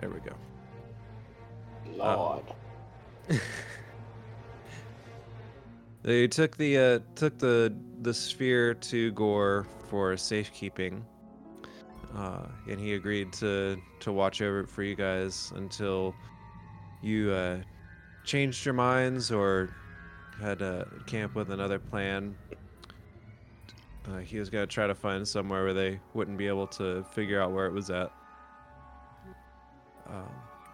There 0.00 0.10
we 0.10 0.20
go. 0.20 0.34
Lord. 1.96 2.44
They 6.02 6.28
took 6.28 6.56
the 6.56 6.78
uh, 6.78 6.98
took 7.16 7.38
the 7.38 7.74
the 8.00 8.14
sphere 8.14 8.72
to 8.72 9.12
Gore 9.12 9.66
for 9.90 10.16
safekeeping, 10.16 11.04
uh, 12.16 12.46
and 12.66 12.80
he 12.80 12.94
agreed 12.94 13.32
to 13.34 13.76
to 14.00 14.12
watch 14.12 14.40
over 14.40 14.60
it 14.60 14.70
for 14.70 14.82
you 14.82 14.94
guys 14.94 15.52
until 15.56 16.14
you 17.02 17.32
uh, 17.32 17.58
changed 18.24 18.64
your 18.64 18.74
minds 18.74 19.30
or 19.30 19.74
had 20.40 20.62
a 20.62 20.88
camp 21.06 21.34
with 21.34 21.50
another 21.50 21.78
plan. 21.78 22.34
Uh, 24.08 24.18
he 24.20 24.38
was 24.38 24.48
gonna 24.48 24.66
try 24.66 24.86
to 24.86 24.94
find 24.94 25.26
somewhere 25.26 25.64
where 25.64 25.74
they 25.74 26.00
wouldn't 26.14 26.38
be 26.38 26.46
able 26.46 26.68
to 26.68 27.04
figure 27.12 27.42
out 27.42 27.52
where 27.52 27.66
it 27.66 27.72
was 27.72 27.90
at. 27.90 28.12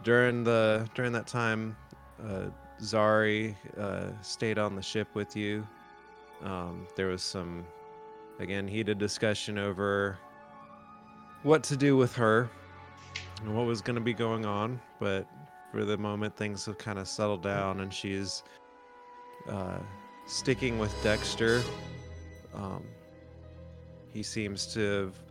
During 0.05 0.45
the 0.45 0.89
during 0.95 1.13
that 1.13 1.27
time, 1.27 1.77
uh, 2.23 2.51
Zari 2.81 3.57
uh, 3.79 4.11
stayed 4.21 4.59
on 4.59 4.77
the 4.77 4.83
ship 4.83 5.09
with 5.15 5.35
you. 5.35 5.67
Um, 6.43 6.87
there 6.95 7.07
was 7.07 7.23
some, 7.23 7.65
again, 8.39 8.69
heated 8.69 8.99
discussion 8.99 9.57
over 9.57 10.19
what 11.43 11.63
to 11.65 11.77
do 11.77 11.97
with 11.97 12.15
her 12.17 12.51
and 13.41 13.57
what 13.57 13.65
was 13.67 13.81
going 13.81 13.95
to 13.95 14.03
be 14.03 14.13
going 14.13 14.45
on. 14.45 14.79
But 15.01 15.27
for 15.73 15.85
the 15.87 15.97
moment, 15.97 16.37
things 16.37 16.67
have 16.67 16.77
kind 16.77 16.99
of 16.99 17.09
settled 17.09 17.43
down, 17.43 17.81
and 17.81 17.93
she's 17.93 18.43
uh, 19.49 19.79
sticking 20.27 20.79
with 20.79 20.95
Dexter. 21.03 21.63
Um, 22.55 22.85
he 24.13 24.23
seems 24.23 24.67
to 24.75 24.81
have 24.81 25.24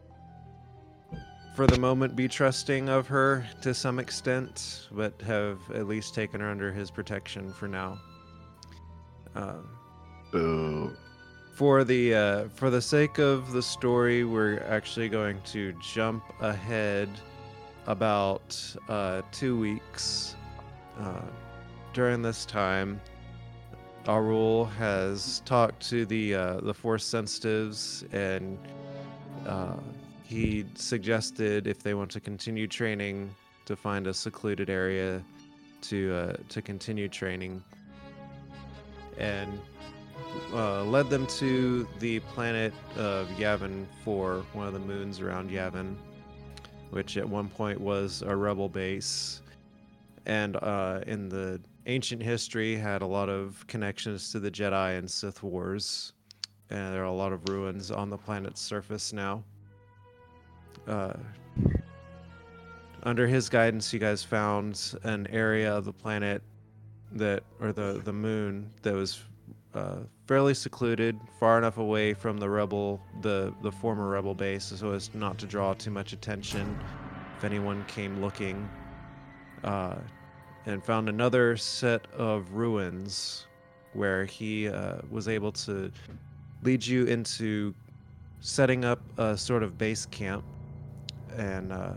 for 1.54 1.68
the 1.68 1.78
moment 1.78 2.16
be 2.16 2.28
trusting 2.28 2.90
of 2.90 3.08
her 3.08 3.46
to 3.62 3.74
some 3.74 4.00
extent, 4.00 4.88
but 4.92 5.22
have 5.22 5.60
at 5.72 5.88
least 5.88 6.16
taken 6.16 6.42
her 6.42 6.50
under 6.50 6.72
his 6.72 6.90
protection 6.90 7.54
for 7.54 7.68
now. 7.68 8.00
Uh, 9.36 9.58
Boo. 10.32 10.96
for 11.56 11.84
the 11.84 12.14
uh, 12.14 12.48
for 12.50 12.70
the 12.70 12.82
sake 12.82 13.20
of 13.20 13.52
the 13.52 13.62
story, 13.62 14.24
we're 14.24 14.60
actually 14.64 15.10
going 15.10 15.40
to 15.46 15.74
jump 15.74 16.24
ahead 16.42 17.10
about 17.86 18.76
uh, 18.90 19.22
two 19.32 19.60
weeks. 19.60 20.36
Uh, 21.00 21.22
during 21.94 22.22
this 22.24 22.46
time, 22.46 23.00
Arul 24.08 24.66
has 24.66 25.42
talked 25.46 25.88
to 25.90 26.06
the 26.06 26.34
uh, 26.34 26.62
the 26.62 26.74
force 26.74 27.06
sensitives 27.06 28.06
and. 28.12 28.58
He 30.34 30.66
suggested 30.74 31.68
if 31.68 31.84
they 31.84 31.94
want 31.94 32.10
to 32.10 32.20
continue 32.20 32.66
training 32.66 33.36
to 33.66 33.76
find 33.76 34.08
a 34.08 34.14
secluded 34.16 34.68
area 34.68 35.22
to 35.82 36.12
uh, 36.12 36.34
to 36.50 36.60
continue 36.60 37.08
training. 37.08 37.64
And 39.20 39.62
uh, 40.52 40.86
led 40.86 41.12
them 41.12 41.28
to 41.38 41.88
the 42.00 42.20
planet 42.22 42.74
of 42.98 43.28
Yavin 43.38 43.86
4, 44.04 44.44
one 44.54 44.66
of 44.66 44.74
the 44.74 44.80
moons 44.80 45.20
around 45.20 45.52
Yavin, 45.52 45.96
which 46.90 47.16
at 47.16 47.30
one 47.30 47.48
point 47.48 47.80
was 47.80 48.24
a 48.24 48.36
rebel 48.36 48.70
base, 48.70 49.40
and 50.26 50.56
uh, 50.56 51.02
in 51.06 51.30
the 51.30 51.62
ancient 51.86 52.24
history 52.24 52.76
had 52.76 53.04
a 53.04 53.06
lot 53.06 53.30
of 53.30 53.64
connections 53.68 54.32
to 54.32 54.40
the 54.40 54.50
Jedi 54.50 54.98
and 54.98 55.08
Sith 55.12 55.44
wars, 55.44 56.14
and 56.72 56.92
there 56.92 57.04
are 57.04 57.14
a 57.14 57.14
lot 57.14 57.34
of 57.34 57.48
ruins 57.50 57.92
on 57.92 58.10
the 58.10 58.18
planet's 58.18 58.62
surface 58.62 59.14
now 59.14 59.44
uh, 60.88 61.14
under 63.04 63.28
his 63.28 63.50
guidance, 63.50 63.92
you 63.94 64.00
guys 64.00 64.24
found 64.24 64.96
an 65.04 65.28
area 65.28 65.74
of 65.76 65.86
the 65.86 65.94
planet 65.94 66.42
that, 67.12 67.44
or 67.60 67.72
the 67.74 68.02
the 68.04 68.14
moon 68.14 68.70
that 68.82 68.94
was 68.94 69.22
uh, 69.74 69.98
fairly 70.28 70.54
secluded, 70.54 71.20
far 71.40 71.58
enough 71.58 71.78
away 71.78 72.14
from 72.14 72.38
the 72.38 72.50
rebel, 72.50 73.02
the 73.22 73.54
the 73.62 73.72
former 73.72 74.08
rebel 74.08 74.34
base, 74.34 74.66
so 74.66 74.92
as 74.92 75.14
not 75.14 75.38
to 75.40 75.46
draw 75.46 75.74
too 75.74 75.92
much 75.92 76.14
attention 76.14 76.80
if 77.38 77.44
anyone 77.44 77.84
came 77.86 78.22
looking. 78.22 78.70
Uh, 79.64 79.96
and 80.66 80.84
found 80.84 81.10
another 81.10 81.58
set 81.58 82.08
of 82.14 82.52
ruins 82.54 83.48
where 83.94 84.26
he 84.26 84.68
uh, 84.68 84.98
was 85.10 85.28
able 85.28 85.52
to 85.52 85.92
lead 86.64 86.86
you 86.86 87.06
into 87.06 87.74
setting 88.40 88.86
up 88.86 89.02
a 89.18 89.38
sort 89.38 89.64
of 89.64 89.78
base 89.78 90.06
camp 90.06 90.44
and 91.38 91.72
uh, 91.72 91.94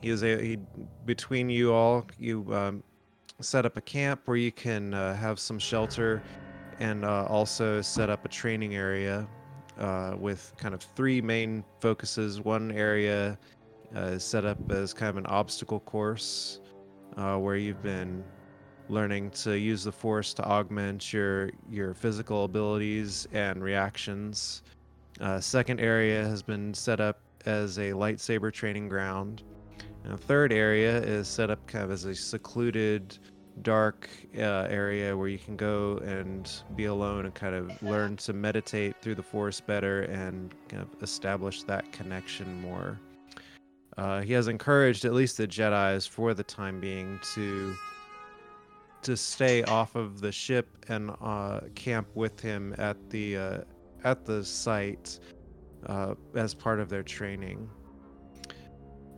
he 0.00 0.08
is 0.08 0.22
a 0.22 0.42
he 0.42 0.58
between 1.04 1.50
you 1.50 1.72
all 1.72 2.06
you 2.18 2.52
um, 2.54 2.82
set 3.40 3.64
up 3.64 3.76
a 3.76 3.80
camp 3.80 4.20
where 4.24 4.36
you 4.36 4.52
can 4.52 4.94
uh, 4.94 5.14
have 5.14 5.38
some 5.38 5.58
shelter 5.58 6.22
and 6.78 7.04
uh, 7.04 7.24
also 7.26 7.80
set 7.80 8.10
up 8.10 8.24
a 8.24 8.28
training 8.28 8.74
area 8.74 9.26
uh, 9.78 10.14
with 10.18 10.52
kind 10.56 10.74
of 10.74 10.82
three 10.82 11.20
main 11.20 11.64
focuses. 11.80 12.40
One 12.40 12.70
area 12.72 13.38
uh, 13.94 14.00
is 14.00 14.24
set 14.24 14.44
up 14.44 14.58
as 14.70 14.92
kind 14.92 15.10
of 15.10 15.16
an 15.16 15.26
obstacle 15.26 15.80
course 15.80 16.60
uh, 17.16 17.36
where 17.36 17.56
you've 17.56 17.82
been 17.82 18.24
learning 18.88 19.30
to 19.30 19.58
use 19.58 19.84
the 19.84 19.92
force 19.92 20.34
to 20.34 20.44
augment 20.44 21.12
your 21.12 21.50
your 21.70 21.94
physical 21.94 22.44
abilities 22.44 23.28
and 23.32 23.62
reactions 23.62 24.62
uh, 25.20 25.40
second 25.40 25.80
area 25.80 26.24
has 26.24 26.42
been 26.42 26.72
set 26.74 27.00
up 27.00 27.20
as 27.46 27.78
a 27.78 27.90
lightsaber 27.90 28.52
training 28.52 28.88
ground. 28.88 29.42
And 30.04 30.14
a 30.14 30.16
third 30.16 30.52
area 30.52 30.98
is 31.02 31.28
set 31.28 31.50
up 31.50 31.66
kind 31.66 31.84
of 31.84 31.90
as 31.90 32.04
a 32.06 32.14
secluded, 32.14 33.18
dark 33.62 34.08
uh, 34.36 34.66
area 34.70 35.14
where 35.14 35.28
you 35.28 35.38
can 35.38 35.56
go 35.56 35.98
and 35.98 36.50
be 36.74 36.86
alone 36.86 37.26
and 37.26 37.34
kind 37.34 37.54
of 37.54 37.82
learn 37.82 38.16
to 38.16 38.32
meditate 38.32 38.96
through 39.02 39.14
the 39.14 39.22
Force 39.22 39.60
better 39.60 40.02
and 40.02 40.54
kind 40.68 40.82
of 40.82 41.02
establish 41.02 41.62
that 41.64 41.90
connection 41.92 42.60
more. 42.62 42.98
Uh, 43.98 44.22
he 44.22 44.32
has 44.32 44.48
encouraged 44.48 45.04
at 45.04 45.12
least 45.12 45.36
the 45.36 45.46
Jedi's 45.46 46.06
for 46.06 46.32
the 46.32 46.44
time 46.44 46.80
being 46.80 47.18
to 47.34 47.74
to 49.02 49.16
stay 49.16 49.62
off 49.64 49.94
of 49.94 50.20
the 50.20 50.30
ship 50.30 50.84
and 50.88 51.10
uh, 51.22 51.60
camp 51.74 52.06
with 52.14 52.38
him 52.38 52.74
at 52.76 52.96
the 53.08 53.36
uh, 53.36 53.58
at 54.04 54.24
the 54.24 54.44
site 54.44 55.18
uh, 55.86 56.14
as 56.34 56.54
part 56.54 56.80
of 56.80 56.88
their 56.88 57.02
training. 57.02 57.68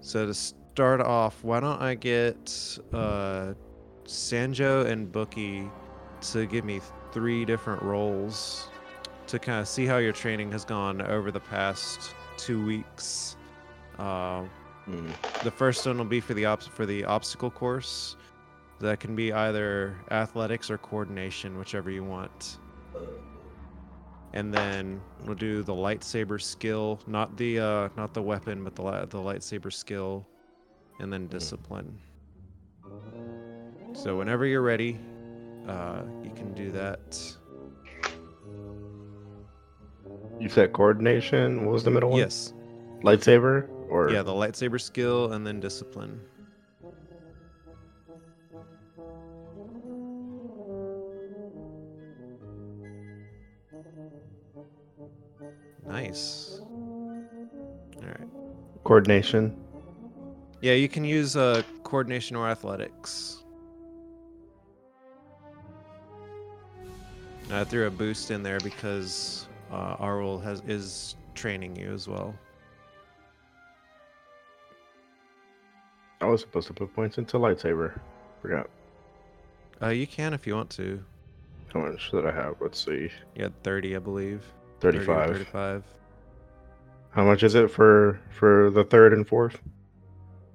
So 0.00 0.26
to 0.26 0.34
start 0.34 1.00
off, 1.00 1.43
why 1.44 1.60
don't 1.60 1.81
I 1.81 1.94
get 1.94 2.78
uh, 2.93 3.54
Sanjo 4.04 4.87
and 4.87 5.10
Bookie 5.10 5.70
to 6.32 6.47
give 6.47 6.65
me 6.65 6.81
three 7.12 7.44
different 7.44 7.82
rolls 7.82 8.69
to 9.28 9.38
kind 9.38 9.60
of 9.60 9.69
see 9.69 9.87
how 9.87 9.98
your 9.98 10.12
training 10.12 10.50
has 10.53 10.65
gone 10.65 11.00
over 11.03 11.31
the 11.31 11.41
past 11.41 12.14
two 12.37 12.64
weeks. 12.64 13.37
Uh, 13.99 14.44
Mm. 14.88 15.12
the 15.44 15.50
first 15.53 15.87
one 15.87 15.97
will 15.97 16.04
be 16.04 16.19
for 16.19 16.34
the 16.34 16.44
obs- 16.44 16.66
for 16.66 16.84
the 16.84 17.04
obstacle 17.04 17.53
course. 17.53 18.16
That 18.81 18.99
can 18.99 19.14
be 19.14 19.32
either 19.32 19.97
athletics 20.10 20.72
or 20.72 20.78
coordination, 20.78 21.56
whichever 21.56 21.88
you 21.88 22.03
want 22.03 22.59
and 24.34 24.53
then 24.53 25.00
we'll 25.25 25.34
do 25.34 25.62
the 25.62 25.75
lightsaber 25.75 26.41
skill, 26.41 27.00
not 27.06 27.37
the 27.37 27.60
uh, 27.60 27.88
not 27.97 28.15
the 28.15 28.22
weapon, 28.22 28.65
but 28.65 28.75
the 28.75 28.82
the 28.82 29.19
lightsaber 29.19 29.72
skill, 29.72 30.26
and 31.00 31.12
then 31.12 31.26
discipline. 31.28 31.98
So 33.94 34.16
whenever 34.16 34.47
you're 34.47 34.62
ready, 34.62 34.98
uh, 35.69 36.03
you 36.22 36.31
can 36.31 36.54
do 36.54 36.72
that. 36.72 37.20
You 40.41 40.49
said 40.49 40.72
coordination. 40.72 41.64
What 41.64 41.72
was 41.72 41.84
the 41.84 41.91
middle 41.91 42.10
one? 42.10 42.19
Yes, 42.19 42.53
Lightsaber 43.03 43.69
or 43.88 44.10
yeah, 44.10 44.22
the 44.22 44.32
lightsaber 44.32 44.81
skill 44.81 45.32
and 45.32 45.46
then 45.46 45.61
discipline. 45.61 46.20
Nice. 55.93 56.59
All 56.62 58.09
right. 58.09 58.29
coordination. 58.83 59.55
Yeah, 60.62 60.73
you 60.73 60.89
can 60.89 61.05
use 61.05 61.37
uh, 61.37 61.62
coordination 61.85 62.35
or 62.35 62.49
athletics. 62.49 63.43
I 67.50 67.65
threw 67.65 67.87
a 67.87 67.91
boost 67.91 68.31
in 68.31 68.43
there 68.43 68.59
because 68.61 69.47
uh, 69.71 69.97
Arul 69.99 70.39
has 70.39 70.62
is 70.67 71.17
training 71.35 71.77
you 71.77 71.93
as 71.93 72.09
well. 72.09 72.35
I 76.23 76.25
was 76.25 76.41
supposed 76.41 76.69
to 76.69 76.73
put 76.73 76.94
points 76.94 77.19
into 77.19 77.37
lightsaber. 77.37 78.00
Forgot. 78.41 78.71
Uh, 79.83 79.89
you 79.89 80.06
can 80.06 80.33
if 80.33 80.47
you 80.47 80.55
want 80.55 80.71
to. 80.71 81.05
How 81.75 81.81
much 81.81 82.11
did 82.11 82.25
I 82.25 82.33
have? 82.33 82.55
Let's 82.61 82.83
see. 82.83 83.11
You 83.35 83.43
had 83.43 83.62
30, 83.62 83.97
I 83.97 83.99
believe. 83.99 84.43
30 84.82 84.99
35. 84.99 85.26
35. 85.29 85.84
How 87.11 87.25
much 87.25 87.44
is 87.44 87.55
it 87.55 87.70
for 87.70 88.20
for 88.31 88.70
the 88.70 88.82
third 88.82 89.12
and 89.12 89.26
fourth? 89.26 89.61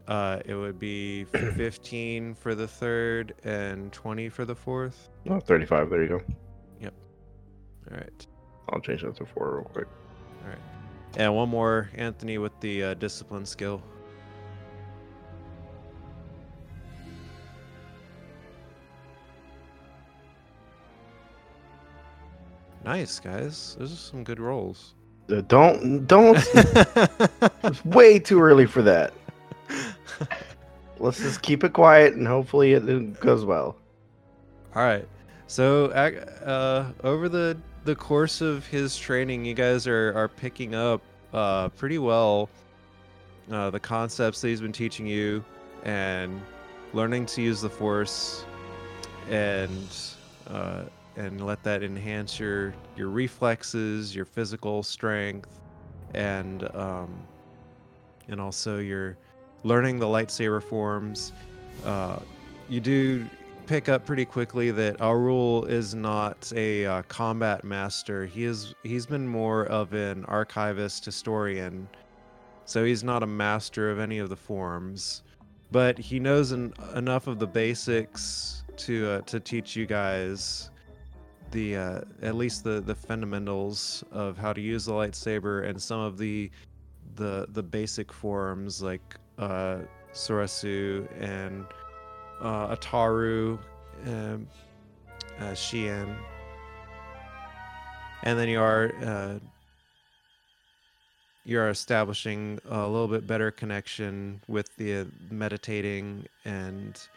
Uh, 0.06 0.40
it 0.46 0.54
would 0.54 0.78
be 0.78 1.24
15 1.26 2.36
for 2.36 2.54
the 2.54 2.68
third 2.68 3.34
and 3.46 3.92
20 3.94 4.28
for 4.28 4.44
the 4.44 4.56
fourth. 4.56 5.10
Oh, 5.30 5.40
35. 5.40 5.90
There 5.90 6.02
you 6.04 6.10
go. 6.10 6.22
Yep. 6.82 6.94
All 7.90 7.98
right. 7.98 8.28
I'll 8.70 8.82
change 8.82 9.02
that 9.04 9.16
to 9.16 9.26
four 9.26 9.58
real 9.58 9.64
quick. 9.64 9.88
All 10.44 10.50
right. 10.50 10.60
And 11.16 11.34
one 11.34 11.48
more, 11.48 11.90
Anthony, 11.96 12.38
with 12.38 12.58
the 12.60 12.84
uh, 12.84 12.94
discipline 12.96 13.46
skill. 13.46 13.82
Nice, 22.88 23.20
guys. 23.20 23.76
Those 23.78 23.92
are 23.92 23.98
some 23.98 24.24
good 24.24 24.40
rolls. 24.40 24.96
Uh, 25.30 25.42
don't, 25.42 26.08
don't. 26.08 26.38
it's 27.66 27.84
way 27.84 28.18
too 28.18 28.40
early 28.40 28.66
for 28.66 28.82
that. 28.82 29.12
Let's 30.98 31.20
just 31.20 31.42
keep 31.42 31.66
it 31.66 31.74
quiet 31.74 32.14
and 32.14 32.26
hopefully 32.26 32.72
it, 32.72 32.88
it 32.88 33.20
goes 33.20 33.44
well. 33.44 33.76
All 34.74 34.84
right. 34.84 35.06
So, 35.48 35.88
uh, 35.88 36.94
over 37.04 37.28
the 37.28 37.58
the 37.84 37.94
course 37.94 38.40
of 38.40 38.66
his 38.68 38.98
training, 38.98 39.44
you 39.44 39.54
guys 39.54 39.86
are 39.86 40.14
are 40.16 40.30
picking 40.30 40.74
up 40.74 41.02
uh, 41.34 41.68
pretty 41.68 41.98
well 41.98 42.48
uh, 43.52 43.70
the 43.70 43.82
concepts 43.82 44.40
that 44.40 44.48
he's 44.48 44.62
been 44.62 44.72
teaching 44.72 45.06
you, 45.06 45.44
and 45.84 46.42
learning 46.94 47.26
to 47.26 47.42
use 47.42 47.60
the 47.60 47.70
force, 47.70 48.46
and 49.30 49.90
uh, 50.50 50.84
and 51.18 51.46
let 51.46 51.64
that 51.64 51.84
enhance 51.84 52.40
your 52.40 52.74
your 52.96 53.10
reflexes, 53.10 54.16
your 54.16 54.26
physical 54.26 54.84
strength, 54.84 55.60
and 56.14 56.64
um, 56.76 57.14
and 58.30 58.40
also 58.40 58.78
your 58.78 59.18
learning 59.64 60.00
the 60.00 60.06
lightsaber 60.06 60.62
forms. 60.62 61.34
Uh, 61.84 62.20
you 62.70 62.80
do 62.80 63.26
pick 63.66 63.90
up 63.90 64.06
pretty 64.06 64.26
quickly 64.26 64.72
that 64.72 65.02
Arul 65.02 65.66
is 65.66 65.94
not 65.94 66.52
a 66.56 66.86
uh, 66.86 67.02
combat 67.04 67.64
master. 67.64 68.26
He 68.26 68.46
is 68.46 68.76
he's 68.84 69.06
been 69.06 69.28
more 69.28 69.66
of 69.66 69.94
an 69.94 70.24
archivist 70.26 71.04
historian. 71.04 71.90
So 72.66 72.84
he's 72.84 73.04
not 73.04 73.24
a 73.24 73.28
master 73.28 73.90
of 73.90 74.00
any 74.00 74.20
of 74.20 74.30
the 74.30 74.36
forms, 74.36 75.24
but 75.72 75.98
he 75.98 76.20
knows 76.20 76.52
en- 76.52 76.74
enough 76.96 77.28
of 77.28 77.40
the 77.40 77.48
basics 77.48 78.64
to 78.78 79.10
uh, 79.10 79.22
to 79.22 79.40
teach 79.40 79.76
you 79.76 79.86
guys 79.86 80.70
the 81.52 81.76
uh, 81.76 82.02
at 82.22 82.36
least 82.36 82.64
the 82.64 82.82
the 82.82 82.96
fundamentals 82.96 84.04
of 84.12 84.38
how 84.38 84.54
to 84.54 84.62
use 84.62 84.86
the 84.86 84.92
lightsaber 84.92 85.68
and 85.68 85.82
some 85.82 86.00
of 86.00 86.18
the 86.18 86.50
the 87.16 87.48
the 87.50 87.64
basic 87.64 88.12
forms 88.12 88.82
like 88.82 89.16
uh, 89.38 89.80
Soresu 90.14 91.08
and 91.22 91.66
uh, 92.42 92.76
Ataru, 92.76 93.60
um, 94.06 94.48
uh, 95.40 95.44
Shien, 95.52 96.16
and 98.24 98.40
then 98.40 98.50
you 98.50 98.60
are 98.60 98.92
uh, 99.04 99.40
you 101.46 101.60
are 101.60 101.70
establishing 101.70 102.60
a 102.70 102.88
little 102.88 103.08
bit 103.08 103.26
better 103.26 103.52
connection 103.52 104.42
with 104.48 104.76
the 104.76 105.08
meditating 105.32 106.26
and 106.46 107.08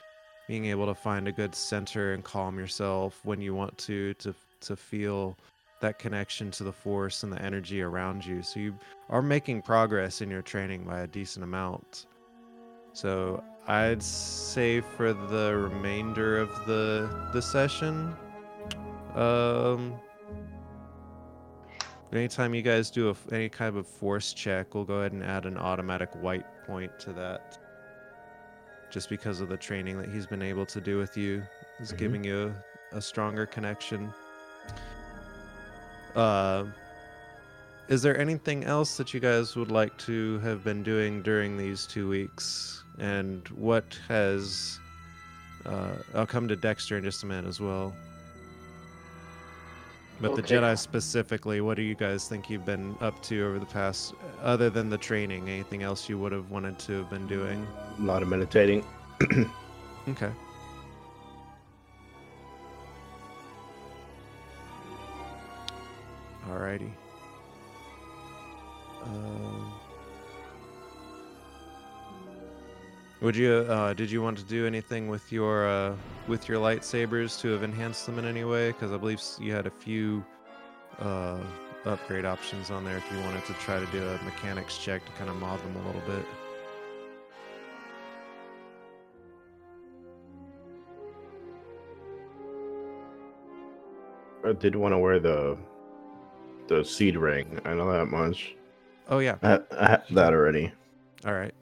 being 0.50 0.64
able 0.64 0.86
to 0.86 0.96
find 0.96 1.28
a 1.28 1.32
good 1.32 1.54
center 1.54 2.12
and 2.12 2.24
calm 2.24 2.58
yourself 2.58 3.20
when 3.22 3.40
you 3.40 3.54
want 3.54 3.78
to 3.78 4.12
to 4.14 4.34
to 4.60 4.74
feel 4.74 5.36
that 5.80 6.00
connection 6.00 6.50
to 6.50 6.64
the 6.64 6.72
force 6.72 7.22
and 7.22 7.32
the 7.32 7.40
energy 7.40 7.80
around 7.80 8.26
you. 8.26 8.42
So 8.42 8.58
you 8.58 8.74
are 9.10 9.22
making 9.22 9.62
progress 9.62 10.20
in 10.20 10.28
your 10.28 10.42
training 10.42 10.82
by 10.82 11.02
a 11.02 11.06
decent 11.06 11.44
amount. 11.44 12.06
So 12.94 13.44
I'd 13.68 14.02
say 14.02 14.80
for 14.80 15.12
the 15.12 15.56
remainder 15.56 16.38
of 16.38 16.48
the 16.66 17.08
the 17.32 17.40
session, 17.40 18.12
um, 19.14 19.94
anytime 22.12 22.54
you 22.54 22.62
guys 22.62 22.90
do 22.90 23.10
a, 23.10 23.14
any 23.32 23.48
kind 23.48 23.76
of 23.76 23.86
force 23.86 24.32
check, 24.32 24.74
we'll 24.74 24.84
go 24.84 24.94
ahead 24.94 25.12
and 25.12 25.22
add 25.22 25.46
an 25.46 25.56
automatic 25.56 26.10
white 26.20 26.46
point 26.66 26.98
to 26.98 27.12
that. 27.12 27.59
Just 28.90 29.08
because 29.08 29.40
of 29.40 29.48
the 29.48 29.56
training 29.56 29.98
that 29.98 30.08
he's 30.08 30.26
been 30.26 30.42
able 30.42 30.66
to 30.66 30.80
do 30.80 30.98
with 30.98 31.16
you, 31.16 31.42
is 31.80 31.92
Mhm. 31.92 31.96
giving 31.98 32.24
you 32.24 32.52
a, 32.92 32.96
a 32.96 33.00
stronger 33.00 33.46
connection. 33.46 34.12
Uh, 36.16 36.64
is 37.88 38.02
there 38.02 38.18
anything 38.18 38.64
else 38.64 38.96
that 38.96 39.14
you 39.14 39.20
guys 39.20 39.54
would 39.54 39.70
like 39.70 39.96
to 39.98 40.38
have 40.40 40.64
been 40.64 40.82
doing 40.82 41.22
during 41.22 41.56
these 41.56 41.86
two 41.86 42.08
weeks? 42.08 42.82
And 42.98 43.46
what 43.48 43.96
has. 44.08 44.78
Uh, 45.64 45.92
I'll 46.14 46.26
come 46.26 46.48
to 46.48 46.56
Dexter 46.56 46.96
in 46.98 47.04
just 47.04 47.22
a 47.22 47.26
minute 47.26 47.46
as 47.46 47.60
well. 47.60 47.94
But 50.20 50.36
the 50.36 50.42
Jedi 50.42 50.78
specifically, 50.78 51.62
what 51.62 51.76
do 51.76 51.82
you 51.82 51.94
guys 51.94 52.28
think 52.28 52.50
you've 52.50 52.66
been 52.66 52.94
up 53.00 53.22
to 53.22 53.42
over 53.42 53.58
the 53.58 53.66
past, 53.66 54.14
other 54.42 54.68
than 54.68 54.90
the 54.90 54.98
training? 54.98 55.48
Anything 55.48 55.82
else 55.82 56.08
you 56.10 56.18
would 56.18 56.32
have 56.32 56.50
wanted 56.50 56.78
to 56.80 56.98
have 56.98 57.10
been 57.10 57.26
doing? 57.26 57.66
A 57.98 58.02
lot 58.02 58.22
of 58.22 58.28
meditating. 58.28 58.84
Okay. 60.08 60.30
Alrighty. 66.48 66.90
Um, 69.04 69.79
would 73.20 73.36
you 73.36 73.52
uh, 73.68 73.92
did 73.92 74.10
you 74.10 74.22
want 74.22 74.38
to 74.38 74.44
do 74.44 74.66
anything 74.66 75.08
with 75.08 75.30
your 75.30 75.68
uh, 75.68 75.94
with 76.26 76.48
your 76.48 76.58
lightsabers 76.58 77.40
to 77.40 77.48
have 77.48 77.62
enhanced 77.62 78.06
them 78.06 78.18
in 78.18 78.24
any 78.24 78.44
way? 78.44 78.68
Because 78.68 78.92
I 78.92 78.96
believe 78.96 79.20
you 79.38 79.52
had 79.52 79.66
a 79.66 79.70
few 79.70 80.24
uh, 81.00 81.38
upgrade 81.84 82.24
options 82.24 82.70
on 82.70 82.84
there 82.84 82.96
if 82.96 83.04
you 83.12 83.18
wanted 83.20 83.44
to 83.46 83.52
try 83.54 83.78
to 83.78 83.86
do 83.86 84.02
a 84.02 84.22
mechanics 84.24 84.78
check 84.78 85.04
to 85.04 85.12
kind 85.12 85.28
of 85.28 85.36
mod 85.36 85.60
them 85.60 85.76
a 85.76 85.86
little 85.86 86.02
bit. 86.02 86.24
I 94.42 94.52
did 94.54 94.74
want 94.74 94.92
to 94.92 94.98
wear 94.98 95.20
the 95.20 95.58
the 96.68 96.84
seed 96.84 97.16
ring. 97.16 97.60
I 97.64 97.74
know 97.74 97.92
that 97.92 98.06
much. 98.06 98.54
Oh 99.08 99.18
yeah. 99.18 99.36
I, 99.42 99.60
I 99.78 99.90
have 99.90 100.04
that 100.10 100.32
already. 100.32 100.72
All 101.26 101.34
right. 101.34 101.52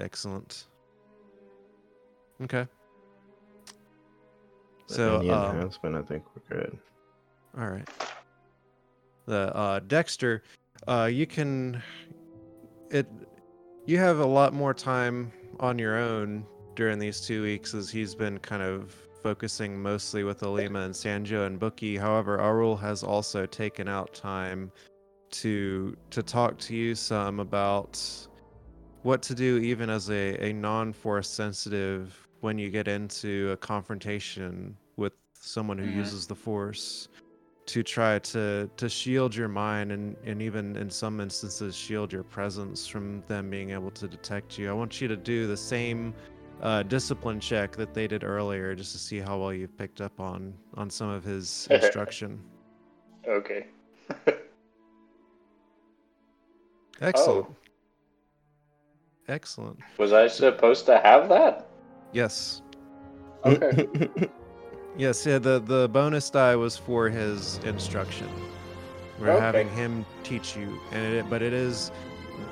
Excellent. 0.00 0.66
Okay. 2.42 2.66
So, 4.86 5.20
any 5.20 5.30
um, 5.30 5.56
enhancement, 5.56 5.94
I 5.96 6.02
think 6.02 6.24
we're 6.34 6.58
good. 6.58 6.78
all 7.58 7.68
right. 7.68 7.88
The 9.26 9.54
uh, 9.54 9.80
Dexter, 9.86 10.42
uh, 10.88 11.08
you 11.12 11.26
can 11.26 11.80
it. 12.90 13.06
You 13.86 13.98
have 13.98 14.18
a 14.18 14.26
lot 14.26 14.52
more 14.52 14.74
time 14.74 15.32
on 15.60 15.78
your 15.78 15.96
own 15.96 16.44
during 16.74 16.98
these 16.98 17.20
two 17.20 17.42
weeks, 17.42 17.74
as 17.74 17.90
he's 17.90 18.14
been 18.14 18.38
kind 18.38 18.62
of 18.62 18.94
focusing 19.22 19.80
mostly 19.80 20.24
with 20.24 20.42
Alima 20.42 20.80
and 20.80 20.94
Sanjo 20.94 21.46
and 21.46 21.58
Bookie. 21.58 21.96
However, 21.96 22.40
Arul 22.40 22.76
has 22.76 23.02
also 23.02 23.46
taken 23.46 23.86
out 23.86 24.12
time 24.14 24.72
to 25.30 25.96
to 26.10 26.22
talk 26.22 26.58
to 26.58 26.74
you 26.74 26.94
some 26.94 27.38
about 27.38 28.00
what 29.02 29.22
to 29.22 29.34
do 29.34 29.58
even 29.58 29.88
as 29.90 30.10
a, 30.10 30.36
a 30.48 30.52
non-force 30.52 31.28
sensitive 31.28 32.26
when 32.40 32.58
you 32.58 32.70
get 32.70 32.88
into 32.88 33.50
a 33.52 33.56
confrontation 33.56 34.76
with 34.96 35.12
someone 35.34 35.78
who 35.78 35.86
Mhm. 35.86 35.96
uses 35.96 36.26
the 36.26 36.34
force 36.34 37.08
to 37.66 37.82
try 37.82 38.18
to 38.18 38.68
to 38.76 38.88
shield 38.88 39.34
your 39.34 39.48
mind 39.48 39.92
and 39.92 40.16
and 40.24 40.42
even 40.42 40.76
in 40.76 40.90
some 40.90 41.20
instances 41.20 41.76
shield 41.76 42.12
your 42.12 42.24
presence 42.24 42.86
from 42.86 43.22
them 43.28 43.48
being 43.48 43.70
able 43.70 43.90
to 43.90 44.08
detect 44.08 44.58
you 44.58 44.68
i 44.68 44.72
want 44.72 45.00
you 45.00 45.06
to 45.08 45.16
do 45.16 45.46
the 45.46 45.56
same 45.56 46.12
uh, 46.62 46.82
discipline 46.82 47.40
check 47.40 47.74
that 47.76 47.94
they 47.94 48.06
did 48.06 48.22
earlier 48.22 48.74
just 48.74 48.92
to 48.92 48.98
see 48.98 49.18
how 49.18 49.38
well 49.38 49.52
you've 49.52 49.76
picked 49.78 50.00
up 50.02 50.18
on 50.20 50.52
on 50.74 50.90
some 50.90 51.08
of 51.08 51.24
his 51.24 51.66
instruction 51.70 52.42
Okay. 53.28 53.66
excellent 57.00 57.46
excellent 59.30 59.78
Was 59.98 60.12
I 60.12 60.26
supposed 60.26 60.86
to 60.86 60.98
have 60.98 61.28
that? 61.28 61.68
yes 62.12 62.62
Okay. 63.44 63.88
Yes, 64.96 65.24
yeah, 65.24 65.38
the 65.38 65.60
the 65.60 65.88
bonus 65.88 66.28
die 66.30 66.56
was 66.56 66.76
for 66.76 67.08
his 67.08 67.58
instruction. 67.64 68.28
We're 69.20 69.30
Okay. 69.30 69.40
having 69.40 69.68
him 69.70 70.04
teach 70.24 70.56
you, 70.56 70.80
and 70.90 71.14
it, 71.14 71.30
but 71.30 71.42
it 71.42 71.52
is 71.52 71.92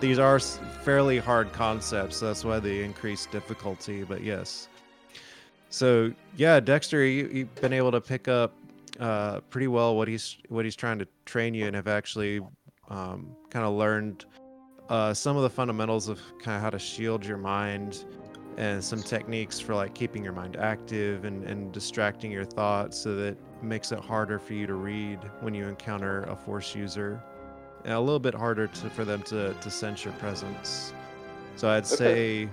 these 0.00 0.20
are 0.20 0.38
fairly 0.38 1.18
hard 1.18 1.52
concepts. 1.52 2.20
That's 2.20 2.44
why 2.44 2.60
the 2.60 2.80
increased 2.82 3.32
difficulty. 3.32 4.04
But 4.04 4.22
yes, 4.22 4.68
so 5.68 6.12
yeah, 6.36 6.60
Dexter, 6.60 7.04
you, 7.04 7.28
you've 7.32 7.54
been 7.56 7.72
able 7.72 7.90
to 7.90 8.00
pick 8.00 8.28
up 8.28 8.54
uh, 9.00 9.40
pretty 9.50 9.66
well 9.68 9.96
what 9.96 10.06
he's 10.06 10.38
what 10.48 10.64
he's 10.64 10.76
trying 10.76 11.00
to 11.00 11.08
train 11.26 11.54
you, 11.54 11.66
and 11.66 11.74
have 11.74 11.88
actually 11.88 12.40
um, 12.88 13.34
kind 13.50 13.66
of 13.66 13.74
learned 13.74 14.26
uh, 14.88 15.12
some 15.12 15.36
of 15.36 15.42
the 15.42 15.50
fundamentals 15.50 16.08
of 16.08 16.20
kind 16.38 16.56
of 16.56 16.62
how 16.62 16.70
to 16.70 16.78
shield 16.78 17.24
your 17.24 17.36
mind 17.38 18.04
and 18.56 18.82
some 18.82 19.02
techniques 19.02 19.60
for 19.60 19.74
like 19.74 19.94
keeping 19.94 20.24
your 20.24 20.32
mind 20.32 20.56
active 20.56 21.24
and, 21.24 21.44
and 21.44 21.72
distracting 21.72 22.30
your 22.32 22.44
thoughts 22.44 22.98
so 22.98 23.14
that 23.14 23.28
it 23.28 23.38
makes 23.62 23.92
it 23.92 23.98
harder 23.98 24.38
for 24.38 24.54
you 24.54 24.66
to 24.66 24.74
read 24.74 25.18
when 25.40 25.54
you 25.54 25.66
encounter 25.66 26.24
a 26.24 26.36
force 26.36 26.74
user 26.74 27.22
and 27.84 27.92
a 27.94 28.00
little 28.00 28.18
bit 28.18 28.34
harder 28.34 28.66
to, 28.66 28.90
for 28.90 29.04
them 29.04 29.22
to, 29.22 29.54
to 29.54 29.70
sense 29.70 30.04
your 30.04 30.14
presence 30.14 30.92
so 31.54 31.68
i'd 31.68 31.86
Okay. 31.92 31.94
say 32.46 32.48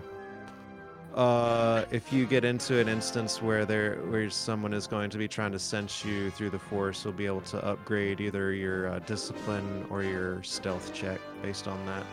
uh, 1.15 1.85
if 1.91 2.11
you 2.11 2.25
get 2.25 2.43
into 2.43 2.77
an 2.77 2.89
instance 2.89 3.41
where 3.41 3.65
there 3.65 3.95
where 4.09 4.29
someone 4.29 4.73
is 4.73 4.85
going 4.85 5.09
to 5.09 5.17
be 5.17 5.29
trying 5.29 5.53
to 5.53 5.59
sense 5.59 6.03
you 6.03 6.29
through 6.31 6.49
the 6.49 6.59
force, 6.59 7.05
you'll 7.05 7.13
be 7.13 7.25
able 7.25 7.39
to 7.39 7.65
upgrade 7.65 8.19
either 8.19 8.51
your 8.51 8.89
uh, 8.89 8.99
discipline 8.99 9.87
or 9.89 10.03
your 10.03 10.43
stealth 10.43 10.93
check 10.93 11.21
based 11.41 11.69
on 11.69 11.85
that. 11.85 12.05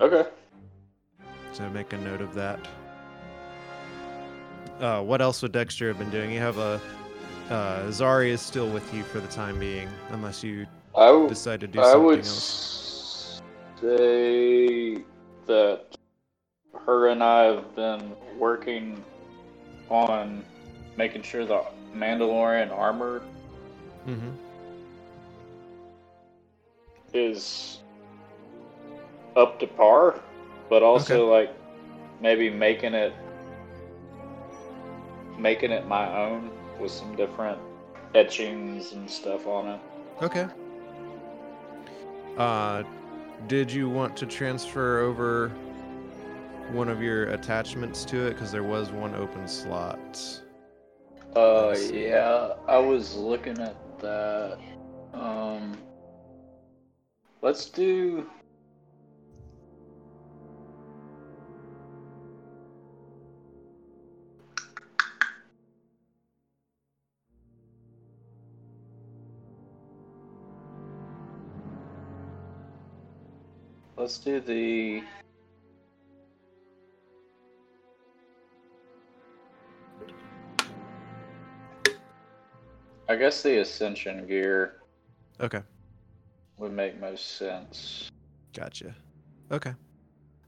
Okay. 0.00 0.24
So 1.52 1.68
make 1.70 1.92
a 1.92 1.98
note 1.98 2.20
of 2.20 2.34
that. 2.34 2.58
Uh, 4.80 5.02
what 5.02 5.20
else 5.20 5.42
would 5.42 5.52
Dexter 5.52 5.88
have 5.88 5.98
been 5.98 6.10
doing? 6.10 6.32
You 6.32 6.40
have 6.40 6.58
a 6.58 6.80
uh, 7.50 7.82
Zari 7.88 8.28
is 8.28 8.40
still 8.40 8.68
with 8.70 8.92
you 8.94 9.02
for 9.04 9.20
the 9.20 9.28
time 9.28 9.58
being, 9.58 9.88
unless 10.10 10.42
you 10.42 10.66
w- 10.94 11.28
decide 11.28 11.60
to 11.60 11.66
do 11.66 11.78
I 11.78 11.82
something 11.82 12.02
would 12.04 12.18
else. 12.20 13.42
say 13.80 15.04
that 15.46 15.84
her 16.86 17.08
and 17.08 17.22
I 17.22 17.44
have 17.44 17.76
been 17.76 18.14
working 18.38 19.04
on 19.90 20.44
making 20.96 21.22
sure 21.22 21.44
the 21.44 21.62
Mandalorian 21.94 22.70
armor 22.72 23.22
hmm 24.04 24.30
is 27.12 27.81
up 29.36 29.58
to 29.60 29.66
par, 29.66 30.20
but 30.68 30.82
also 30.82 31.30
like 31.30 31.54
maybe 32.20 32.50
making 32.50 32.94
it 32.94 33.14
making 35.38 35.70
it 35.70 35.86
my 35.86 36.16
own 36.16 36.50
with 36.78 36.90
some 36.90 37.14
different 37.16 37.58
etchings 38.14 38.92
and 38.92 39.10
stuff 39.10 39.46
on 39.46 39.68
it. 39.68 39.80
Okay. 40.22 40.46
Uh, 42.36 42.82
did 43.46 43.70
you 43.70 43.88
want 43.88 44.16
to 44.16 44.26
transfer 44.26 45.00
over 45.00 45.48
one 46.70 46.88
of 46.88 47.02
your 47.02 47.24
attachments 47.30 48.04
to 48.06 48.26
it? 48.26 48.30
Because 48.34 48.52
there 48.52 48.62
was 48.62 48.90
one 48.90 49.14
open 49.14 49.48
slot. 49.48 50.40
Uh, 51.34 51.74
yeah, 51.90 52.54
I 52.68 52.78
was 52.78 53.14
looking 53.14 53.58
at 53.58 53.98
that. 54.00 54.58
Um, 55.14 55.76
let's 57.40 57.66
do. 57.66 58.28
Let's 74.02 74.18
do 74.18 74.40
the. 74.40 75.00
I 83.08 83.14
guess 83.14 83.44
the 83.44 83.60
Ascension 83.60 84.26
gear 84.26 84.78
Okay. 85.38 85.60
would 86.58 86.72
make 86.72 87.00
most 87.00 87.36
sense. 87.36 88.08
Gotcha. 88.56 88.96
Okay. 89.52 89.72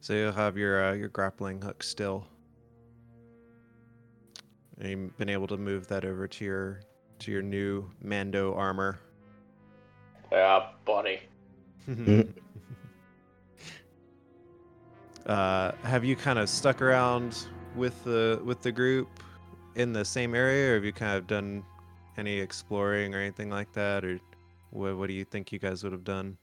So 0.00 0.14
you'll 0.14 0.32
have 0.32 0.58
your 0.58 0.86
uh, 0.86 0.94
your 0.94 1.10
grappling 1.10 1.62
hook 1.62 1.84
still. 1.84 2.26
And 4.80 4.88
you've 4.90 5.16
been 5.16 5.28
able 5.28 5.46
to 5.46 5.56
move 5.56 5.86
that 5.86 6.04
over 6.04 6.26
to 6.26 6.44
your 6.44 6.80
to 7.20 7.30
your 7.30 7.42
new 7.42 7.88
Mando 8.02 8.52
armor. 8.54 8.98
Yeah, 10.32 10.70
buddy. 10.84 11.20
uh, 15.26 15.72
have 15.82 16.04
you 16.04 16.16
kind 16.16 16.38
of 16.38 16.48
stuck 16.48 16.82
around 16.82 17.46
with 17.74 18.02
the 18.04 18.40
with 18.44 18.62
the 18.62 18.72
group 18.72 19.08
in 19.74 19.92
the 19.92 20.04
same 20.04 20.34
area, 20.34 20.72
or 20.72 20.74
have 20.74 20.84
you 20.84 20.92
kind 20.92 21.16
of 21.16 21.26
done 21.26 21.64
any 22.16 22.38
exploring 22.38 23.14
or 23.14 23.18
anything 23.18 23.50
like 23.50 23.72
that, 23.72 24.04
or 24.04 24.20
what? 24.70 24.96
What 24.96 25.08
do 25.08 25.14
you 25.14 25.24
think 25.24 25.52
you 25.52 25.58
guys 25.58 25.82
would 25.82 25.92
have 25.92 26.04
done? 26.04 26.36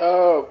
Oh. 0.00 0.48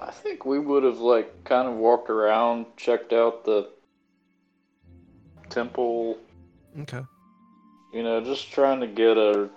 I 0.00 0.10
think 0.10 0.44
we 0.44 0.58
would 0.58 0.82
have 0.82 0.98
like 0.98 1.44
kind 1.44 1.68
of 1.68 1.74
walked 1.74 2.10
around, 2.10 2.66
checked 2.76 3.12
out 3.12 3.44
the 3.44 3.70
temple, 5.48 6.18
Okay. 6.80 7.02
you 7.92 8.02
know, 8.02 8.20
just 8.20 8.50
trying 8.50 8.80
to 8.80 8.88
get 8.88 9.16
a 9.16 9.48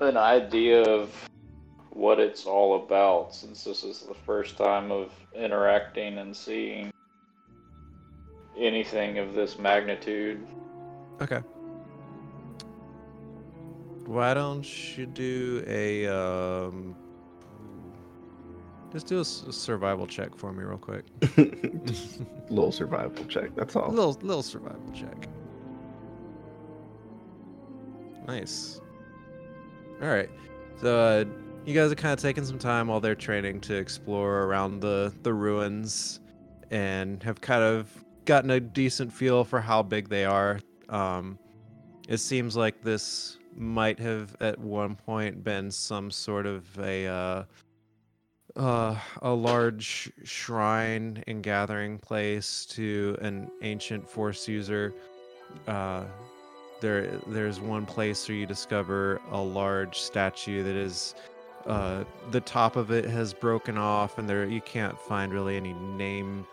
an 0.00 0.16
idea 0.16 0.82
of 0.82 1.10
what 1.90 2.20
it's 2.20 2.46
all 2.46 2.84
about 2.84 3.34
since 3.34 3.64
this 3.64 3.82
is 3.82 4.00
the 4.02 4.14
first 4.14 4.56
time 4.56 4.92
of 4.92 5.12
interacting 5.34 6.18
and 6.18 6.34
seeing 6.34 6.92
anything 8.56 9.18
of 9.18 9.34
this 9.34 9.58
magnitude. 9.58 10.46
Okay. 11.20 11.40
Why 14.06 14.32
don't 14.32 14.96
you 14.96 15.06
do 15.06 15.64
a 15.66 16.06
um 16.06 16.94
just 18.92 19.06
do 19.06 19.20
a 19.20 19.24
survival 19.24 20.06
check 20.06 20.34
for 20.34 20.52
me 20.52 20.64
real 20.64 20.78
quick. 20.78 21.04
Little 22.48 22.72
survival 22.72 23.24
check. 23.26 23.54
That's 23.54 23.76
all. 23.76 23.90
little 23.90 24.18
little 24.22 24.42
survival 24.42 24.90
check. 24.94 25.28
Nice. 28.26 28.80
All 30.00 30.08
right. 30.08 30.30
So 30.80 30.98
uh, 30.98 31.24
you 31.64 31.74
guys 31.74 31.90
are 31.90 31.96
kind 31.96 32.12
of 32.12 32.20
taking 32.20 32.44
some 32.44 32.58
time 32.58 32.86
while 32.86 33.00
they're 33.00 33.14
training 33.16 33.60
to 33.62 33.74
explore 33.74 34.44
around 34.44 34.80
the 34.80 35.12
the 35.22 35.34
ruins, 35.34 36.20
and 36.70 37.22
have 37.22 37.40
kind 37.40 37.62
of 37.62 37.92
gotten 38.24 38.50
a 38.50 38.60
decent 38.60 39.12
feel 39.12 39.44
for 39.44 39.60
how 39.60 39.82
big 39.82 40.08
they 40.08 40.24
are. 40.24 40.60
Um, 40.88 41.38
it 42.08 42.18
seems 42.18 42.56
like 42.56 42.82
this 42.82 43.38
might 43.56 43.98
have 43.98 44.36
at 44.40 44.58
one 44.58 44.94
point 44.94 45.42
been 45.42 45.70
some 45.70 46.10
sort 46.10 46.46
of 46.46 46.64
a 46.78 47.06
uh, 47.06 47.44
uh, 48.56 48.98
a 49.22 49.30
large 49.30 50.12
shrine 50.24 51.22
and 51.26 51.42
gathering 51.42 51.98
place 51.98 52.66
to 52.66 53.16
an 53.20 53.50
ancient 53.62 54.08
force 54.08 54.46
user. 54.46 54.94
Uh, 55.66 56.04
there, 56.80 57.18
there's 57.26 57.60
one 57.60 57.86
place 57.86 58.28
where 58.28 58.36
you 58.36 58.46
discover 58.46 59.20
a 59.30 59.40
large 59.40 59.98
statue 60.00 60.62
that 60.62 60.76
is, 60.76 61.14
uh, 61.66 62.04
the 62.30 62.40
top 62.40 62.76
of 62.76 62.90
it 62.90 63.04
has 63.04 63.34
broken 63.34 63.76
off, 63.76 64.18
and 64.18 64.28
there 64.28 64.46
you 64.46 64.60
can't 64.60 64.98
find 64.98 65.32
really 65.32 65.56
any 65.56 65.72
name, 65.72 66.46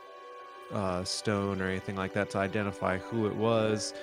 uh, 0.73 1.03
stone 1.03 1.61
or 1.61 1.67
anything 1.67 1.95
like 1.95 2.13
that 2.13 2.29
to 2.31 2.37
identify 2.37 2.97
who 2.97 3.27
it 3.27 3.35
was. 3.35 3.93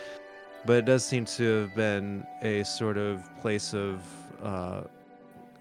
But 0.64 0.74
it 0.74 0.84
does 0.84 1.04
seem 1.04 1.24
to 1.24 1.62
have 1.62 1.74
been 1.74 2.24
a 2.42 2.62
sort 2.62 2.96
of 2.96 3.22
place 3.40 3.74
of 3.74 4.00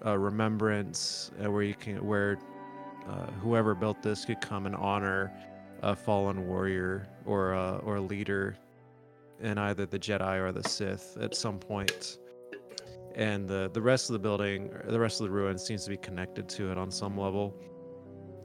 uh, 0.04 0.18
remembrance 0.18 1.30
uh, 1.42 1.50
where 1.50 1.62
you 1.62 1.74
can 1.74 2.04
where 2.04 2.38
uh, 3.08 3.26
whoever 3.40 3.74
built 3.74 4.02
this 4.02 4.24
could 4.24 4.40
come 4.40 4.66
and 4.66 4.74
honor 4.76 5.32
a 5.82 5.94
fallen 5.94 6.46
warrior 6.46 7.06
or 7.26 7.54
or 7.54 7.96
a 7.96 8.00
leader 8.00 8.56
in 9.42 9.58
either 9.58 9.86
the 9.86 9.98
Jedi 9.98 10.38
or 10.40 10.52
the 10.52 10.66
Sith 10.68 11.16
at 11.20 11.34
some 11.34 11.58
point. 11.58 12.18
And 13.14 13.46
the 13.46 13.70
the 13.72 13.82
rest 13.82 14.08
of 14.08 14.14
the 14.14 14.18
building, 14.18 14.70
the 14.86 14.98
rest 14.98 15.20
of 15.20 15.26
the 15.26 15.32
ruins 15.32 15.62
seems 15.62 15.84
to 15.84 15.90
be 15.90 15.98
connected 15.98 16.48
to 16.50 16.70
it 16.70 16.78
on 16.78 16.90
some 16.90 17.18
level. 17.18 17.54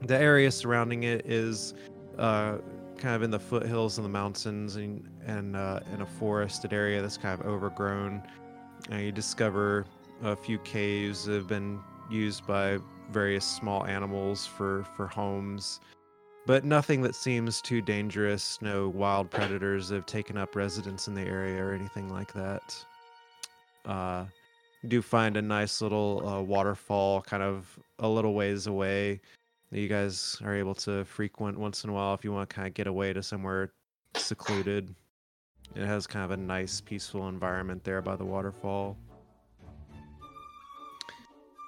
The 0.02 0.18
area 0.18 0.50
surrounding 0.50 1.04
it 1.04 1.26
is 1.26 1.74
uh, 2.18 2.58
kind 2.98 3.14
of 3.14 3.22
in 3.22 3.30
the 3.30 3.38
foothills 3.38 3.96
of 3.96 4.04
the 4.04 4.10
mountains 4.10 4.76
and 4.76 5.08
and 5.24 5.56
uh, 5.56 5.80
in 5.94 6.02
a 6.02 6.06
forested 6.06 6.72
area 6.72 7.00
that's 7.00 7.16
kind 7.16 7.40
of 7.40 7.46
overgrown. 7.46 8.22
And 8.90 9.02
you 9.02 9.12
discover 9.12 9.86
a 10.22 10.36
few 10.36 10.58
caves 10.58 11.24
that 11.24 11.34
have 11.34 11.48
been 11.48 11.80
used 12.10 12.46
by 12.46 12.78
various 13.10 13.46
small 13.46 13.86
animals 13.86 14.46
for 14.46 14.84
for 14.96 15.06
homes 15.06 15.80
but 16.48 16.64
nothing 16.64 17.02
that 17.02 17.14
seems 17.14 17.60
too 17.60 17.82
dangerous. 17.82 18.58
No 18.62 18.88
wild 18.88 19.30
predators 19.30 19.90
have 19.90 20.06
taken 20.06 20.38
up 20.38 20.56
residence 20.56 21.06
in 21.06 21.14
the 21.14 21.20
area 21.20 21.62
or 21.62 21.74
anything 21.74 22.08
like 22.08 22.32
that. 22.32 22.74
Uh 23.84 24.24
do 24.86 25.02
find 25.02 25.36
a 25.36 25.42
nice 25.42 25.82
little 25.82 26.26
uh, 26.26 26.40
waterfall 26.40 27.20
kind 27.20 27.42
of 27.42 27.78
a 27.98 28.08
little 28.08 28.32
ways 28.32 28.68
away 28.68 29.20
that 29.70 29.80
you 29.80 29.88
guys 29.88 30.38
are 30.44 30.54
able 30.54 30.74
to 30.74 31.04
frequent 31.04 31.58
once 31.58 31.82
in 31.84 31.90
a 31.90 31.92
while 31.92 32.14
if 32.14 32.24
you 32.24 32.32
want 32.32 32.48
to 32.48 32.54
kind 32.54 32.68
of 32.68 32.74
get 32.74 32.86
away 32.86 33.12
to 33.12 33.22
somewhere 33.22 33.72
secluded. 34.14 34.94
It 35.74 35.84
has 35.84 36.06
kind 36.06 36.24
of 36.24 36.30
a 36.30 36.36
nice 36.36 36.80
peaceful 36.80 37.28
environment 37.28 37.82
there 37.84 38.00
by 38.00 38.16
the 38.16 38.24
waterfall. 38.24 38.96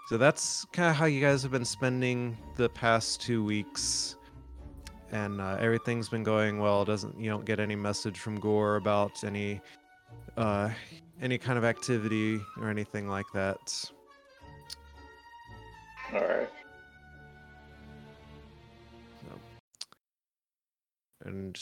So 0.08 0.16
that's 0.16 0.64
kind 0.72 0.88
of 0.88 0.96
how 0.96 1.04
you 1.04 1.20
guys 1.20 1.42
have 1.42 1.52
been 1.52 1.64
spending 1.64 2.38
the 2.56 2.68
past 2.68 3.20
two 3.20 3.44
weeks, 3.44 4.16
and 5.12 5.40
uh, 5.40 5.56
everything's 5.60 6.08
been 6.08 6.22
going 6.22 6.58
well. 6.58 6.84
Doesn't 6.84 7.18
you 7.18 7.30
don't 7.30 7.44
get 7.44 7.60
any 7.60 7.76
message 7.76 8.18
from 8.18 8.38
Gore 8.38 8.76
about 8.76 9.24
any 9.24 9.60
uh, 10.36 10.70
any 11.20 11.38
kind 11.38 11.58
of 11.58 11.64
activity 11.64 12.40
or 12.60 12.68
anything 12.68 13.08
like 13.08 13.26
that. 13.32 13.90
All 16.12 16.20
right. 16.20 16.48
and 21.24 21.60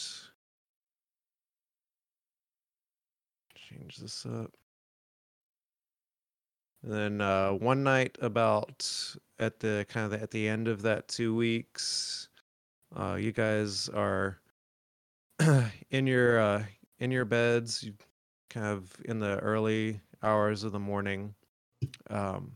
change 3.55 3.97
this 3.97 4.25
up. 4.25 4.51
And 6.83 6.93
then 6.93 7.21
uh, 7.21 7.51
one 7.51 7.83
night, 7.83 8.17
about 8.21 8.89
at 9.37 9.59
the 9.59 9.85
kind 9.89 10.05
of 10.05 10.11
the, 10.11 10.21
at 10.21 10.31
the 10.31 10.47
end 10.47 10.67
of 10.67 10.81
that 10.83 11.07
two 11.09 11.35
weeks, 11.35 12.28
uh, 12.95 13.15
you 13.19 13.31
guys 13.31 13.89
are 13.89 14.39
in 15.89 16.07
your 16.07 16.39
uh, 16.39 16.63
in 16.99 17.11
your 17.11 17.25
beds, 17.25 17.83
you 17.83 17.93
kind 18.49 18.65
of 18.65 18.93
in 19.05 19.19
the 19.19 19.37
early 19.39 20.01
hours 20.23 20.63
of 20.63 20.71
the 20.71 20.79
morning. 20.79 21.33
Um, 22.09 22.53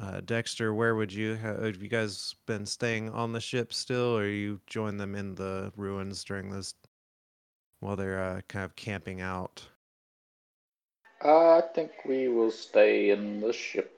uh, 0.00 0.20
Dexter, 0.24 0.74
where 0.74 0.94
would 0.94 1.12
you 1.12 1.34
have, 1.34 1.62
have 1.62 1.82
you 1.82 1.88
guys 1.88 2.34
been 2.46 2.66
staying 2.66 3.10
on 3.10 3.32
the 3.32 3.40
ship 3.40 3.72
still, 3.72 4.16
or 4.16 4.26
you 4.26 4.60
join 4.66 4.96
them 4.96 5.14
in 5.14 5.34
the 5.34 5.72
ruins 5.76 6.22
during 6.24 6.50
this 6.50 6.74
while 7.80 7.96
they're 7.96 8.22
uh, 8.22 8.40
kind 8.48 8.64
of 8.64 8.76
camping 8.76 9.20
out? 9.20 9.66
I 11.22 11.62
think 11.74 11.90
we 12.06 12.28
will 12.28 12.50
stay 12.50 13.10
in 13.10 13.40
the 13.40 13.52
ship 13.52 13.96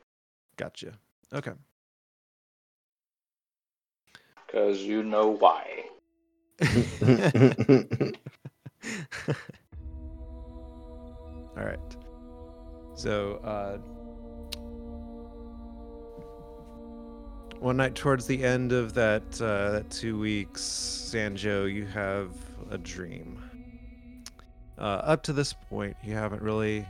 Gotcha. 0.59 0.93
Okay. 1.33 1.53
Because 4.49 4.79
you 4.81 5.03
know 5.03 5.29
why. 5.29 5.85
All 11.57 11.65
right. 11.65 11.79
So, 12.95 13.35
uh, 13.45 13.79
one 17.61 17.77
night 17.77 17.95
towards 17.95 18.27
the 18.27 18.43
end 18.43 18.73
of 18.73 18.95
that 18.95 19.41
uh, 19.41 19.83
two 19.91 20.19
weeks, 20.19 20.63
Sanjo, 20.63 21.73
you 21.73 21.87
have 21.87 22.31
a 22.71 22.79
dream. 22.79 23.43
Uh, 24.79 25.03
up 25.05 25.23
to 25.25 25.33
this 25.33 25.53
point, 25.53 25.97
you 26.03 26.15
haven't 26.15 26.43
really 26.43 26.87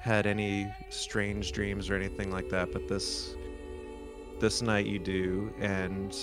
had 0.00 0.26
any 0.26 0.72
strange 0.90 1.52
dreams 1.52 1.88
or 1.88 1.94
anything 1.94 2.30
like 2.30 2.48
that, 2.50 2.72
but 2.72 2.86
this 2.88 3.34
this 4.40 4.60
night 4.62 4.84
you 4.86 4.98
do, 4.98 5.52
and 5.60 6.16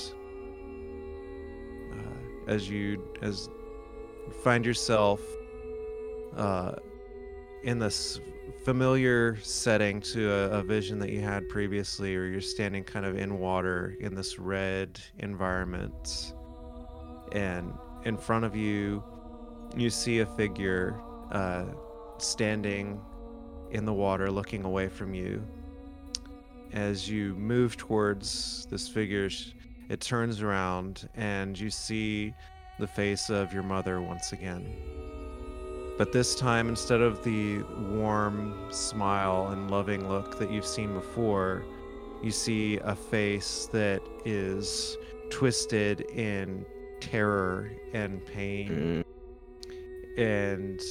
as 2.51 2.70
you 2.70 3.01
as 3.22 3.50
find 4.43 4.65
yourself 4.65 5.22
uh, 6.36 6.74
in 7.63 7.79
this 7.79 8.20
familiar 8.65 9.38
setting 9.41 10.01
to 10.01 10.29
a, 10.29 10.60
a 10.60 10.63
vision 10.63 11.00
that 11.00 11.10
you 11.10 11.22
had 11.22 11.48
previously, 11.48 12.15
or 12.15 12.25
you're 12.25 12.41
standing 12.41 12.84
kind 12.84 13.05
of 13.05 13.17
in 13.17 13.39
water 13.39 13.96
in 14.00 14.13
this 14.13 14.38
red 14.38 15.00
environment, 15.20 16.34
and 17.31 17.74
in 18.03 18.17
front 18.17 18.43
of 18.43 18.55
you, 18.55 19.03
you 19.75 19.89
see 19.89 20.20
a 20.20 20.25
figure 20.25 21.00
uh, 21.31 21.65
standing 22.17 23.00
in 23.72 23.86
the 23.86 23.93
water, 23.93 24.29
looking 24.29 24.65
away 24.65 24.89
from 24.89 25.13
you. 25.13 25.41
As 26.74 27.10
you 27.10 27.36
move 27.36 27.77
towards 27.77 28.65
this 28.69 28.88
figure, 28.88 29.30
sh- 29.30 29.52
it 29.89 30.02
turns 30.02 30.41
around, 30.41 31.10
and 31.15 31.60
you 31.60 31.70
see 31.70 32.34
the 32.80 32.88
face 32.88 33.30
of 33.30 33.54
your 33.54 33.63
mother 33.63 34.02
once 34.02 34.32
again. 34.32 34.76
But 35.98 36.12
this 36.12 36.36
time, 36.36 36.70
instead 36.70 37.02
of 37.02 37.24
the 37.24 37.62
warm 37.91 38.72
smile 38.72 39.50
and 39.50 39.70
loving 39.70 40.08
look 40.10 40.39
that 40.39 40.50
you've 40.52 40.65
seen 40.65 40.94
before, 40.94 41.63
you 42.24 42.32
see 42.32 42.78
a 42.78 42.96
face 42.96 43.67
that 43.72 44.02
is 44.26 44.98
twisted 45.30 46.02
in 46.12 46.65
terror 47.00 47.72
and 47.94 48.26
pain. 48.26 49.04
And 50.17 50.82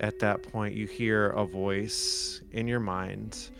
at 0.00 0.18
that 0.20 0.42
point, 0.42 0.74
you 0.74 0.86
hear 0.86 1.30
a 1.30 1.44
voice 1.44 2.42
in 2.52 2.66
your 2.68 2.80
mind. 2.80 3.50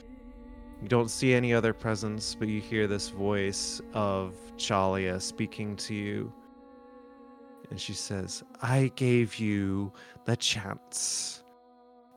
You 0.83 0.89
don't 0.89 1.11
see 1.11 1.33
any 1.33 1.55
other 1.55 1.73
presence, 1.73 2.35
but 2.35 2.49
you 2.49 2.61
hear 2.61 2.89
this 2.89 3.09
voice 3.09 3.81
of 3.95 4.35
Chalia 4.57 5.23
speaking 5.23 5.77
to 5.77 5.95
you. 5.95 6.33
And 7.71 7.81
she 7.81 7.93
says, 7.93 8.43
I 8.61 8.91
gave 8.97 9.37
you 9.37 9.93
the 10.25 10.37
chance 10.37 11.45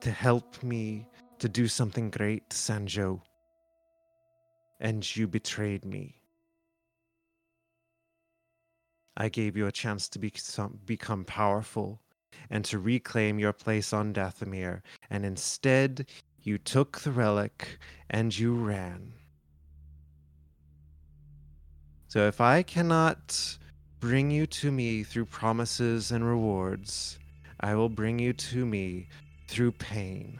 to 0.01 0.10
help 0.10 0.63
me 0.63 1.08
to 1.38 1.47
do 1.47 1.67
something 1.67 2.10
great, 2.10 2.49
Sanjo. 2.49 3.21
And 4.80 5.15
you 5.15 5.28
betrayed 5.28 5.86
me. 5.86 6.15
I 9.15 9.30
gave 9.30 9.56
you 9.56 9.67
a 9.67 9.71
chance 9.71 10.10
to 10.10 10.19
be, 10.19 10.32
some, 10.36 10.80
become 10.86 11.23
powerful 11.23 12.01
and 12.49 12.65
to 12.65 12.80
reclaim 12.80 13.38
your 13.38 13.54
place 13.54 13.93
on 13.93 14.12
Dathomir, 14.12 14.82
and 15.10 15.23
instead 15.23 16.08
you 16.46 16.60
took 16.60 17.00
the 17.00 17.12
relic 17.12 17.80
and 18.10 18.38
you 18.38 18.54
ran. 18.54 19.12
So 22.08 22.28
if 22.28 22.40
I 22.40 22.62
cannot 22.62 23.58
bring 24.00 24.30
you 24.30 24.46
to 24.46 24.72
me 24.72 25.04
through 25.04 25.26
promises 25.26 26.12
and 26.12 26.24
rewards, 26.24 27.18
I 27.60 27.74
will 27.74 27.90
bring 27.90 28.20
you 28.20 28.32
to 28.32 28.66
me 28.66 29.08
through 29.48 29.72
pain. 29.72 30.40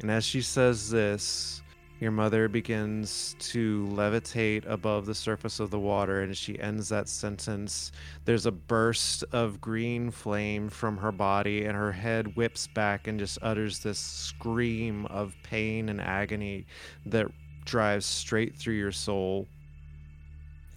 And 0.00 0.10
as 0.10 0.26
she 0.26 0.42
says 0.42 0.90
this, 0.90 1.62
your 2.02 2.10
mother 2.10 2.48
begins 2.48 3.36
to 3.38 3.86
levitate 3.92 4.66
above 4.66 5.06
the 5.06 5.14
surface 5.14 5.60
of 5.60 5.70
the 5.70 5.78
water, 5.78 6.22
and 6.22 6.36
she 6.36 6.58
ends 6.58 6.88
that 6.88 7.08
sentence. 7.08 7.92
There's 8.24 8.44
a 8.44 8.50
burst 8.50 9.22
of 9.30 9.60
green 9.60 10.10
flame 10.10 10.68
from 10.68 10.96
her 10.96 11.12
body, 11.12 11.64
and 11.64 11.76
her 11.76 11.92
head 11.92 12.34
whips 12.34 12.66
back 12.66 13.06
and 13.06 13.20
just 13.20 13.38
utters 13.40 13.78
this 13.78 14.00
scream 14.00 15.06
of 15.06 15.36
pain 15.44 15.88
and 15.88 16.00
agony 16.00 16.66
that 17.06 17.28
drives 17.64 18.04
straight 18.04 18.58
through 18.58 18.74
your 18.74 18.90
soul. 18.90 19.46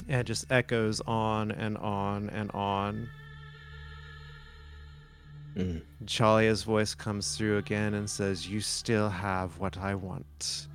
And 0.07 0.21
it 0.21 0.25
just 0.25 0.51
echoes 0.51 1.01
on 1.07 1.49
and 1.49 1.75
on 1.79 2.29
and 2.29 2.51
on. 2.51 3.09
Mm. 5.57 5.81
Chalia's 6.05 6.61
voice 6.61 6.93
comes 6.93 7.35
through 7.35 7.57
again 7.57 7.95
and 7.95 8.07
says, 8.07 8.47
You 8.47 8.61
still 8.61 9.09
have 9.09 9.57
what 9.57 9.79
I 9.79 9.95
want. 9.95 10.67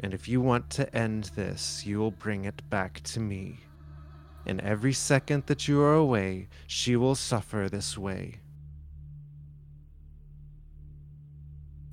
And 0.00 0.14
if 0.14 0.28
you 0.28 0.40
want 0.40 0.70
to 0.70 0.94
end 0.94 1.24
this, 1.34 1.84
you 1.84 1.98
will 1.98 2.12
bring 2.12 2.44
it 2.44 2.68
back 2.70 3.00
to 3.02 3.20
me. 3.20 3.60
And 4.46 4.60
every 4.60 4.92
second 4.92 5.46
that 5.46 5.68
you 5.68 5.80
are 5.80 5.94
away, 5.94 6.48
she 6.66 6.96
will 6.96 7.14
suffer 7.14 7.68
this 7.68 7.98
way. 7.98 8.40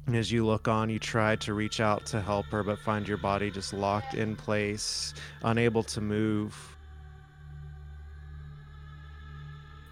And 0.08 0.15
as 0.15 0.32
you 0.32 0.46
look 0.46 0.68
on, 0.68 0.89
you 0.89 1.00
try 1.00 1.36
to 1.38 1.56
reach 1.56 1.80
out 1.80 2.06
to 2.08 2.22
help 2.22 2.46
her, 2.48 2.63
but 2.63 2.78
find 2.78 3.08
your 3.08 3.18
body 3.18 3.50
just 3.50 3.74
locked 3.74 4.13
in 4.13 4.36
place, 4.36 5.15
unable 5.44 5.82
to 5.84 6.00
move. 6.00 6.56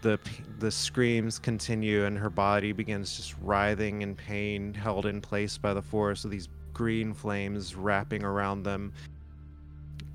The, 0.04 0.20
the 0.60 0.70
screams 0.70 1.40
continue, 1.40 2.06
and 2.06 2.18
her 2.18 2.30
body 2.30 2.74
begins 2.74 3.18
just 3.18 3.36
writhing 3.42 4.04
in 4.04 4.16
pain, 4.16 4.74
held 4.74 5.08
in 5.08 5.20
place 5.20 5.58
by 5.58 5.74
the 5.74 5.82
force 5.82 6.26
of 6.26 6.32
these 6.32 6.48
green 6.74 7.14
flames 7.14 7.76
wrapping 7.76 8.24
around 8.24 8.64
them. 8.64 8.94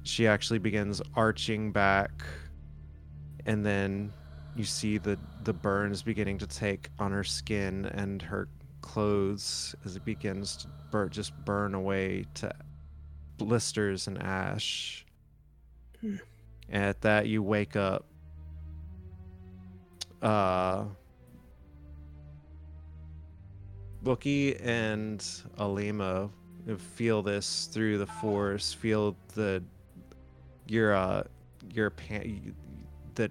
She 0.03 0.27
actually 0.27 0.59
begins 0.59 1.01
arching 1.14 1.71
back, 1.73 2.11
and 3.47 3.64
then 3.64 4.12
you 4.57 4.64
see 4.64 4.99
the 4.99 5.18
the 5.44 5.53
burns 5.53 6.03
beginning 6.03 6.38
to 6.38 6.47
take 6.47 6.88
on 6.99 7.12
her 7.12 7.25
skin 7.25 7.87
and 7.87 8.21
her 8.23 8.49
clothes 8.81 9.75
as 9.85 9.97
it 9.97 10.05
begins 10.05 10.66
to 10.92 11.09
just 11.11 11.33
burn 11.44 11.75
away 11.75 12.25
to 12.35 12.51
blisters 13.37 14.07
and 14.07 14.21
ash. 14.23 15.07
At 16.71 17.01
that, 17.03 17.27
you 17.27 17.42
wake 17.42 17.77
up. 17.77 18.05
Uh, 20.21 20.85
Bookie 24.03 24.57
and 24.57 25.25
Alima 25.59 26.31
feel 26.77 27.23
this 27.23 27.69
through 27.73 27.99
the 27.99 28.07
force. 28.07 28.73
Feel 28.73 29.17
the 29.35 29.63
your 30.67 30.95
uh 30.95 31.23
your 31.73 31.91
pan 31.91 32.55
that 33.15 33.31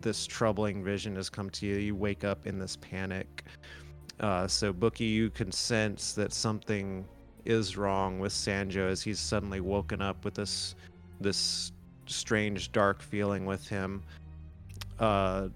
this 0.00 0.26
troubling 0.26 0.82
vision 0.82 1.14
has 1.16 1.28
come 1.28 1.50
to 1.50 1.66
you. 1.66 1.76
You 1.76 1.94
wake 1.94 2.24
up 2.24 2.46
in 2.46 2.58
this 2.58 2.76
panic. 2.76 3.44
Uh, 4.18 4.46
so 4.46 4.72
Bookie, 4.72 5.04
you 5.04 5.30
can 5.30 5.50
sense 5.50 6.12
that 6.12 6.32
something 6.32 7.06
is 7.46 7.76
wrong 7.76 8.18
with 8.18 8.32
Sanjo 8.32 8.90
as 8.90 9.02
he's 9.02 9.18
suddenly 9.18 9.60
woken 9.60 10.02
up 10.02 10.24
with 10.24 10.34
this 10.34 10.74
this 11.20 11.72
strange 12.06 12.72
dark 12.72 13.02
feeling 13.02 13.46
with 13.46 13.66
him. 13.68 14.02
Uh, 14.98 15.48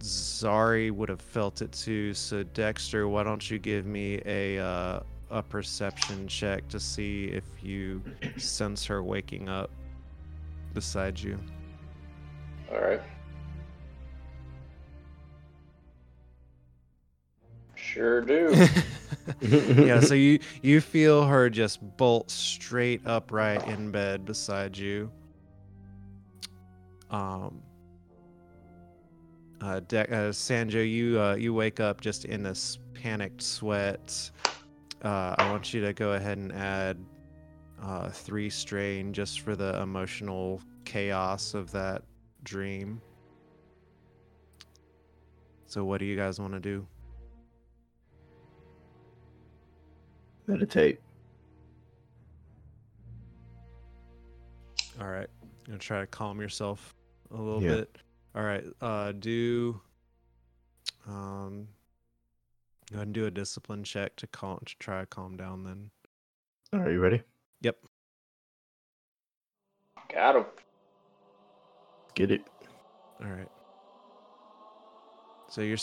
Zari 0.00 0.90
would 0.90 1.08
have 1.08 1.20
felt 1.20 1.62
it 1.62 1.72
too. 1.72 2.14
So 2.14 2.42
Dexter, 2.42 3.08
why 3.08 3.22
don't 3.22 3.50
you 3.50 3.58
give 3.58 3.86
me 3.86 4.20
a 4.24 4.58
uh, 4.58 5.00
a 5.30 5.42
perception 5.42 6.28
check 6.28 6.68
to 6.68 6.78
see 6.78 7.26
if 7.26 7.44
you 7.62 8.02
sense 8.36 8.84
her 8.86 9.02
waking 9.02 9.48
up 9.48 9.70
beside 10.72 11.18
you. 11.18 11.38
All 12.70 12.80
right. 12.80 13.00
Sure 17.74 18.20
do. 18.20 18.68
yeah, 19.40 20.00
so 20.00 20.14
you 20.14 20.38
you 20.62 20.80
feel 20.80 21.24
her 21.24 21.50
just 21.50 21.80
bolt 21.96 22.30
straight 22.30 23.00
upright 23.06 23.66
in 23.66 23.90
bed 23.90 24.24
beside 24.24 24.76
you. 24.76 25.10
Um 27.10 27.62
uh, 29.60 29.80
De- 29.88 30.10
uh 30.10 30.32
Sanjo, 30.32 30.88
you 30.88 31.20
uh, 31.20 31.34
you 31.34 31.54
wake 31.54 31.80
up 31.80 32.00
just 32.00 32.24
in 32.24 32.42
this 32.42 32.78
panicked 32.94 33.42
sweat. 33.42 34.30
Uh, 35.02 35.34
I 35.38 35.50
want 35.50 35.72
you 35.74 35.80
to 35.82 35.92
go 35.92 36.12
ahead 36.12 36.38
and 36.38 36.52
add 36.52 36.98
uh, 37.82 38.08
three 38.10 38.50
strain 38.50 39.12
just 39.12 39.40
for 39.40 39.54
the 39.54 39.80
emotional 39.82 40.60
chaos 40.84 41.54
of 41.54 41.70
that 41.72 42.02
dream. 42.42 43.00
So, 45.66 45.84
what 45.84 45.98
do 45.98 46.06
you 46.06 46.16
guys 46.16 46.40
want 46.40 46.54
to 46.54 46.60
do? 46.60 46.86
Meditate. 50.46 51.00
All 55.00 55.08
right, 55.08 55.28
I'm 55.42 55.66
gonna 55.66 55.78
try 55.78 56.00
to 56.00 56.06
calm 56.06 56.40
yourself 56.40 56.94
a 57.30 57.36
little 57.36 57.60
Yeah. 57.60 57.76
bit. 57.76 57.98
All 58.34 58.42
right, 58.42 58.64
uh, 58.80 59.12
do 59.12 59.80
um, 61.06 61.68
go 62.90 62.96
ahead 62.96 63.08
and 63.08 63.14
do 63.14 63.26
a 63.26 63.30
discipline 63.30 63.84
check 63.84 64.16
to 64.16 64.26
calm 64.26 64.58
to 64.64 64.74
try 64.78 65.00
to 65.00 65.06
calm 65.06 65.36
down. 65.36 65.64
Then, 65.64 65.90
Are 66.72 66.90
you 66.90 67.00
ready? 67.00 67.22
yep. 67.60 67.76
Got 70.12 70.36
him. 70.36 70.44
Get 72.14 72.30
it. 72.30 72.42
All 73.22 73.28
right. 73.30 73.48
So 75.50 75.60
you're. 75.62 75.78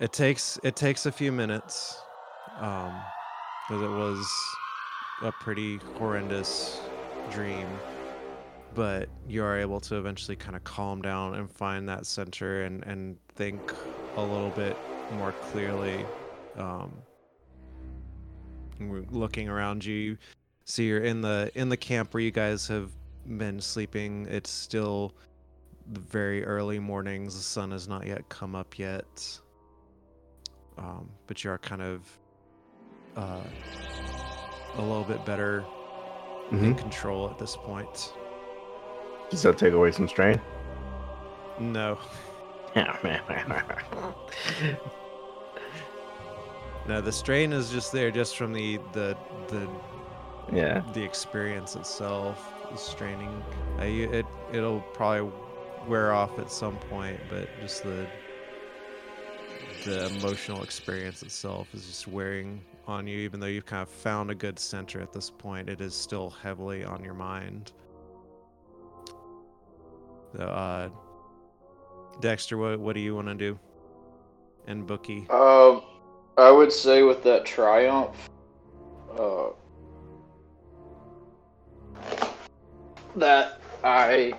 It 0.00 0.12
takes 0.12 0.58
it 0.64 0.74
takes 0.76 1.06
a 1.06 1.12
few 1.12 1.30
minutes, 1.30 1.96
um, 2.58 3.00
because 3.68 3.82
it 3.82 3.90
was 3.90 4.26
a 5.22 5.30
pretty 5.30 5.78
horrendous 5.96 6.80
dream, 7.30 7.68
but 8.74 9.08
you 9.28 9.44
are 9.44 9.56
able 9.56 9.78
to 9.80 9.96
eventually 9.96 10.36
kind 10.36 10.56
of 10.56 10.64
calm 10.64 11.00
down 11.00 11.34
and 11.36 11.48
find 11.50 11.88
that 11.88 12.06
center 12.06 12.64
and 12.64 12.82
and 12.84 13.16
think 13.36 13.72
a 14.16 14.22
little 14.22 14.50
bit 14.50 14.76
more 15.12 15.32
clearly. 15.32 16.04
Um, 16.56 16.92
looking 19.10 19.48
around 19.48 19.84
you, 19.84 20.16
see 20.64 20.86
you're 20.86 21.04
in 21.04 21.20
the 21.20 21.50
in 21.54 21.68
the 21.68 21.76
camp 21.76 22.14
where 22.14 22.22
you 22.22 22.30
guys 22.30 22.66
have 22.68 22.90
been 23.38 23.60
sleeping. 23.60 24.26
It's 24.30 24.50
still 24.50 25.14
the 25.92 26.00
very 26.00 26.44
early 26.44 26.78
mornings. 26.78 27.36
The 27.36 27.42
sun 27.42 27.70
has 27.72 27.88
not 27.88 28.06
yet 28.06 28.28
come 28.28 28.54
up 28.54 28.78
yet. 28.78 29.38
Um, 30.76 31.08
but 31.26 31.44
you 31.44 31.50
are 31.50 31.58
kind 31.58 31.82
of 31.82 32.18
uh, 33.16 33.40
a 34.76 34.82
little 34.82 35.04
bit 35.04 35.24
better 35.24 35.60
hmm 36.50 36.64
in 36.64 36.74
control 36.74 37.30
at 37.30 37.38
this 37.38 37.56
point. 37.56 38.12
Does 39.30 39.42
that 39.42 39.56
take 39.56 39.72
away 39.72 39.92
some 39.92 40.08
strain? 40.08 40.40
No, 41.58 41.98
no, 46.88 47.00
the 47.00 47.12
strain 47.12 47.52
is 47.52 47.70
just 47.70 47.92
there, 47.92 48.10
just 48.10 48.36
from 48.36 48.52
the 48.52 48.78
the 48.92 49.16
the 49.48 49.68
yeah. 50.52 50.82
the 50.92 51.02
experience 51.02 51.76
itself. 51.76 52.50
The 52.70 52.78
straining, 52.78 53.42
you, 53.78 54.10
it 54.10 54.26
it'll 54.52 54.80
probably 54.80 55.30
wear 55.86 56.12
off 56.12 56.38
at 56.38 56.50
some 56.50 56.76
point, 56.76 57.20
but 57.30 57.48
just 57.60 57.84
the 57.84 58.06
the 59.84 60.06
emotional 60.06 60.62
experience 60.62 61.22
itself 61.22 61.68
is 61.74 61.86
just 61.86 62.08
wearing 62.08 62.60
on 62.86 63.06
you. 63.06 63.18
Even 63.18 63.38
though 63.38 63.46
you've 63.46 63.66
kind 63.66 63.82
of 63.82 63.88
found 63.88 64.30
a 64.30 64.34
good 64.34 64.58
center 64.58 65.00
at 65.00 65.12
this 65.12 65.30
point, 65.30 65.68
it 65.68 65.80
is 65.80 65.94
still 65.94 66.30
heavily 66.30 66.84
on 66.84 67.04
your 67.04 67.14
mind. 67.14 67.72
So, 70.36 70.42
uh, 70.42 70.88
Dexter, 72.20 72.56
what 72.58 72.78
what 72.80 72.94
do 72.94 73.00
you 73.00 73.14
want 73.14 73.28
to 73.28 73.34
do? 73.34 73.58
And 74.66 74.86
Bookie, 74.86 75.26
Um, 75.30 75.82
I 76.38 76.50
would 76.50 76.72
say 76.72 77.02
with 77.02 77.22
that 77.24 77.44
triumph, 77.44 78.30
uh, 79.18 79.48
that 83.16 83.60
I 83.82 84.32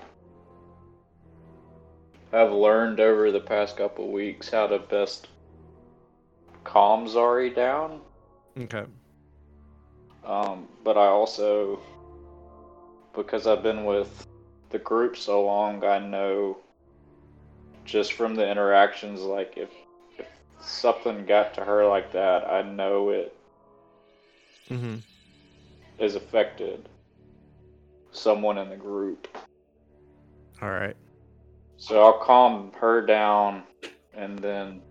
have 2.32 2.52
learned 2.52 3.00
over 3.00 3.32
the 3.32 3.40
past 3.40 3.78
couple 3.78 4.12
weeks 4.12 4.50
how 4.50 4.68
to 4.68 4.80
best 4.80 5.28
calm 6.64 7.06
Zari 7.06 7.56
down. 7.56 8.02
okay, 8.60 8.86
Um, 10.26 10.68
but 10.84 10.98
I 10.98 11.06
also, 11.06 11.80
because 13.16 13.46
I've 13.48 13.62
been 13.64 13.86
with 13.86 14.26
the 14.72 14.80
group 14.80 15.16
so 15.16 15.46
long, 15.46 15.84
I 15.86 16.00
know 16.00 16.58
just 17.86 18.14
from 18.14 18.36
the 18.36 18.50
interactions, 18.50 19.22
like 19.22 19.54
if 19.56 19.70
if 20.18 20.28
something 20.60 21.26
got 21.26 21.54
to 21.54 21.64
her 21.64 21.88
like 21.88 22.12
that, 22.12 22.46
I 22.46 22.62
know 22.64 23.10
it 23.10 23.38
mm-hmm. 24.70 24.96
has 26.00 26.16
affected 26.16 26.90
someone 28.12 28.58
in 28.58 28.70
the 28.70 28.76
group. 28.76 29.28
all 30.62 30.70
right, 30.70 30.96
So 31.78 32.02
I'll 32.04 32.20
calm 32.20 32.72
her 32.80 33.06
down 33.06 33.64
and 34.14 34.40
then 34.40 34.82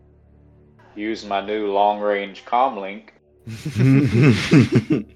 use 0.94 1.24
my 1.24 1.44
new 1.44 1.72
long 1.72 2.00
range 2.00 2.44
comm 2.44 2.80
link 2.80 3.14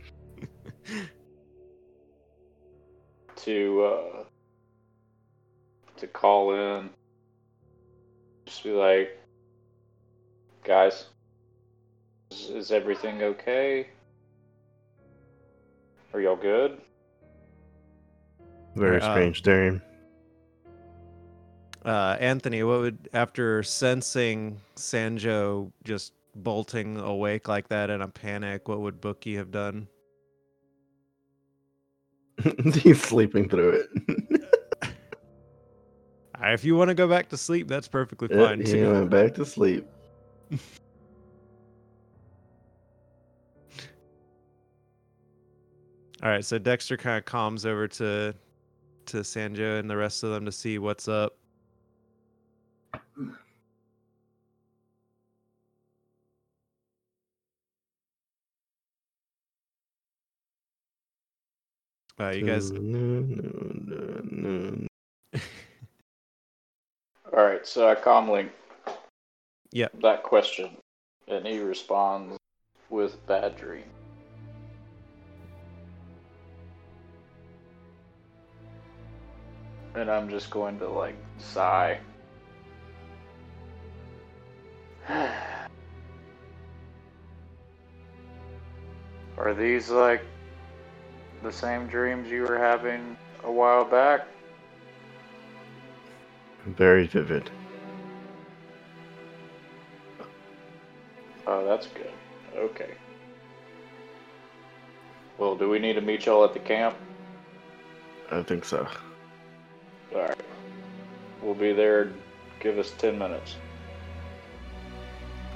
to 3.37 3.83
uh, 3.83 4.25
to 5.97 6.07
call 6.07 6.55
in. 6.55 6.91
Just 8.49 8.65
be 8.65 8.71
like, 8.71 9.11
guys, 10.65 11.05
is, 12.31 12.49
is 12.49 12.73
everything 12.73 13.23
okay? 13.23 13.89
Are 16.15 16.21
y'all 16.23 16.35
good? 16.35 16.81
Very 18.75 19.03
Uh, 19.03 19.13
strange 19.13 19.43
dream. 19.43 19.83
uh, 21.85 22.17
Anthony, 22.19 22.63
what 22.63 22.81
would 22.81 23.11
after 23.13 23.63
sensing 23.63 24.59
Sanjo 24.77 25.71
just 25.85 26.15
bolting 26.35 26.97
awake 26.97 27.49
like 27.49 27.69
that 27.69 27.91
in 27.91 28.01
a 28.01 28.09
panic, 28.09 28.67
what 28.67 28.81
would 28.81 28.99
Bookie 28.99 29.37
have 29.37 29.51
done? 29.51 29.89
He's 32.77 33.03
sleeping 33.03 33.51
through 33.51 33.85
it. 34.09 34.18
If 36.40 36.64
you 36.64 36.77
want 36.77 36.88
to 36.88 36.94
go 36.94 37.09
back 37.09 37.29
to 37.31 37.37
sleep, 37.37 37.68
that's 37.68 37.88
perfectly 37.88 38.29
fine 38.29 38.61
he 38.61 38.72
too. 38.72 38.92
went 38.92 39.11
back 39.11 39.35
to 39.35 39.44
sleep. 39.44 39.87
All 46.22 46.29
right, 46.29 46.44
so 46.44 46.59
Dexter 46.59 46.96
kind 46.96 47.16
of 47.18 47.24
calms 47.24 47.64
over 47.64 47.87
to 47.88 48.35
to 49.07 49.16
Sanjo 49.18 49.79
and 49.79 49.88
the 49.88 49.96
rest 49.96 50.22
of 50.22 50.31
them 50.31 50.44
to 50.44 50.53
see 50.53 50.79
what's 50.79 51.09
up. 51.09 51.37
Uh, 62.20 62.31
you 62.31 62.44
guys, 62.44 62.72
All 67.37 67.45
right, 67.45 67.67
so 67.67 67.88
I 67.88 67.95
link 68.31 68.53
Yep. 69.73 70.01
that 70.01 70.23
question, 70.23 70.79
and 71.27 71.47
he 71.47 71.59
responds 71.59 72.38
with 72.88 73.27
bad 73.27 73.57
dream. 73.57 73.85
And 79.95 80.11
I'm 80.11 80.31
just 80.31 80.51
going 80.51 80.79
to 80.79 80.88
like 80.88 81.17
sigh. 81.38 81.99
Are 89.37 89.53
these 89.55 89.91
like 89.91 90.25
the 91.43 91.53
same 91.53 91.88
dreams 91.88 92.31
you 92.31 92.43
were 92.43 92.59
having 92.59 93.17
a 93.45 93.53
while 93.53 93.85
back? 93.85 94.27
Very 96.66 97.07
vivid. 97.07 97.51
Oh, 101.47 101.64
that's 101.64 101.87
good. 101.87 102.11
Okay. 102.55 102.90
Well, 105.38 105.55
do 105.57 105.68
we 105.71 105.79
need 105.79 105.94
to 105.94 106.01
meet 106.01 106.27
y'all 106.27 106.44
at 106.44 106.53
the 106.53 106.59
camp? 106.59 106.97
I 108.31 108.42
think 108.42 108.64
so. 108.64 108.87
Alright. 110.12 110.40
We'll 111.40 111.55
be 111.55 111.73
there. 111.73 112.12
Give 112.61 112.79
us 112.79 112.92
10 112.99 113.18
minutes. 113.18 113.57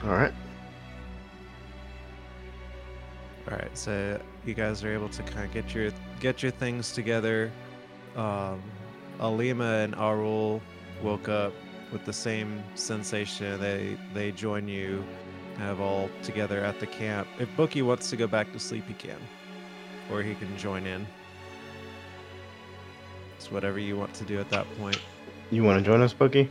All 0.04 0.10
right. 0.10 0.32
All 3.50 3.56
right, 3.56 3.76
so 3.76 4.20
you 4.46 4.54
guys 4.54 4.84
are 4.84 4.92
able 4.92 5.08
to 5.08 5.22
kind 5.24 5.44
of 5.44 5.52
get 5.52 5.74
your 5.74 5.90
get 6.20 6.42
your 6.42 6.52
things 6.52 6.92
together. 6.92 7.50
Um, 8.16 8.62
Alima 9.20 9.64
and 9.64 9.94
Arul 9.96 10.62
woke 11.02 11.28
up 11.28 11.52
with 11.92 12.04
the 12.04 12.12
same 12.12 12.62
sensation. 12.74 13.60
They 13.60 13.96
they 14.14 14.32
join 14.32 14.68
you, 14.68 15.04
kind 15.56 15.70
of 15.70 15.80
all 15.80 16.08
together 16.22 16.60
at 16.64 16.80
the 16.80 16.86
camp. 16.86 17.28
If 17.38 17.48
Bookie 17.56 17.82
wants 17.82 18.10
to 18.10 18.16
go 18.16 18.26
back 18.26 18.52
to 18.52 18.58
sleep, 18.58 18.84
he 18.86 18.94
can, 18.94 19.18
or 20.10 20.22
he 20.22 20.34
can 20.34 20.56
join 20.56 20.86
in. 20.86 21.06
It's 23.36 23.50
whatever 23.50 23.78
you 23.78 23.96
want 23.96 24.14
to 24.14 24.24
do 24.24 24.38
at 24.40 24.48
that 24.50 24.66
point. 24.78 25.00
You 25.50 25.64
want 25.64 25.84
to 25.84 25.90
join 25.90 26.00
us, 26.00 26.12
Bookie? 26.12 26.48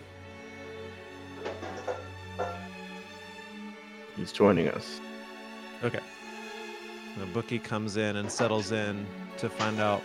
He's 4.16 4.32
joining 4.32 4.68
us. 4.68 5.00
Okay. 5.84 6.02
The 7.18 7.26
bookie 7.28 7.60
comes 7.60 7.98
in 7.98 8.18
and 8.18 8.32
settles 8.32 8.72
in 8.72 9.06
to 9.38 9.50
find 9.50 9.80
out 9.80 10.02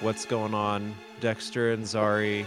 what's 0.00 0.24
going 0.24 0.54
on. 0.54 0.94
Dexter 1.20 1.72
and 1.72 1.84
Zari 1.84 2.46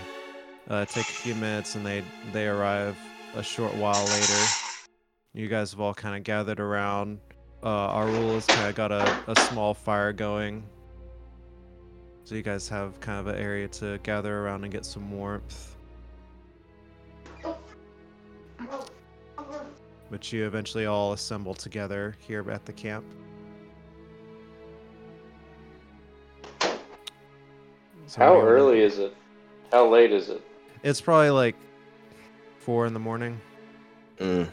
uh, 0.69 0.85
take 0.85 1.03
a 1.03 1.13
few 1.13 1.35
minutes 1.35 1.75
and 1.75 1.85
they 1.85 2.03
they 2.31 2.47
arrive 2.47 2.97
a 3.35 3.43
short 3.43 3.73
while 3.75 4.03
later. 4.05 4.43
You 5.33 5.47
guys 5.47 5.71
have 5.71 5.79
all 5.79 5.93
kind 5.93 6.15
of 6.15 6.23
gathered 6.23 6.59
around. 6.59 7.19
Uh, 7.63 7.87
Arul 7.87 8.33
has 8.35 8.45
kind 8.45 8.67
of 8.69 8.75
got 8.75 8.91
a, 8.91 9.17
a 9.27 9.35
small 9.47 9.73
fire 9.73 10.13
going. 10.13 10.63
So 12.25 12.35
you 12.35 12.41
guys 12.43 12.69
have 12.69 12.99
kind 12.99 13.19
of 13.19 13.27
an 13.27 13.39
area 13.41 13.67
to 13.69 13.97
gather 14.03 14.39
around 14.39 14.63
and 14.63 14.71
get 14.71 14.85
some 14.85 15.11
warmth. 15.11 15.75
But 20.11 20.31
you 20.31 20.45
eventually 20.45 20.85
all 20.85 21.13
assemble 21.13 21.53
together 21.53 22.15
here 22.19 22.49
at 22.51 22.65
the 22.65 22.73
camp. 22.73 23.03
So 28.05 28.19
How 28.19 28.27
do 28.27 28.33
you 28.33 28.37
wanna- 28.39 28.51
early 28.51 28.81
is 28.81 28.99
it? 28.99 29.15
How 29.71 29.87
late 29.87 30.11
is 30.11 30.29
it? 30.29 30.41
It's 30.83 31.01
probably 31.01 31.29
like 31.29 31.55
four 32.59 32.85
in 32.85 32.93
the 32.93 32.99
morning. 32.99 33.39
Mm. 34.19 34.49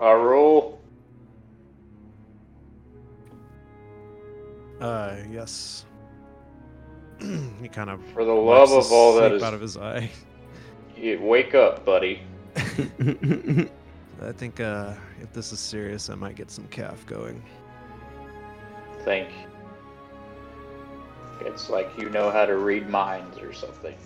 Arul, 0.00 0.78
Uh, 4.80 5.16
yes. 5.30 5.84
he 7.20 7.68
kind 7.68 7.90
of 7.90 8.04
for 8.12 8.24
the 8.24 8.32
love 8.32 8.70
of 8.70 8.92
all 8.92 9.16
that 9.16 9.32
is 9.32 9.42
out 9.42 9.54
of 9.54 9.60
his 9.60 9.76
eye. 9.76 10.08
you 10.96 11.20
wake 11.20 11.54
up, 11.54 11.84
buddy. 11.84 12.22
I 12.56 14.32
think 14.32 14.60
uh, 14.60 14.94
if 15.20 15.32
this 15.32 15.52
is 15.52 15.58
serious, 15.58 16.10
I 16.10 16.14
might 16.14 16.36
get 16.36 16.50
some 16.50 16.66
caf 16.68 17.04
going. 17.06 17.42
Think. 19.04 19.28
It's 21.40 21.68
like 21.70 21.90
you 21.98 22.10
know 22.10 22.30
how 22.30 22.46
to 22.46 22.56
read 22.56 22.88
minds 22.88 23.38
or 23.38 23.52
something. 23.52 23.96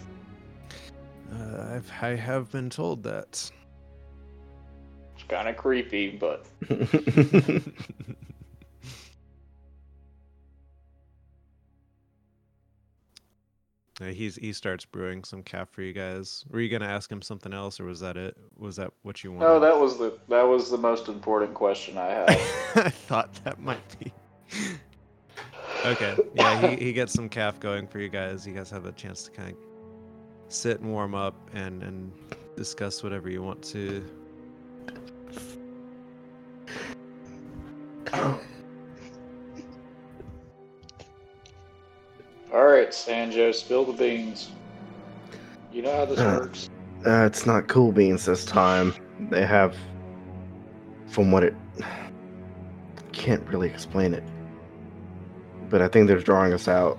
Uh, 1.33 1.75
I've, 1.75 1.91
I 2.01 2.17
have 2.17 2.51
been 2.53 2.69
told 2.69 3.03
that. 3.05 3.51
It's 5.15 5.25
kind 5.29 5.49
of 5.49 5.57
creepy, 5.57 6.11
but 6.11 6.47
Uh, 14.03 14.07
he's 14.07 14.37
he 14.37 14.53
starts 14.53 14.85
brewing 14.85 15.23
some 15.23 15.43
caf 15.43 15.69
for 15.71 15.83
you 15.83 15.93
guys. 15.93 16.45
Were 16.51 16.61
you 16.61 16.69
gonna 16.69 16.91
ask 16.91 17.11
him 17.11 17.23
something 17.23 17.53
else, 17.53 17.79
or 17.79 17.85
was 17.85 18.01
that 18.01 18.17
it? 18.17 18.37
Was 18.57 18.77
that 18.77 18.91
what 19.03 19.23
you 19.23 19.33
wanted? 19.33 19.47
no, 19.47 19.61
that 19.61 19.79
was 19.79 19.99
the 19.99 20.19
that 20.29 20.43
was 20.43 20.71
the 20.71 20.79
most 20.79 21.09
important 21.09 21.55
question 21.55 21.99
I 21.99 22.09
had. 22.09 22.31
I 22.75 22.89
thought 22.91 23.33
that 23.45 23.61
might 23.61 23.99
be. 24.01 24.13
okay, 25.87 26.17
yeah, 26.35 26.69
he, 26.69 26.85
he 26.87 26.93
gets 26.93 27.13
some 27.13 27.29
caf 27.29 27.61
going 27.61 27.87
for 27.87 28.01
you 28.01 28.09
guys. 28.09 28.47
You 28.47 28.55
guys 28.55 28.71
have 28.71 28.87
a 28.87 28.93
chance 28.93 29.25
to 29.25 29.31
kind 29.31 29.51
of 29.53 29.57
sit 30.53 30.81
and 30.81 30.91
warm 30.93 31.15
up 31.15 31.35
and 31.55 31.83
and 31.83 32.13
discuss 32.57 33.03
whatever 33.03 33.31
you 33.31 33.43
want 33.43 33.63
to. 33.63 34.05
All 42.53 42.67
right, 42.67 42.91
Sanjo, 42.91 43.55
spill 43.55 43.85
the 43.85 43.93
beans. 43.93 44.51
You 45.73 45.83
know 45.83 45.97
how 45.97 46.05
this 46.05 46.19
Uh, 46.19 46.39
works. 46.41 46.69
uh, 47.07 47.25
it's 47.25 47.47
not 47.47 47.67
cool 47.69 47.93
beans 47.93 48.27
this 48.27 48.45
time. 48.45 48.95
They 49.31 49.47
have, 49.47 49.75
from 51.07 51.33
what 51.33 51.45
it, 51.45 51.55
can't 53.13 53.47
really 53.49 53.69
explain 53.69 54.13
it. 54.13 54.25
But 55.71 55.81
I 55.81 55.89
think 55.89 56.09
they're 56.09 56.19
drawing 56.19 56.53
us 56.53 56.69
out. 56.69 56.99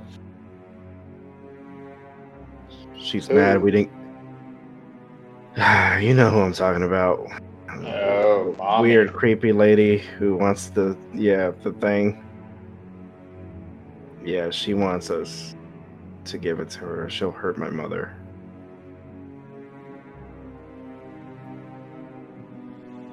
She's 3.14 3.30
mad 3.30 3.62
we 3.62 3.70
didn't. 3.70 3.92
you 6.02 6.16
know 6.16 6.32
who 6.32 6.40
I'm 6.42 6.52
talking 6.52 6.82
about. 6.82 7.30
Oh, 7.70 8.56
mommy. 8.58 8.90
Weird, 8.90 9.14
creepy 9.14 9.52
lady 9.52 10.00
who 10.00 10.36
wants 10.36 10.70
the 10.70 10.98
yeah 11.14 11.52
the 11.62 11.74
thing. 11.74 12.26
Yeah, 14.26 14.50
she 14.50 14.74
wants 14.74 15.12
us 15.12 15.54
to 16.26 16.40
give 16.40 16.60
it 16.60 16.72
to 16.72 16.80
her. 16.80 17.08
She'll 17.08 17.30
hurt 17.30 17.56
my 17.56 17.70
mother. 17.70 18.18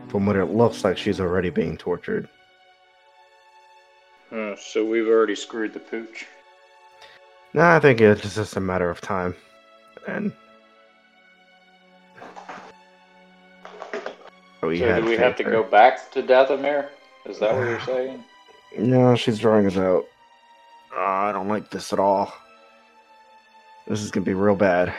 From 0.09 0.25
what 0.25 0.37
it 0.37 0.47
looks 0.47 0.83
like, 0.83 0.97
she's 0.97 1.21
already 1.21 1.51
being 1.51 1.77
tortured. 1.77 2.27
Uh, 4.33 4.57
so 4.57 4.83
we've 4.83 5.09
already 5.09 5.35
screwed 5.35 5.75
the 5.75 5.81
pooch. 5.81 6.25
Nah, 7.53 7.77
I 7.77 7.81
think 7.81 8.01
it's 8.01 8.35
just 8.35 8.57
a 8.57 8.61
matter 8.61 8.89
of 8.89 9.03
time. 9.03 9.35
And 10.07 10.33
we 14.63 14.79
so 14.79 15.01
do 15.01 15.07
we 15.07 15.17
have 15.17 15.37
to 15.37 15.45
faith 15.45 15.53
go 15.53 15.63
back 15.63 16.11
to 16.13 16.23
Dathomir? 16.23 16.89
Is 17.27 17.39
that 17.41 17.55
what 17.55 17.69
you're 17.69 17.81
saying? 17.81 18.25
No, 18.79 19.17
she's 19.17 19.41
drawing 19.41 19.67
us 19.67 19.77
out. 19.77 20.05
Uh, 20.97 21.01
I 21.01 21.33
don't 21.33 21.49
like 21.49 21.71
this 21.71 21.93
at 21.93 21.99
all. 21.99 22.33
This 23.89 24.01
is 24.01 24.13
gonna 24.13 24.25
be 24.25 24.33
real 24.33 24.55
bad. 24.55 24.95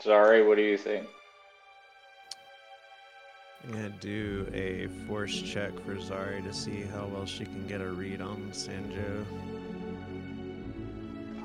Sorry, 0.00 0.44
what 0.44 0.56
do 0.56 0.62
you 0.62 0.76
think? 0.76 1.06
I'm 3.62 3.70
gonna 3.70 3.90
do 4.00 4.50
a 4.52 4.88
force 5.06 5.40
check 5.40 5.72
for 5.84 5.94
Zari 5.94 6.42
to 6.42 6.52
see 6.52 6.82
how 6.82 7.06
well 7.06 7.24
she 7.24 7.44
can 7.44 7.64
get 7.68 7.80
a 7.80 7.88
read 7.88 8.20
on 8.20 8.50
Sanjo. 8.50 9.24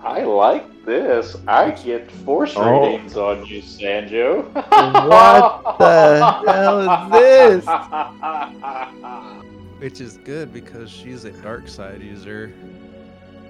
I 0.04 0.24
like 0.24 0.86
this. 0.86 1.38
I 1.48 1.72
get 1.72 2.12
force 2.12 2.54
Oh. 2.58 2.82
ratings 2.82 3.16
on 3.16 3.46
you, 3.46 3.62
Sanjo. 3.62 4.44
What 4.54 5.78
the 5.80 6.20
hell 6.52 7.12
is 7.12 7.63
this? 7.66 7.66
Which 9.80 10.02
is 10.02 10.18
good 10.18 10.54
because 10.54 10.89
she's 10.89 11.24
a 11.26 11.32
dark 11.32 11.68
side 11.68 12.02
user. 12.02 12.54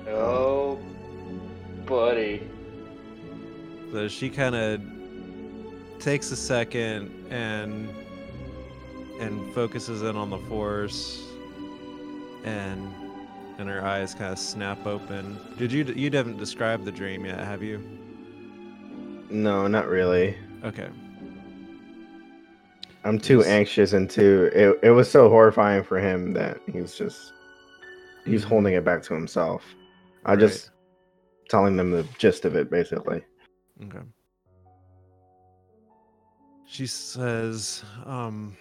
oh, 0.08 0.80
buddy. 1.86 2.48
So 3.92 4.08
she 4.08 4.30
kind 4.30 4.56
of 4.56 4.82
takes 6.00 6.32
a 6.32 6.36
second 6.36 7.12
and 7.32 7.89
and 9.20 9.54
focuses 9.54 10.02
in 10.02 10.16
on 10.16 10.30
the 10.32 10.39
force, 10.39 11.24
and 12.44 12.92
and 13.58 13.70
her 13.70 13.84
eyes 13.86 14.13
kind 14.13 14.32
of 14.32 14.39
snap 14.39 14.86
open. 14.86 15.39
Did 15.58 15.72
you 15.72 15.84
you 15.86 16.10
haven't 16.12 16.38
described 16.38 16.86
the 16.86 16.92
dream 16.92 17.26
yet, 17.26 17.39
have 17.39 17.62
you? 17.63 17.82
No, 19.30 19.68
not 19.68 19.88
really. 19.88 20.38
Okay. 20.63 20.89
I'm 23.04 23.20
too 23.20 23.44
anxious 23.44 23.94
and 23.94 24.10
too. 24.10 24.50
It, 24.54 24.80
it 24.84 24.92
was 24.92 25.10
so 25.12 25.28
horrifying 25.30 25.84
for 25.84 26.00
him 26.00 26.34
that 26.34 26.58
he 26.72 26.80
was 26.82 26.96
just. 26.96 27.34
He's 28.26 28.44
holding 28.44 28.74
it 28.74 28.86
back 28.86 29.04
to 29.04 29.13
himself. 29.13 29.63
I 30.26 30.32
Right. 30.32 30.39
just 30.39 30.72
telling 31.50 31.76
them 31.76 31.92
the 31.92 32.04
gist 32.18 32.46
of 32.46 32.56
it, 32.56 32.72
basically. 32.72 33.22
Okay. 33.84 34.00
She 36.66 36.88
says, 36.88 37.84
um, 38.06 38.56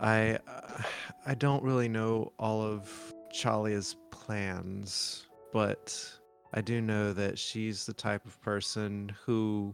I 0.00 0.38
uh, 0.48 0.82
I 1.30 1.34
don't 1.34 1.62
really 1.62 1.88
know 1.88 2.32
all 2.40 2.60
of 2.60 3.14
Chalia's 3.30 3.94
plans, 4.10 5.28
but 5.52 5.96
I 6.52 6.60
do 6.60 6.80
know 6.80 7.12
that 7.12 7.38
she's 7.38 7.86
the 7.86 7.92
type 7.92 8.26
of 8.26 8.42
person 8.42 9.14
who 9.24 9.72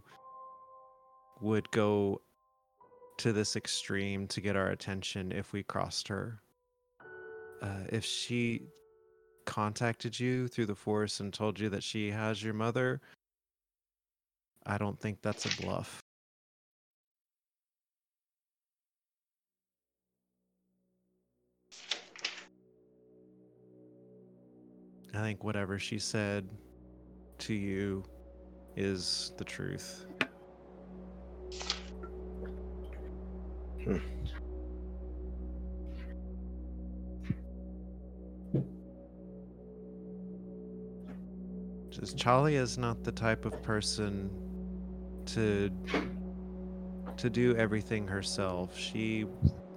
would 1.41 1.71
go 1.71 2.21
to 3.17 3.33
this 3.33 3.55
extreme 3.55 4.27
to 4.27 4.39
get 4.39 4.55
our 4.55 4.67
attention 4.67 5.31
if 5.31 5.51
we 5.51 5.63
crossed 5.63 6.07
her. 6.09 6.39
Uh, 7.63 7.85
if 7.89 8.05
she 8.05 8.67
contacted 9.47 10.19
you 10.19 10.47
through 10.47 10.67
the 10.67 10.75
force 10.75 11.21
and 11.21 11.33
told 11.33 11.59
you 11.59 11.69
that 11.69 11.81
she 11.81 12.11
has 12.11 12.43
your 12.43 12.53
mother, 12.53 13.01
I 14.67 14.77
don't 14.77 14.99
think 14.99 15.23
that's 15.23 15.45
a 15.45 15.61
bluff. 15.63 16.03
I 25.13 25.21
think 25.21 25.43
whatever 25.43 25.79
she 25.79 25.99
said 25.99 26.47
to 27.39 27.53
you 27.53 28.03
is 28.75 29.31
the 29.37 29.43
truth. 29.43 30.05
Hmm. 33.83 33.97
Just 41.89 42.23
is 42.55 42.77
not 42.77 43.03
the 43.03 43.11
type 43.11 43.45
of 43.45 43.61
person 43.63 44.29
to 45.25 45.71
to 47.17 47.29
do 47.29 47.55
everything 47.55 48.07
herself. 48.07 48.77
She 48.77 49.25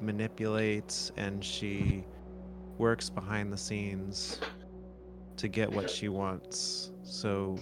manipulates 0.01 1.13
and 1.17 1.43
she 1.43 2.05
works 2.77 3.09
behind 3.09 3.51
the 3.53 3.57
scenes 3.57 4.41
to 5.41 5.49
get 5.49 5.73
what 5.73 5.89
she 5.89 6.11
wants. 6.11 6.93
So 7.03 7.59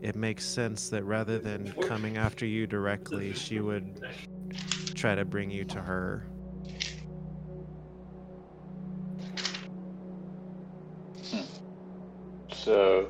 it 0.00 0.14
makes 0.14 0.44
sense 0.44 0.88
that 0.90 1.02
rather 1.02 1.36
than 1.36 1.72
coming 1.82 2.16
after 2.16 2.46
you 2.46 2.68
directly, 2.68 3.34
she 3.34 3.58
would 3.58 4.00
try 4.94 5.16
to 5.16 5.24
bring 5.24 5.50
you 5.50 5.64
to 5.64 5.80
her. 5.80 6.28
Hmm. 11.30 11.40
So 12.52 13.08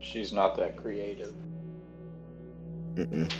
she's 0.00 0.32
not 0.32 0.56
that 0.56 0.76
creative. 0.76 1.32
Mm-mm. 2.94 3.32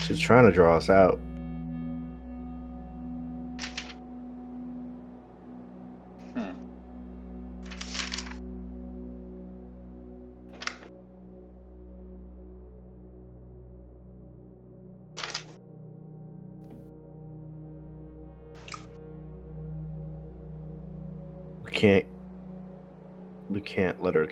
She's 0.00 0.18
trying 0.18 0.44
to 0.46 0.52
draw 0.52 0.76
us 0.76 0.90
out. 0.90 1.20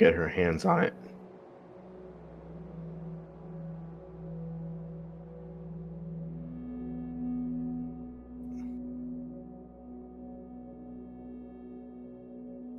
Get 0.01 0.15
her 0.15 0.29
hands 0.29 0.65
on 0.65 0.83
it. 0.83 0.95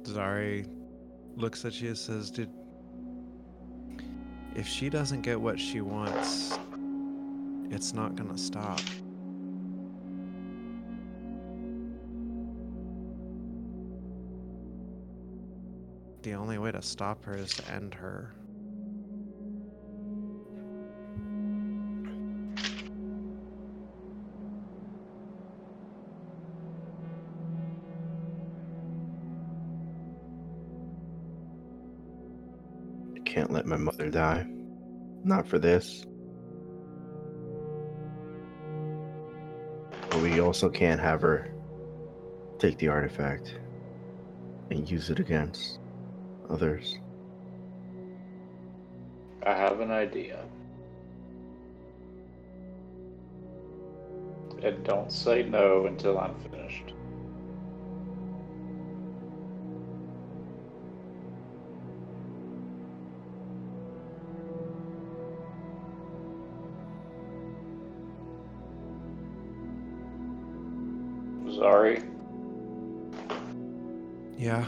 Zari 0.01 0.67
looks 1.35 1.63
at 1.63 1.79
you 1.79 1.89
and 1.89 1.97
says, 1.97 2.31
Did 2.31 2.49
if 4.55 4.67
she 4.67 4.89
doesn't 4.89 5.21
get 5.21 5.39
what 5.39 5.59
she 5.59 5.79
wants, 5.79 6.57
it's 7.69 7.93
not 7.93 8.15
gonna 8.15 8.35
stop. 8.35 8.81
To 16.81 16.87
stop 16.87 17.23
her 17.25 17.35
is 17.35 17.49
to 17.49 17.71
end 17.71 17.93
her. 17.93 18.33
I 33.15 33.19
can't 33.25 33.51
let 33.51 33.65
my 33.65 33.77
mother 33.77 34.09
die. 34.09 34.47
Not 35.23 35.47
for 35.47 35.59
this. 35.59 36.03
But 40.09 40.21
we 40.21 40.39
also 40.39 40.69
can't 40.69 40.99
have 40.99 41.21
her 41.21 41.53
take 42.59 42.77
the 42.77 42.87
artifact 42.87 43.55
and 44.69 44.89
use 44.89 45.09
it 45.09 45.19
against 45.19 45.80
others. 46.51 46.97
I 49.45 49.53
have 49.53 49.79
an 49.79 49.91
idea. 49.91 50.43
And 54.61 54.83
don't 54.83 55.11
say 55.11 55.43
no 55.43 55.87
until 55.87 56.19
I'm 56.19 56.35
finished. 56.35 56.93
Sorry. 71.55 72.03
Yeah. 74.37 74.65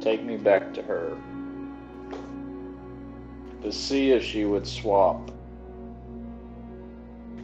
Take 0.00 0.24
me 0.24 0.38
back 0.38 0.72
to 0.74 0.82
her 0.82 1.16
to 3.62 3.70
see 3.70 4.12
if 4.12 4.24
she 4.24 4.46
would 4.46 4.66
swap 4.66 5.30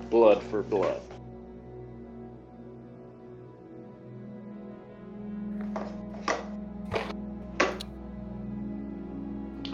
blood 0.09 0.43
for 0.43 0.63
blood. 0.63 1.03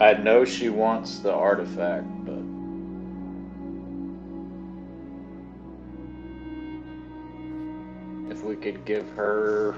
I 0.01 0.13
know 0.15 0.43
she 0.43 0.67
wants 0.67 1.19
the 1.19 1.31
artifact, 1.31 2.05
but 2.25 2.43
if 8.29 8.43
we 8.43 8.57
could 8.57 8.83
give 8.83 9.09
her 9.11 9.75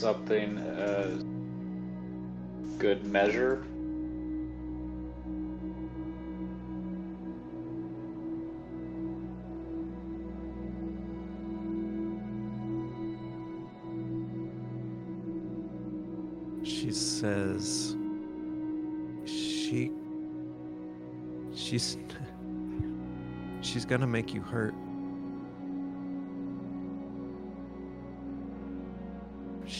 something 0.00 0.56
as 0.56 1.24
good 2.78 3.04
measure. 3.04 3.66
She 16.64 16.90
says 16.92 17.94
she 19.26 19.92
she's 21.54 21.98
she's 23.60 23.84
gonna 23.84 24.06
make 24.06 24.32
you 24.32 24.40
hurt. 24.40 24.74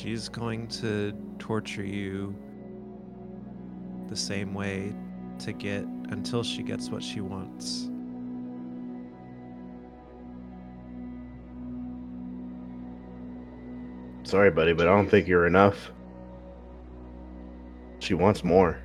she's 0.01 0.28
going 0.30 0.66
to 0.66 1.12
torture 1.38 1.84
you 1.84 2.34
the 4.09 4.16
same 4.16 4.55
way 4.55 4.94
to 5.38 5.53
get 5.53 5.84
until 6.09 6.42
she 6.42 6.62
gets 6.62 6.88
what 6.88 7.03
she 7.03 7.20
wants. 7.20 7.90
Sorry, 14.22 14.51
buddy, 14.51 14.72
but 14.72 14.86
I 14.86 14.94
don't 14.94 15.09
think 15.09 15.28
you're 15.28 15.46
enough. 15.46 15.92
She 17.98 18.14
wants 18.14 18.42
more. 18.42 18.80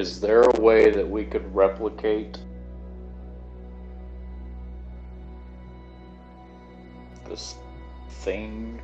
Is 0.00 0.18
there 0.18 0.40
a 0.40 0.60
way 0.62 0.90
that 0.90 1.06
we 1.06 1.26
could 1.26 1.54
replicate 1.54 2.38
this 7.28 7.56
thing? 8.08 8.80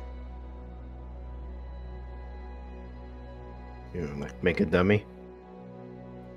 You 3.95 4.01
know, 4.01 4.15
like 4.19 4.43
make 4.43 4.59
a 4.59 4.65
dummy. 4.65 5.07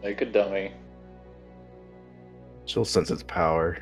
Make 0.02 0.22
a 0.22 0.24
dummy. 0.24 0.72
She'll 2.64 2.86
sense 2.86 3.10
its 3.10 3.22
power. 3.22 3.76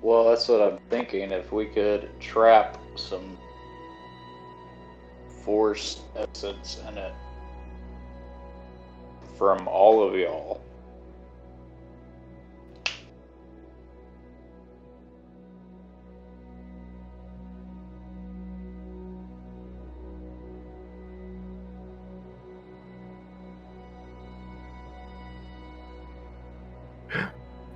Well, 0.00 0.30
that's 0.30 0.48
what 0.48 0.62
I'm 0.62 0.78
thinking. 0.88 1.32
If 1.32 1.52
we 1.52 1.66
could 1.66 2.08
trap 2.18 2.78
some 2.96 3.36
force 5.44 6.00
essence 6.16 6.80
in 6.88 6.96
it 6.96 7.12
from 9.40 9.66
all 9.66 10.06
of 10.06 10.14
y'all. 10.14 10.60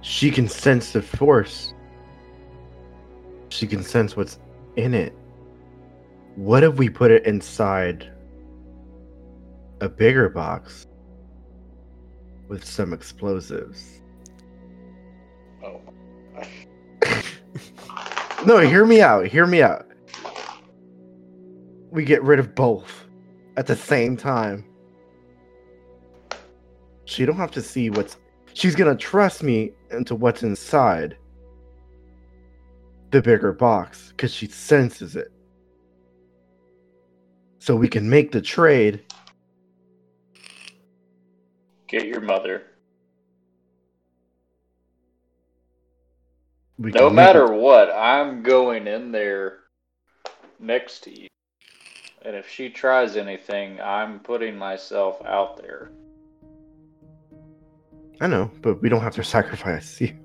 She 0.02 0.30
can 0.30 0.46
sense 0.46 0.92
the 0.92 1.00
force. 1.00 1.72
She 3.48 3.66
can 3.66 3.82
sense 3.82 4.14
what's 4.14 4.38
in 4.76 4.92
it. 4.92 5.14
What 6.36 6.62
if 6.62 6.74
we 6.76 6.90
put 6.90 7.10
it 7.10 7.24
inside 7.24 8.12
a 9.80 9.88
bigger 9.88 10.28
box 10.28 10.86
with 12.48 12.64
some 12.64 12.92
explosives? 12.92 14.00
Oh. 15.62 15.80
No, 18.46 18.58
hear 18.58 18.84
me 18.84 19.00
out. 19.00 19.26
Hear 19.26 19.46
me 19.46 19.62
out. 19.62 19.86
We 21.90 22.04
get 22.04 22.22
rid 22.22 22.38
of 22.38 22.54
both 22.54 23.06
at 23.56 23.66
the 23.66 23.74
same 23.74 24.18
time. 24.18 24.66
She 27.06 27.24
don't 27.24 27.36
have 27.36 27.52
to 27.52 27.62
see 27.62 27.88
what's. 27.88 28.18
She's 28.52 28.74
gonna 28.74 28.96
trust 28.96 29.42
me 29.42 29.72
into 29.90 30.14
what's 30.14 30.42
inside 30.42 31.16
the 33.12 33.22
bigger 33.22 33.52
box 33.52 34.08
because 34.10 34.34
she 34.34 34.46
senses 34.46 35.16
it. 35.16 35.32
So 37.60 37.76
we 37.76 37.88
can 37.88 38.10
make 38.10 38.30
the 38.30 38.42
trade. 38.42 39.02
Get 41.86 42.06
your 42.06 42.20
mother. 42.20 42.62
We 46.78 46.90
No 46.90 47.08
matter 47.08 47.52
what, 47.52 47.90
I'm 47.90 48.42
going 48.42 48.86
in 48.86 49.12
there 49.12 49.60
next 50.58 51.04
to 51.04 51.20
you. 51.20 51.28
And 52.22 52.34
if 52.34 52.48
she 52.48 52.70
tries 52.70 53.16
anything, 53.16 53.80
I'm 53.80 54.18
putting 54.18 54.56
myself 54.56 55.24
out 55.24 55.58
there. 55.58 55.90
I 58.20 58.26
know, 58.26 58.50
but 58.62 58.80
we 58.80 58.88
don't 58.88 59.02
have 59.02 59.14
to 59.16 59.24
sacrifice 59.24 60.00
you. 60.00 60.16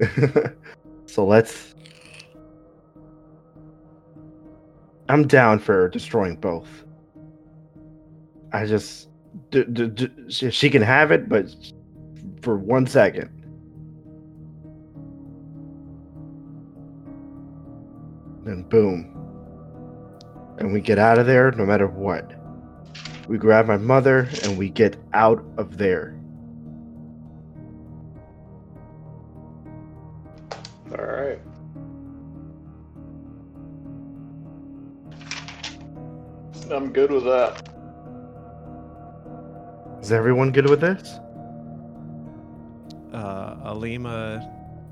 so 1.06 1.24
let's. 1.24 1.74
I'm 5.08 5.26
down 5.26 5.58
for 5.60 5.88
destroying 5.88 6.36
both. 6.36 6.68
I 8.52 8.66
just. 8.66 9.08
D- 9.50 9.64
d- 9.64 9.88
d- 9.88 10.50
she 10.50 10.70
can 10.70 10.82
have 10.82 11.10
it, 11.10 11.28
but 11.28 11.54
for 12.42 12.56
one 12.56 12.86
second. 12.86 13.30
Then 18.44 18.62
boom. 18.62 19.14
And 20.58 20.72
we 20.72 20.80
get 20.80 20.98
out 20.98 21.18
of 21.18 21.26
there 21.26 21.50
no 21.52 21.64
matter 21.64 21.86
what. 21.86 22.32
We 23.28 23.36
grab 23.36 23.66
my 23.66 23.76
mother 23.76 24.28
and 24.42 24.56
we 24.56 24.70
get 24.70 24.96
out 25.12 25.44
of 25.58 25.76
there. 25.76 26.18
Alright. 30.90 31.40
I'm 36.70 36.92
good 36.92 37.10
with 37.10 37.24
that. 37.24 37.77
Is 40.08 40.12
everyone 40.12 40.52
good 40.52 40.70
with 40.70 40.80
this? 40.80 41.20
Uh, 43.12 43.56
Alima 43.62 44.40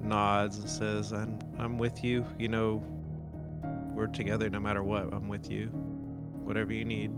nods 0.03 0.59
and 0.59 0.69
says, 0.69 1.11
"I'm 1.14 1.39
I'm 1.59 1.79
with 1.79 2.05
you. 2.05 2.27
You 2.39 2.49
know, 2.49 2.85
we're 3.95 4.09
together 4.09 4.51
no 4.51 4.61
matter 4.61 4.83
what. 4.83 5.11
I'm 5.14 5.27
with 5.27 5.51
you. 5.51 5.69
Whatever 6.45 6.75
you 6.75 6.85
need." 6.85 7.12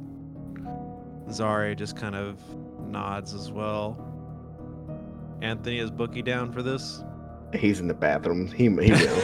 Zare 1.33 1.75
just 1.75 1.97
kind 1.97 2.15
of 2.15 2.39
nods 2.87 3.35
as 3.35 3.51
well. 3.51 3.99
Anthony 5.43 5.81
is 5.81 5.91
Bookie 5.91 6.23
down 6.23 6.53
for 6.53 6.63
this. 6.63 7.03
He's 7.53 7.81
in 7.81 7.89
the 7.89 7.95
bathroom. 7.95 8.47
He 8.47 8.67
he 8.67 8.69
will. 8.69 9.21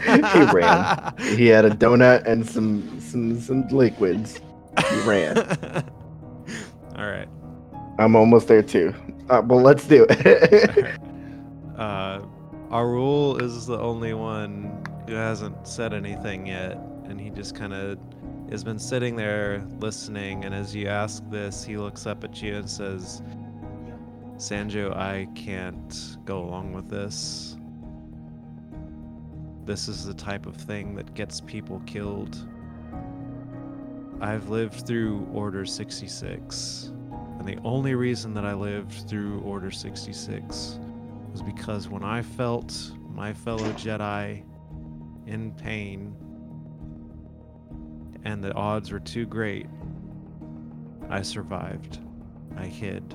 He 0.00 0.44
ran. 0.52 1.14
he 1.18 1.48
had 1.48 1.64
a 1.64 1.70
donut 1.70 2.24
and 2.24 2.48
some 2.48 3.00
some 3.00 3.40
some 3.40 3.66
liquids. 3.66 4.38
He 4.90 5.00
ran. 5.00 5.36
All 6.96 7.10
right. 7.10 7.26
I'm 8.02 8.16
almost 8.16 8.48
there 8.48 8.62
too. 8.62 8.94
Uh, 9.30 9.42
well, 9.46 9.60
let's 9.60 9.86
do 9.86 10.04
it. 10.10 10.98
uh, 11.78 12.20
Arul 12.70 13.40
is 13.40 13.66
the 13.66 13.78
only 13.78 14.12
one 14.12 14.84
who 15.06 15.14
hasn't 15.14 15.66
said 15.66 15.94
anything 15.94 16.46
yet, 16.46 16.78
and 17.04 17.20
he 17.20 17.30
just 17.30 17.54
kind 17.54 17.72
of 17.72 17.98
has 18.50 18.64
been 18.64 18.78
sitting 18.78 19.14
there 19.14 19.64
listening. 19.78 20.44
And 20.44 20.54
as 20.54 20.74
you 20.74 20.88
ask 20.88 21.22
this, 21.30 21.64
he 21.64 21.76
looks 21.76 22.06
up 22.06 22.24
at 22.24 22.42
you 22.42 22.56
and 22.56 22.68
says, 22.68 23.22
"Sanjo, 24.36 24.96
I 24.96 25.28
can't 25.36 26.16
go 26.24 26.42
along 26.42 26.72
with 26.72 26.88
this. 26.88 27.56
This 29.64 29.86
is 29.86 30.04
the 30.04 30.14
type 30.14 30.46
of 30.46 30.56
thing 30.56 30.96
that 30.96 31.14
gets 31.14 31.40
people 31.40 31.80
killed. 31.86 32.36
I've 34.20 34.48
lived 34.48 34.86
through 34.86 35.28
Order 35.32 35.64
66." 35.64 36.91
And 37.42 37.58
the 37.58 37.62
only 37.64 37.96
reason 37.96 38.34
that 38.34 38.44
I 38.44 38.54
lived 38.54 39.08
through 39.08 39.40
Order 39.40 39.72
66 39.72 40.78
was 41.32 41.42
because 41.42 41.88
when 41.88 42.04
I 42.04 42.22
felt 42.22 42.92
my 43.12 43.32
fellow 43.32 43.68
Jedi 43.72 44.44
in 45.26 45.50
pain 45.50 46.14
and 48.22 48.44
the 48.44 48.54
odds 48.54 48.92
were 48.92 49.00
too 49.00 49.26
great, 49.26 49.66
I 51.10 51.22
survived. 51.22 51.98
I 52.56 52.66
hid. 52.66 53.12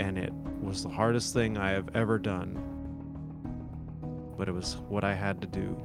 And 0.00 0.18
it 0.18 0.32
was 0.60 0.82
the 0.82 0.88
hardest 0.88 1.34
thing 1.34 1.56
I 1.56 1.70
have 1.70 1.88
ever 1.94 2.18
done. 2.18 2.60
But 4.36 4.48
it 4.48 4.52
was 4.52 4.74
what 4.88 5.04
I 5.04 5.14
had 5.14 5.40
to 5.40 5.46
do. 5.46 5.80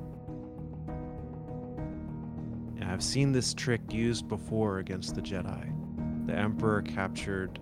And 2.77 2.85
I've 2.85 3.03
seen 3.03 3.31
this 3.31 3.53
trick 3.53 3.93
used 3.93 4.27
before 4.27 4.79
against 4.79 5.13
the 5.13 5.21
Jedi 5.21 5.71
the 6.25 6.33
Emperor 6.33 6.81
captured 6.81 7.59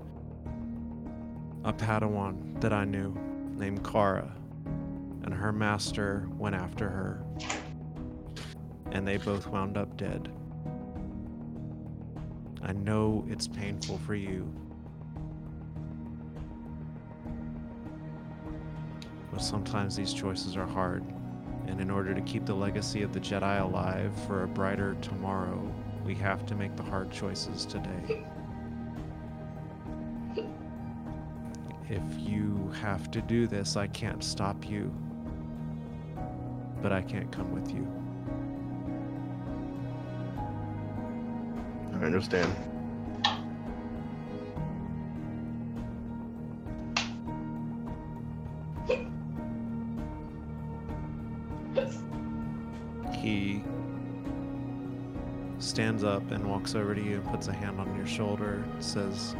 a 1.63 1.73
Padawan 1.73 2.59
that 2.61 2.73
I 2.73 2.85
knew 2.85 3.13
named 3.55 3.83
Kara, 3.83 4.31
and 5.23 5.33
her 5.33 5.51
master 5.51 6.27
went 6.37 6.55
after 6.55 6.89
her, 6.89 7.23
and 8.91 9.07
they 9.07 9.17
both 9.17 9.47
wound 9.47 9.77
up 9.77 9.97
dead. 9.97 10.31
I 12.61 12.73
know 12.73 13.25
it's 13.29 13.47
painful 13.47 13.97
for 13.99 14.15
you, 14.15 14.51
but 19.31 19.41
sometimes 19.41 19.95
these 19.95 20.13
choices 20.13 20.57
are 20.57 20.67
hard, 20.67 21.03
and 21.67 21.79
in 21.79 21.89
order 21.89 22.13
to 22.13 22.21
keep 22.21 22.45
the 22.45 22.53
legacy 22.53 23.03
of 23.03 23.13
the 23.13 23.19
Jedi 23.19 23.61
alive 23.61 24.11
for 24.27 24.43
a 24.43 24.47
brighter 24.47 24.95
tomorrow, 25.01 25.73
we 26.05 26.15
have 26.15 26.45
to 26.47 26.55
make 26.55 26.75
the 26.75 26.83
hard 26.83 27.11
choices 27.11 27.65
today. 27.65 28.25
If 31.89 32.03
you 32.19 32.71
have 32.81 33.09
to 33.11 33.21
do 33.21 33.47
this, 33.47 33.75
I 33.75 33.87
can't 33.87 34.23
stop 34.23 34.69
you, 34.69 34.93
but 36.83 36.91
I 36.91 37.01
can't 37.01 37.31
come 37.31 37.51
with 37.51 37.73
you. 37.73 37.87
I 41.99 42.05
understand. 42.05 42.55
He 53.13 53.63
stands 55.57 56.03
up 56.03 56.29
and 56.29 56.47
walks 56.47 56.75
over 56.75 56.93
to 56.93 57.01
you 57.01 57.15
and 57.15 57.25
puts 57.25 57.47
a 57.47 57.53
hand 57.53 57.79
on 57.79 57.95
your 57.97 58.05
shoulder 58.05 58.63
and 58.71 58.83
says, 58.83 59.35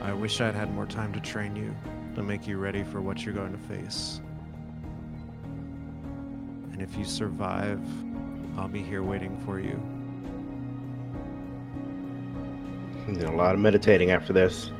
I 0.00 0.12
wish 0.12 0.40
I'd 0.40 0.54
had 0.54 0.72
more 0.72 0.86
time 0.86 1.12
to 1.12 1.20
train 1.20 1.56
you 1.56 1.74
to 2.14 2.22
make 2.22 2.46
you 2.46 2.58
ready 2.58 2.84
for 2.84 3.00
what 3.00 3.24
you're 3.24 3.34
going 3.34 3.52
to 3.52 3.58
face. 3.58 4.20
And 6.72 6.80
if 6.80 6.96
you 6.96 7.04
survive, 7.04 7.80
I'll 8.56 8.68
be 8.68 8.82
here 8.82 9.02
waiting 9.02 9.36
for 9.44 9.58
you. 9.58 9.80
Did 13.12 13.24
a 13.24 13.32
lot 13.32 13.54
of 13.54 13.60
meditating 13.60 14.10
after 14.10 14.32
this. 14.32 14.70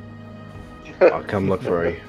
I'll 1.01 1.23
come 1.23 1.49
look 1.49 1.61
for 1.61 1.89
you. 1.89 1.99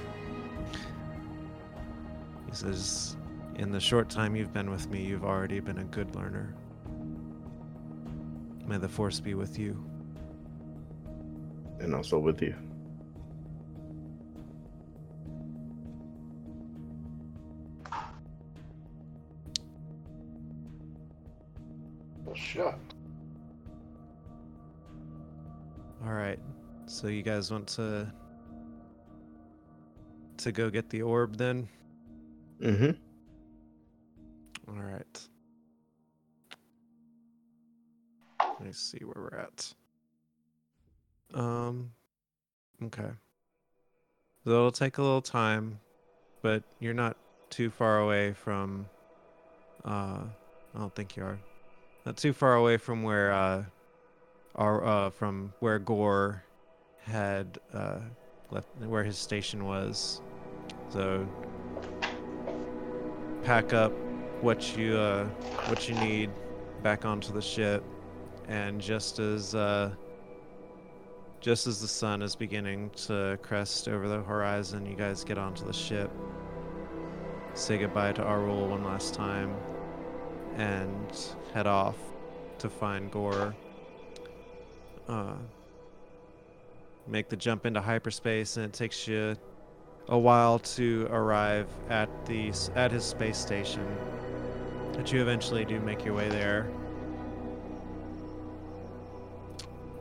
He 2.49 2.55
says, 2.55 3.17
In 3.57 3.73
the 3.73 3.81
short 3.81 4.11
time 4.11 4.37
you've 4.37 4.53
been 4.53 4.71
with 4.71 4.89
me, 4.91 5.03
you've 5.03 5.25
already 5.25 5.61
been 5.61 5.79
a 5.79 5.85
good 5.85 6.15
learner. 6.15 6.55
May 8.67 8.79
the 8.79 8.89
Force 8.89 9.19
be 9.19 9.35
with 9.35 9.59
you. 9.59 9.83
And 11.81 11.95
also 11.95 12.19
with 12.19 12.43
you. 12.43 12.55
So 27.01 27.09
you 27.09 27.23
guys 27.23 27.51
want 27.51 27.67
to 27.69 28.13
to 30.37 30.53
go 30.53 30.69
get 30.69 30.91
the 30.91 31.01
orb 31.01 31.39
then? 31.39 31.67
Mm-hmm. 32.61 32.91
All 34.69 34.83
right. 34.83 35.21
Let 38.43 38.61
me 38.61 38.73
see 38.73 38.99
where 38.99 39.15
we're 39.17 39.39
at. 39.39 39.73
Um 41.33 41.93
okay. 42.83 43.09
So 44.45 44.51
it'll 44.51 44.71
take 44.71 44.99
a 44.99 45.03
little 45.03 45.23
time, 45.23 45.81
but 46.43 46.63
you're 46.81 46.93
not 46.93 47.17
too 47.49 47.71
far 47.71 48.01
away 48.01 48.35
from 48.35 48.85
uh 49.87 50.25
I 50.75 50.79
don't 50.79 50.95
think 50.95 51.17
you 51.17 51.23
are. 51.23 51.39
Not 52.05 52.19
too 52.19 52.35
far 52.35 52.57
away 52.57 52.77
from 52.77 53.03
where 53.03 53.33
uh 53.33 53.65
our 54.55 54.85
uh 54.85 55.09
from 55.09 55.55
where 55.61 55.79
Gore 55.79 56.45
had 57.05 57.59
uh 57.73 57.99
left 58.51 58.69
where 58.79 59.05
his 59.05 59.19
station 59.19 59.65
was. 59.65 60.21
So 60.91 61.27
pack 63.43 63.73
up 63.73 63.93
what 64.41 64.77
you 64.77 64.97
uh, 64.97 65.27
what 65.67 65.89
you 65.89 65.95
need 65.97 66.31
back 66.83 67.05
onto 67.05 67.33
the 67.33 67.43
ship, 67.43 67.85
and 68.49 68.81
just 68.81 69.19
as 69.19 69.55
uh, 69.55 69.93
just 71.41 71.67
as 71.67 71.81
the 71.81 71.89
sun 71.89 72.23
is 72.23 72.35
beginning 72.37 72.91
to 73.07 73.39
crest 73.43 73.89
over 73.89 74.09
the 74.09 74.23
horizon, 74.23 74.87
you 74.87 74.97
guys 74.97 75.25
get 75.25 75.39
onto 75.39 75.65
the 75.65 75.73
ship. 75.73 76.11
Say 77.55 77.79
goodbye 77.79 78.13
to 78.13 78.23
Arul 78.23 78.69
one 78.69 78.85
last 78.85 79.15
time, 79.15 79.55
and 80.57 81.19
head 81.53 81.67
off 81.67 81.97
to 82.59 82.69
find 82.69 83.11
Gore. 83.11 83.55
Uh, 85.09 85.35
make 87.07 87.29
the 87.29 87.37
jump 87.37 87.67
into 87.67 87.81
hyperspace, 87.81 88.57
and 88.57 88.67
it 88.67 88.73
takes 88.73 89.07
you 89.09 89.37
a 90.09 90.19
while 90.19 90.59
to 90.59 91.07
arrive 91.11 91.69
at 91.89 92.09
the 92.27 92.53
at 92.75 92.91
his 92.91 93.05
space 93.05 93.39
station. 93.39 93.87
But 94.93 95.13
you 95.13 95.23
eventually 95.23 95.65
do 95.65 95.81
make 95.81 96.05
your 96.05 96.15
way 96.15 96.29
there. 96.29 96.71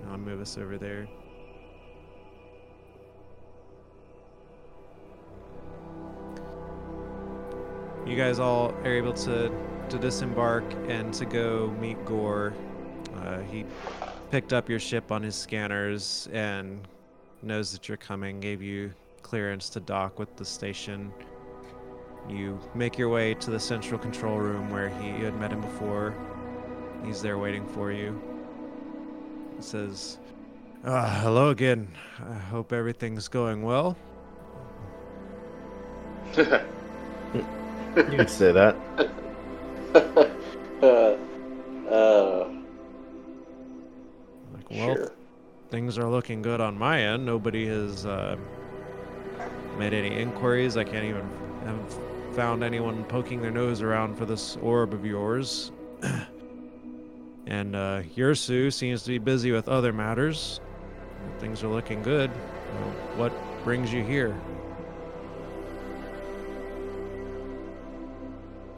I'll 0.10 0.18
move 0.18 0.42
us 0.42 0.58
over 0.58 0.78
there. 0.78 1.08
You 8.06 8.16
guys 8.16 8.40
all 8.40 8.72
are 8.84 8.92
able 8.92 9.14
to 9.14 9.52
to 9.90 9.98
disembark 9.98 10.64
and 10.88 11.14
to 11.16 11.26
go 11.26 11.76
meet 11.80 12.04
Gore. 12.06 12.54
Uh, 13.16 13.40
he 13.42 13.66
picked 14.32 14.54
up 14.54 14.70
your 14.70 14.80
ship 14.80 15.12
on 15.12 15.24
his 15.24 15.36
scanners 15.36 16.28
and 16.32 16.88
knows 17.42 17.72
that 17.72 17.88
you're 17.88 17.98
coming. 17.98 18.40
Gave 18.40 18.62
you 18.62 18.94
clearance 19.22 19.70
to 19.70 19.80
dock 19.80 20.20
with 20.20 20.36
the 20.36 20.46
station. 20.46 21.12
You 22.28 22.60
make 22.76 22.98
your 22.98 23.10
way 23.10 23.34
to 23.36 23.52
the 23.52 23.60
central 23.60 24.00
control 24.00 24.38
room 24.38 24.70
where 24.70 24.90
he 24.90 25.08
you 25.08 25.26
had 25.26 25.40
met 25.40 25.52
him 25.52 25.62
before. 25.62 26.14
He's 27.06 27.22
there 27.22 27.38
waiting 27.38 27.66
for 27.68 27.92
you. 27.92 28.22
He 29.56 29.64
says, 29.64 30.18
ah, 30.86 31.20
"Hello 31.24 31.50
again. 31.50 31.88
I 32.20 32.34
hope 32.36 32.74
everything's 32.74 33.28
going 33.28 33.64
well." 33.64 33.98
You 37.96 38.18
could 38.18 38.30
say 38.30 38.52
that. 38.52 38.76
uh, 40.84 41.18
uh, 41.92 42.59
Like, 44.70 44.80
well, 44.80 44.96
sure. 44.96 45.12
things 45.70 45.98
are 45.98 46.08
looking 46.08 46.42
good 46.42 46.62
on 46.62 46.78
my 46.78 47.02
end. 47.02 47.26
Nobody 47.26 47.68
has 47.68 48.06
uh, 48.06 48.36
made 49.78 49.94
any 49.94 50.16
inquiries. 50.20 50.78
I 50.78 50.84
can't 50.84 51.06
even 51.06 51.28
haven't 51.66 52.36
found 52.36 52.64
anyone 52.64 53.04
poking 53.06 53.42
their 53.42 53.52
nose 53.52 53.82
around 53.82 54.16
for 54.16 54.26
this 54.26 54.58
orb 54.58 54.94
of 54.94 55.06
yours. 55.06 55.72
and 57.48 57.76
uh, 57.76 58.02
Yursu 58.16 58.72
seems 58.72 59.04
to 59.04 59.10
be 59.10 59.18
busy 59.18 59.52
with 59.52 59.68
other 59.68 59.92
matters. 59.92 60.60
Things 61.40 61.64
are 61.64 61.68
looking 61.68 62.02
good. 62.04 62.32
Well, 62.32 62.92
what 63.18 63.64
brings 63.64 63.92
you 63.92 64.04
here? 64.04 64.40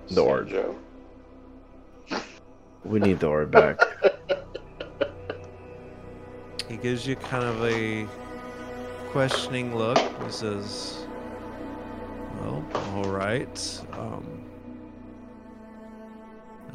The 0.10 0.24
orb. 0.24 0.50
Joe. 0.50 0.76
We 2.84 3.00
need 3.00 3.20
the 3.20 3.28
orb 3.28 3.52
back. 3.52 3.80
Gives 6.82 7.06
you 7.06 7.16
kind 7.16 7.44
of 7.44 7.64
a 7.64 8.08
questioning 9.12 9.76
look. 9.76 10.00
He 10.00 10.32
says, 10.32 11.06
"Well, 12.40 12.66
all 12.96 13.04
right. 13.04 13.82
Um, 13.94 14.26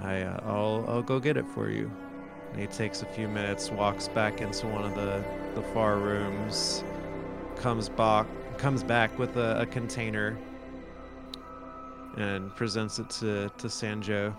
I, 0.00 0.22
uh, 0.22 0.40
I'll, 0.44 0.84
I'll 0.88 1.02
go 1.02 1.18
get 1.18 1.36
it 1.36 1.46
for 1.48 1.70
you." 1.70 1.90
And 2.52 2.60
he 2.60 2.68
takes 2.68 3.02
a 3.02 3.06
few 3.06 3.26
minutes, 3.26 3.70
walks 3.72 4.06
back 4.06 4.40
into 4.40 4.68
one 4.68 4.84
of 4.84 4.94
the, 4.94 5.24
the 5.56 5.62
far 5.74 5.96
rooms, 5.96 6.84
comes 7.56 7.88
back, 7.88 8.26
comes 8.58 8.84
back 8.84 9.18
with 9.18 9.36
a, 9.36 9.60
a 9.62 9.66
container, 9.66 10.38
and 12.16 12.54
presents 12.54 13.00
it 13.00 13.10
to 13.10 13.50
to 13.58 13.66
Sanjo. 13.66 14.34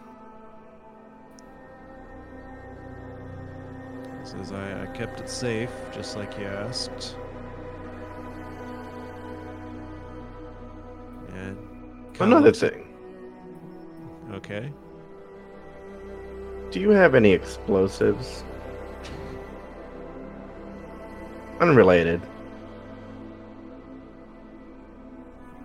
Says 4.37 4.51
I, 4.51 4.83
I 4.83 4.85
kept 4.87 5.19
it 5.19 5.29
safe, 5.29 5.71
just 5.93 6.15
like 6.15 6.37
you 6.37 6.45
asked. 6.45 7.15
And 11.33 11.57
Another 12.19 12.51
thing. 12.51 12.93
Okay. 14.33 14.71
Do 16.71 16.79
you 16.79 16.91
have 16.91 17.15
any 17.15 17.31
explosives? 17.31 18.43
Unrelated. 21.59 22.21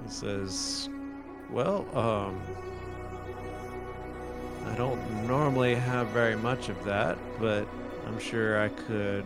He 0.04 0.10
says, 0.10 0.88
"Well, 1.50 1.84
um, 1.94 2.40
I 4.66 4.74
don't 4.76 5.26
normally 5.26 5.74
have 5.74 6.06
very 6.08 6.36
much 6.36 6.70
of 6.70 6.82
that, 6.84 7.18
but 7.38 7.66
I'm 8.06 8.18
sure 8.18 8.60
I 8.60 8.68
could 8.68 9.24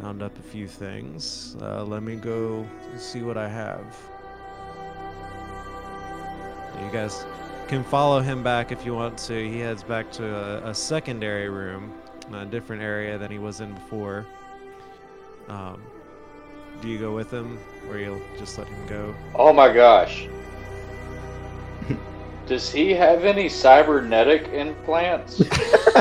round 0.00 0.22
up 0.22 0.38
a 0.38 0.42
few 0.42 0.66
things. 0.66 1.56
Uh, 1.60 1.84
let 1.84 2.02
me 2.02 2.16
go 2.16 2.66
see 2.96 3.22
what 3.22 3.36
I 3.36 3.48
have." 3.48 3.84
You 6.82 6.90
guys 6.90 7.24
can 7.68 7.84
follow 7.84 8.20
him 8.20 8.42
back 8.42 8.72
if 8.72 8.84
you 8.84 8.94
want 8.94 9.16
to. 9.18 9.34
He 9.50 9.60
heads 9.60 9.82
back 9.82 10.10
to 10.12 10.24
a, 10.24 10.70
a 10.70 10.74
secondary 10.74 11.48
room, 11.48 11.94
a 12.32 12.44
different 12.44 12.82
area 12.82 13.16
than 13.16 13.30
he 13.30 13.38
was 13.38 13.60
in 13.60 13.72
before. 13.72 14.26
Um, 15.48 15.82
do 16.82 16.88
you 16.88 16.98
go 16.98 17.14
with 17.14 17.30
him, 17.30 17.58
or 17.88 17.98
you'll 17.98 18.20
just 18.38 18.58
let 18.58 18.66
him 18.66 18.86
go? 18.86 19.14
Oh 19.34 19.52
my 19.52 19.72
gosh. 19.72 20.26
Does 22.46 22.70
he 22.70 22.90
have 22.92 23.24
any 23.24 23.48
cybernetic 23.48 24.48
implants? 24.48 25.40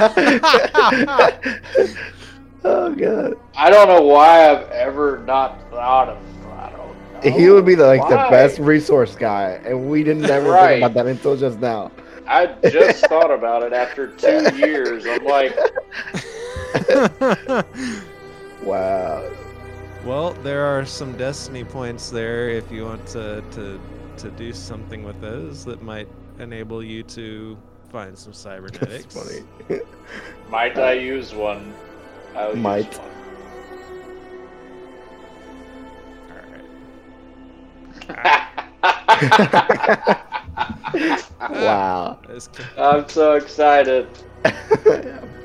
oh 2.63 2.93
god. 2.95 3.33
I 3.55 3.69
don't 3.69 3.87
know 3.87 4.01
why 4.03 4.49
I've 4.51 4.69
ever 4.71 5.19
not 5.25 5.69
thought 5.69 6.09
of. 6.09 6.17
I 6.51 6.69
don't 6.71 7.13
know. 7.13 7.31
He 7.31 7.49
would 7.49 7.65
be 7.65 7.75
the, 7.75 7.85
like 7.85 8.07
the 8.09 8.17
best 8.29 8.59
resource 8.59 9.15
guy, 9.15 9.61
and 9.65 9.89
we 9.89 10.03
didn't 10.03 10.25
ever 10.29 10.49
Right. 10.51 10.79
think 10.81 10.91
about 10.91 10.93
that 11.05 11.09
until 11.09 11.35
just 11.37 11.59
now. 11.59 11.91
I 12.27 12.47
just 12.69 13.05
thought 13.07 13.31
about 13.31 13.63
it 13.63 13.73
after 13.73 14.07
two 14.07 14.49
years. 14.55 15.05
I'm 15.07 15.23
like, 15.23 15.57
Wow. 18.63 19.29
well, 20.03 20.33
there 20.43 20.63
are 20.65 20.85
some 20.85 21.15
destiny 21.17 21.63
points 21.63 22.09
there 22.09 22.49
if 22.49 22.71
you 22.71 22.85
want 22.85 23.05
to 23.07 23.41
to 23.51 23.79
to 24.17 24.29
do 24.31 24.53
something 24.53 25.03
with 25.03 25.19
those 25.21 25.65
that 25.65 25.81
might 25.81 26.07
enable 26.39 26.83
you 26.83 27.03
to 27.03 27.57
find 27.89 28.17
some 28.17 28.33
cybernetics. 28.33 29.13
That's 29.13 29.39
funny. 29.67 29.69
might 30.49 30.77
I 30.77 30.93
use 30.93 31.33
one? 31.33 31.73
I'll 32.35 32.55
Might. 32.55 32.87
Use 32.87 32.99
one. 32.99 33.09
All 36.31 36.37
right. 36.37 36.63
wow. 41.49 42.19
That's 42.27 42.45
c- 42.45 42.63
I'm 42.77 43.07
so 43.07 43.33
excited. 43.33 44.07
I 44.45 44.51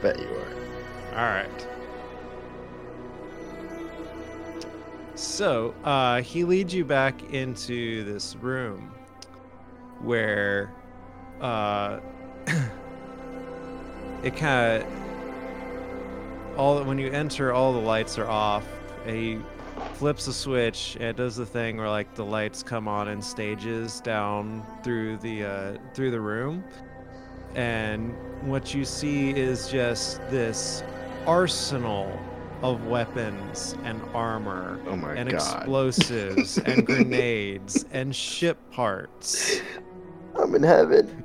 bet 0.02 0.18
you 0.18 0.26
are. 0.26 1.18
All 1.18 1.24
right. 1.24 1.66
So 5.14 5.74
uh, 5.84 6.22
he 6.22 6.44
leads 6.44 6.72
you 6.72 6.84
back 6.84 7.22
into 7.32 8.04
this 8.04 8.36
room 8.36 8.92
where 10.00 10.72
uh, 11.40 12.00
it 14.22 14.36
kind 14.36 14.82
of 14.82 16.58
all 16.58 16.82
when 16.84 16.98
you 16.98 17.10
enter, 17.10 17.52
all 17.52 17.72
the 17.72 17.78
lights 17.78 18.18
are 18.18 18.28
off. 18.28 18.66
He 19.06 19.38
flips 19.94 20.26
a 20.26 20.32
switch 20.32 20.96
and 20.98 21.04
it 21.04 21.16
does 21.16 21.36
the 21.36 21.46
thing 21.46 21.76
where 21.76 21.88
like 21.88 22.14
the 22.14 22.24
lights 22.24 22.62
come 22.62 22.88
on 22.88 23.08
in 23.08 23.22
stages 23.22 24.00
down 24.00 24.64
through 24.82 25.18
the 25.18 25.44
uh, 25.44 25.76
through 25.94 26.10
the 26.10 26.20
room, 26.20 26.64
and 27.54 28.14
what 28.42 28.74
you 28.74 28.84
see 28.84 29.30
is 29.30 29.68
just 29.68 30.18
this 30.30 30.82
arsenal 31.26 32.18
of 32.62 32.86
weapons 32.86 33.76
and 33.84 34.00
armor 34.14 34.80
Oh 34.88 34.96
my 34.96 35.14
and 35.14 35.30
god. 35.30 35.36
explosives 35.36 36.58
and 36.58 36.84
grenades 36.86 37.84
and 37.92 38.14
ship 38.14 38.58
parts. 38.72 39.60
I'm 40.34 40.54
in 40.56 40.64
heaven. 40.64 41.22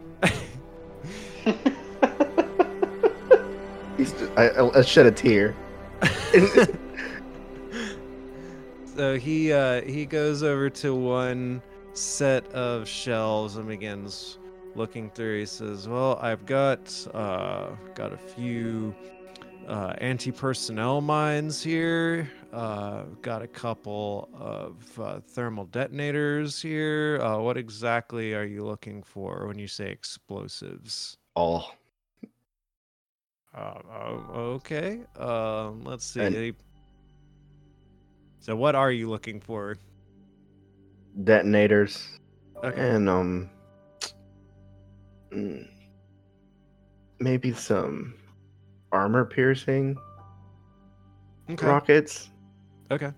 He's 3.98 4.12
just, 4.14 4.32
I, 4.38 4.50
I, 4.50 4.80
I 4.80 4.82
shed 4.82 5.06
a 5.06 5.12
tear. 5.12 5.56
So 8.96 9.18
he 9.18 9.52
uh, 9.52 9.82
he 9.82 10.06
goes 10.06 10.44
over 10.44 10.70
to 10.70 10.94
one 10.94 11.64
set 11.94 12.46
of 12.54 12.88
shelves 12.88 13.56
and 13.56 13.68
begins 13.68 14.38
looking 14.76 15.10
through. 15.10 15.40
He 15.40 15.46
says, 15.48 15.88
"Well, 15.88 16.20
I've 16.22 16.46
got 16.46 17.08
uh, 17.12 17.70
got 17.96 18.14
a 18.14 18.18
few 18.18 18.94
uh, 19.68 19.96
anti-personnel 19.98 21.02
mines 21.02 21.64
here. 21.64 22.30
Uh, 22.54 23.06
got 23.24 23.42
a 23.42 23.48
couple 23.48 24.30
of 24.34 25.00
uh, 25.00 25.20
thermal 25.22 25.66
detonators 25.66 26.62
here. 26.62 27.20
Uh, 27.20 27.40
what 27.40 27.58
exactly 27.58 28.36
are 28.36 28.46
you 28.46 28.64
looking 28.64 29.02
for 29.02 29.48
when 29.48 29.58
you 29.58 29.68
say 29.68 29.90
explosives?" 29.90 31.18
All. 31.36 31.72
Uh, 33.56 33.80
oh, 33.92 34.26
okay. 34.62 35.02
Um, 35.18 35.84
let's 35.84 36.06
see. 36.06 36.22
And- 36.22 36.56
So, 38.40 38.56
what 38.56 38.76
are 38.76 38.92
you 38.92 39.10
looking 39.10 39.40
for? 39.40 39.78
detonators 41.24 42.18
Okay. 42.64 42.90
and 42.90 43.08
um 43.08 43.50
mm, 45.32 45.68
maybe 47.20 47.54
some 47.54 48.16
armor 48.92 49.24
piercing 49.24 49.96
Okay. 51.52 51.66
rockets 51.68 52.30
Okay. 52.92 53.12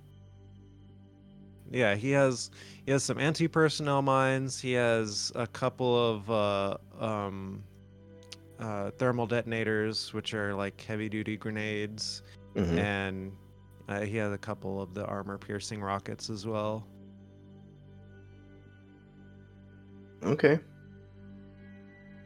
Yeah, 1.71 1.95
he 1.95 2.11
has 2.11 2.51
he 2.85 2.91
has 2.91 3.03
some 3.03 3.17
anti-personnel 3.19 4.01
mines. 4.01 4.59
He 4.59 4.73
has 4.73 5.31
a 5.35 5.47
couple 5.47 6.11
of 6.11 6.29
uh, 6.29 6.77
um, 7.03 7.63
uh, 8.59 8.91
thermal 8.91 9.25
detonators, 9.27 10.13
which 10.13 10.33
are 10.33 10.53
like 10.53 10.79
heavy-duty 10.81 11.37
grenades, 11.37 12.21
Mhm. 12.55 12.77
and 12.77 13.31
uh, 13.89 14.01
he 14.01 14.15
has 14.17 14.31
a 14.31 14.37
couple 14.37 14.81
of 14.81 14.93
the 14.93 15.05
armor-piercing 15.05 15.81
rockets 15.81 16.29
as 16.29 16.45
well. 16.45 16.87
okay 20.23 20.59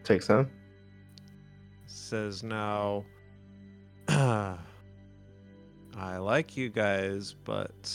take 0.06 0.22
some 0.22 0.50
Says 1.88 2.44
now, 2.44 3.04
I 6.00 6.18
like 6.18 6.56
you 6.56 6.70
guys, 6.70 7.36
but 7.44 7.92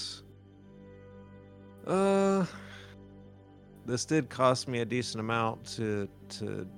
uh, 1.86 2.44
this 3.86 4.04
did 4.04 4.28
cost 4.28 4.68
me 4.68 4.80
a 4.80 4.84
decent 4.84 5.20
amount 5.20 5.64
to 5.76 6.06
to 6.30 6.68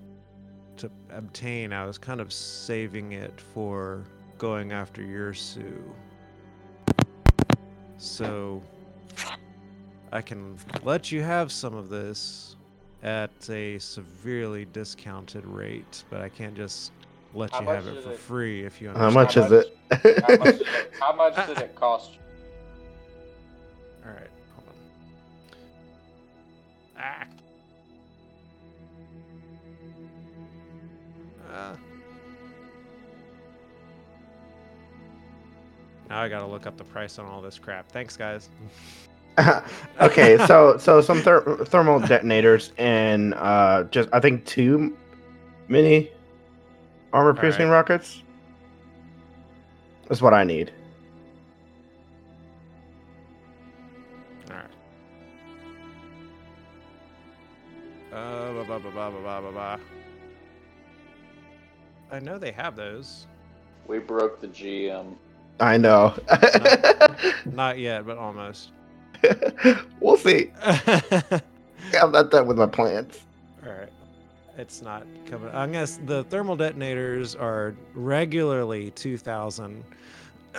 to 0.76 0.90
obtain. 1.10 1.72
I 1.72 1.84
was 1.84 1.98
kind 1.98 2.20
of 2.20 2.32
saving 2.32 3.12
it 3.12 3.40
for 3.40 4.04
going 4.38 4.70
after 4.70 5.02
Yursu. 5.02 5.82
So 7.98 8.62
I 10.12 10.22
can 10.22 10.56
let 10.84 11.10
you 11.10 11.22
have 11.22 11.50
some 11.50 11.74
of 11.74 11.88
this 11.88 12.54
at 13.02 13.30
a 13.50 13.78
severely 13.78 14.66
discounted 14.66 15.44
rate, 15.44 16.04
but 16.08 16.20
I 16.20 16.28
can't 16.28 16.54
just 16.54 16.92
let 17.34 17.50
How 17.50 17.62
you 17.62 17.66
have 17.66 17.86
it 17.88 18.04
for 18.04 18.12
it? 18.12 18.18
free 18.18 18.64
if 18.64 18.80
you 18.80 18.88
want. 18.88 18.98
how 18.98 19.10
much 19.10 19.36
is 19.36 19.50
it 19.50 19.75
How 19.90 20.36
much, 20.36 20.58
did 20.58 20.60
it, 20.62 20.92
how 20.98 21.12
much 21.14 21.46
did 21.46 21.58
it 21.58 21.74
cost 21.74 22.12
you? 22.12 22.18
All 24.04 24.12
right, 24.12 24.30
hold 24.54 24.68
on. 24.68 24.74
Ah. 26.98 27.26
Uh. 31.52 31.76
Now 36.08 36.20
I 36.20 36.28
gotta 36.28 36.46
look 36.46 36.66
up 36.66 36.76
the 36.76 36.84
price 36.84 37.18
on 37.18 37.26
all 37.26 37.40
this 37.40 37.58
crap. 37.58 37.90
Thanks, 37.90 38.16
guys. 38.16 38.48
okay 40.00 40.38
so 40.46 40.78
so 40.78 41.02
some 41.02 41.20
ther- 41.20 41.58
thermal 41.66 42.00
detonators 42.00 42.72
and 42.78 43.34
uh 43.34 43.84
just 43.90 44.08
i 44.14 44.18
think 44.18 44.42
two 44.46 44.96
mini 45.68 46.10
armor 47.12 47.34
piercing 47.34 47.68
right. 47.68 47.74
rockets 47.74 48.22
that's 50.08 50.22
what 50.22 50.34
I 50.34 50.44
need. 50.44 50.72
Uh, 58.12 58.48
I 62.10 62.20
know 62.20 62.38
they 62.38 62.52
have 62.52 62.76
those. 62.76 63.26
We 63.86 63.98
broke 63.98 64.40
the 64.40 64.48
GM. 64.48 65.16
I 65.60 65.76
know. 65.76 66.14
not, 66.30 67.20
not 67.46 67.78
yet, 67.78 68.06
but 68.06 68.16
almost. 68.16 68.70
we'll 70.00 70.16
see. 70.16 70.50
I'm 70.62 72.12
not 72.12 72.30
done 72.30 72.46
with 72.46 72.56
my 72.56 72.66
plans. 72.66 73.18
All 73.64 73.72
right. 73.72 73.88
It's 74.58 74.80
not 74.80 75.06
coming. 75.26 75.50
I 75.50 75.66
guess 75.66 76.00
the 76.06 76.24
thermal 76.24 76.56
detonators 76.56 77.34
are 77.34 77.74
regularly 77.94 78.90
2,000. 78.92 79.84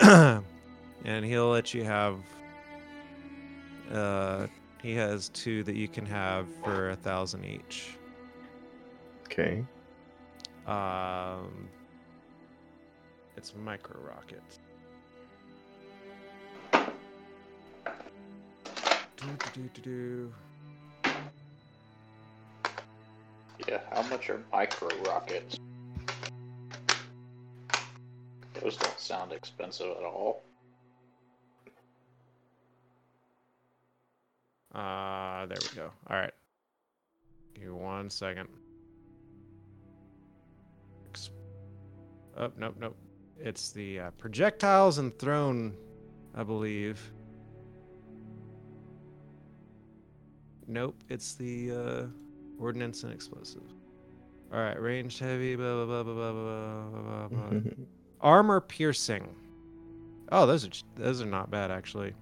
and 0.00 1.24
he'll 1.24 1.50
let 1.50 1.74
you 1.74 1.84
have. 1.84 2.18
Uh, 3.92 4.46
he 4.82 4.94
has 4.94 5.30
two 5.30 5.64
that 5.64 5.74
you 5.74 5.88
can 5.88 6.06
have 6.06 6.46
for 6.62 6.90
a 6.90 6.96
thousand 6.96 7.44
each. 7.44 7.96
okay 9.24 9.64
Um, 10.66 11.68
it's 13.36 13.54
micro 13.56 13.96
rockets. 14.00 14.60
Do, 19.16 19.26
do, 19.54 19.68
do, 19.74 19.80
do, 19.82 20.32
Yeah, 23.66 23.80
how 23.92 24.02
much 24.08 24.30
are 24.30 24.40
micro 24.52 24.88
rockets? 25.06 25.58
Those 28.54 28.76
don't 28.76 28.98
sound 28.98 29.32
expensive 29.32 29.90
at 29.90 30.04
all. 30.04 30.42
Uh, 34.74 35.46
there 35.46 35.56
we 35.60 35.76
go. 35.76 35.90
All 36.08 36.16
right. 36.16 36.32
Give 37.54 37.64
me 37.64 37.70
one 37.70 38.10
second. 38.10 38.48
Oh, 42.36 42.52
nope, 42.56 42.76
nope. 42.78 42.96
It's 43.40 43.72
the 43.72 44.00
uh, 44.00 44.10
projectiles 44.12 44.98
and 44.98 45.16
thrown, 45.18 45.74
I 46.36 46.44
believe. 46.44 47.12
Nope, 50.68 50.96
it's 51.08 51.34
the 51.34 51.72
uh, 51.72 52.06
ordnance 52.58 53.02
and 53.04 53.12
explosive. 53.12 53.62
All 54.52 54.58
right, 54.60 54.80
ranged 54.80 55.18
heavy. 55.18 55.56
Blah 55.56 55.84
blah 55.84 56.02
blah 56.02 56.14
blah 56.14 56.32
blah 56.32 56.88
blah 56.90 57.28
blah. 57.28 57.50
blah. 57.50 57.60
Armor 58.20 58.60
piercing. 58.60 59.34
Oh, 60.32 60.46
those 60.46 60.66
are 60.66 60.70
those 60.96 61.22
are 61.22 61.26
not 61.26 61.50
bad 61.50 61.70
actually. 61.70 62.14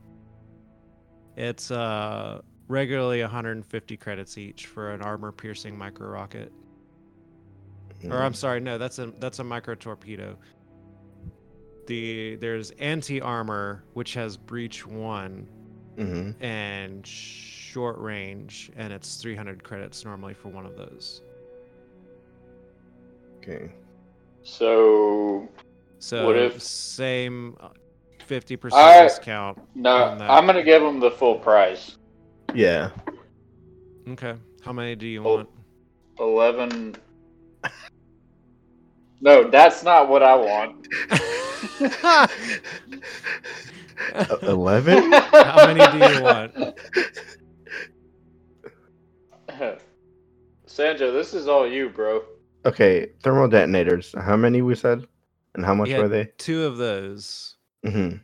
It's 1.36 1.70
uh 1.70 2.40
regularly 2.68 3.20
150 3.20 3.96
credits 3.96 4.38
each 4.38 4.66
for 4.66 4.90
an 4.92 5.02
armor 5.02 5.32
piercing 5.32 5.78
micro 5.78 6.08
rocket. 6.08 6.52
Or 8.10 8.22
I'm 8.22 8.34
sorry, 8.34 8.60
no, 8.60 8.78
that's 8.78 8.98
a 8.98 9.12
that's 9.18 9.38
a 9.38 9.44
micro 9.44 9.74
torpedo. 9.74 10.36
The 11.86 12.36
there's 12.36 12.72
anti 12.72 13.20
armor 13.20 13.84
which 13.94 14.14
has 14.14 14.36
breach 14.36 14.86
one 14.86 15.48
hmm 15.96 16.32
and 16.40 17.06
short 17.76 17.98
range, 17.98 18.70
and 18.78 18.90
it's 18.90 19.16
300 19.16 19.62
credits 19.62 20.02
normally 20.02 20.32
for 20.32 20.48
one 20.48 20.64
of 20.64 20.78
those. 20.78 21.20
Okay. 23.36 23.70
So 24.42 25.46
So 25.98 26.30
if- 26.30 26.62
same 26.62 27.54
uh, 27.60 27.68
50% 28.26 28.72
I- 28.72 29.02
discount. 29.02 29.58
no, 29.74 29.94
I'm 29.94 30.46
gonna 30.46 30.62
give 30.62 30.80
them 30.80 31.00
the 31.00 31.10
full 31.10 31.34
price. 31.34 31.98
Yeah. 32.54 32.88
Okay, 34.08 34.36
how 34.64 34.72
many 34.72 34.96
do 34.96 35.06
you 35.06 35.22
want? 35.22 35.50
Eleven. 36.18 36.96
No, 39.20 39.50
that's 39.50 39.82
not 39.82 40.08
what 40.08 40.22
I 40.22 40.34
want. 40.34 40.88
Eleven. 44.44 45.12
How 45.12 45.66
many 45.74 45.98
do 45.98 46.14
you 46.14 46.22
want? 46.22 46.54
Sanjo, 50.66 51.12
this 51.12 51.34
is 51.34 51.48
all 51.48 51.66
you, 51.66 51.88
bro. 51.88 52.22
Okay. 52.64 53.10
Thermal 53.22 53.48
detonators. 53.48 54.14
How 54.18 54.36
many 54.36 54.62
we 54.62 54.74
said, 54.74 55.06
and 55.54 55.64
how 55.64 55.74
much 55.74 55.90
were 55.90 56.08
they? 56.08 56.26
Two 56.38 56.64
of 56.64 56.76
those. 56.76 57.56
hmm 57.84 58.16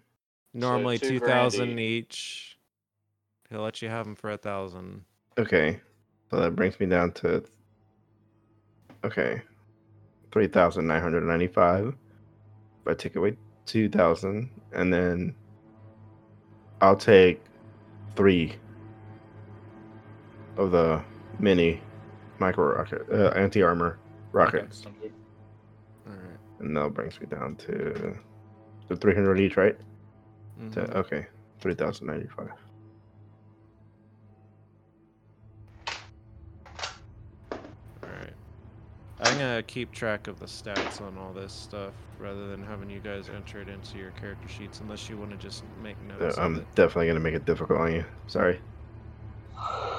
Normally 0.54 0.98
two 0.98 1.20
2000 1.20 1.78
each. 1.78 2.58
He'll 3.48 3.62
let 3.62 3.80
you 3.80 3.88
have 3.88 4.04
them 4.04 4.14
for 4.14 4.30
a 4.30 4.36
thousand. 4.36 5.04
Okay. 5.38 5.80
So 6.30 6.40
that 6.40 6.56
brings 6.56 6.78
me 6.80 6.86
down 6.86 7.12
to. 7.12 7.42
Okay. 9.04 9.42
Three 10.32 10.46
thousand 10.46 10.86
nine 10.86 11.02
hundred 11.02 11.24
ninety-five. 11.24 11.88
If 11.88 12.88
I 12.90 12.94
take 12.94 13.16
away 13.16 13.36
two 13.66 13.88
thousand, 13.88 14.50
and 14.72 14.92
then 14.92 15.34
I'll 16.80 16.96
take 16.96 17.42
three 18.16 18.56
of 20.56 20.70
the 20.70 21.02
mini 21.42 21.82
micro 22.38 22.74
rocket, 22.76 23.02
uh, 23.12 23.28
anti 23.36 23.62
armor 23.62 23.98
rockets, 24.32 24.86
All 24.86 24.92
right. 26.06 26.38
and 26.60 26.76
that 26.76 26.94
brings 26.94 27.20
me 27.20 27.26
down 27.26 27.56
to 27.56 28.16
the 28.88 28.96
three 28.96 29.14
hundred 29.14 29.40
each, 29.40 29.56
right? 29.56 29.76
To, 30.72 30.80
Mhm. 30.80 30.94
okay, 30.96 31.26
three 31.60 31.74
thousand 31.74 32.06
ninety-five. 32.06 32.50
All 38.04 38.10
right. 38.10 38.32
I'm 39.20 39.38
gonna 39.38 39.62
keep 39.62 39.92
track 39.92 40.26
of 40.26 40.38
the 40.40 40.46
stats 40.46 41.00
on 41.00 41.16
all 41.18 41.32
this 41.32 41.52
stuff 41.52 41.92
rather 42.18 42.48
than 42.48 42.62
having 42.64 42.90
you 42.90 43.00
guys 43.00 43.28
enter 43.28 43.60
it 43.60 43.68
into 43.68 43.98
your 43.98 44.10
character 44.12 44.48
sheets, 44.48 44.80
unless 44.80 45.08
you 45.08 45.16
want 45.16 45.30
to 45.32 45.36
just 45.36 45.62
make 45.82 45.96
notes 46.02 46.38
I'm 46.38 46.56
it. 46.56 46.74
definitely 46.74 47.08
gonna 47.08 47.20
make 47.20 47.34
it 47.34 47.44
difficult 47.44 47.80
on 47.80 47.92
you. 47.92 48.04
Sorry. 48.26 48.60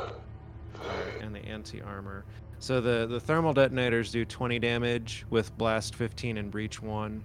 Alright, 1.53 1.65
and 1.65 1.65
the 1.65 1.77
anti 1.77 1.81
armor. 1.81 2.25
So 2.59 2.81
the 2.81 3.05
the 3.07 3.19
thermal 3.19 3.53
detonators 3.53 4.11
do 4.11 4.25
20 4.25 4.59
damage 4.59 5.25
with 5.29 5.55
blast 5.57 5.95
15 5.95 6.37
and 6.37 6.51
breach 6.51 6.81
1. 6.81 7.23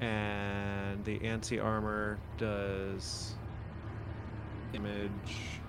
And 0.00 1.04
the 1.04 1.22
anti 1.24 1.58
armor 1.58 2.18
does 2.36 3.34
image 4.72 5.60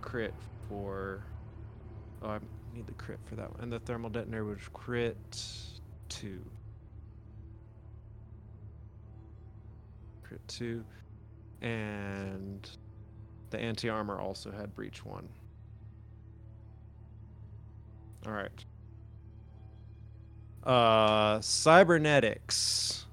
crit 0.00 0.34
for 0.68 1.22
Oh, 2.22 2.30
I 2.30 2.38
need 2.74 2.86
the 2.86 2.94
crit 2.94 3.18
for 3.24 3.34
that 3.36 3.50
one. 3.50 3.60
And 3.60 3.72
the 3.72 3.80
thermal 3.80 4.08
detonator 4.08 4.44
would 4.44 4.72
crit 4.72 5.42
2. 6.08 6.40
Crit 10.22 10.48
2 10.48 10.84
and 11.62 12.68
the 13.50 13.58
anti 13.58 13.88
armor 13.88 14.20
also 14.20 14.50
had 14.50 14.74
breach 14.74 15.04
one. 15.04 15.28
All 18.26 18.32
right. 18.32 18.64
Uh, 20.64 21.40
cybernetics. 21.40 23.06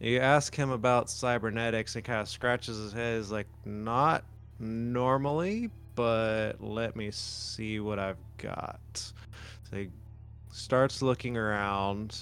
You 0.00 0.18
ask 0.18 0.54
him 0.54 0.70
about 0.70 1.08
cybernetics, 1.08 1.94
and 1.96 2.04
kind 2.04 2.20
of 2.20 2.28
scratches 2.28 2.76
his 2.76 2.92
head. 2.92 3.16
He's 3.16 3.30
like, 3.30 3.46
not 3.64 4.24
normally, 4.58 5.70
but 5.94 6.54
let 6.60 6.96
me 6.96 7.10
see 7.10 7.80
what 7.80 7.98
I've 7.98 8.18
got. 8.36 8.80
So 9.70 9.76
he 9.78 9.88
starts 10.52 11.00
looking 11.00 11.38
around. 11.38 12.18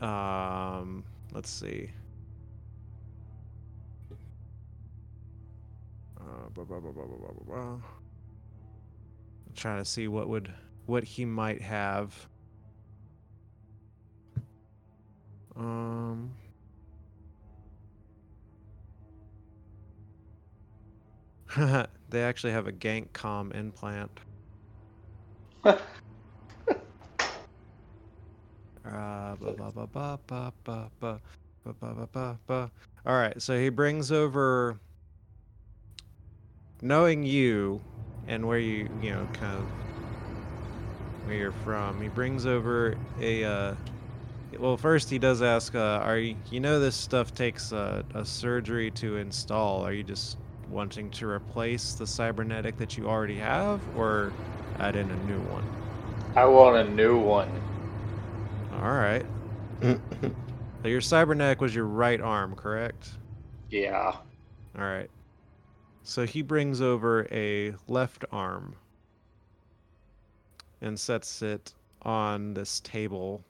Um, 0.00 1.02
let's 1.32 1.50
see. 1.50 1.90
Blah, 6.64 6.80
blah, 6.80 6.92
blah, 6.92 7.04
blah, 7.04 7.04
blah, 7.04 7.16
blah, 7.16 7.32
blah, 7.46 7.54
blah. 7.54 7.72
I'm 7.72 9.54
trying 9.54 9.78
to 9.78 9.84
see 9.84 10.08
what 10.08 10.28
would 10.28 10.52
what 10.86 11.04
he 11.04 11.24
might 11.24 11.62
have. 11.62 12.14
Um. 15.56 16.30
they 22.10 22.22
actually 22.22 22.52
have 22.52 22.66
a 22.66 22.72
gank 22.72 23.12
com 23.12 23.52
implant. 23.52 24.20
Uh, 28.84 29.36
ba, 29.36 29.52
ba, 29.52 29.70
ba, 29.70 29.86
ba, 29.86 30.18
ba, 30.26 30.52
ba, 30.64 30.90
ba, 30.98 31.20
ba, 31.64 31.74
ba, 31.74 31.94
ba, 31.94 32.08
ba, 32.10 32.38
ba. 32.46 32.70
All 33.04 33.16
right, 33.16 33.40
so 33.42 33.58
he 33.58 33.68
brings 33.68 34.10
over, 34.10 34.78
knowing 36.82 37.24
you 37.24 37.84
and 38.24 38.46
where 38.46 38.58
you, 38.58 38.88
you 39.00 39.12
know, 39.12 39.28
kind 39.32 39.54
of 39.60 39.70
where 41.22 41.34
you're 41.34 41.52
from. 41.52 42.00
He 42.00 42.08
brings 42.08 42.46
over 42.46 42.96
a. 43.16 43.44
Uh, 43.44 43.76
well, 44.58 44.76
first 44.78 45.10
he 45.10 45.18
does 45.18 45.42
ask, 45.42 45.74
uh, 45.74 46.00
"Are 46.02 46.18
you, 46.18 46.38
you 46.50 46.60
know 46.60 46.80
this 46.80 46.96
stuff 46.96 47.34
takes 47.34 47.72
a, 47.72 48.04
a 48.14 48.24
surgery 48.24 48.90
to 48.92 49.16
install? 49.16 49.82
Are 49.86 49.92
you 49.92 50.04
just 50.04 50.38
wanting 50.66 51.10
to 51.12 51.28
replace 51.28 51.94
the 51.94 52.06
cybernetic 52.06 52.78
that 52.78 52.96
you 52.96 53.08
already 53.08 53.38
have, 53.38 53.88
or 53.88 54.36
add 54.78 54.96
in 54.96 55.10
a 55.10 55.16
new 55.16 55.42
one?" 55.42 55.72
I 56.34 56.46
want 56.46 56.76
a 56.76 56.84
new 56.84 57.18
one. 57.18 57.66
All 58.70 58.80
right. 58.80 59.26
So 60.82 60.88
your 60.88 61.00
cybernetic 61.00 61.60
was 61.60 61.74
your 61.74 61.84
right 61.86 62.20
arm, 62.20 62.56
correct? 62.56 63.18
Yeah. 63.70 64.18
All 64.76 64.82
right. 64.84 65.10
So 66.08 66.24
he 66.24 66.40
brings 66.40 66.80
over 66.80 67.28
a 67.30 67.74
left 67.86 68.24
arm 68.32 68.74
and 70.80 70.98
sets 70.98 71.42
it 71.42 71.74
on 72.00 72.54
this 72.54 72.80
table. 72.80 73.44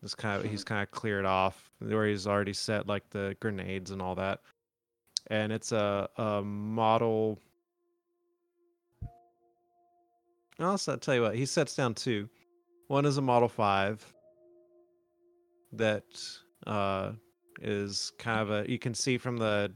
This 0.00 0.14
kind 0.14 0.42
of 0.42 0.50
he's 0.50 0.64
kind 0.64 0.82
of 0.82 0.90
cleared 0.90 1.26
off 1.26 1.70
where 1.80 2.06
he's 2.06 2.26
already 2.26 2.54
set 2.54 2.86
like 2.86 3.10
the 3.10 3.36
grenades 3.40 3.90
and 3.90 4.00
all 4.00 4.14
that. 4.14 4.40
And 5.26 5.52
it's 5.52 5.70
a, 5.72 6.08
a 6.16 6.40
model. 6.40 7.38
I'll 10.58 10.78
tell 10.78 11.14
you 11.14 11.20
what, 11.20 11.34
he 11.34 11.44
sets 11.44 11.76
down 11.76 11.92
two. 11.92 12.26
One 12.86 13.04
is 13.04 13.18
a 13.18 13.22
Model 13.22 13.50
5 13.50 14.14
that 15.72 16.04
uh, 16.66 17.12
is 17.60 18.12
kind 18.18 18.40
of 18.40 18.50
a. 18.50 18.70
You 18.70 18.78
can 18.78 18.94
see 18.94 19.18
from 19.18 19.36
the 19.36 19.70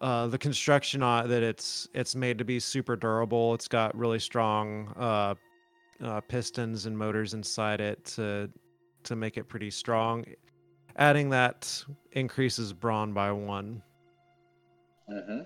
uh, 0.00 0.26
the 0.28 0.38
construction 0.38 1.02
on 1.02 1.28
that 1.28 1.42
it's 1.42 1.88
it's 1.94 2.14
made 2.14 2.38
to 2.38 2.44
be 2.44 2.58
super 2.58 2.96
durable. 2.96 3.54
It's 3.54 3.68
got 3.68 3.96
really 3.96 4.18
strong 4.18 4.88
uh, 4.96 5.34
uh, 6.02 6.20
pistons 6.22 6.86
and 6.86 6.96
motors 6.96 7.34
inside 7.34 7.80
it 7.80 8.04
to 8.16 8.50
to 9.04 9.16
make 9.16 9.36
it 9.36 9.44
pretty 9.48 9.70
strong. 9.70 10.24
Adding 10.96 11.30
that 11.30 11.84
increases 12.12 12.72
brawn 12.72 13.12
by 13.12 13.30
one. 13.32 13.82
Mm-hmm. 15.10 15.40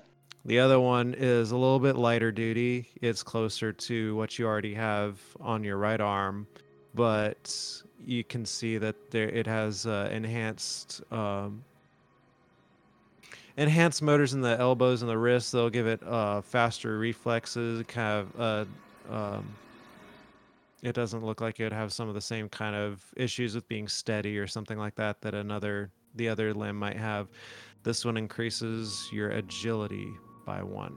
The 0.47 0.59
other 0.59 0.79
one 0.79 1.15
is 1.17 1.53
a 1.53 1.57
little 1.57 1.79
bit 1.79 1.97
lighter 1.97 2.31
duty. 2.31 2.91
It's 3.01 3.23
closer 3.23 3.73
to 3.73 4.15
what 4.17 4.39
you 4.39 4.47
already 4.47 4.75
have 4.75 5.19
on 5.41 5.65
your 5.65 5.79
right 5.79 6.01
arm, 6.01 6.47
but 6.95 7.83
you 7.99 8.25
can 8.25 8.45
see 8.45 8.77
that 8.79 9.11
there 9.11 9.29
it 9.31 9.47
has 9.47 9.87
uh, 9.87 10.11
enhanced 10.13 11.03
um, 11.11 11.65
enhanced 13.57 14.03
motors 14.03 14.35
in 14.35 14.41
the 14.41 14.59
elbows 14.59 15.03
and 15.03 15.11
the 15.11 15.19
wrists. 15.19 15.51
They'll 15.51 15.71
give 15.71 15.87
it 15.87 16.03
uh, 16.03 16.41
faster 16.41 16.99
reflexes. 16.99 17.85
Kind 17.87 18.29
of, 18.39 18.41
uh, 18.41 19.15
um, 19.15 19.55
it 20.83 20.95
doesn't 20.95 21.25
look 21.25 21.41
like 21.41 21.61
it 21.61 21.65
would 21.65 21.73
have 21.73 21.93
some 21.93 22.09
of 22.09 22.15
the 22.15 22.21
same 22.21 22.49
kind 22.49 22.77
of 22.77 23.03
issues 23.17 23.55
with 23.55 23.67
being 23.69 23.89
steady 23.89 24.39
or 24.39 24.47
something 24.47 24.79
like 24.79 24.95
that 24.97 25.21
that 25.23 25.35
another 25.35 25.91
the 26.17 26.29
other 26.29 26.53
limb 26.55 26.77
might 26.77 26.97
have. 26.97 27.29
This 27.83 28.05
one 28.05 28.17
increases 28.17 29.09
your 29.13 29.31
agility 29.31 30.09
by 30.47 30.63
one. 30.63 30.97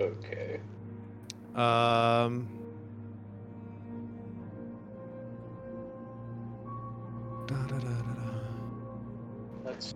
Okay. 0.00 0.60
Um. 1.54 2.48
Da, 7.46 7.56
da, 7.66 7.78
da. 7.78 7.88
That's 9.64 9.94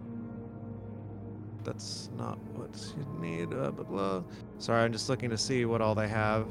That's 1.65 2.11
not 2.17 2.39
what 2.55 2.71
you 2.97 3.21
need. 3.21 3.53
Uh, 3.53 3.71
blah, 3.71 3.85
blah. 3.85 4.23
Sorry, 4.59 4.83
I'm 4.83 4.93
just 4.93 5.09
looking 5.09 5.31
to 5.31 5.39
see 5.39 5.65
what 5.65 5.81
all 5.81 5.95
they 5.95 6.09
have. 6.09 6.47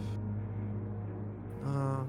Uh, 1.66 2.04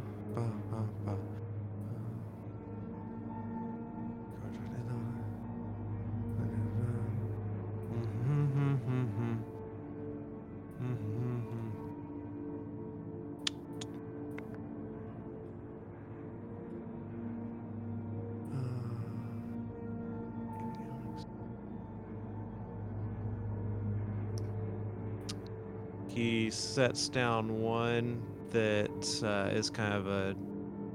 sets 26.72 27.08
down 27.08 27.60
one 27.60 28.22
that 28.50 29.22
uh, 29.22 29.54
is 29.54 29.68
kind 29.68 29.92
of 29.92 30.06
a 30.06 30.34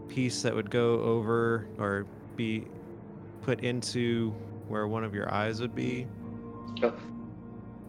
piece 0.08 0.42
that 0.42 0.54
would 0.54 0.72
go 0.72 1.02
over 1.02 1.68
or 1.78 2.06
be 2.36 2.66
put 3.42 3.62
into 3.64 4.32
where 4.68 4.88
one 4.88 5.04
of 5.04 5.14
your 5.14 5.32
eyes 5.34 5.62
would 5.62 5.76
be. 5.76 6.08
Oh. 6.82 6.94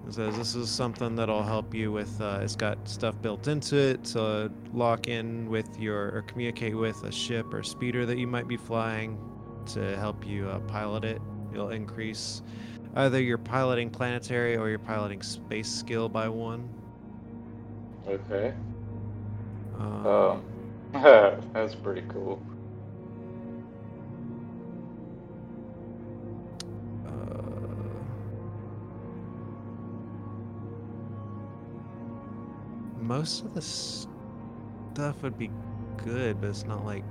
It 0.06 0.14
says 0.14 0.36
this 0.38 0.54
is 0.54 0.70
something 0.70 1.16
that'll 1.16 1.42
help 1.42 1.74
you 1.74 1.92
with. 1.92 2.20
Uh, 2.20 2.40
it's 2.42 2.56
got 2.56 2.88
stuff 2.88 3.20
built 3.20 3.46
into 3.48 3.76
it 3.76 4.04
to 4.04 4.50
lock 4.72 5.08
in 5.08 5.48
with 5.50 5.78
your 5.78 6.14
or 6.14 6.22
communicate 6.26 6.76
with 6.76 7.02
a 7.04 7.12
ship 7.12 7.52
or 7.52 7.62
speeder 7.62 8.06
that 8.06 8.16
you 8.16 8.26
might 8.26 8.48
be 8.48 8.56
flying 8.56 9.18
to 9.66 9.96
help 9.96 10.26
you 10.26 10.48
uh, 10.48 10.60
pilot 10.60 11.04
it. 11.04 11.20
It'll 11.52 11.70
increase 11.70 12.42
either 12.96 13.20
your 13.20 13.38
piloting 13.38 13.90
planetary 13.90 14.56
or 14.56 14.70
your 14.70 14.78
piloting 14.78 15.22
space 15.22 15.68
skill 15.68 16.08
by 16.08 16.28
one. 16.28 16.68
Okay. 18.08 18.54
Um, 19.78 20.04
Um, 20.04 20.42
that's 20.92 21.74
pretty 21.74 22.02
cool. 22.08 22.42
Uh, 27.06 27.10
most 33.00 33.44
of 33.44 33.54
the 33.54 33.62
stuff 33.62 35.22
would 35.22 35.38
be 35.38 35.50
good, 36.04 36.40
but 36.40 36.48
it's 36.50 36.64
not 36.64 36.84
like 36.84 37.04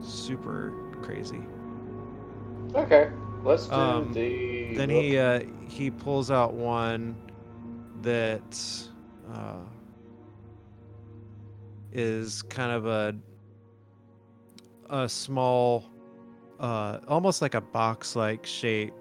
super 0.00 0.72
crazy. 1.02 1.40
Okay, 2.74 3.10
let's 3.44 3.68
do 3.68 4.06
Um, 4.06 4.12
the. 4.12 4.53
Then 4.76 4.90
he 4.90 5.18
uh, 5.18 5.42
he 5.68 5.90
pulls 5.90 6.30
out 6.30 6.54
one 6.54 7.16
that 8.02 8.60
uh, 9.32 9.64
is 11.92 12.42
kind 12.42 12.72
of 12.72 12.86
a 12.86 13.14
a 14.90 15.08
small, 15.08 15.90
uh, 16.60 16.98
almost 17.08 17.40
like 17.42 17.54
a 17.54 17.60
box-like 17.60 18.44
shape 18.44 18.92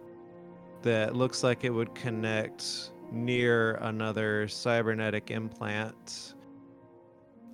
that 0.81 1.15
looks 1.15 1.43
like 1.43 1.63
it 1.63 1.69
would 1.69 1.93
connect 1.93 2.91
near 3.11 3.75
another 3.75 4.47
cybernetic 4.47 5.29
implant 5.29 6.35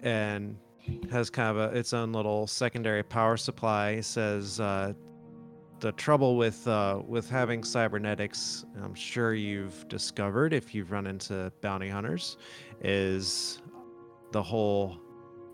and 0.01 0.57
has 1.11 1.29
kind 1.29 1.49
of 1.49 1.73
a, 1.73 1.77
its 1.77 1.93
own 1.93 2.11
little 2.13 2.47
secondary 2.47 3.03
power 3.03 3.37
supply. 3.37 3.91
It 3.91 4.05
says 4.05 4.59
uh, 4.59 4.93
the 5.79 5.91
trouble 5.93 6.35
with 6.37 6.67
uh, 6.67 7.01
with 7.07 7.29
having 7.29 7.63
cybernetics, 7.63 8.65
I'm 8.83 8.93
sure 8.93 9.33
you've 9.33 9.87
discovered 9.87 10.53
if 10.53 10.75
you've 10.75 10.91
run 10.91 11.07
into 11.07 11.51
bounty 11.61 11.89
hunters, 11.89 12.37
is 12.81 13.61
the 14.31 14.43
whole 14.43 14.97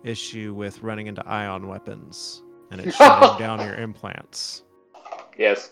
issue 0.04 0.54
with 0.54 0.82
running 0.84 1.08
into 1.08 1.26
ion 1.28 1.68
weapons 1.68 2.44
and 2.72 2.82
it 2.82 2.94
shutting 2.94 3.40
down 3.40 3.60
your 3.60 3.76
implants. 3.76 4.64
Yes. 5.38 5.72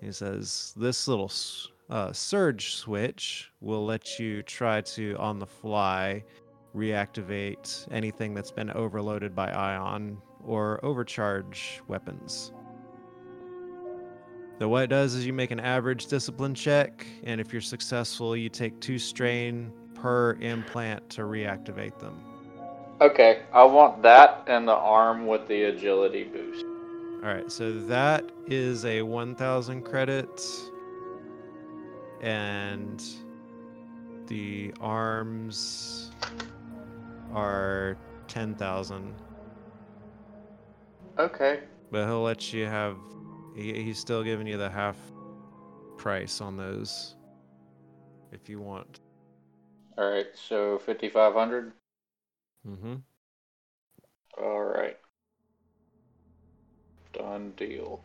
He 0.00 0.12
says 0.12 0.72
this 0.76 1.08
little 1.08 1.30
uh, 1.90 2.12
surge 2.12 2.74
switch 2.76 3.50
will 3.60 3.84
let 3.84 4.18
you 4.18 4.42
try 4.42 4.80
to, 4.80 5.16
on 5.18 5.38
the 5.38 5.46
fly, 5.46 6.24
reactivate 6.74 7.86
anything 7.90 8.32
that's 8.32 8.52
been 8.52 8.70
overloaded 8.70 9.34
by 9.34 9.50
ion 9.50 10.18
or 10.44 10.82
overcharge 10.84 11.82
weapons. 11.88 12.52
So 14.60 14.68
what 14.68 14.82
it 14.82 14.88
does 14.88 15.14
is 15.14 15.24
you 15.24 15.32
make 15.32 15.52
an 15.52 15.58
average 15.58 16.04
discipline 16.04 16.54
check, 16.54 17.06
and 17.24 17.40
if 17.40 17.50
you're 17.50 17.62
successful, 17.62 18.36
you 18.36 18.50
take 18.50 18.78
two 18.78 18.98
strain 18.98 19.72
per 19.94 20.34
implant 20.34 21.08
to 21.10 21.22
reactivate 21.22 21.98
them. 21.98 22.20
Okay, 23.00 23.44
I 23.54 23.64
want 23.64 24.02
that 24.02 24.44
and 24.48 24.68
the 24.68 24.74
arm 24.74 25.26
with 25.26 25.48
the 25.48 25.62
agility 25.62 26.24
boost. 26.24 26.66
All 27.22 27.34
right, 27.34 27.50
so 27.50 27.72
that 27.86 28.30
is 28.48 28.84
a 28.84 29.00
1,000 29.00 29.80
credits, 29.80 30.70
and 32.20 33.02
the 34.26 34.74
arms 34.78 36.10
are 37.32 37.96
10,000. 38.28 39.14
Okay. 41.18 41.60
But 41.90 42.04
he'll 42.04 42.22
let 42.22 42.52
you 42.52 42.66
have. 42.66 42.98
He, 43.60 43.82
he's 43.82 43.98
still 43.98 44.22
giving 44.22 44.46
you 44.46 44.56
the 44.56 44.70
half 44.70 44.96
price 45.98 46.40
on 46.40 46.56
those, 46.56 47.16
if 48.32 48.48
you 48.48 48.58
want. 48.58 49.00
All 49.98 50.10
right. 50.10 50.28
So 50.34 50.78
fifty-five 50.78 51.34
hundred. 51.34 51.72
Mm-hmm. 52.66 52.94
All 54.42 54.62
right. 54.62 54.96
Done 57.12 57.52
deal. 57.56 58.02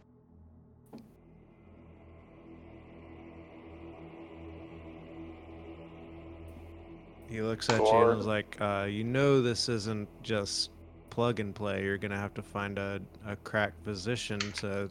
He 7.30 7.41
looks 7.41 7.70
at 7.70 7.80
you 7.80 7.95
and 7.95 8.20
is 8.20 8.26
like, 8.26 8.58
uh, 8.60 8.88
"You 8.89 9.06
know, 9.06 9.41
this 9.41 9.70
isn't 9.70 10.10
just 10.22 10.72
plug 11.10 11.39
and 11.39 11.56
play. 11.56 11.82
You're 11.82 11.97
gonna 11.97 12.18
have 12.18 12.34
to 12.34 12.41
find 12.41 12.78
a, 12.78 12.99
a 13.26 13.38
cracked 13.38 13.82
physician 13.86 14.39
to 14.58 14.89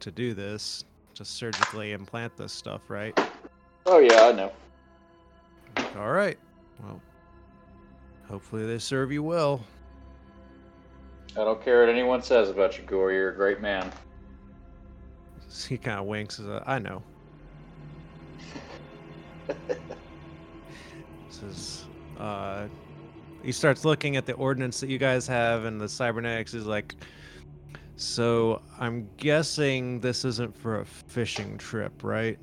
to 0.00 0.10
do 0.10 0.34
this, 0.34 0.84
to 1.14 1.24
surgically 1.24 1.92
implant 1.92 2.36
this 2.36 2.52
stuff, 2.52 2.88
right?" 2.88 3.18
Oh 3.86 3.98
yeah, 3.98 4.24
I 4.24 4.32
know. 4.32 4.52
All 5.96 6.10
right. 6.10 6.38
Well, 6.82 7.00
hopefully 8.28 8.66
they 8.66 8.78
serve 8.78 9.10
you 9.10 9.22
well. 9.22 9.64
I 11.32 11.44
don't 11.44 11.62
care 11.62 11.80
what 11.80 11.88
anyone 11.88 12.22
says 12.22 12.50
about 12.50 12.76
you, 12.76 12.84
Gore. 12.84 13.12
You're 13.12 13.30
a 13.30 13.34
great 13.34 13.60
man. 13.60 13.90
He 15.68 15.78
kind 15.78 15.98
of 15.98 16.04
winks. 16.04 16.38
As 16.38 16.46
a, 16.46 16.62
I 16.66 16.78
know. 16.78 17.02
Says, 21.30 21.86
uh, 22.18 22.68
he 23.42 23.50
starts 23.50 23.84
looking 23.84 24.16
at 24.16 24.26
the 24.26 24.34
ordinance 24.34 24.78
that 24.80 24.90
you 24.90 24.98
guys 24.98 25.26
have, 25.26 25.64
and 25.64 25.80
the 25.80 25.88
cybernetics 25.88 26.52
is 26.52 26.66
like. 26.66 26.94
So 27.98 28.62
I'm 28.78 29.08
guessing 29.16 29.98
this 29.98 30.24
isn't 30.24 30.56
for 30.56 30.82
a 30.82 30.84
fishing 30.84 31.58
trip, 31.58 32.04
right? 32.04 32.38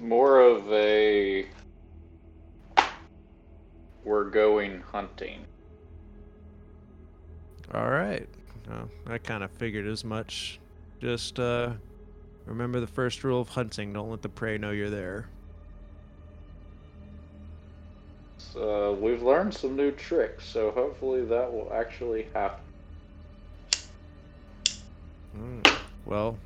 More 0.00 0.40
of 0.40 0.72
a. 0.72 1.46
We're 4.04 4.30
going 4.30 4.80
hunting. 4.90 5.44
All 7.74 7.90
right. 7.90 8.26
Uh, 8.70 8.84
I 9.06 9.18
kind 9.18 9.44
of 9.44 9.50
figured 9.50 9.86
as 9.86 10.02
much. 10.02 10.58
Just 10.98 11.38
uh, 11.38 11.72
remember 12.46 12.80
the 12.80 12.86
first 12.86 13.22
rule 13.22 13.42
of 13.42 13.50
hunting: 13.50 13.92
don't 13.92 14.08
let 14.08 14.22
the 14.22 14.30
prey 14.30 14.56
know 14.56 14.70
you're 14.70 14.88
there. 14.88 15.28
Uh, 18.56 18.92
we've 18.98 19.22
learned 19.22 19.54
some 19.54 19.76
new 19.76 19.90
tricks, 19.92 20.46
so 20.46 20.70
hopefully 20.70 21.24
that 21.24 21.52
will 21.52 21.72
actually 21.72 22.28
happen. 22.34 22.64
Mm, 25.36 25.66
Well, 26.04 26.38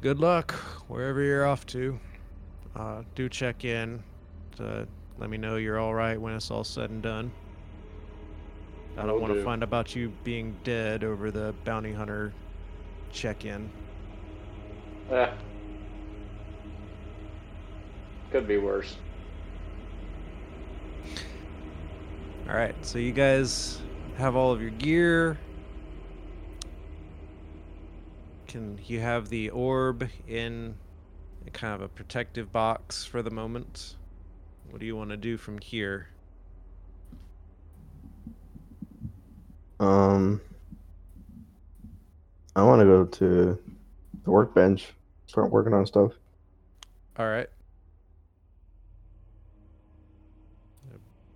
good 0.00 0.18
luck 0.18 0.52
wherever 0.88 1.22
you're 1.22 1.46
off 1.46 1.66
to. 1.66 2.00
Uh, 2.74 3.04
do 3.14 3.28
check 3.28 3.64
in 3.64 4.04
to 4.56 4.88
let 5.16 5.30
me 5.30 5.36
know 5.38 5.56
you're 5.56 5.78
all 5.78 5.94
right 5.94 6.20
when 6.20 6.34
it's 6.34 6.50
all 6.50 6.64
said 6.64 6.90
and 6.90 7.02
done. 7.02 7.34
I 8.96 9.06
don't 9.06 9.18
Will 9.18 9.20
want 9.20 9.32
to 9.32 9.34
do. 9.34 9.40
find 9.40 9.62
about 9.62 9.94
you 9.94 10.10
being 10.24 10.58
dead 10.62 11.04
over 11.04 11.30
the 11.30 11.54
bounty 11.64 11.92
hunter 11.92 12.36
check-in. 13.10 13.72
Eh. 15.08 15.30
Could 18.30 18.46
be 18.46 18.58
worse. 18.58 18.98
All 22.48 22.54
right, 22.54 22.74
so 22.80 22.98
you 22.98 23.12
guys 23.12 23.78
have 24.16 24.34
all 24.34 24.52
of 24.52 24.62
your 24.62 24.70
gear. 24.70 25.36
Can 28.46 28.80
you 28.86 29.00
have 29.00 29.28
the 29.28 29.50
orb 29.50 30.08
in 30.26 30.74
kind 31.52 31.74
of 31.74 31.82
a 31.82 31.88
protective 31.88 32.50
box 32.50 33.04
for 33.04 33.20
the 33.20 33.30
moment? 33.30 33.96
What 34.70 34.80
do 34.80 34.86
you 34.86 34.96
want 34.96 35.10
to 35.10 35.18
do 35.18 35.36
from 35.36 35.58
here? 35.58 36.08
Um, 39.78 40.40
I 42.56 42.62
want 42.62 42.80
to 42.80 42.86
go 42.86 43.04
to 43.04 43.58
the 44.24 44.30
workbench, 44.30 44.94
start 45.26 45.50
working 45.50 45.74
on 45.74 45.84
stuff. 45.84 46.12
All 47.18 47.26
right. 47.26 47.50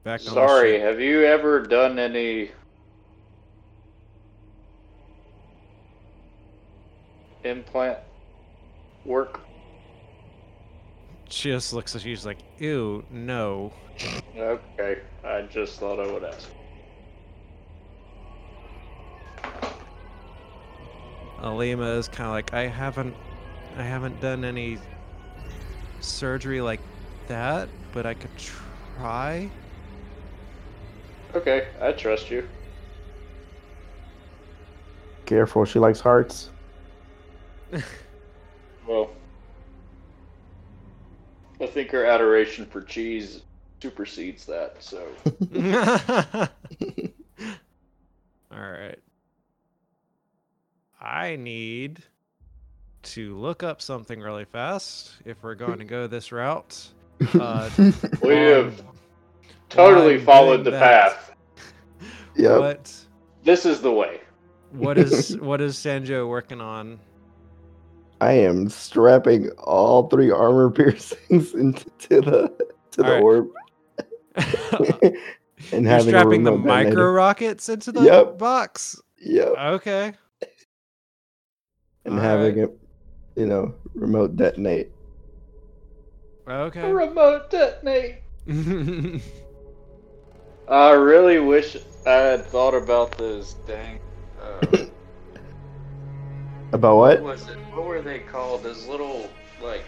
Back 0.04 0.20
Sorry, 0.20 0.80
have 0.80 1.00
you 1.00 1.24
ever 1.24 1.60
done 1.60 1.96
any 1.96 2.50
implant 7.44 7.98
work? 9.04 9.40
She 11.28 11.50
just 11.50 11.72
looks 11.72 11.94
at 11.94 12.04
you. 12.04 12.16
She's 12.16 12.26
like, 12.26 12.38
"Ew, 12.58 13.04
no." 13.10 13.72
Okay, 14.36 14.98
I 15.24 15.42
just 15.42 15.78
thought 15.78 16.00
I 16.00 16.10
would 16.12 16.24
ask. 16.24 16.48
Alima 21.40 21.92
is 21.92 22.08
kind 22.08 22.26
of 22.26 22.32
like, 22.32 22.52
"I 22.52 22.66
haven't, 22.66 23.14
I 23.76 23.84
haven't 23.84 24.20
done 24.20 24.44
any 24.44 24.78
surgery 26.00 26.60
like 26.60 26.80
that, 27.28 27.68
but 27.92 28.04
I 28.04 28.14
could 28.14 28.36
try." 28.36 29.48
Okay, 31.34 31.68
I 31.80 31.92
trust 31.92 32.30
you. 32.30 32.46
Careful, 35.26 35.64
she 35.64 35.78
likes 35.78 36.00
hearts. 36.00 36.50
Well, 38.86 39.10
I 41.60 41.66
think 41.66 41.90
her 41.92 42.04
adoration 42.04 42.66
for 42.66 42.82
cheese 42.82 43.42
supersedes 43.80 44.44
that, 44.46 44.82
so. 44.82 45.06
All 48.52 48.58
right. 48.60 48.98
I 51.00 51.36
need 51.36 52.02
to 53.04 53.36
look 53.36 53.62
up 53.62 53.80
something 53.80 54.20
really 54.20 54.44
fast 54.44 55.12
if 55.24 55.42
we're 55.42 55.54
going 55.54 55.78
to 55.78 55.84
go 55.84 56.06
this 56.06 56.32
route. 56.32 56.88
Uh, 57.38 57.70
We 58.20 58.34
have 58.34 58.82
totally 59.72 60.18
followed 60.18 60.64
the 60.64 60.70
that. 60.72 60.80
path. 60.80 61.32
yep. 62.36 62.58
What 62.60 62.94
This 63.44 63.66
is 63.66 63.80
the 63.80 63.92
way. 63.92 64.20
what 64.70 64.98
is 64.98 65.36
what 65.40 65.60
is 65.60 65.76
Sanjo 65.76 66.28
working 66.28 66.60
on? 66.60 66.98
I 68.20 68.32
am 68.32 68.68
strapping 68.68 69.50
all 69.58 70.08
three 70.08 70.30
armor 70.30 70.70
piercings 70.78 71.54
into 71.54 71.90
to 72.00 72.20
the 72.20 72.66
to 72.92 73.02
the 73.02 73.12
Alright. 73.12 73.22
orb 73.22 73.48
You're 74.78 74.96
and 75.72 75.86
having 75.86 76.08
strapping 76.08 76.44
the 76.44 76.52
micro 76.52 76.90
detonator. 76.90 77.12
rockets 77.12 77.68
into 77.68 77.92
the 77.92 78.00
Yep. 78.02 78.38
box. 78.38 79.00
Yep. 79.18 79.54
Okay. 79.58 80.12
And 82.04 82.18
Alright. 82.18 82.24
having 82.24 82.58
it, 82.58 82.78
you 83.36 83.46
know, 83.46 83.74
remote 83.94 84.36
detonate. 84.36 84.90
Okay. 86.48 86.92
Remote 86.92 87.50
detonate. 87.50 88.22
I 90.68 90.90
really 90.92 91.38
wish 91.40 91.76
I 92.06 92.12
had 92.12 92.44
thought 92.46 92.74
about 92.74 93.16
this 93.16 93.54
dang. 93.66 94.00
Uh, 94.38 94.66
About 96.72 96.96
what 96.96 97.18
what? 97.18 97.20
was 97.20 97.48
it? 97.48 97.58
What 97.70 97.84
were 97.84 98.00
they 98.02 98.20
called? 98.20 98.62
Those 98.62 98.86
little 98.86 99.30
like 99.60 99.84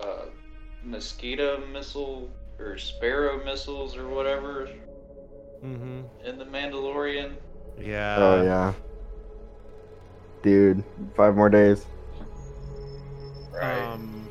uh, 0.00 0.26
mosquito 0.82 1.58
missile 1.66 2.30
or 2.58 2.76
sparrow 2.78 3.42
missiles 3.44 3.96
or 3.96 4.08
whatever 4.08 4.68
Mm 5.62 5.78
hmm 5.78 6.00
in 6.24 6.38
the 6.38 6.44
Mandalorian. 6.44 7.36
Yeah. 7.78 8.16
oh 8.18 8.42
yeah. 8.42 8.72
Dude, 10.42 10.84
five 11.14 11.34
more 11.36 11.48
days. 11.48 11.86
Um, 13.60 14.25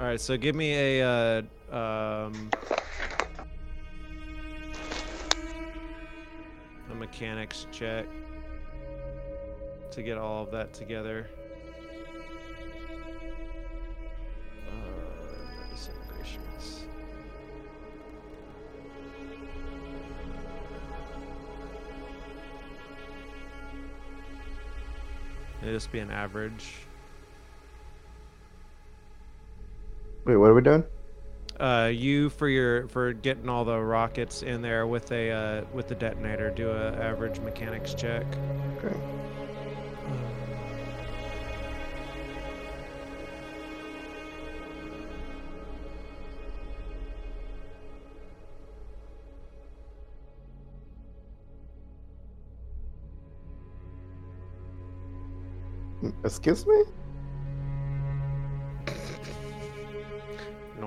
All 0.00 0.06
right, 0.06 0.20
so 0.20 0.36
give 0.36 0.54
me 0.54 0.74
a 0.74 1.04
uh, 1.72 1.76
um, 1.76 2.50
a 6.88 6.94
mechanics 6.94 7.66
check 7.72 8.06
to 9.90 10.02
get 10.04 10.16
all 10.16 10.44
of 10.44 10.52
that 10.52 10.72
together. 10.72 11.26
Uh. 14.68 15.18
It'll 25.60 25.74
just 25.74 25.90
be 25.90 25.98
an 25.98 26.12
average. 26.12 26.87
Wait, 30.28 30.36
what 30.36 30.50
are 30.50 30.54
we 30.54 30.60
doing? 30.60 30.84
Uh, 31.58 31.90
you 31.90 32.28
for 32.28 32.50
your 32.50 32.86
for 32.88 33.14
getting 33.14 33.48
all 33.48 33.64
the 33.64 33.80
rockets 33.80 34.42
in 34.42 34.60
there 34.60 34.86
with 34.86 35.10
a 35.10 35.30
uh, 35.30 35.64
with 35.72 35.88
the 35.88 35.94
detonator, 35.94 36.50
do 36.50 36.68
a 36.68 36.92
average 36.98 37.40
mechanics 37.40 37.94
check. 37.94 38.26
Okay. 38.76 38.94
Excuse 56.22 56.66
me? 56.66 56.84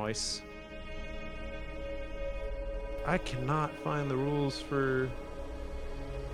Nice. 0.02 0.42
I 3.06 3.20
cannot 3.20 3.72
find 3.84 4.10
the 4.10 4.16
rules 4.16 4.60
for 4.60 5.08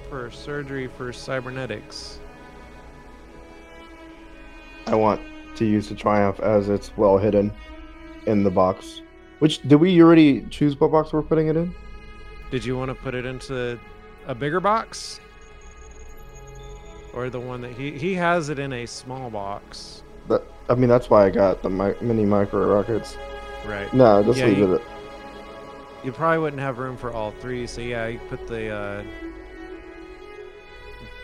for 0.08 0.32
surgery 0.32 0.88
for 0.88 1.12
cybernetics. 1.12 2.20
I 4.86 4.96
want 4.96 5.22
to 5.58 5.66
use 5.66 5.90
the 5.90 5.96
Triumph 5.96 6.40
as 6.40 6.70
it's 6.70 6.96
well 6.96 7.18
hidden 7.18 7.52
in 8.26 8.42
the 8.42 8.50
box. 8.50 9.02
Which 9.40 9.62
did 9.68 9.76
we 9.76 10.02
already 10.02 10.44
choose 10.44 10.80
what 10.80 10.94
box 10.94 11.12
we're 11.12 11.22
putting 11.22 11.48
it 11.48 11.58
in? 11.58 11.76
Did 12.50 12.64
you 12.64 12.78
want 12.78 12.88
to 12.88 12.96
put 12.96 13.14
it 13.16 13.26
into 13.26 13.78
a 14.28 14.34
bigger 14.34 14.62
box? 14.62 15.20
Or 17.14 17.30
the 17.30 17.42
one 17.42 17.60
that 17.62 17.74
he 17.74 17.98
he 17.98 18.14
has 18.14 18.48
it 18.48 18.60
in 18.60 18.72
a 18.72 18.86
small 18.86 19.30
box. 19.30 20.04
That 20.30 20.44
I 20.70 20.76
mean, 20.76 20.90
that's 20.90 21.10
why 21.10 21.26
I 21.26 21.30
got 21.30 21.62
the 21.62 21.70
mi- 21.70 22.00
mini 22.00 22.24
micro 22.24 22.66
rockets. 22.74 23.18
Right. 23.68 23.94
No, 23.94 24.24
just 24.24 24.40
Yeah, 24.40 24.46
leave 24.48 24.58
you- 24.60 24.74
it. 24.76 24.82
You 26.04 26.12
probably 26.12 26.40
wouldn't 26.40 26.62
have 26.62 26.78
room 26.80 26.96
for 26.96 27.12
all 27.12 27.32
three, 27.32 27.68
so 27.68 27.82
yeah, 27.82 28.08
you 28.08 28.20
put 28.30 28.48
the 28.48 28.70
uh 28.70 29.04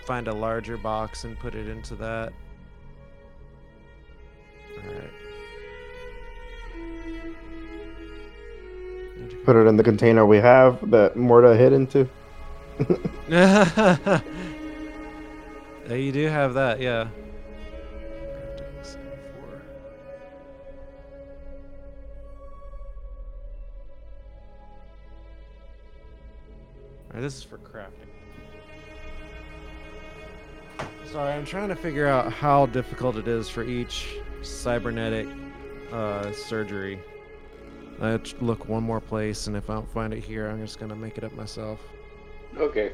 find 0.05 0.27
a 0.27 0.33
larger 0.33 0.75
box 0.75 1.23
and 1.23 1.39
put 1.39 1.55
it 1.55 1.67
into 1.69 1.95
that. 1.95 2.33
Alright. 4.77 5.09
Put 9.45 9.55
it 9.55 9.67
in 9.67 9.77
the 9.77 9.83
container 9.83 10.25
we 10.25 10.37
have 10.37 10.89
that 10.91 11.15
Morta 11.15 11.55
hid 11.55 11.71
into. 11.73 12.09
yeah, 13.29 14.19
you 15.89 16.11
do 16.11 16.27
have 16.27 16.53
that, 16.55 16.81
yeah. 16.81 17.07
Alright, 27.13 27.21
this 27.21 27.37
is 27.37 27.43
for 27.43 27.59
crafting. 27.59 28.09
Sorry, 31.11 31.31
I'm 31.31 31.45
trying 31.45 31.69
to 31.69 31.75
figure 31.75 32.07
out 32.07 32.33
how 32.33 32.65
difficult 32.65 33.17
it 33.17 33.27
is 33.27 33.47
for 33.47 33.63
each 33.63 34.17
cybernetic 34.41 35.27
uh, 35.91 36.31
surgery. 36.31 36.99
I 38.01 38.19
look 38.41 38.67
one 38.67 38.81
more 38.81 38.99
place, 38.99 39.45
and 39.45 39.55
if 39.55 39.69
I 39.69 39.75
don't 39.75 39.93
find 39.93 40.11
it 40.11 40.23
here, 40.23 40.49
I'm 40.49 40.59
just 40.59 40.79
gonna 40.79 40.95
make 40.95 41.19
it 41.19 41.23
up 41.23 41.33
myself. 41.33 41.79
Okay. 42.57 42.93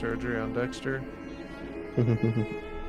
Surgery 0.00 0.40
on 0.40 0.54
Dexter? 0.54 1.02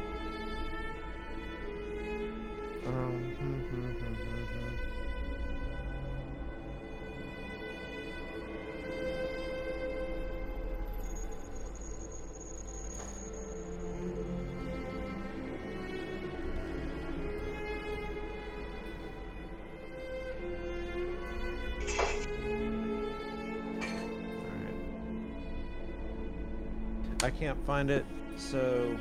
find 27.82 27.90
it, 27.90 28.06
so 28.38 28.96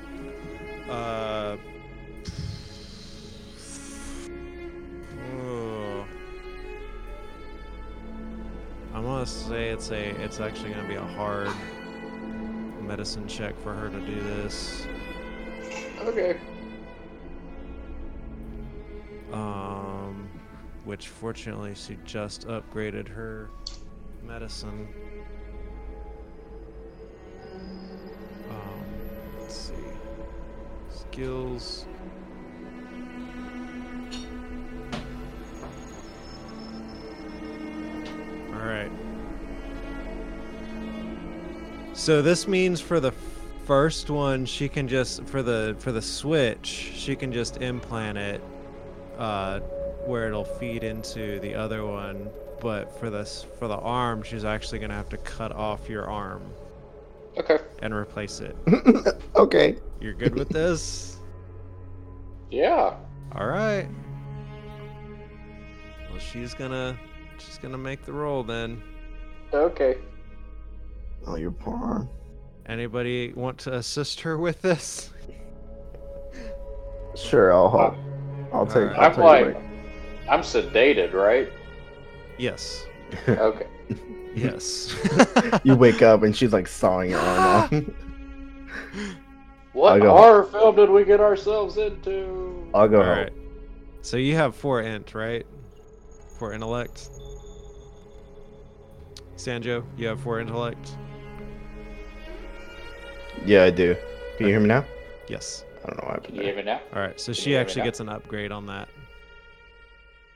uh. 0.89 1.59
I'm 8.95 9.05
gonna 9.05 9.27
say 9.27 9.69
it's 9.69 9.91
a 9.91 10.19
it's 10.23 10.41
actually 10.41 10.71
gonna 10.71 10.89
be 10.89 10.95
a 10.95 11.05
hard 11.05 11.51
medicine 12.81 13.29
check 13.29 13.55
for 13.61 13.75
her 13.75 13.91
to 13.91 14.01
do 14.01 14.23
this. 14.23 14.87
Okay. 16.01 16.41
Um 19.31 20.31
which 20.85 21.09
fortunately 21.09 21.75
she 21.75 21.99
just 22.07 22.49
upgraded 22.49 23.09
her 23.09 23.51
medicine. 24.27 24.89
Skills. 31.21 31.85
All 38.53 38.67
right. 38.67 38.91
So 41.93 42.23
this 42.23 42.49
means 42.49 42.81
for 42.81 43.01
the 43.01 43.13
first 43.67 44.09
one, 44.11 44.47
she 44.47 44.69
can 44.69 44.89
just 44.89 45.25
for 45.25 45.43
the 45.43 45.77
for 45.79 45.93
the 45.93 46.01
switch, 46.01 46.67
she 46.67 47.15
can 47.15 47.33
just 47.33 47.59
implant 47.59 48.17
it, 48.17 48.43
uh, 49.19 49.61
where 50.07 50.27
it'll 50.27 50.45
feed 50.45 50.85
into 50.85 51.39
the 51.41 51.55
other 51.55 51.85
one. 51.85 52.31
But 52.61 52.99
for 52.99 53.11
this 53.11 53.45
for 53.59 53.69
the 53.69 53.77
arm, 53.77 54.23
she's 54.23 54.45
actually 54.47 54.79
gonna 54.79 54.95
have 54.95 55.11
to 55.11 55.19
cut 55.19 55.53
off 55.53 55.89
your 55.89 56.09
arm 56.09 56.43
Okay. 57.37 57.59
and 57.81 57.95
replace 57.95 58.41
it. 58.41 58.57
okay. 59.37 59.77
You're 60.01 60.15
good 60.15 60.35
with 60.35 60.49
this? 60.49 61.10
Yeah. 62.51 62.97
All 63.35 63.47
right. 63.47 63.89
Well, 66.11 66.19
she's 66.19 66.55
gonna 66.55 66.99
she's 67.39 67.59
gonna 67.59 67.79
make 67.79 68.05
the 68.05 68.13
roll 68.13 68.43
then. 68.43 68.83
Okay. 69.53 69.97
Oh, 71.27 71.37
your 71.37 71.51
poor. 71.53 72.09
Anybody 72.67 73.33
want 73.35 73.59
to 73.59 73.75
assist 73.75 74.21
her 74.21 74.39
with 74.39 74.63
this? 74.63 75.11
Sure, 77.17 77.53
I'll 77.53 77.71
help. 77.71 77.95
Uh, 77.95 78.57
I'll 78.57 78.67
take. 78.67 78.77
Alright. 78.77 78.97
I'll 78.99 79.05
I'm 79.05 79.11
take 79.13 79.19
like, 79.25 79.45
away. 79.47 79.71
I'm 80.29 80.41
sedated, 80.41 81.13
right? 81.13 81.53
Yes. 82.39 82.87
Okay. 83.29 83.67
Yes. 84.33 84.95
you 85.65 85.75
wake 85.75 86.03
up 86.03 86.23
and 86.23 86.37
she's 86.37 86.53
like 86.53 86.69
sawing 86.69 87.11
your 87.11 87.19
arm 87.19 87.41
off. 87.75 88.10
What 89.81 89.95
I'll 89.95 90.01
go. 90.01 90.11
horror 90.11 90.45
film 90.45 90.77
did 90.77 90.91
we 90.91 91.05
get 91.07 91.21
ourselves 91.21 91.79
into? 91.79 92.71
I'll 92.75 92.87
go 92.87 92.99
All 92.99 93.05
help. 93.05 93.17
right. 93.17 93.33
So 94.03 94.19
you 94.19 94.37
have 94.37 94.55
four 94.55 94.83
int, 94.83 95.15
right? 95.15 95.47
Four 96.39 96.53
intellect. 96.53 97.09
Sanjo, 99.39 99.83
you 99.97 100.07
have 100.07 100.21
four 100.21 100.39
intellect. 100.39 100.97
Yeah, 103.47 103.65
I 103.65 103.71
do. 103.71 103.97
Can 104.37 104.49
you 104.49 104.53
hear 104.53 104.61
me 104.61 104.67
now? 104.69 104.85
Yes. 105.29 105.65
I 105.83 105.87
don't 105.87 106.03
know 106.03 106.09
what 106.11 106.25
Can 106.25 106.35
happened 106.35 106.37
you 106.37 106.43
hear 106.43 106.57
me 106.57 106.63
now? 106.63 106.81
All 106.95 107.01
right. 107.01 107.19
So 107.19 107.33
Can 107.33 107.35
she 107.35 107.51
you 107.51 107.57
hear 107.57 107.61
me 107.61 107.63
actually 107.63 107.85
gets 107.85 108.01
an 108.01 108.11
upgrade 108.11 108.53
on 108.53 108.67
that. 108.67 108.87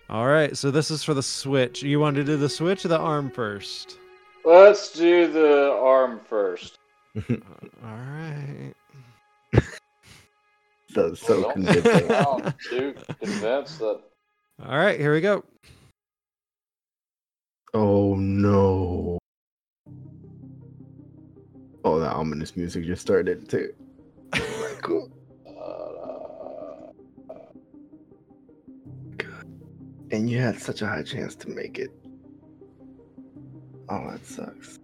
All 0.08 0.26
right. 0.26 0.56
So 0.56 0.70
this 0.70 0.90
is 0.90 1.04
for 1.04 1.12
the 1.12 1.22
switch. 1.22 1.82
You 1.82 2.00
want 2.00 2.16
to 2.16 2.24
do 2.24 2.38
the 2.38 2.48
switch 2.48 2.86
or 2.86 2.88
the 2.88 2.98
arm 2.98 3.30
first? 3.30 3.98
Let's 4.42 4.90
do 4.90 5.30
the 5.30 5.72
arm 5.72 6.20
first. 6.26 6.78
All 7.28 7.34
right. 7.82 8.72
That's 10.94 11.20
so 11.20 11.42
Don't 11.42 11.52
convincing. 11.52 12.08
sound 12.08 12.54
too 12.68 12.94
convinced 13.20 13.78
that 13.80 14.00
All 14.64 14.78
right. 14.78 14.98
Here 15.00 15.12
we 15.12 15.20
go. 15.20 15.44
oh 17.74 18.14
no. 18.14 19.18
Oh, 21.84 21.98
that 21.98 22.12
ominous 22.12 22.56
music 22.56 22.84
just 22.86 23.02
started 23.02 23.48
too. 23.48 23.72
Cool. 24.82 25.10
And 30.10 30.28
you 30.30 30.38
had 30.38 30.60
such 30.60 30.82
a 30.82 30.86
high 30.86 31.02
chance 31.02 31.34
to 31.36 31.48
make 31.48 31.78
it. 31.78 31.90
Oh, 33.88 34.10
that 34.10 34.24
sucks. 34.24 34.78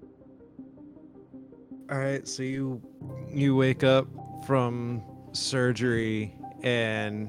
All 1.90 1.98
right, 1.98 2.26
so 2.28 2.44
you 2.44 2.80
you 3.28 3.56
wake 3.56 3.82
up 3.82 4.06
from 4.46 5.02
surgery 5.32 6.36
and 6.62 7.28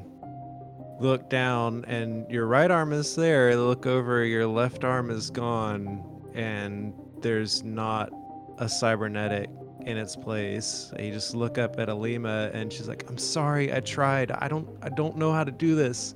look 1.00 1.32
down 1.32 1.84
and 1.86 2.30
your 2.30 2.46
right 2.46 2.70
arm 2.70 2.94
is 2.94 3.16
there. 3.16 3.56
Look 3.56 3.88
over, 3.88 4.24
your 4.24 4.46
left 4.46 4.84
arm 4.84 5.10
is 5.10 5.32
gone 5.32 6.04
and 6.36 6.94
there's 7.22 7.64
not 7.64 8.12
a 8.60 8.70
cybernetic 8.70 9.50
in 9.88 9.98
its 9.98 10.16
place. 10.16 10.94
And 10.96 11.08
you 11.08 11.12
just 11.12 11.34
look 11.34 11.58
up 11.58 11.80
at 11.80 11.90
Alima 11.90 12.52
and 12.54 12.72
she's 12.72 12.88
like, 12.88 13.10
"I'm 13.10 13.18
sorry, 13.18 13.74
I 13.74 13.80
tried. 13.80 14.32
I 14.32 14.48
don't 14.48 14.70
I 14.84 14.90
don't 14.90 15.18
know 15.18 15.32
how 15.32 15.44
to 15.44 15.52
do 15.52 15.74
this." 15.74 16.14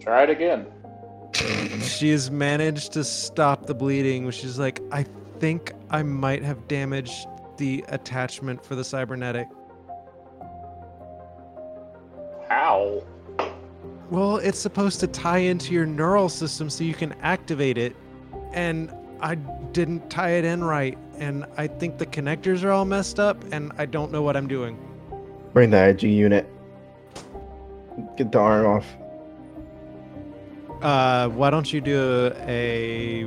try 0.00 0.24
it 0.24 0.30
again. 0.30 0.66
She 1.82 2.10
has 2.10 2.30
managed 2.30 2.92
to 2.94 3.04
stop 3.04 3.66
the 3.66 3.74
bleeding, 3.74 4.26
is 4.26 4.58
like, 4.58 4.80
I 4.90 5.04
think 5.38 5.72
I 5.90 6.02
might 6.02 6.42
have 6.42 6.66
damaged 6.66 7.26
the 7.58 7.84
attachment 7.88 8.64
for 8.64 8.74
the 8.74 8.84
cybernetic. 8.84 9.48
How? 12.48 13.02
Well, 14.10 14.36
it's 14.38 14.58
supposed 14.58 15.00
to 15.00 15.06
tie 15.06 15.38
into 15.38 15.74
your 15.74 15.84
neural 15.84 16.30
system 16.30 16.70
so 16.70 16.82
you 16.82 16.94
can 16.94 17.12
activate 17.20 17.76
it, 17.76 17.94
and 18.52 18.90
I 19.20 19.34
didn't 19.34 20.08
tie 20.08 20.30
it 20.30 20.44
in 20.44 20.64
right, 20.64 20.96
and 21.18 21.44
I 21.58 21.66
think 21.66 21.98
the 21.98 22.06
connectors 22.06 22.64
are 22.64 22.70
all 22.70 22.86
messed 22.86 23.20
up, 23.20 23.44
and 23.52 23.70
I 23.76 23.84
don't 23.84 24.10
know 24.10 24.22
what 24.22 24.36
I'm 24.36 24.48
doing. 24.48 24.78
Bring 25.52 25.70
the 25.70 25.88
IG 25.88 26.04
unit. 26.04 26.48
Get 28.16 28.32
the 28.32 28.38
arm 28.38 28.66
off. 28.66 28.86
Uh, 30.80 31.28
why 31.30 31.50
don't 31.50 31.70
you 31.72 31.80
do 31.80 32.32
a 32.38 33.26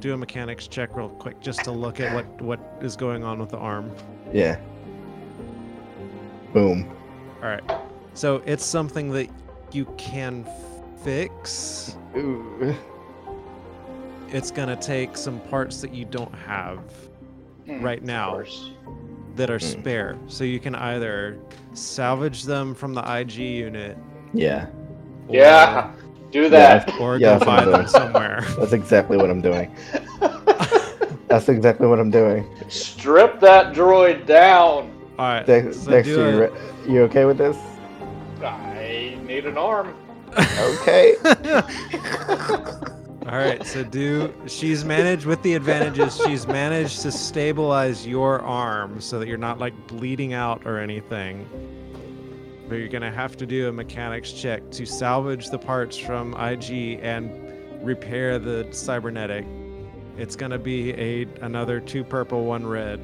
do 0.00 0.12
a 0.14 0.16
mechanics 0.16 0.68
check 0.68 0.96
real 0.96 1.08
quick 1.08 1.40
just 1.40 1.64
to 1.64 1.72
look 1.72 2.00
at 2.00 2.12
what 2.14 2.40
what 2.42 2.60
is 2.80 2.96
going 2.96 3.24
on 3.24 3.38
with 3.38 3.50
the 3.50 3.58
arm? 3.58 3.90
Yeah. 4.32 4.58
Boom. 6.52 6.90
All 7.42 7.48
right. 7.48 7.62
So 8.14 8.42
it's 8.46 8.64
something 8.64 9.10
that 9.12 9.28
you 9.72 9.84
can 9.98 10.46
fix. 11.02 11.96
Ooh. 12.16 12.74
It's 14.28 14.50
going 14.50 14.68
to 14.68 14.76
take 14.76 15.16
some 15.16 15.40
parts 15.40 15.80
that 15.82 15.94
you 15.94 16.04
don't 16.04 16.34
have 16.34 16.80
Hmm, 17.66 17.82
right 17.82 18.02
now 18.02 18.42
that 19.34 19.50
are 19.50 19.58
Hmm. 19.58 19.64
spare. 19.64 20.16
So 20.28 20.44
you 20.44 20.58
can 20.60 20.74
either 20.74 21.36
salvage 21.74 22.44
them 22.44 22.74
from 22.74 22.94
the 22.94 23.02
IG 23.02 23.38
unit. 23.38 23.98
Yeah. 24.32 24.66
Yeah. 25.28 25.90
Do 26.30 26.48
that. 26.50 26.92
or 27.00 27.18
Yeah, 27.18 27.38
go 27.38 27.44
that's 27.44 27.46
what 27.46 27.56
buy 27.56 27.62
I'm 27.62 27.70
them 27.72 27.88
somewhere. 27.88 28.40
That's 28.58 28.72
exactly 28.72 29.16
what 29.16 29.30
I'm 29.30 29.40
doing. 29.40 29.74
That's 31.28 31.48
exactly 31.48 31.86
what 31.86 31.98
I'm 31.98 32.10
doing. 32.10 32.46
Strip 32.68 33.40
that 33.40 33.74
droid 33.74 34.26
down. 34.26 34.90
All 35.18 35.26
right, 35.26 35.46
Dex- 35.46 35.80
so 35.80 35.90
Dexter, 35.90 36.14
do 36.14 36.20
you, 36.20 36.26
a- 36.44 36.50
re- 36.50 36.92
you 36.94 37.00
okay 37.02 37.24
with 37.24 37.38
this? 37.38 37.56
I 38.42 39.16
need 39.26 39.46
an 39.46 39.56
arm. 39.56 39.94
Okay. 40.36 41.14
All 43.26 43.32
right, 43.38 43.64
so 43.66 43.82
do 43.82 44.32
she's 44.46 44.84
managed 44.84 45.26
with 45.26 45.42
the 45.42 45.54
advantages. 45.54 46.16
She's 46.26 46.46
managed 46.46 47.00
to 47.02 47.10
stabilize 47.10 48.06
your 48.06 48.40
arm 48.42 49.00
so 49.00 49.18
that 49.18 49.26
you're 49.26 49.36
not 49.36 49.58
like 49.58 49.74
bleeding 49.88 50.32
out 50.32 50.64
or 50.64 50.78
anything. 50.78 51.48
But 52.68 52.76
you're 52.76 52.88
gonna 52.88 53.12
have 53.12 53.36
to 53.36 53.46
do 53.46 53.68
a 53.68 53.72
mechanics 53.72 54.32
check 54.32 54.70
to 54.72 54.84
salvage 54.84 55.50
the 55.50 55.58
parts 55.58 55.96
from 55.96 56.34
IG 56.34 56.98
and 57.02 57.30
repair 57.84 58.38
the 58.38 58.66
cybernetic. 58.72 59.46
It's 60.18 60.34
gonna 60.34 60.58
be 60.58 60.92
a 60.94 61.26
another 61.42 61.78
two 61.80 62.02
purple, 62.02 62.44
one 62.44 62.66
red. 62.66 63.00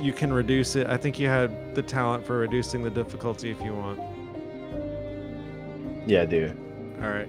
You 0.00 0.12
can 0.12 0.32
reduce 0.32 0.76
it. 0.76 0.88
I 0.88 0.96
think 0.96 1.18
you 1.18 1.28
had 1.28 1.74
the 1.74 1.82
talent 1.82 2.26
for 2.26 2.38
reducing 2.38 2.82
the 2.82 2.90
difficulty 2.90 3.50
if 3.50 3.60
you 3.62 3.74
want. 3.74 4.00
yeah, 6.06 6.22
I 6.22 6.26
do. 6.26 6.52
All 7.02 7.08
right. 7.08 7.28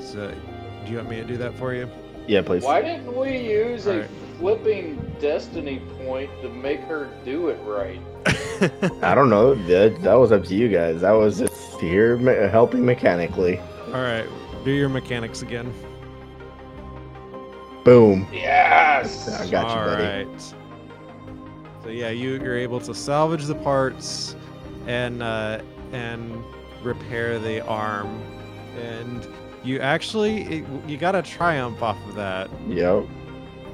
So, 0.00 0.32
do 0.84 0.90
you 0.90 0.98
want 0.98 1.10
me 1.10 1.16
to 1.16 1.24
do 1.24 1.36
that 1.38 1.54
for 1.58 1.74
you? 1.74 1.88
Yeah, 2.26 2.42
please. 2.42 2.62
Why 2.62 2.82
didn't 2.82 3.14
we 3.16 3.38
use 3.38 3.86
a 3.86 3.92
Alright. 3.92 4.10
Flipping 4.38 4.96
destiny 5.20 5.80
point 6.04 6.30
to 6.42 6.48
make 6.48 6.80
her 6.80 7.10
do 7.24 7.48
it 7.48 7.58
right? 7.62 8.00
I 9.02 9.14
don't 9.14 9.30
know. 9.30 9.54
That, 9.54 10.00
that 10.02 10.14
was 10.14 10.32
up 10.32 10.44
to 10.46 10.54
you 10.54 10.68
guys. 10.68 11.00
That 11.02 11.12
was 11.12 11.38
just 11.38 11.80
here 11.80 12.16
me- 12.16 12.48
helping 12.50 12.84
mechanically. 12.84 13.58
All 13.86 13.92
right, 14.02 14.26
do 14.64 14.70
your 14.70 14.88
mechanics 14.88 15.42
again. 15.42 15.72
Boom. 17.84 18.26
Yes. 18.32 19.28
I 19.28 19.48
got 19.48 19.68
you, 19.68 19.78
All 19.78 19.86
buddy. 19.86 20.24
right. 20.24 20.40
So 21.82 21.90
yeah, 21.90 22.10
you 22.10 22.32
you're 22.42 22.58
able 22.58 22.80
to 22.80 22.92
salvage 22.92 23.44
the 23.44 23.54
parts 23.54 24.34
and 24.86 25.22
uh, 25.22 25.60
and 25.92 26.42
repair 26.82 27.38
the 27.38 27.64
arm, 27.64 28.20
and 28.76 29.26
you 29.62 29.78
actually 29.78 30.42
it, 30.42 30.64
you 30.88 30.96
got 30.96 31.14
a 31.14 31.22
triumph 31.22 31.80
off 31.82 31.96
of 32.08 32.16
that. 32.16 32.50
Yep. 32.66 33.06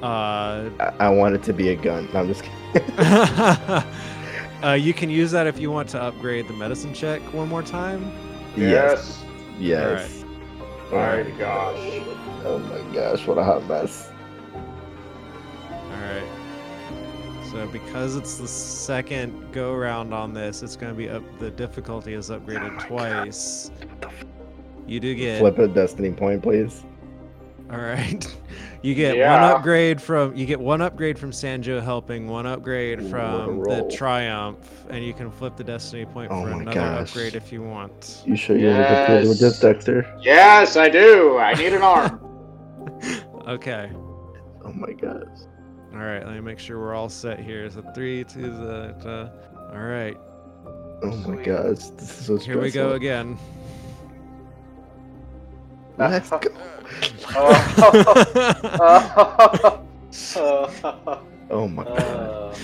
Uh, 0.03 0.69
I, 0.81 0.93
I 0.99 1.09
want 1.11 1.37
it 1.37 1.43
to 1.45 1.53
be 1.53 1.69
a 1.69 1.77
gun. 1.77 2.09
No, 2.13 2.21
I'm 2.21 2.29
just 2.29 2.43
kidding. 2.43 2.91
uh, 2.99 4.73
you 4.73 4.93
can 4.93 5.09
use 5.09 5.31
that 5.31 5.47
if 5.47 5.61
you 5.61 5.71
want 5.71 5.89
to 5.91 6.03
upgrade 6.03 6.49
the 6.49 6.55
medicine 6.55 6.93
check 6.93 7.21
one 7.33 7.49
more 7.49 7.63
time. 7.63 8.13
Yes. 8.57 9.23
Yes. 9.59 10.25
Oh 10.91 10.97
my 10.97 11.31
gosh. 11.39 12.03
Oh 12.45 12.59
my 12.59 12.95
gosh, 12.95 13.27
what 13.27 13.39
a 13.39 13.45
hot 13.45 13.65
mess. 13.67 14.11
All 14.53 16.01
right. 16.01 16.27
So 17.51 17.67
because 17.69 18.17
it's 18.17 18.37
the 18.37 18.49
second 18.49 19.53
go 19.53 19.75
round 19.75 20.13
on 20.13 20.35
this, 20.35 20.63
it's 20.63 20.75
going 20.75 20.93
to 20.93 20.97
be 20.97 21.09
up. 21.09 21.23
The 21.39 21.51
difficulty 21.51 22.15
is 22.15 22.29
upgraded 22.29 22.87
twice. 22.87 23.71
You 24.87 24.99
do 24.99 25.15
get 25.15 25.39
Flip 25.39 25.59
a 25.59 25.69
destiny 25.69 26.11
point, 26.11 26.43
please. 26.43 26.83
All 27.73 27.79
right. 27.79 28.25
You 28.85 28.97
get 28.97 29.17
one 29.17 29.41
upgrade 29.45 30.03
from 30.03 30.35
you 30.35 30.45
get 30.45 30.59
one 30.59 30.81
upgrade 30.83 31.17
from 31.17 31.31
Sanjo 31.31 31.81
helping, 31.81 32.27
one 32.27 32.47
upgrade 32.47 32.99
Ooh, 33.01 33.09
from 33.09 33.63
the. 33.63 33.89
Triumph, 33.95 34.59
and 34.91 35.05
you 35.05 35.15
can 35.15 35.31
flip 35.31 35.57
the 35.57 35.63
destiny 35.63 36.05
point 36.05 36.33
Oh 36.33 36.43
for 36.43 36.49
another 36.51 36.75
gosh. 36.75 37.11
upgrade 37.11 37.37
if 37.37 37.53
you 37.53 37.63
want. 37.63 38.23
You 38.27 38.35
sure 38.35 38.57
you 38.59 38.67
want 38.71 38.79
to 38.89 38.95
go 39.07 39.07
through 39.21 39.29
with 39.29 39.39
this, 39.39 39.53
Yes. 39.53 39.61
Dexter? 39.61 40.19
Yes, 40.21 40.77
I 40.77 40.89
do. 40.89 41.39
I 41.39 41.55
need 41.55 41.73
an 41.75 41.83
arm. 41.83 42.19
Okay. 43.49 43.89
Oh 44.65 44.73
my 44.73 44.93
gosh. 44.93 45.23
All 45.93 46.01
right. 46.01 46.27
Let 46.27 46.35
me 46.35 46.41
make 46.41 46.59
sure 46.59 46.81
we're 46.81 46.95
all 46.95 47.09
set 47.09 47.39
here. 47.39 47.71
So 47.71 47.83
three, 47.95 48.25
two, 48.25 48.43
the. 48.51 48.97
the 49.01 49.33
all 49.73 49.79
right. 49.83 50.17
Oh 51.05 51.17
my 51.19 51.35
Sweet. 51.37 51.45
gosh. 51.45 51.89
This 51.97 52.19
is 52.21 52.27
so 52.27 52.37
Here 52.37 52.61
we 52.61 52.73
go 52.73 52.95
again. 52.95 53.39
Let's 56.11 56.31
go. 56.31 56.51
Oh 61.51 61.69
my 61.69 61.85
god. 61.85 62.57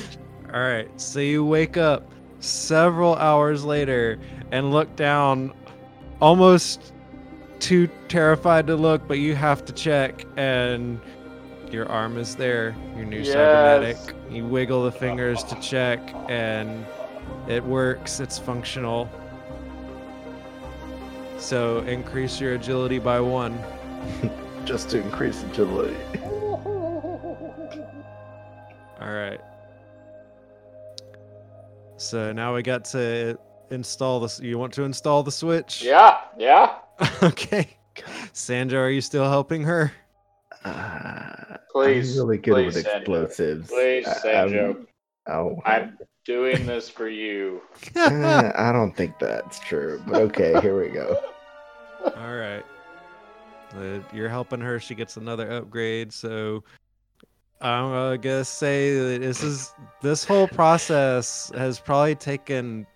All 0.53 0.61
right, 0.61 0.89
so 0.97 1.21
you 1.21 1.45
wake 1.45 1.77
up 1.77 2.11
several 2.41 3.17
hours 3.17 3.65
later 3.65 4.19
and 4.51 4.71
look 4.71 4.95
down, 4.97 5.53
almost 6.21 6.93
too 7.59 7.87
terrified 8.09 8.67
to 8.69 8.77
look, 8.77 9.07
but 9.07 9.19
you 9.19 9.35
have 9.35 9.65
to 9.67 9.73
check, 9.75 10.25
and 10.39 11.01
your 11.71 11.87
arm 11.89 12.17
is 12.17 12.35
there, 12.37 12.75
your 12.97 13.05
new 13.05 13.19
Yes. 13.19 13.29
cybernetic. 13.35 14.15
You 14.31 14.47
wiggle 14.47 14.85
the 14.85 14.93
fingers 14.93 15.43
to 15.45 15.55
check, 15.61 16.01
and 16.29 16.87
it 17.47 17.63
works, 17.63 18.21
it's 18.21 18.39
functional. 18.39 19.11
So 21.39 21.81
increase 21.81 22.41
your 22.41 22.55
agility 22.55 22.99
by 22.99 23.21
one. 23.21 23.59
Just 24.65 24.91
to 24.91 25.01
increase 25.01 25.43
agility. 25.45 25.97
All 29.01 29.13
right. 29.13 29.41
So 31.97 32.33
now 32.33 32.55
we 32.55 32.63
got 32.63 32.85
to 32.87 33.39
install 33.71 34.21
this. 34.21 34.41
You 34.41 34.59
want 34.59 34.73
to 34.75 34.83
install 34.83 35.23
the 35.23 35.33
switch? 35.33 35.83
yeah, 35.83 36.19
yeah. 36.37 36.75
okay. 37.23 37.77
Sandra, 38.33 38.81
are 38.81 38.91
you 38.91 39.01
still 39.01 39.29
helping 39.29 39.63
her? 39.63 39.93
Uh, 40.65 41.57
Please, 41.73 42.19
I'm 42.19 42.27
really 42.27 42.39
good 42.39 42.55
please, 42.55 42.75
with 42.75 42.85
Sanjo. 42.87 42.97
explosives. 42.99 43.69
Please, 43.69 44.07
I- 44.07 44.15
Sanjo. 44.19 44.71
I'm, 44.71 44.87
oh, 45.29 45.61
I'm 45.65 45.99
doing 46.29 46.67
this 46.67 46.91
for 46.91 47.09
you. 47.09 47.63
eh, 47.97 48.53
I 48.55 48.71
don't 48.71 48.95
think 48.95 49.19
that's 49.19 49.59
true, 49.61 50.01
but 50.07 50.17
okay, 50.17 50.61
here 50.61 50.79
we 50.79 50.91
go. 50.91 51.19
All 52.05 52.37
right. 52.37 52.63
Uh, 53.75 54.01
you're 54.13 54.29
helping 54.29 54.61
her. 54.61 54.79
She 54.79 54.95
gets 54.95 55.17
another 55.17 55.51
upgrade. 55.51 56.13
So 56.13 56.63
I'm 57.63 57.93
uh, 57.93 58.17
gonna 58.17 58.45
say 58.45 58.95
that 58.95 59.23
this 59.23 59.43
is 59.43 59.73
this 60.03 60.23
whole 60.25 60.47
process 60.49 61.51
has 61.57 61.81
probably 61.81 62.15
taken. 62.15 62.87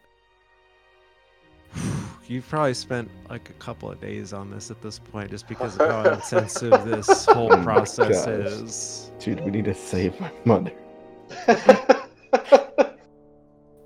You've 2.29 2.49
probably 2.49 2.75
spent 2.75 3.11
like 3.31 3.49
a 3.49 3.55
couple 3.55 3.91
of 3.91 3.99
days 4.01 4.33
on 4.35 4.51
this 4.51 4.71
at 4.71 4.81
this 4.83 4.99
point, 4.99 5.31
just 5.31 5.49
because 5.49 5.79
of 5.79 5.89
how 5.91 6.13
intensive 6.15 6.85
this 6.85 7.25
whole 7.27 7.53
Oh 7.53 7.63
process 7.63 8.27
gosh. 8.27 8.29
is. 8.29 9.11
Dude, 9.19 9.41
we 9.41 9.51
need 9.51 9.65
to 9.65 9.75
save 9.75 10.19
my 10.21 10.31
mother. 10.45 10.73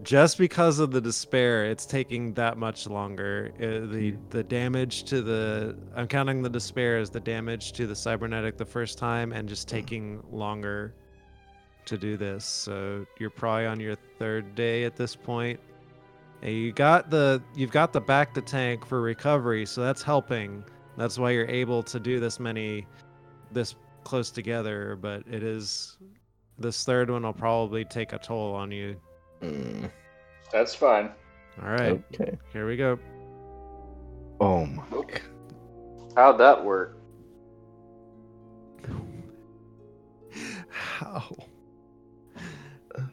just 0.06 0.38
because 0.38 0.78
of 0.78 0.92
the 0.92 1.00
despair 1.00 1.66
it's 1.66 1.84
taking 1.84 2.32
that 2.34 2.56
much 2.56 2.86
longer. 2.86 3.50
Uh, 3.56 3.92
the 3.92 4.14
the 4.30 4.44
damage 4.44 5.02
to 5.02 5.20
the 5.20 5.76
i'm 5.96 6.06
counting 6.06 6.42
the 6.42 6.48
despair 6.48 6.96
as 6.96 7.10
the 7.10 7.18
damage 7.18 7.72
to 7.72 7.88
the 7.88 7.96
cybernetic 7.96 8.56
the 8.56 8.64
first 8.64 8.98
time 8.98 9.32
and 9.32 9.48
just 9.48 9.66
taking 9.66 10.22
longer 10.30 10.94
to 11.86 11.98
do 11.98 12.16
this. 12.16 12.44
So 12.44 13.04
you're 13.18 13.30
probably 13.30 13.66
on 13.66 13.80
your 13.80 13.96
third 14.18 14.54
day 14.54 14.84
at 14.84 14.96
this 14.96 15.16
point. 15.16 15.58
And 16.42 16.54
you 16.54 16.70
got 16.70 17.10
the 17.10 17.42
you've 17.56 17.72
got 17.72 17.92
the 17.92 18.00
bacta 18.00 18.46
tank 18.46 18.86
for 18.86 19.00
recovery 19.00 19.66
so 19.66 19.82
that's 19.82 20.04
helping. 20.04 20.62
That's 20.96 21.18
why 21.18 21.32
you're 21.32 21.50
able 21.50 21.82
to 21.82 21.98
do 21.98 22.20
this 22.20 22.38
many 22.38 22.86
this 23.50 23.74
close 24.04 24.30
together 24.30 24.96
but 25.00 25.24
it 25.28 25.42
is 25.42 25.98
this 26.60 26.84
third 26.84 27.10
one 27.10 27.24
will 27.24 27.32
probably 27.32 27.84
take 27.84 28.12
a 28.12 28.18
toll 28.18 28.54
on 28.54 28.70
you 28.70 28.94
Mm, 29.46 29.90
That's 30.52 30.74
fine. 30.74 31.10
all 31.62 31.68
right 31.70 32.02
Okay. 32.14 32.36
Here 32.52 32.66
we 32.66 32.76
go. 32.76 32.98
Oh 34.40 34.66
my 34.66 34.84
god. 34.90 35.20
How'd 36.16 36.38
that 36.38 36.64
work? 36.64 36.98
How? 40.70 41.36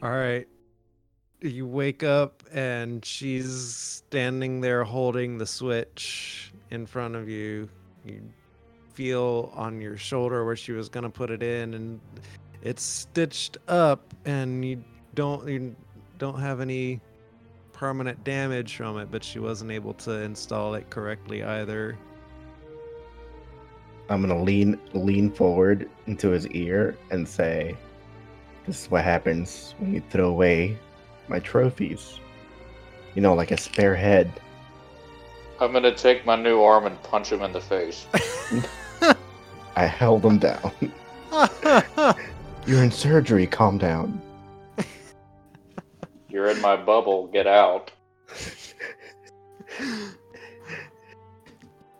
All 0.02 0.12
right. 0.12 0.48
You 1.42 1.68
wake 1.68 2.04
up 2.04 2.44
and 2.54 3.04
she's 3.04 3.54
standing 3.76 4.62
there 4.62 4.84
holding 4.86 5.38
the 5.38 5.46
switch 5.46 6.54
in 6.72 6.86
front 6.86 7.16
of 7.16 7.28
you. 7.28 7.68
You 8.06 8.22
feel 8.94 9.52
on 9.56 9.82
your 9.82 9.98
shoulder 9.98 10.46
where 10.46 10.56
she 10.56 10.72
was 10.72 10.88
going 10.88 11.04
to 11.04 11.10
put 11.10 11.30
it 11.32 11.44
in 11.44 11.74
and 11.74 12.00
it's 12.62 12.84
stitched 12.84 13.58
up 13.68 14.14
and 14.26 14.64
you 14.64 14.84
don't 15.16 15.46
you 15.48 15.76
don't 16.24 16.40
have 16.40 16.62
any 16.62 17.02
permanent 17.74 18.24
damage 18.24 18.78
from 18.78 18.98
it, 18.98 19.12
but 19.12 19.22
she 19.22 19.40
wasn't 19.40 19.70
able 19.70 19.94
to 19.94 20.22
install 20.22 20.74
it 20.74 20.90
correctly 20.90 21.44
either. 21.44 21.98
I'm 24.08 24.22
gonna 24.22 24.42
lean 24.42 24.80
lean 24.94 25.30
forward 25.30 25.90
into 26.08 26.30
his 26.30 26.48
ear 26.48 26.96
and 27.12 27.28
say, 27.28 27.76
"This 28.66 28.84
is 28.84 28.90
what 28.90 29.04
happens 29.04 29.76
when 29.80 29.94
you 29.94 30.02
throw 30.10 30.30
away 30.30 30.78
my 31.28 31.40
trophies. 31.40 32.22
You 33.16 33.22
know, 33.22 33.34
like 33.34 33.52
a 33.52 33.58
spare 33.58 33.96
head. 33.96 34.32
I'm 35.60 35.74
gonna 35.74 35.94
take 35.94 36.26
my 36.26 36.38
new 36.38 36.62
arm 36.62 36.86
and 36.86 37.04
punch 37.04 37.34
him 37.34 37.42
in 37.42 37.52
the 37.52 37.60
face. 37.60 38.06
I 39.76 39.86
held 39.86 40.24
him 40.24 40.38
down. 40.38 40.72
You're 42.66 42.82
in 42.82 42.92
surgery. 42.92 43.46
Calm 43.46 43.78
down. 43.78 44.22
You're 46.34 46.50
in 46.50 46.60
my 46.62 46.76
bubble. 46.76 47.28
Get 47.28 47.46
out. 47.46 47.92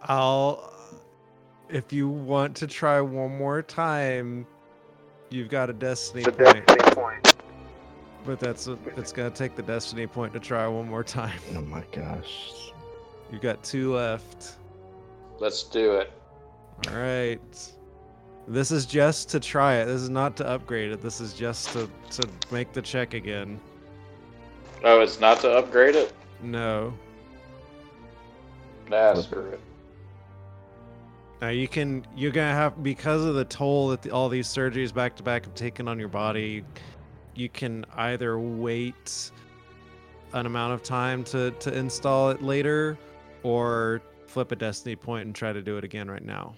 I'll. 0.02 0.74
If 1.70 1.94
you 1.94 2.10
want 2.10 2.56
to 2.58 2.68
try 2.68 3.00
one 3.00 3.38
more 3.38 3.62
time, 3.62 4.48
you've 5.30 5.50
got 5.50 5.70
a 5.70 5.74
destiny 5.74 6.24
point. 6.24 7.36
But 8.26 8.40
that's 8.40 8.68
it's 8.98 9.12
gonna 9.12 9.30
take 9.30 9.56
the 9.56 9.62
destiny 9.62 10.08
point 10.08 10.34
to 10.34 10.40
try 10.40 10.68
one 10.68 10.90
more 10.90 11.04
time. 11.04 11.40
Oh 11.56 11.62
my 11.62 11.84
gosh. 11.92 12.72
You've 13.32 13.42
got 13.42 13.64
two 13.64 13.94
left. 13.94 14.56
Let's 15.38 15.62
do 15.62 15.98
it. 15.98 16.12
All 16.90 16.98
right. 16.98 17.72
This 18.48 18.72
is 18.72 18.88
just 18.88 19.30
to 19.30 19.40
try 19.40 19.76
it. 19.76 19.86
This 19.86 20.02
is 20.02 20.10
not 20.10 20.36
to 20.38 20.48
upgrade 20.48 20.92
it. 20.92 21.04
This 21.04 21.22
is 21.22 21.34
just 21.34 21.70
to 21.74 21.88
to 22.12 22.28
make 22.50 22.74
the 22.74 22.82
check 22.82 23.14
again. 23.14 23.60
Oh, 24.84 25.00
it's 25.00 25.20
not 25.20 25.40
to 25.42 25.52
upgrade 25.52 25.96
it? 25.96 26.14
No. 26.42 26.94
Nah, 28.90 29.14
screw 29.16 29.50
it. 29.50 29.60
Now 31.42 31.50
you 31.50 31.68
can 31.68 32.06
you're 32.16 32.32
gonna 32.32 32.54
have 32.54 32.84
because 32.84 33.24
of 33.24 33.36
the 33.36 33.46
toll 33.46 33.90
that 33.90 34.02
the, 34.02 34.12
all 34.12 34.30
these 34.30 34.48
surgeries 34.48 34.94
back 34.94 35.16
to 35.18 35.24
back 35.24 35.46
have 35.46 35.56
taken 35.56 35.88
on 35.88 36.00
your 36.00 36.10
body. 36.10 36.64
You 37.36 37.50
can 37.50 37.86
either 37.96 38.40
wait 38.40 39.32
an 40.34 40.46
amount 40.46 40.74
of 40.74 40.84
time 40.84 41.24
to 41.26 41.52
to 41.52 41.78
install 41.78 42.30
it 42.30 42.42
later, 42.42 42.98
or 43.44 44.02
flip 44.28 44.52
a 44.52 44.56
destiny 44.56 44.96
point 44.96 45.26
and 45.26 45.36
try 45.36 45.54
to 45.54 45.62
do 45.62 45.78
it 45.78 45.84
again 45.84 46.10
right 46.10 46.24
now. 46.24 46.56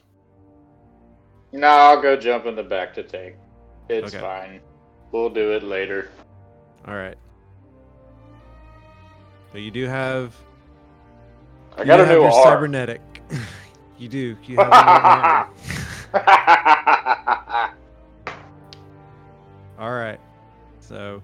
No, 1.52 1.68
I'll 1.68 2.02
go 2.02 2.16
jump 2.16 2.46
in 2.46 2.56
the 2.56 2.64
back 2.64 2.94
to 2.96 3.04
take. 3.04 3.36
It's 3.90 4.14
Okay. 4.14 4.22
fine. 4.22 4.62
We'll 5.12 5.30
do 5.30 5.52
it 5.52 5.64
later. 5.64 6.12
All 6.88 6.96
right. 6.96 7.18
But 9.56 9.61
you 9.61 9.72
do 9.72 9.88
have 9.88 10.36
I 11.77 11.84
you 11.84 11.88
got 11.88 12.02
a 12.02 12.06
new 12.07 12.19
your 12.19 12.44
cybernetic. 12.44 12.99
you 13.98 14.10
do. 14.10 14.36
You 14.44 14.57
have 14.57 14.68
a 14.68 15.48
new. 16.14 16.19
All 19.80 19.94
right. 19.94 20.19
So 20.82 21.23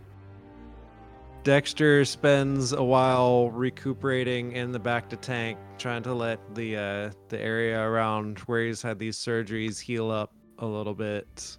Dexter 1.43 2.05
spends 2.05 2.71
a 2.71 2.81
while 2.81 3.51
recuperating 3.51 4.53
in 4.53 4.71
the 4.71 4.79
bacta 4.79 5.19
tank, 5.19 5.57
trying 5.77 6.03
to 6.03 6.13
let 6.13 6.39
the 6.55 6.77
uh, 6.77 7.11
the 7.27 7.37
area 7.37 7.81
around 7.81 8.39
where 8.45 8.65
he's 8.65 8.81
had 8.81 8.97
these 8.97 9.17
surgeries 9.17 9.77
heal 9.77 10.09
up 10.09 10.31
a 10.59 10.65
little 10.65 10.95
bit. 10.95 11.57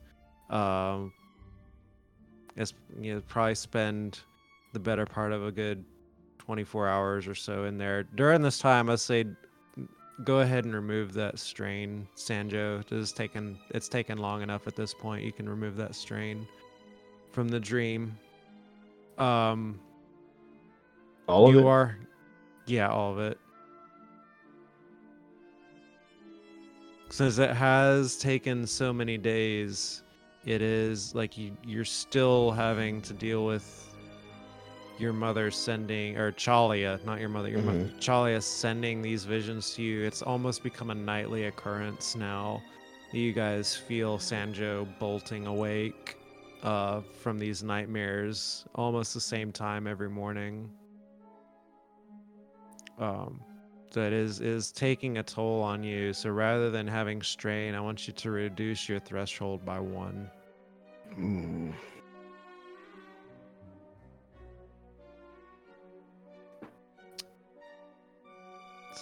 Um, 0.49 1.13
it's 2.57 2.73
you 2.99 3.17
know 3.17 3.23
probably 3.29 3.57
spend 3.57 4.21
the 4.73 4.81
better 4.81 5.05
part 5.05 5.33
of 5.33 5.45
a 5.45 5.53
good 5.53 5.85
24 6.45 6.89
hours 6.89 7.29
or 7.29 7.35
so 7.35 7.65
in 7.65 7.79
there. 7.79 8.03
During 8.03 8.43
this 8.43 8.59
time, 8.59 8.91
I 8.91 8.97
say 8.97 9.25
go 10.25 10.41
ahead 10.41 10.65
and 10.65 10.75
remove 10.75 11.13
that 11.15 11.39
strain, 11.39 12.07
Sanjo. 12.17 12.81
It 12.81 12.93
is 12.93 13.13
taken 13.13 13.59
it's 13.71 13.89
taken 13.89 14.19
long 14.19 14.43
enough 14.43 14.67
at 14.67 14.75
this 14.75 14.93
point. 14.93 15.25
You 15.25 15.33
can 15.33 15.49
remove 15.49 15.77
that 15.77 15.95
strain 15.95 16.47
from 17.31 17.49
the 17.49 17.61
dream. 17.61 18.19
Um 19.19 19.81
All 21.29 21.49
of 21.49 21.55
you 21.55 21.61
it. 21.61 21.67
are 21.67 21.99
yeah, 22.67 22.89
all 22.89 23.13
of 23.13 23.19
it. 23.19 23.39
Since 27.09 27.39
it 27.39 27.51
has 27.51 28.17
taken 28.17 28.67
so 28.67 28.93
many 28.93 29.19
days, 29.19 30.03
it 30.45 30.63
is 30.63 31.15
like 31.15 31.39
you 31.39 31.57
you're 31.65 31.85
still 31.85 32.51
having 32.51 33.01
to 33.03 33.13
deal 33.13 33.45
with 33.47 33.92
your 34.99 35.13
mother 35.13 35.51
sending 35.51 36.17
or 36.17 36.33
Chalia, 36.33 37.05
not 37.05 37.21
your 37.21 37.29
mother, 37.29 37.49
your 37.49 37.63
mother 37.63 37.91
Chalia 37.99 38.43
sending 38.43 39.03
these 39.03 39.25
visions 39.25 39.75
to 39.75 39.83
you. 39.83 40.05
It's 40.05 40.23
almost 40.23 40.63
become 40.63 40.91
a 40.91 40.95
nightly 40.95 41.45
occurrence 41.45 42.15
now. 42.15 42.63
You 43.13 43.33
guys 43.33 43.77
feel 43.77 44.19
Sanjo 44.19 44.87
bolting 44.99 45.47
awake 45.47 46.17
uh, 46.63 47.01
from 47.21 47.39
these 47.39 47.63
nightmares 47.63 48.65
almost 48.75 49.15
the 49.15 49.21
same 49.21 49.53
time 49.53 49.87
every 49.87 50.09
morning. 50.09 50.71
Um, 52.99 53.41
so 53.91 54.01
it 54.01 54.13
is 54.15 54.41
is 54.41 54.73
taking 54.73 55.19
a 55.19 55.23
toll 55.23 55.61
on 55.61 55.83
you. 55.83 56.15
So 56.15 56.31
rather 56.31 56.71
than 56.71 56.87
having 56.87 57.21
strain, 57.21 57.75
I 57.75 57.81
want 57.81 58.07
you 58.07 58.15
to 58.15 58.31
reduce 58.31 58.89
your 58.89 59.01
threshold 59.01 59.65
by 59.67 59.81
one. 59.81 60.31
Ooh. 61.19 61.75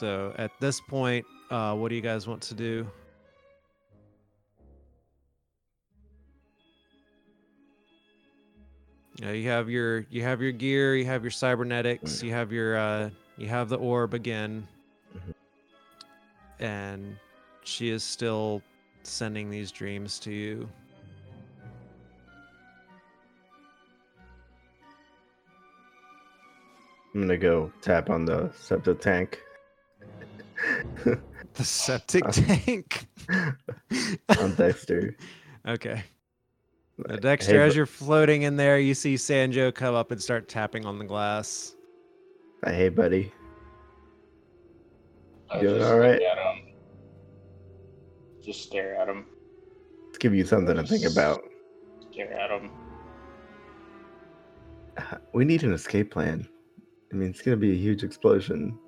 So 0.00 0.32
at 0.38 0.58
this 0.60 0.80
point, 0.80 1.26
uh, 1.50 1.74
what 1.76 1.90
do 1.90 1.94
you 1.94 2.00
guys 2.00 2.26
want 2.26 2.40
to 2.44 2.54
do? 2.54 2.86
Yeah, 9.16 9.32
you 9.32 9.46
have 9.50 9.68
your 9.68 10.06
you 10.08 10.22
have 10.22 10.40
your 10.40 10.52
gear, 10.52 10.96
you 10.96 11.04
have 11.04 11.22
your 11.22 11.30
cybernetics, 11.30 12.22
you 12.22 12.32
have 12.32 12.50
your 12.50 12.78
uh, 12.78 13.10
you 13.36 13.46
have 13.48 13.68
the 13.68 13.76
orb 13.76 14.14
again, 14.14 14.66
Mhm. 15.14 15.34
and 16.60 17.18
she 17.64 17.90
is 17.90 18.02
still 18.02 18.62
sending 19.02 19.50
these 19.50 19.70
dreams 19.70 20.18
to 20.20 20.32
you. 20.32 20.66
I'm 27.14 27.20
gonna 27.20 27.36
go 27.36 27.70
tap 27.82 28.08
on 28.08 28.24
the 28.24 28.50
septic 28.54 29.02
tank. 29.02 29.42
The 31.54 31.64
septic 31.64 32.24
Uh, 32.26 32.32
tank. 32.32 33.06
on 34.38 34.54
Dexter. 34.54 35.16
okay. 35.66 36.02
Uh, 37.08 37.16
Dexter, 37.16 37.58
hey, 37.60 37.66
as 37.66 37.74
you're 37.76 37.86
floating 37.86 38.42
in 38.42 38.56
there, 38.56 38.78
you 38.78 38.94
see 38.94 39.14
Sanjo 39.14 39.74
come 39.74 39.94
up 39.94 40.10
and 40.10 40.22
start 40.22 40.48
tapping 40.48 40.84
on 40.84 40.98
the 40.98 41.04
glass. 41.04 41.74
Hey, 42.64 42.88
buddy. 42.90 43.32
I 45.50 45.60
Doing 45.60 45.82
all 45.82 45.98
right? 45.98 46.20
look 46.20 46.22
at 46.22 46.38
him. 46.38 46.74
Just 48.44 48.62
stare 48.64 48.96
at 48.96 49.08
him. 49.08 49.26
Let's 50.06 50.18
give 50.18 50.34
you 50.34 50.44
something 50.44 50.76
to 50.76 50.82
think 50.86 51.04
about. 51.10 51.42
Stare 52.12 52.32
at 52.38 52.50
him. 52.50 52.70
We 55.32 55.44
need 55.44 55.62
an 55.62 55.72
escape 55.72 56.10
plan. 56.10 56.46
I 57.12 57.16
mean, 57.16 57.30
it's 57.30 57.40
gonna 57.40 57.56
be 57.56 57.72
a 57.72 57.76
huge 57.76 58.02
explosion. 58.04 58.78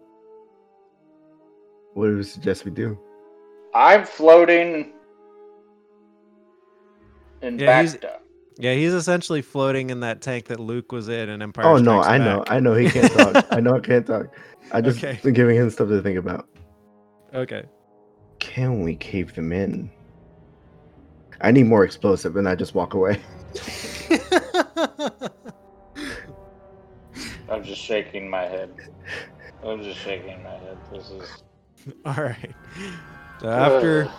What 1.94 2.06
do 2.06 2.16
you 2.16 2.22
suggest 2.22 2.64
we 2.64 2.70
do? 2.70 2.98
I'm 3.74 4.04
floating 4.04 4.92
in 7.42 7.58
Yeah, 7.58 7.80
he's- 7.80 7.96
Yeah, 8.58 8.74
he's 8.74 8.92
essentially 8.92 9.42
floating 9.42 9.90
in 9.90 10.00
that 10.00 10.20
tank 10.20 10.46
that 10.46 10.60
Luke 10.60 10.92
was 10.92 11.08
in 11.08 11.28
in 11.28 11.40
Empire 11.42 11.66
oh 11.66 11.76
no, 11.78 12.02
Strikes 12.02 12.08
I 12.08 12.18
know, 12.18 12.44
I 12.48 12.60
know 12.60 12.74
he 12.74 12.88
can't 12.90 13.12
talk. 13.12 13.46
I 13.50 13.60
know 13.60 13.74
I 13.74 13.80
can't 13.80 14.06
talk. 14.06 14.26
I 14.72 14.80
just 14.80 15.02
Okay. 15.02 15.18
been 15.22 15.34
giving 15.34 15.56
him 15.56 15.70
stuff 15.70 15.88
to 15.88 16.00
think 16.02 16.18
about. 16.18 16.48
Okay. 17.34 17.64
Can 18.38 18.82
we 18.82 18.94
cave 18.96 19.34
them 19.34 19.52
in? 19.52 19.90
I 21.40 21.50
need 21.50 21.64
more 21.66 21.84
explosive, 21.84 22.36
and 22.36 22.48
I 22.48 22.54
just 22.54 22.74
walk 22.74 22.94
away. 22.94 23.20
I'm 27.48 27.64
just 27.64 27.80
shaking 27.80 28.28
my 28.30 28.42
head. 28.42 28.70
I'm 29.64 29.82
just 29.82 29.98
shaking 30.00 30.42
my 30.42 30.50
head. 30.50 30.78
This 30.92 31.10
is 31.10 31.42
all 32.04 32.14
right. 32.14 32.54
So 33.40 33.48
after 33.48 34.10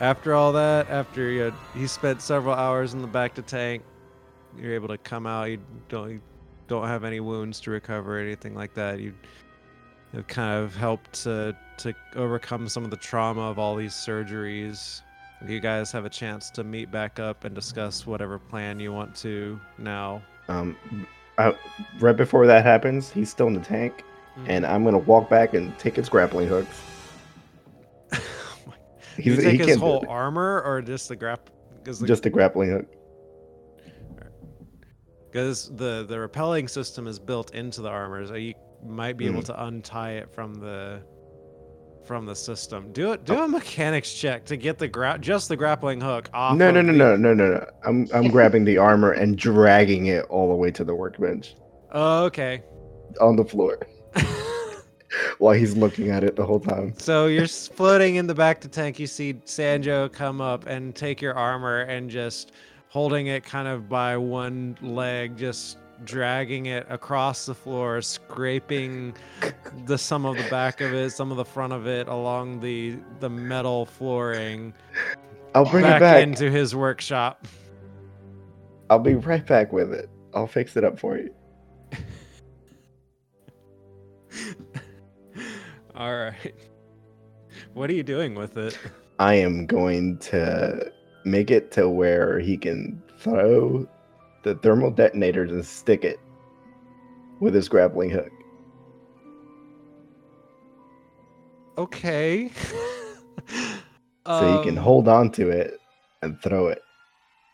after 0.00 0.34
all 0.34 0.52
that, 0.52 0.88
after 0.88 1.30
you 1.30 1.52
he 1.74 1.86
spent 1.86 2.22
several 2.22 2.54
hours 2.54 2.94
in 2.94 3.02
the 3.02 3.08
bacta 3.08 3.44
tank, 3.44 3.82
you're 4.58 4.74
able 4.74 4.88
to 4.88 4.98
come 4.98 5.26
out. 5.26 5.50
You 5.50 5.60
don't 5.88 6.10
you 6.10 6.20
don't 6.68 6.86
have 6.86 7.04
any 7.04 7.20
wounds 7.20 7.60
to 7.60 7.70
recover 7.70 8.18
or 8.18 8.20
anything 8.20 8.54
like 8.54 8.74
that. 8.74 9.00
You 9.00 9.14
have 10.14 10.26
kind 10.26 10.62
of 10.62 10.74
helped 10.74 11.12
to 11.24 11.56
to 11.78 11.94
overcome 12.16 12.68
some 12.68 12.84
of 12.84 12.90
the 12.90 12.96
trauma 12.96 13.42
of 13.42 13.58
all 13.58 13.76
these 13.76 13.94
surgeries. 13.94 15.02
You 15.46 15.60
guys 15.60 15.90
have 15.92 16.04
a 16.04 16.10
chance 16.10 16.50
to 16.50 16.64
meet 16.64 16.90
back 16.90 17.18
up 17.18 17.44
and 17.44 17.54
discuss 17.54 18.06
whatever 18.06 18.38
plan 18.38 18.78
you 18.78 18.92
want 18.92 19.14
to 19.16 19.58
now. 19.78 20.22
Um, 20.48 20.76
I, 21.38 21.54
right 21.98 22.16
before 22.16 22.46
that 22.46 22.64
happens, 22.64 23.10
he's 23.10 23.30
still 23.30 23.46
in 23.46 23.54
the 23.54 23.60
tank, 23.60 24.04
and 24.46 24.64
I'm 24.66 24.84
gonna 24.84 24.98
walk 24.98 25.28
back 25.28 25.54
and 25.54 25.76
take 25.78 25.96
his 25.96 26.08
grappling 26.08 26.48
hooks. 26.48 26.80
you 29.16 29.36
take 29.36 29.60
he 29.60 29.66
his 29.68 29.76
whole 29.76 30.04
armor 30.08 30.62
or 30.62 30.80
just 30.82 31.08
the 31.08 31.16
grap? 31.16 31.38
The 31.84 32.06
just 32.06 32.26
a 32.26 32.30
grappling 32.30 32.70
hook. 32.70 32.86
because 35.30 35.74
the 35.76 36.04
the 36.08 36.18
repelling 36.18 36.68
system 36.68 37.06
is 37.06 37.18
built 37.18 37.54
into 37.54 37.80
the 37.82 37.88
armor, 37.88 38.26
so 38.26 38.34
you 38.34 38.54
might 38.86 39.16
be 39.16 39.26
able 39.26 39.40
Mhm. 39.42 39.46
to 39.46 39.64
untie 39.64 40.12
it 40.12 40.30
from 40.34 40.54
the 40.54 41.00
from 42.04 42.26
the 42.26 42.34
system. 42.34 42.92
Do 42.92 43.12
it. 43.12 43.24
Do 43.24 43.38
a 43.38 43.46
mechanics 43.46 44.12
check 44.12 44.44
to 44.46 44.56
get 44.56 44.78
the 44.78 44.88
gra- 44.88 45.18
just 45.20 45.48
the 45.48 45.56
grappling 45.56 46.00
hook 46.00 46.28
off. 46.34 46.56
No, 46.56 46.70
no, 46.70 46.80
no, 46.82 46.92
the- 46.92 46.98
no, 46.98 47.16
no, 47.16 47.34
no, 47.34 47.48
no. 47.54 47.66
I'm 47.84 48.08
I'm 48.12 48.28
grabbing 48.32 48.64
the 48.64 48.78
armor 48.78 49.12
and 49.12 49.36
dragging 49.38 50.06
it 50.06 50.24
all 50.26 50.48
the 50.48 50.54
way 50.56 50.70
to 50.72 50.82
the 50.84 50.94
workbench 50.94 51.54
Oh, 51.92 52.24
okay. 52.24 52.62
on 53.20 53.36
the 53.36 53.44
floor 53.44 53.78
while 55.38 55.54
he's 55.54 55.76
looking 55.76 56.10
at 56.10 56.22
it 56.24 56.36
the 56.36 56.44
whole 56.44 56.60
time. 56.60 56.94
so 56.98 57.26
you're 57.26 57.48
floating 57.48 58.16
in 58.16 58.26
the 58.26 58.34
bacta 58.34 58.70
tank. 58.70 58.98
You 58.98 59.06
see 59.06 59.34
Sanjo 59.34 60.12
come 60.12 60.40
up 60.40 60.66
and 60.66 60.94
take 60.94 61.20
your 61.20 61.34
armor 61.34 61.80
and 61.80 62.10
just 62.10 62.52
holding 62.88 63.28
it 63.28 63.44
kind 63.44 63.68
of 63.68 63.88
by 63.88 64.16
one 64.16 64.76
leg, 64.82 65.36
just 65.36 65.78
dragging 66.04 66.66
it 66.66 66.86
across 66.88 67.46
the 67.46 67.54
floor, 67.54 68.00
scraping 68.02 69.14
the 69.86 69.98
some 69.98 70.24
of 70.24 70.36
the 70.36 70.48
back 70.50 70.80
of 70.80 70.92
it, 70.94 71.10
some 71.10 71.30
of 71.30 71.36
the 71.36 71.44
front 71.44 71.72
of 71.72 71.86
it 71.86 72.08
along 72.08 72.60
the 72.60 72.96
the 73.20 73.28
metal 73.30 73.86
flooring 73.86 74.72
I'll 75.54 75.68
bring 75.68 75.82
back, 75.84 75.96
it 75.96 76.00
back. 76.00 76.22
into 76.22 76.50
his 76.50 76.74
workshop. 76.76 77.46
I'll 78.88 78.98
be 78.98 79.14
right 79.14 79.44
back 79.46 79.72
with 79.72 79.92
it. 79.92 80.08
I'll 80.34 80.46
fix 80.46 80.76
it 80.76 80.84
up 80.84 80.98
for 80.98 81.16
you. 81.18 81.34
All 85.94 86.16
right. 86.16 86.54
What 87.74 87.90
are 87.90 87.94
you 87.94 88.02
doing 88.02 88.34
with 88.34 88.56
it? 88.56 88.78
I 89.18 89.34
am 89.34 89.66
going 89.66 90.18
to 90.18 90.90
make 91.24 91.50
it 91.50 91.70
to 91.72 91.88
where 91.88 92.38
he 92.38 92.56
can 92.56 93.02
throw 93.18 93.86
the 94.42 94.54
thermal 94.56 94.90
detonators 94.90 95.50
and 95.50 95.64
stick 95.64 96.04
it 96.04 96.18
with 97.40 97.54
his 97.54 97.68
grappling 97.68 98.10
hook. 98.10 98.30
Okay. 101.78 102.50
So 104.26 104.46
he 104.46 104.58
can 104.58 104.78
Um, 104.78 104.84
hold 104.84 105.08
on 105.08 105.30
to 105.32 105.48
it 105.48 105.80
and 106.22 106.40
throw 106.40 106.68
it. 106.68 106.80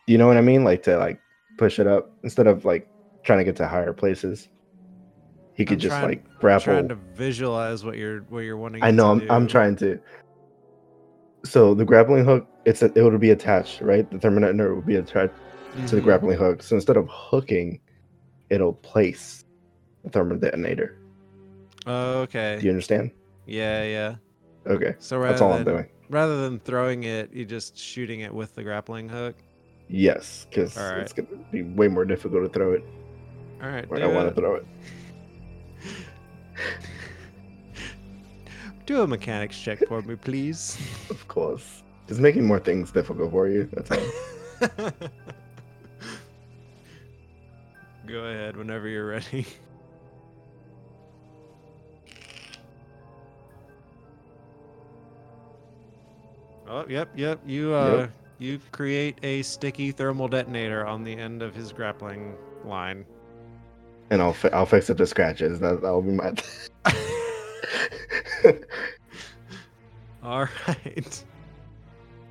You 0.05 0.17
know 0.17 0.27
what 0.27 0.37
I 0.37 0.41
mean? 0.41 0.63
Like 0.63 0.83
to 0.83 0.97
like 0.97 1.19
push 1.57 1.79
it 1.79 1.87
up 1.87 2.11
instead 2.23 2.45
of 2.45 2.65
like 2.65 2.87
trying 3.23 3.39
to 3.39 3.45
get 3.45 3.55
to 3.55 3.67
higher 3.67 3.93
places. 3.93 4.47
He 5.57 5.65
could 5.65 5.77
I'm 5.77 5.79
just 5.79 5.91
trying- 5.91 6.07
like 6.07 6.23
I'm 6.25 6.39
grapple. 6.39 6.63
trying 6.65 6.87
to 6.89 6.95
visualize 7.15 7.83
what 7.83 7.97
you're 7.97 8.19
what 8.29 8.39
you're 8.41 8.57
wanting. 8.57 8.83
I 8.83 8.91
know. 8.91 9.11
I'm, 9.11 9.29
I'm 9.31 9.47
trying 9.47 9.75
to. 9.77 9.99
So 11.43 11.73
the 11.73 11.83
grappling 11.83 12.25
hook, 12.25 12.47
it's 12.65 12.83
a, 12.83 12.91
it 12.93 13.01
would 13.01 13.19
be 13.19 13.31
attached, 13.31 13.81
right? 13.81 14.09
The 14.09 14.19
thermometer 14.19 14.75
would 14.75 14.85
be 14.85 14.97
attached 14.97 15.33
to 15.87 15.95
the 15.95 16.01
Mhm. 16.01 16.03
grappling 16.03 16.37
hook. 16.37 16.61
So 16.61 16.75
instead 16.75 16.95
of 16.97 17.07
hooking, 17.09 17.79
it'll 18.49 18.73
place 18.73 19.45
the 20.03 20.09
thermal 20.11 20.37
detonator. 20.37 20.97
Oh, 21.87 22.21
okay. 22.21 22.57
Do 22.59 22.65
you 22.65 22.71
understand? 22.71 23.11
Yeah, 23.47 23.83
yeah. 23.83 24.15
Okay, 24.67 24.95
So 24.99 25.17
rather 25.17 25.29
that's 25.29 25.41
all 25.41 25.49
than, 25.53 25.59
I'm 25.59 25.63
doing. 25.65 25.85
Rather 26.09 26.41
than 26.41 26.59
throwing 26.59 27.03
it, 27.05 27.31
you're 27.33 27.45
just 27.45 27.77
shooting 27.77 28.19
it 28.19 28.33
with 28.33 28.53
the 28.55 28.63
grappling 28.63 29.07
hook. 29.07 29.35
Yes, 29.87 30.45
because 30.49 30.75
right. 30.75 30.97
it's 30.99 31.13
gonna 31.13 31.29
be 31.51 31.63
way 31.63 31.87
more 31.87 32.03
difficult 32.03 32.43
to 32.43 32.49
throw 32.49 32.73
it 32.73 32.83
All 33.63 33.69
right. 33.69 33.89
where 33.89 34.03
I 34.03 34.07
want 34.07 34.27
to 34.27 34.35
throw 34.39 34.55
it. 34.55 34.65
Do 38.85 39.01
a 39.01 39.07
mechanics 39.07 39.59
check 39.59 39.79
for 39.87 40.01
me, 40.01 40.15
please. 40.15 40.77
Of 41.09 41.27
course, 41.27 41.83
just 42.07 42.19
making 42.21 42.45
more 42.45 42.59
things 42.59 42.91
difficult 42.91 43.31
for 43.31 43.47
you. 43.49 43.69
That's 43.73 43.91
all. 43.91 43.99
Go 48.07 48.19
ahead 48.23 48.55
whenever 48.55 48.87
you're 48.87 49.07
ready. 49.07 49.45
Oh, 56.67 56.85
yep, 56.89 57.09
yep. 57.15 57.39
You 57.45 57.73
uh 57.73 57.97
Yep. 57.97 58.11
you 58.39 58.59
create 58.71 59.17
a 59.23 59.41
sticky 59.41 59.91
thermal 59.91 60.27
detonator 60.27 60.85
on 60.85 61.03
the 61.03 61.15
end 61.15 61.41
of 61.41 61.55
his 61.55 61.71
grappling 61.71 62.35
line. 62.65 63.05
And 64.09 64.21
I'll 64.21 64.33
fi- 64.33 64.49
I'll 64.49 64.65
fix 64.65 64.89
up 64.89 64.97
the 64.97 65.05
scratches. 65.07 65.59
That 65.59 65.81
that'll 65.81 66.01
be 66.01 66.11
my. 66.11 66.33
All 70.23 70.47
right. 70.67 71.23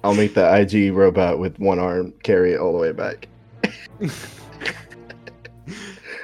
I'll 0.05 0.15
make 0.15 0.35
the 0.35 0.57
IG 0.61 0.93
robot 0.94 1.39
with 1.39 1.59
one 1.59 1.78
arm 1.78 2.12
carry 2.23 2.53
it 2.53 2.61
all 2.61 2.73
the 2.73 2.78
way 2.78 2.93
back. 2.93 3.28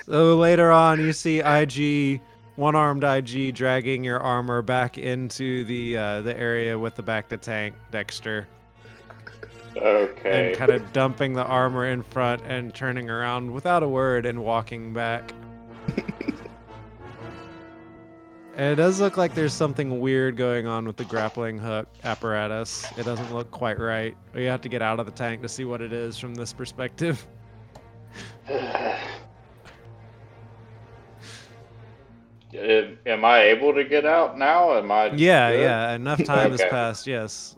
So 0.06 0.36
later 0.36 0.70
on, 0.72 1.00
you 1.00 1.12
see 1.12 1.40
IG, 1.40 2.20
one-armed 2.56 3.04
IG, 3.04 3.54
dragging 3.54 4.02
your 4.04 4.18
armor 4.20 4.60
back 4.60 4.98
into 4.98 5.64
the 5.64 5.96
uh, 5.96 6.20
the 6.22 6.36
area 6.36 6.76
with 6.78 6.96
the 6.96 7.02
bacta 7.02 7.40
tank, 7.40 7.74
Dexter, 7.92 8.46
Okay. 9.76 10.48
and 10.48 10.56
kind 10.58 10.72
of 10.72 10.92
dumping 10.92 11.32
the 11.34 11.44
armor 11.44 11.86
in 11.86 12.02
front 12.02 12.42
and 12.46 12.74
turning 12.74 13.08
around 13.08 13.50
without 13.50 13.82
a 13.84 13.88
word 13.88 14.26
and 14.26 14.42
walking 14.44 14.92
back. 14.92 15.32
It 18.56 18.74
does 18.74 19.01
look 19.01 19.16
like 19.16 19.35
there's 19.35 19.55
something 19.55 19.98
weird 19.98 20.36
going 20.36 20.66
on 20.66 20.86
with 20.86 20.97
the 20.97 21.05
grappling 21.05 21.59
hook 21.59 21.89
apparatus. 22.05 22.85
It 22.98 23.05
doesn't 23.05 23.32
look 23.32 23.51
quite 23.51 23.78
right. 23.78 24.14
You 24.35 24.47
have 24.48 24.60
to 24.60 24.69
get 24.69 24.82
out 24.82 25.01
of 25.01 25.06
the 25.06 25.12
tank 25.12 25.40
to 25.43 25.48
see 25.48 25.64
what 25.64 25.81
it 25.81 25.93
is 25.93 26.19
from 26.19 26.35
this 26.35 26.52
perspective. 26.52 27.27
Am- 28.51 28.59
uh, 32.55 33.10
Am 33.10 33.24
I 33.24 33.43
able 33.44 33.73
to 33.73 33.85
get 33.85 34.05
out 34.05 34.39
now? 34.39 34.77
Am 34.77 34.93
I? 34.93 35.06
Yeah, 35.12 35.51
good? 35.51 35.62
yeah. 35.62 35.93
Enough 35.94 36.24
time 36.24 36.51
has 36.51 36.62
passed. 36.64 37.06
Yes. 37.06 37.56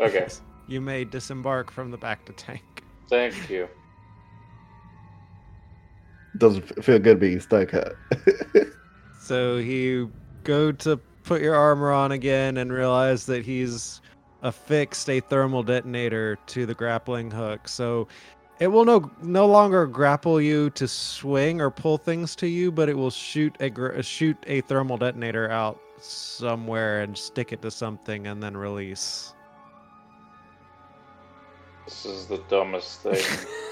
Okay. 0.00 0.28
You 0.70 0.82
may 0.82 1.02
disembark 1.06 1.70
from 1.70 1.90
the 1.90 1.96
bacta 1.96 2.34
tank. 2.36 2.84
Thank 3.08 3.48
you. 3.48 3.68
Doesn't 6.38 6.84
feel 6.84 6.98
good 6.98 7.20
being 7.20 7.40
stuck. 7.40 7.72
Huh? 7.72 7.90
So 9.28 9.58
you 9.58 10.10
go 10.44 10.72
to 10.72 10.96
put 11.22 11.42
your 11.42 11.54
armor 11.54 11.92
on 11.92 12.12
again 12.12 12.56
and 12.56 12.72
realize 12.72 13.26
that 13.26 13.44
he's 13.44 14.00
affixed 14.40 15.10
a 15.10 15.20
thermal 15.20 15.62
detonator 15.62 16.38
to 16.46 16.64
the 16.64 16.72
grappling 16.72 17.30
hook. 17.30 17.68
So 17.68 18.08
it 18.58 18.68
will 18.68 18.86
no 18.86 19.10
no 19.20 19.46
longer 19.46 19.86
grapple 19.86 20.40
you 20.40 20.70
to 20.70 20.88
swing 20.88 21.60
or 21.60 21.70
pull 21.70 21.98
things 21.98 22.34
to 22.36 22.48
you, 22.48 22.72
but 22.72 22.88
it 22.88 22.96
will 22.96 23.10
shoot 23.10 23.54
a 23.60 23.68
gr- 23.68 23.98
uh, 23.98 24.00
shoot 24.00 24.38
a 24.46 24.62
thermal 24.62 24.96
detonator 24.96 25.50
out 25.50 25.78
somewhere 26.00 27.02
and 27.02 27.18
stick 27.18 27.52
it 27.52 27.60
to 27.60 27.70
something 27.70 28.28
and 28.28 28.42
then 28.42 28.56
release. 28.56 29.34
This 31.84 32.06
is 32.06 32.26
the 32.26 32.38
dumbest 32.48 33.02
thing. 33.02 33.46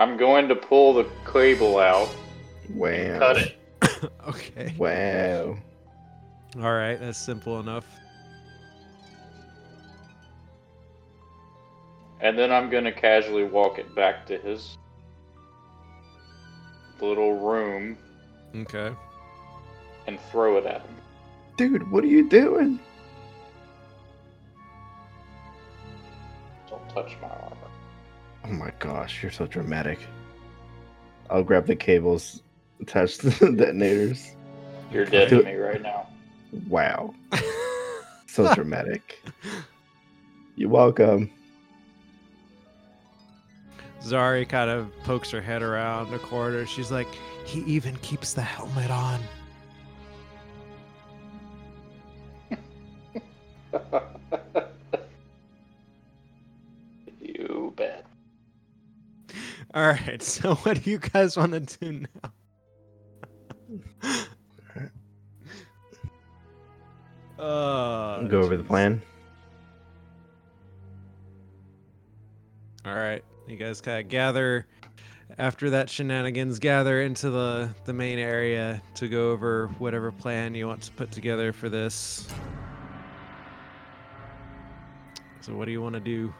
I'm 0.00 0.16
going 0.16 0.48
to 0.48 0.56
pull 0.56 0.94
the 0.94 1.06
cable 1.30 1.78
out, 1.78 2.08
wow. 2.70 3.18
cut 3.18 3.36
it. 3.36 3.56
okay. 4.28 4.74
Wow. 4.78 5.58
All 6.56 6.72
right, 6.72 6.98
that's 6.98 7.18
simple 7.18 7.60
enough. 7.60 7.84
And 12.22 12.38
then 12.38 12.50
I'm 12.50 12.70
gonna 12.70 12.92
casually 12.92 13.44
walk 13.44 13.78
it 13.78 13.94
back 13.94 14.26
to 14.26 14.38
his 14.38 14.78
little 17.00 17.38
room 17.38 17.96
Okay. 18.56 18.94
and 20.06 20.18
throw 20.30 20.56
it 20.56 20.64
at 20.66 20.80
him. 20.80 20.96
Dude, 21.56 21.90
what 21.90 22.04
are 22.04 22.08
you 22.08 22.28
doing? 22.28 22.80
Don't 26.68 26.88
touch 26.90 27.16
my 27.20 27.28
armor. 27.28 27.59
Oh 28.44 28.52
my 28.52 28.72
gosh, 28.78 29.22
you're 29.22 29.32
so 29.32 29.46
dramatic. 29.46 29.98
I'll 31.28 31.44
grab 31.44 31.66
the 31.66 31.76
cables 31.76 32.42
attached 32.80 33.20
to 33.20 33.30
the 33.30 33.52
detonators. 33.56 34.34
You're 34.92 35.04
dead 35.04 35.28
to 35.28 35.42
me 35.42 35.54
right 35.54 35.82
now. 35.82 36.08
Wow. 36.68 37.14
So 38.32 38.54
dramatic. 38.54 39.20
You're 40.54 40.68
welcome. 40.68 41.32
Zari 44.02 44.48
kind 44.48 44.70
of 44.70 44.88
pokes 45.02 45.32
her 45.32 45.40
head 45.40 45.62
around 45.62 46.12
the 46.12 46.20
corner. 46.20 46.64
She's 46.64 46.92
like, 46.92 47.08
he 47.44 47.62
even 47.62 47.96
keeps 47.96 48.34
the 48.34 48.42
helmet 48.42 48.88
on. 48.92 49.20
All 59.74 59.86
right, 59.86 60.22
so 60.34 60.54
what 60.56 60.82
do 60.82 60.90
you 60.90 60.98
guys 60.98 61.36
want 61.36 61.52
to 61.52 61.78
do 61.78 62.06
now? 64.02 64.16
Uh, 67.38 68.22
Go 68.24 68.42
over 68.42 68.54
the 68.58 68.62
plan. 68.62 69.00
All 72.84 72.94
right, 72.94 73.24
you 73.48 73.56
guys 73.56 73.80
kind 73.80 73.98
of 73.98 74.08
gather 74.10 74.66
after 75.38 75.70
that 75.70 75.88
shenanigans, 75.88 76.58
gather 76.58 77.00
into 77.00 77.30
the 77.30 77.74
the 77.86 77.94
main 77.94 78.18
area 78.18 78.82
to 78.96 79.08
go 79.08 79.30
over 79.30 79.68
whatever 79.78 80.12
plan 80.12 80.54
you 80.54 80.66
want 80.66 80.82
to 80.82 80.92
put 80.92 81.10
together 81.10 81.50
for 81.50 81.70
this. 81.70 82.28
So, 85.40 85.54
what 85.54 85.64
do 85.64 85.72
you 85.72 85.80
want 85.80 85.94
to 85.94 86.00
do? 86.00 86.34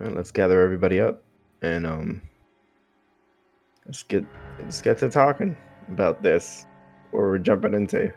Let's 0.00 0.30
gather 0.30 0.62
everybody 0.62 1.00
up 1.00 1.22
and 1.62 1.86
um 1.86 2.22
let's 3.86 4.02
get 4.02 4.24
let's 4.58 4.80
get 4.80 4.98
to 4.98 5.10
talking 5.10 5.56
about 5.88 6.22
this 6.22 6.66
what 7.10 7.20
we're 7.20 7.38
jumping 7.38 7.74
into. 7.74 8.12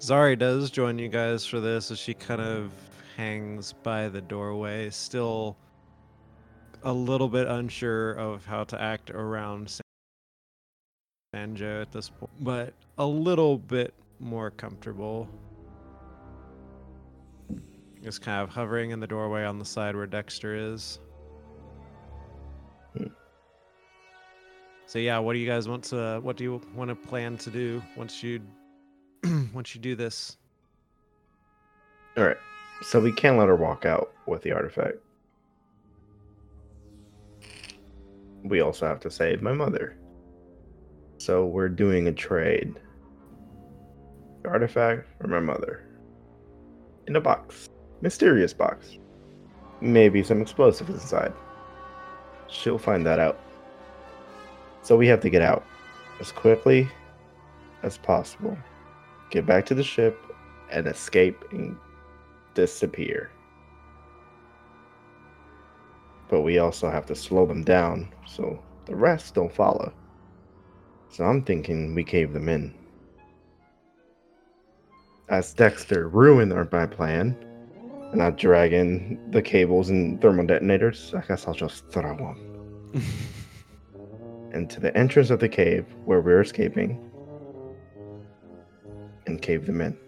Zari 0.00 0.38
does 0.38 0.70
join 0.70 0.98
you 0.98 1.08
guys 1.08 1.46
for 1.46 1.60
this 1.60 1.90
as 1.90 1.98
she 1.98 2.12
kind 2.12 2.40
of 2.40 2.70
hangs 3.16 3.72
by 3.82 4.08
the 4.08 4.20
doorway, 4.20 4.90
still 4.90 5.56
a 6.82 6.92
little 6.92 7.28
bit 7.28 7.46
unsure 7.46 8.12
of 8.12 8.44
how 8.44 8.64
to 8.64 8.80
act 8.80 9.10
around 9.10 9.80
Sanjo 11.34 11.80
at 11.80 11.90
this 11.90 12.10
point, 12.10 12.30
but 12.40 12.74
a 12.98 13.06
little 13.06 13.56
bit 13.56 13.94
more 14.20 14.50
comfortable. 14.50 15.28
Just 18.04 18.20
kind 18.20 18.42
of 18.42 18.50
hovering 18.50 18.90
in 18.90 19.00
the 19.00 19.06
doorway 19.06 19.44
on 19.44 19.58
the 19.58 19.64
side 19.64 19.96
where 19.96 20.06
Dexter 20.06 20.54
is. 20.54 20.98
Hmm. 22.94 23.06
So 24.84 24.98
yeah, 24.98 25.18
what 25.18 25.32
do 25.32 25.38
you 25.38 25.48
guys 25.48 25.66
want 25.66 25.84
to 25.84 26.20
what 26.22 26.36
do 26.36 26.44
you 26.44 26.60
want 26.74 26.90
to 26.90 26.94
plan 26.94 27.38
to 27.38 27.50
do 27.50 27.82
once 27.96 28.22
you 28.22 28.42
once 29.54 29.74
you 29.74 29.80
do 29.80 29.96
this? 29.96 30.36
All 32.18 32.24
right. 32.24 32.36
So 32.82 33.00
we 33.00 33.10
can't 33.10 33.38
let 33.38 33.48
her 33.48 33.56
walk 33.56 33.86
out 33.86 34.12
with 34.26 34.42
the 34.42 34.52
artifact. 34.52 34.98
We 38.42 38.60
also 38.60 38.86
have 38.86 39.00
to 39.00 39.10
save 39.10 39.40
my 39.40 39.54
mother. 39.54 39.96
So 41.16 41.46
we're 41.46 41.70
doing 41.70 42.08
a 42.08 42.12
trade. 42.12 42.74
The 44.42 44.50
artifact 44.50 45.06
for 45.18 45.28
my 45.28 45.40
mother. 45.40 45.88
In 47.06 47.16
a 47.16 47.20
box. 47.22 47.70
Mysterious 48.04 48.52
box. 48.52 48.98
Maybe 49.80 50.22
some 50.22 50.42
explosives 50.42 50.90
inside. 50.90 51.32
She'll 52.48 52.76
find 52.76 53.06
that 53.06 53.18
out. 53.18 53.40
So 54.82 54.94
we 54.94 55.06
have 55.06 55.20
to 55.20 55.30
get 55.30 55.40
out 55.40 55.64
as 56.20 56.30
quickly 56.30 56.86
as 57.82 57.96
possible. 57.96 58.58
Get 59.30 59.46
back 59.46 59.64
to 59.64 59.74
the 59.74 59.82
ship 59.82 60.22
and 60.70 60.86
escape 60.86 61.46
and 61.50 61.78
disappear. 62.52 63.30
But 66.28 66.42
we 66.42 66.58
also 66.58 66.90
have 66.90 67.06
to 67.06 67.14
slow 67.14 67.46
them 67.46 67.64
down 67.64 68.12
so 68.26 68.62
the 68.84 68.94
rest 68.94 69.34
don't 69.34 69.50
follow. 69.50 69.94
So 71.08 71.24
I'm 71.24 71.42
thinking 71.42 71.94
we 71.94 72.04
cave 72.04 72.34
them 72.34 72.50
in. 72.50 72.74
As 75.30 75.54
Dexter 75.54 76.08
ruined 76.08 76.52
our 76.52 76.66
plan, 76.66 77.34
and 78.14 78.22
I 78.22 78.30
drag 78.30 78.72
in 78.72 79.18
the 79.32 79.42
cables 79.42 79.90
and 79.90 80.20
thermal 80.20 80.46
detonators, 80.46 81.12
I 81.16 81.22
guess 81.22 81.48
I'll 81.48 81.54
just 81.54 81.88
throw 81.90 82.16
them 82.16 83.02
into 84.54 84.78
the 84.78 84.96
entrance 84.96 85.30
of 85.30 85.40
the 85.40 85.48
cave 85.48 85.84
where 86.04 86.20
we're 86.20 86.40
escaping 86.40 87.10
and 89.26 89.42
cave 89.42 89.66
them 89.66 89.80
in. 89.80 89.98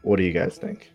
What 0.00 0.16
do 0.16 0.22
you 0.22 0.32
guys 0.32 0.56
think? 0.56 0.90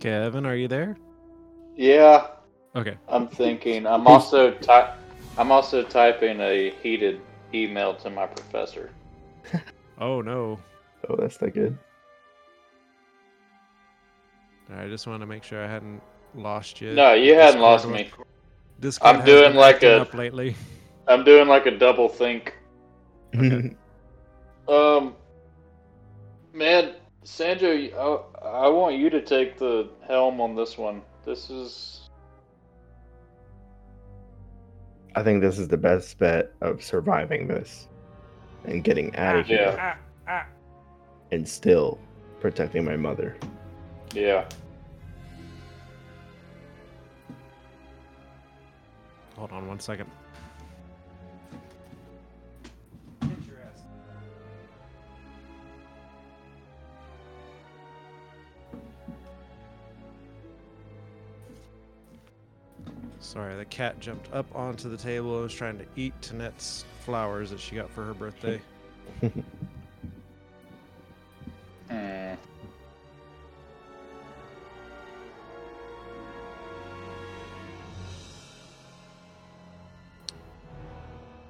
Kevin, 0.00 0.46
are 0.46 0.56
you 0.56 0.66
there? 0.66 0.96
Yeah, 1.82 2.26
Okay. 2.74 2.96
I'm 3.08 3.28
thinking. 3.28 3.86
I'm 3.86 4.06
also 4.08 4.50
ty- 4.50 4.94
I'm 5.38 5.52
also 5.52 5.82
typing 5.84 6.40
a 6.40 6.70
heated 6.82 7.20
email 7.54 7.94
to 7.94 8.10
my 8.10 8.26
professor. 8.26 8.90
Oh 10.00 10.20
no. 10.20 10.60
Oh, 11.08 11.16
that's 11.16 11.40
not 11.42 11.54
good. 11.54 11.76
I 14.72 14.86
just 14.86 15.08
want 15.08 15.22
to 15.22 15.26
make 15.26 15.42
sure 15.42 15.64
I 15.64 15.66
hadn't 15.66 16.00
lost 16.36 16.80
you. 16.80 16.92
No, 16.94 17.14
you 17.14 17.34
hadn't 17.34 17.54
Discord 17.54 17.62
lost 17.62 17.86
was- 17.86 17.94
me. 17.94 18.10
Discord 18.78 19.16
I'm 19.16 19.24
doing 19.24 19.54
like 19.56 19.76
acting 19.76 19.90
a- 19.90 20.02
up 20.02 20.14
lately. 20.14 20.54
I'm 21.08 21.24
doing 21.24 21.48
like 21.48 21.66
a 21.66 21.76
double 21.76 22.08
think. 22.08 22.54
Okay. 23.36 23.74
Um, 24.68 25.14
man, 26.52 26.96
Sanjo, 27.24 27.72
I, 28.44 28.46
I 28.46 28.68
want 28.68 28.96
you 28.96 29.08
to 29.08 29.22
take 29.22 29.56
the 29.58 29.88
helm 30.06 30.42
on 30.42 30.54
this 30.54 30.76
one. 30.76 31.00
This 31.28 31.50
is 31.50 32.08
I 35.14 35.22
think 35.22 35.42
this 35.42 35.58
is 35.58 35.68
the 35.68 35.76
best 35.76 36.16
bet 36.16 36.54
of 36.62 36.82
surviving 36.82 37.46
this 37.46 37.86
and 38.64 38.82
getting 38.82 39.14
out 39.14 39.36
of 39.36 39.46
here 39.46 39.58
yeah, 39.58 39.96
Ah, 40.26 40.46
and 41.30 41.46
still 41.46 41.98
protecting 42.40 42.82
my 42.82 42.96
mother. 42.96 43.36
yeah. 44.14 44.48
Hold 49.36 49.52
on 49.52 49.68
one 49.68 49.80
second. 49.80 50.10
Sorry, 63.28 63.54
the 63.56 63.66
cat 63.66 64.00
jumped 64.00 64.32
up 64.32 64.46
onto 64.54 64.88
the 64.88 64.96
table 64.96 65.34
and 65.34 65.42
was 65.42 65.52
trying 65.52 65.76
to 65.76 65.84
eat 65.96 66.14
Tanette's 66.22 66.86
flowers 67.00 67.50
that 67.50 67.60
she 67.60 67.76
got 67.76 67.90
for 67.90 68.02
her 68.02 68.14
birthday. 68.14 68.58
Hmm. 69.20 69.26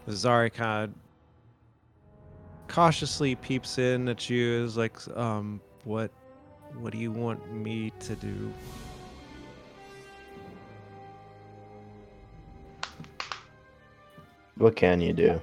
Zari 0.08 0.52
kind 0.52 0.92
of 0.92 0.94
cautiously 2.66 3.36
peeps 3.36 3.78
in 3.78 4.08
at 4.08 4.28
you 4.28 4.64
is 4.64 4.76
like, 4.76 4.96
um, 5.16 5.60
what, 5.84 6.10
what 6.76 6.92
do 6.92 6.98
you 6.98 7.12
want 7.12 7.52
me 7.52 7.92
to 8.00 8.16
do? 8.16 8.52
What 14.58 14.74
can 14.74 15.00
you 15.00 15.12
do? 15.12 15.40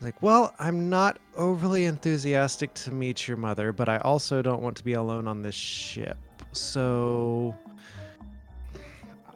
Like, 0.00 0.22
well, 0.22 0.54
I'm 0.58 0.90
not 0.90 1.18
overly 1.36 1.84
enthusiastic 1.84 2.72
to 2.74 2.90
meet 2.90 3.28
your 3.28 3.36
mother, 3.36 3.72
but 3.72 3.88
I 3.88 3.98
also 3.98 4.42
don't 4.42 4.62
want 4.62 4.76
to 4.78 4.84
be 4.84 4.94
alone 4.94 5.28
on 5.28 5.42
this 5.42 5.54
ship. 5.54 6.18
So 6.52 7.54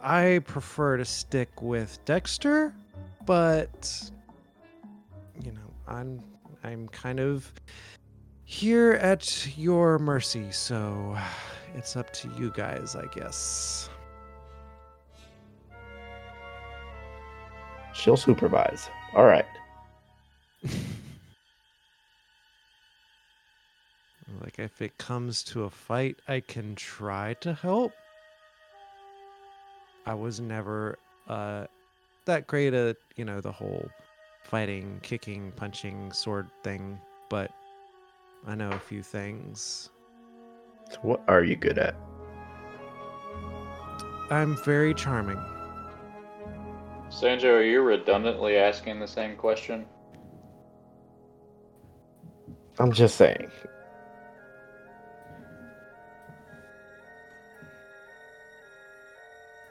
I 0.03 0.41
prefer 0.47 0.97
to 0.97 1.05
stick 1.05 1.61
with 1.61 2.03
Dexter, 2.07 2.75
but 3.27 4.11
you 5.43 5.53
know, 5.53 5.71
I'm 5.87 6.23
I'm 6.65 6.89
kind 6.89 7.21
of 7.21 7.53
here 8.45 8.93
at 8.93 9.47
your 9.59 9.99
mercy, 9.99 10.51
so 10.51 11.17
it's 11.75 11.95
up 11.97 12.11
to 12.15 12.31
you 12.39 12.53
guys, 12.55 12.97
I 12.97 13.07
guess. 13.15 13.90
She'll 18.01 18.17
supervise. 18.17 18.89
All 19.15 19.25
right. 19.25 19.47
Like 24.41 24.61
if 24.61 24.81
it 24.81 24.97
comes 24.97 25.43
to 25.45 25.65
a 25.65 25.71
fight, 25.71 26.17
I 26.29 26.39
can 26.39 26.77
try 26.77 27.35
to 27.41 27.53
help. 27.53 27.93
I 30.07 30.15
was 30.15 30.41
never 30.41 30.99
uh 31.29 31.67
that 32.27 32.47
great 32.47 32.73
at, 32.73 32.97
you 33.17 33.25
know, 33.25 33.41
the 33.41 33.51
whole 33.51 33.91
fighting, 34.45 35.01
kicking, 35.03 35.53
punching, 35.57 36.13
sword 36.13 36.49
thing, 36.63 37.01
but 37.29 37.51
I 38.47 38.55
know 38.55 38.71
a 38.71 38.79
few 38.79 39.03
things. 39.03 39.91
So 40.93 40.99
what 41.03 41.23
are 41.27 41.43
you 41.43 41.57
good 41.57 41.79
at? 41.79 41.97
I'm 44.31 44.57
very 44.65 44.95
charming. 44.95 45.43
Sanjo, 47.11 47.45
are 47.59 47.63
you 47.63 47.83
redundantly 47.83 48.57
asking 48.57 49.01
the 49.01 49.09
same 49.09 49.37
question? 49.37 49.87
I'm 52.79 52.93
just 52.93 53.17
saying. 53.17 53.53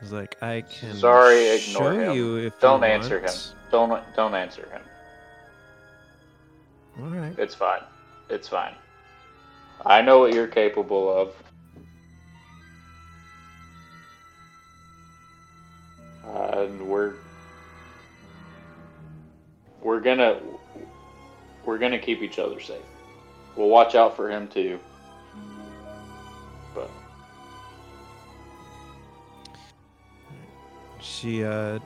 It's 0.01 0.11
like, 0.11 0.37
I 0.41 0.63
can 0.69 0.95
Sorry, 0.95 1.49
ignore 1.49 1.93
show 1.93 1.99
him. 1.99 2.13
you 2.13 2.37
if 2.37 2.53
Don't 2.59 2.83
you 2.83 2.89
answer 2.93 3.19
him. 3.19 3.41
Don't 3.71 4.03
don't 4.15 4.35
answer 4.35 4.69
him. 4.71 4.81
All 6.99 7.09
right. 7.09 7.37
It's 7.37 7.55
fine. 7.55 7.81
It's 8.29 8.47
fine. 8.47 8.75
I 9.85 10.01
know 10.01 10.19
what 10.19 10.33
you're 10.33 10.47
capable 10.47 11.15
of. 11.15 11.33
and 16.23 16.87
we're 16.87 17.15
we're 19.81 19.99
gonna 19.99 20.39
we're 21.65 21.77
gonna 21.77 21.99
keep 21.99 22.21
each 22.21 22.39
other 22.39 22.59
safe. 22.59 22.81
We'll 23.55 23.69
watch 23.69 23.95
out 23.95 24.15
for 24.15 24.29
him 24.29 24.47
too. 24.47 24.79
But 26.73 26.89
She 30.99 31.43
uh 31.43 31.79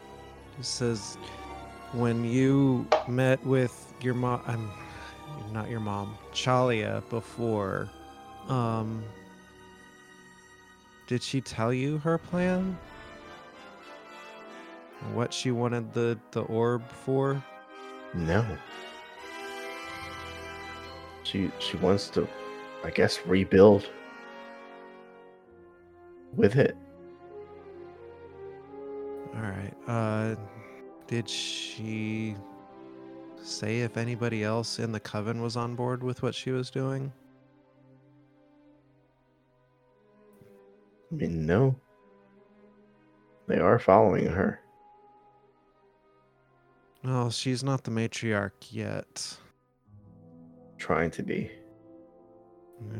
says 0.61 1.17
when 1.93 2.23
you 2.23 2.87
met 3.07 3.43
with 3.45 3.93
your 4.01 4.13
mom 4.13 4.41
I'm 4.45 4.69
not 5.51 5.69
your 5.69 5.79
mom, 5.79 6.17
Chalia 6.33 7.07
before 7.09 7.89
um 8.47 9.03
did 11.07 11.21
she 11.21 11.41
tell 11.41 11.73
you 11.73 11.97
her 11.99 12.17
plan? 12.17 12.77
What 15.13 15.33
she 15.33 15.51
wanted 15.51 15.93
the 15.93 16.17
the 16.31 16.41
orb 16.41 16.89
for? 16.89 17.43
No. 18.13 18.45
She 21.23 21.51
she 21.59 21.77
wants 21.77 22.09
to, 22.11 22.27
I 22.83 22.89
guess, 22.91 23.25
rebuild 23.25 23.89
with 26.35 26.55
it. 26.55 26.75
All 29.35 29.41
right. 29.41 29.73
Uh 29.87 30.35
did 31.07 31.27
she 31.27 32.35
say 33.41 33.81
if 33.81 33.97
anybody 33.97 34.43
else 34.43 34.79
in 34.79 34.91
the 34.91 34.99
coven 34.99 35.41
was 35.41 35.57
on 35.57 35.75
board 35.75 36.01
with 36.01 36.23
what 36.23 36.33
she 36.33 36.51
was 36.51 36.69
doing? 36.69 37.11
I 41.11 41.15
mean, 41.15 41.45
no. 41.45 41.75
They 43.47 43.59
are 43.59 43.77
following 43.77 44.25
her. 44.27 44.62
Well, 47.03 47.29
she's 47.29 47.63
not 47.63 47.83
the 47.83 47.91
matriarch 47.91 48.71
yet. 48.71 49.37
Trying 50.77 51.11
to 51.11 51.23
be. 51.23 51.51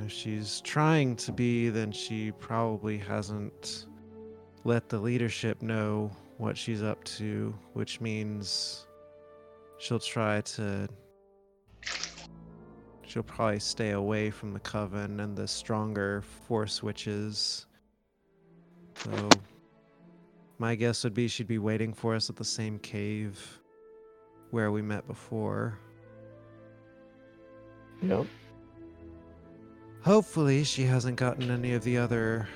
If 0.04 0.12
she's 0.12 0.60
trying 0.62 1.16
to 1.18 1.32
be, 1.32 1.70
then 1.70 1.92
she 1.92 2.32
probably 2.32 2.98
hasn't 2.98 3.88
let 4.66 4.90
the 4.90 5.00
leadership 5.00 5.62
know 5.62 6.12
what 6.38 6.58
she's 6.58 6.84
up 6.84 7.02
to, 7.06 7.54
which 7.74 8.02
means 8.02 8.88
she'll 9.78 10.00
try 10.00 10.42
to. 10.42 10.88
She'll 13.06 13.24
probably 13.24 13.60
stay 13.60 13.92
away 13.92 14.32
from 14.32 14.54
the 14.54 14.60
coven 14.60 15.20
and 15.22 15.38
the 15.38 15.48
stronger 15.48 16.24
force 16.48 16.84
witches. 16.84 17.68
So, 18.96 19.30
my 20.58 20.76
guess 20.76 21.04
would 21.04 21.14
be 21.14 21.28
she'd 21.28 21.48
be 21.48 21.60
waiting 21.60 21.94
for 21.94 22.16
us 22.16 22.30
at 22.30 22.36
the 22.36 22.46
same 22.46 22.80
cave 22.80 23.63
where 24.54 24.72
we 24.72 24.84
met 24.84 25.08
before. 25.08 25.80
Yep. 28.04 28.28
Hopefully, 30.04 30.64
she 30.64 30.84
hasn't 30.84 31.16
gotten 31.16 31.50
any 31.50 31.74
of 31.74 31.84
the 31.84 31.98
other 31.98 32.48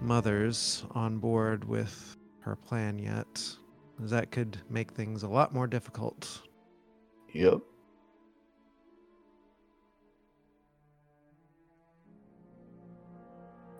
mothers 0.00 0.84
on 0.90 1.18
board 1.18 1.62
with 1.62 2.16
her 2.40 2.56
plan 2.56 2.98
yet. 2.98 3.48
That 4.00 4.32
could 4.32 4.58
make 4.68 4.90
things 4.90 5.22
a 5.22 5.28
lot 5.28 5.54
more 5.54 5.68
difficult. 5.68 6.42
Yep. 7.32 7.60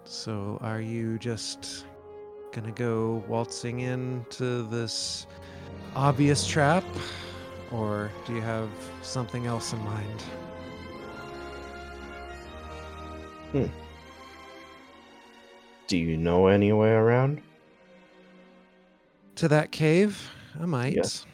So, 0.05 0.57
are 0.61 0.81
you 0.81 1.19
just 1.19 1.85
gonna 2.53 2.70
go 2.70 3.24
waltzing 3.27 3.81
into 3.81 4.62
this 4.69 5.27
obvious 5.94 6.47
trap? 6.47 6.85
Or 7.70 8.10
do 8.27 8.35
you 8.35 8.43
have 8.43 8.69
something 9.02 9.47
else 9.47 9.73
in 9.73 9.82
mind? 9.85 10.23
Hmm. 13.52 13.66
Do 15.86 15.97
you 15.97 16.16
know 16.16 16.47
any 16.47 16.73
way 16.73 16.90
around? 16.90 17.43
To 19.36 19.48
that 19.48 19.73
cave? 19.73 20.31
I 20.60 20.66
might. 20.66 20.94
Yes. 20.94 21.27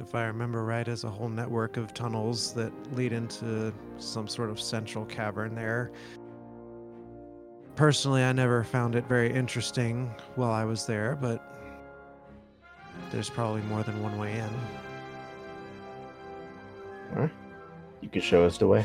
If 0.00 0.14
I 0.14 0.24
remember 0.24 0.64
right, 0.64 0.88
as 0.88 1.04
a 1.04 1.10
whole 1.10 1.28
network 1.28 1.76
of 1.76 1.94
tunnels 1.94 2.52
that 2.54 2.72
lead 2.96 3.12
into 3.12 3.72
some 3.98 4.26
sort 4.26 4.50
of 4.50 4.60
central 4.60 5.04
cavern 5.04 5.54
there. 5.54 5.92
Personally, 7.76 8.22
I 8.22 8.32
never 8.32 8.62
found 8.62 8.94
it 8.94 9.06
very 9.06 9.32
interesting 9.32 10.14
while 10.34 10.52
I 10.52 10.64
was 10.64 10.84
there, 10.84 11.16
but 11.16 11.42
there's 13.10 13.30
probably 13.30 13.62
more 13.62 13.82
than 13.82 14.02
one 14.02 14.18
way 14.18 14.38
in. 14.38 14.50
Alright. 17.14 17.30
You 18.00 18.08
can 18.08 18.20
show 18.20 18.44
us 18.44 18.58
the 18.58 18.66
way. 18.66 18.84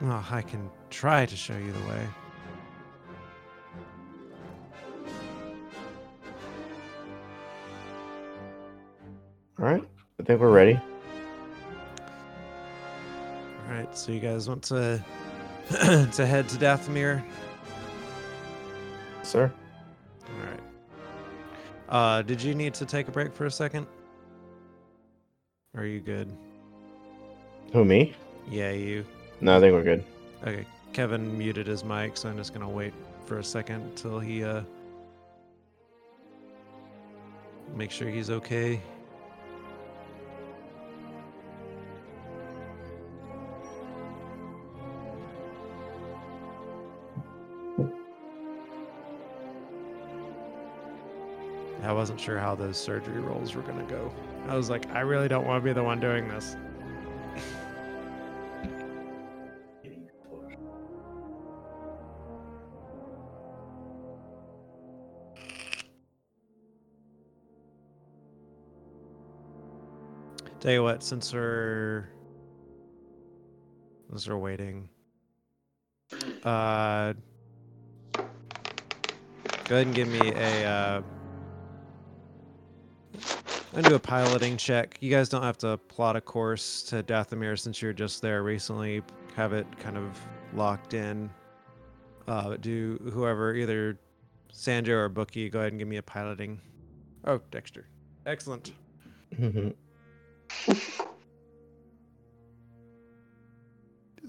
Well, 0.00 0.24
I 0.30 0.42
can 0.42 0.70
try 0.90 1.26
to 1.26 1.36
show 1.36 1.56
you 1.56 1.72
the 1.72 1.88
way. 1.88 2.06
Alright. 9.60 9.84
I 10.20 10.22
think 10.22 10.40
we're 10.40 10.50
ready. 10.50 10.80
All 13.66 13.74
right, 13.74 13.96
so 13.96 14.12
you 14.12 14.20
guys 14.20 14.48
want 14.48 14.62
to 14.64 15.04
to 16.12 16.26
head 16.26 16.48
to 16.48 16.56
Dathomir? 16.56 17.22
Sir? 19.22 19.52
All 20.22 20.46
right. 20.46 20.60
Uh, 21.88 22.22
did 22.22 22.42
you 22.42 22.54
need 22.54 22.72
to 22.74 22.86
take 22.86 23.08
a 23.08 23.10
break 23.10 23.34
for 23.34 23.46
a 23.46 23.50
second? 23.50 23.86
Are 25.76 25.84
you 25.84 26.00
good? 26.00 26.34
Who, 27.72 27.84
me? 27.84 28.14
Yeah, 28.50 28.70
you. 28.70 29.04
No, 29.40 29.58
I 29.58 29.60
think 29.60 29.74
we're 29.74 29.82
good. 29.82 30.04
Okay. 30.42 30.64
Kevin 30.92 31.36
muted 31.36 31.66
his 31.66 31.84
mic, 31.84 32.16
so 32.16 32.28
I'm 32.28 32.36
just 32.36 32.54
gonna 32.54 32.68
wait 32.68 32.94
for 33.26 33.38
a 33.38 33.44
second 33.44 33.82
until 33.82 34.18
he 34.18 34.42
uh 34.42 34.62
make 37.76 37.90
sure 37.90 38.08
he's 38.08 38.30
okay. 38.30 38.80
I 51.88 51.92
wasn't 51.92 52.20
sure 52.20 52.38
how 52.38 52.54
those 52.54 52.76
surgery 52.76 53.18
rolls 53.18 53.54
were 53.54 53.62
gonna 53.62 53.82
go. 53.84 54.12
I 54.46 54.54
was 54.54 54.68
like, 54.68 54.86
I 54.90 55.00
really 55.00 55.26
don't 55.26 55.46
want 55.46 55.64
to 55.64 55.64
be 55.64 55.72
the 55.72 55.82
one 55.82 55.98
doing 55.98 56.28
this. 56.28 56.54
Tell 70.60 70.72
you 70.72 70.82
what, 70.82 71.02
since 71.02 71.32
we're 71.32 72.10
since 74.10 74.28
we're 74.28 74.36
waiting, 74.36 74.90
uh, 76.44 77.14
go 78.12 78.24
ahead 79.70 79.86
and 79.86 79.94
give 79.94 80.08
me 80.08 80.32
a. 80.32 80.66
Uh, 80.68 81.02
I'm 83.72 83.82
gonna 83.82 83.90
do 83.90 83.94
a 83.96 84.00
piloting 84.00 84.56
check. 84.56 84.96
You 85.00 85.10
guys 85.10 85.28
don't 85.28 85.42
have 85.42 85.58
to 85.58 85.76
plot 85.76 86.16
a 86.16 86.20
course 86.20 86.82
to 86.84 87.02
Dathomir 87.02 87.58
since 87.58 87.82
you're 87.82 87.92
just 87.92 88.22
there 88.22 88.42
recently. 88.42 89.02
Have 89.36 89.52
it 89.52 89.66
kind 89.78 89.96
of 89.98 90.18
locked 90.54 90.94
in. 90.94 91.30
Uh, 92.26 92.56
do 92.56 92.98
whoever 93.12 93.54
either 93.54 93.98
Sanjo 94.52 94.90
or 94.90 95.08
Bookie 95.08 95.50
go 95.50 95.60
ahead 95.60 95.72
and 95.72 95.78
give 95.78 95.88
me 95.88 95.98
a 95.98 96.02
piloting. 96.02 96.60
Oh, 97.24 97.40
Dexter, 97.50 97.86
excellent. 98.26 98.72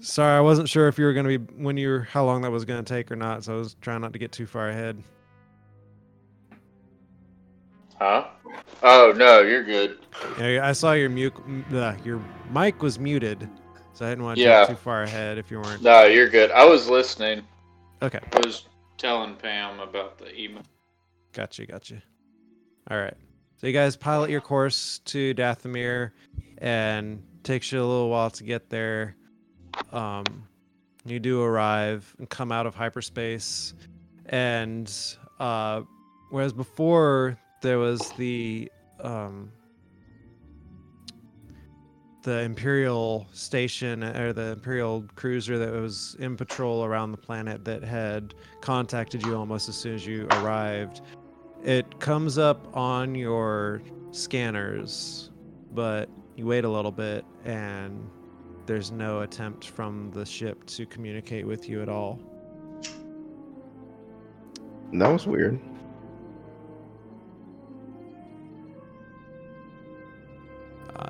Sorry, 0.00 0.36
I 0.36 0.40
wasn't 0.40 0.68
sure 0.68 0.88
if 0.88 0.98
you 0.98 1.04
were 1.04 1.12
going 1.12 1.26
to 1.26 1.38
be 1.38 1.62
when 1.62 1.76
you 1.76 1.88
were 1.88 2.00
how 2.00 2.24
long 2.24 2.42
that 2.42 2.50
was 2.50 2.64
going 2.64 2.82
to 2.82 2.94
take 2.94 3.10
or 3.10 3.16
not, 3.16 3.44
so 3.44 3.54
I 3.54 3.58
was 3.58 3.76
trying 3.80 4.00
not 4.00 4.12
to 4.14 4.18
get 4.18 4.32
too 4.32 4.46
far 4.46 4.68
ahead. 4.70 5.02
Huh? 8.00 8.28
Oh 8.82 9.12
no, 9.14 9.40
you're 9.42 9.62
good. 9.62 9.98
Yeah, 10.38 10.66
I 10.66 10.72
saw 10.72 10.92
your 10.92 11.10
mute, 11.10 11.34
uh, 11.72 11.94
your 12.02 12.22
mic 12.50 12.82
was 12.82 12.98
muted, 12.98 13.46
so 13.92 14.06
I 14.06 14.08
didn't 14.08 14.24
want 14.24 14.38
to 14.38 14.42
Yeah. 14.42 14.64
too 14.64 14.74
far 14.74 15.02
ahead 15.02 15.36
if 15.36 15.50
you 15.50 15.60
weren't. 15.60 15.82
No, 15.82 16.04
you're 16.04 16.28
good. 16.28 16.50
I 16.50 16.64
was 16.64 16.88
listening. 16.88 17.46
Okay, 18.02 18.20
I 18.32 18.38
was 18.38 18.64
telling 18.96 19.34
Pam 19.36 19.80
about 19.80 20.16
the 20.18 20.34
email. 20.38 20.62
gotcha, 21.34 21.66
gotcha. 21.66 22.02
All 22.90 22.96
right, 22.96 23.14
so 23.58 23.66
you 23.66 23.72
guys 23.74 23.96
pilot 23.96 24.30
your 24.30 24.40
course 24.40 25.00
to 25.04 25.34
Dathomir, 25.34 26.12
and 26.58 27.22
takes 27.44 27.70
you 27.70 27.80
a 27.80 27.84
little 27.84 28.08
while 28.08 28.30
to 28.30 28.44
get 28.44 28.70
there. 28.70 29.14
Um, 29.92 30.24
you 31.04 31.20
do 31.20 31.42
arrive 31.42 32.14
and 32.18 32.28
come 32.30 32.50
out 32.50 32.66
of 32.66 32.74
hyperspace, 32.74 33.74
and 34.26 34.90
uh, 35.38 35.82
whereas 36.30 36.54
before 36.54 37.38
there 37.60 37.78
was 37.78 38.10
the 38.12 38.70
um, 39.00 39.50
the 42.22 42.40
imperial 42.40 43.26
station 43.32 44.04
or 44.04 44.32
the 44.32 44.52
imperial 44.52 45.04
cruiser 45.14 45.58
that 45.58 45.72
was 45.72 46.16
in 46.18 46.36
patrol 46.36 46.84
around 46.84 47.12
the 47.12 47.16
planet 47.16 47.64
that 47.64 47.82
had 47.82 48.34
contacted 48.60 49.24
you 49.24 49.34
almost 49.34 49.68
as 49.70 49.76
soon 49.76 49.94
as 49.94 50.06
you 50.06 50.26
arrived 50.32 51.00
it 51.64 51.98
comes 51.98 52.36
up 52.36 52.76
on 52.76 53.14
your 53.14 53.80
scanners 54.10 55.30
but 55.72 56.10
you 56.36 56.44
wait 56.44 56.64
a 56.64 56.68
little 56.68 56.92
bit 56.92 57.24
and 57.46 58.10
there's 58.66 58.90
no 58.90 59.22
attempt 59.22 59.68
from 59.68 60.10
the 60.10 60.26
ship 60.26 60.66
to 60.66 60.84
communicate 60.84 61.46
with 61.46 61.70
you 61.70 61.80
at 61.80 61.88
all 61.88 62.20
That 64.92 65.08
was 65.08 65.26
weird. 65.26 65.60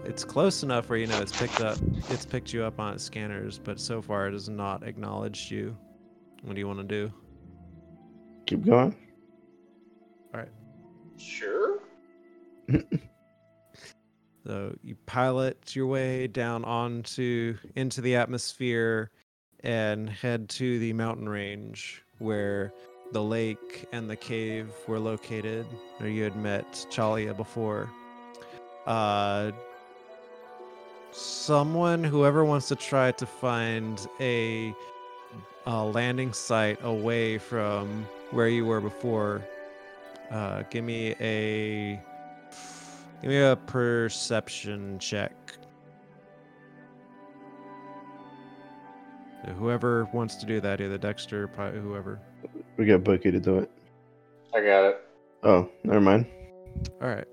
It's 0.05 0.25
close 0.25 0.63
enough 0.63 0.89
where 0.89 0.99
you 0.99 1.07
know 1.07 1.21
it's 1.21 1.37
picked 1.37 1.61
up, 1.61 1.79
it's 2.09 2.25
picked 2.25 2.53
you 2.53 2.65
up 2.65 2.79
on 2.79 2.95
its 2.95 3.05
scanners, 3.05 3.59
but 3.59 3.81
so 3.81 4.01
far 4.01 4.29
it 4.29 4.33
has 4.33 4.49
not 4.49 4.83
acknowledged 4.83 5.51
you. 5.51 5.77
What 6.43 6.55
do 6.55 6.61
you 6.61 6.67
want 6.67 6.79
to 6.81 6.85
do? 6.85 7.13
Keep 8.47 8.65
going. 8.67 8.97
All 10.33 10.41
right. 10.41 10.49
Sure. 11.17 11.81
So 14.47 14.75
you 14.83 14.97
pilot 15.07 15.77
your 15.77 15.87
way 15.87 16.27
down 16.27 16.65
onto 16.65 17.57
into 17.77 18.01
the 18.01 18.17
atmosphere 18.17 19.11
and 19.63 20.09
head 20.09 20.49
to 20.51 20.79
the 20.79 20.93
mountain 20.95 21.29
range 21.29 22.03
where 22.19 22.73
the 23.13 23.23
lake 23.23 23.87
and 23.93 24.09
the 24.09 24.17
cave 24.17 24.71
were 24.87 24.99
located, 24.99 25.67
where 25.99 26.09
you 26.09 26.25
had 26.25 26.37
met 26.37 26.87
Chalia 26.91 27.37
before. 27.37 27.91
Uh, 28.87 29.53
someone, 31.13 32.05
whoever 32.05 32.45
wants 32.45 32.69
to 32.69 32.77
try 32.77 33.13
to 33.13 33.27
find 33.27 34.07
a, 34.21 34.75
a 35.67 35.85
landing 35.85 36.33
site 36.33 36.79
away 36.83 37.39
from 37.39 38.07
where 38.31 38.49
you 38.49 38.65
were 38.65 38.81
before, 38.81 39.45
uh, 40.31 40.63
give 40.71 40.85
me 40.85 41.15
a 41.21 42.01
Give 43.23 43.31
me 43.31 43.39
a 43.39 43.57
perception 43.57 44.99
check. 44.99 45.33
So 49.45 49.53
Whoever 49.53 50.07
wants 50.15 50.37
to 50.37 50.47
do 50.47 50.61
that, 50.61 50.81
either 50.81 50.97
Dexter, 50.97 51.47
probably 51.49 51.81
whoever. 51.81 52.19
We 52.79 52.87
got 52.87 53.05
Bookie 53.05 53.31
to 53.31 53.41
do 53.41 53.59
it. 53.59 53.71
I 54.55 54.61
got 54.61 54.85
it. 54.85 55.01
Oh, 55.43 55.69
never 55.85 56.01
mind. 56.01 56.27
All 57.03 57.09
right. 57.09 57.27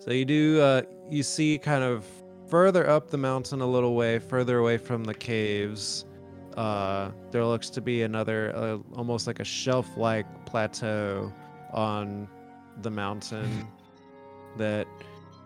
So 0.00 0.12
you 0.12 0.24
do, 0.24 0.60
uh, 0.62 0.82
you 1.10 1.22
see 1.22 1.58
kind 1.58 1.84
of 1.84 2.06
further 2.48 2.88
up 2.88 3.10
the 3.10 3.18
mountain 3.18 3.60
a 3.60 3.66
little 3.66 3.94
way, 3.94 4.18
further 4.18 4.58
away 4.58 4.78
from 4.78 5.04
the 5.04 5.12
caves. 5.12 6.06
Uh, 6.56 7.10
there 7.30 7.44
looks 7.44 7.68
to 7.70 7.82
be 7.82 8.02
another, 8.02 8.56
uh, 8.56 8.78
almost 8.96 9.26
like 9.26 9.40
a 9.40 9.44
shelf-like 9.44 10.46
plateau 10.46 11.30
on 11.74 12.26
the 12.80 12.90
mountain 12.90 13.68
that 14.56 14.88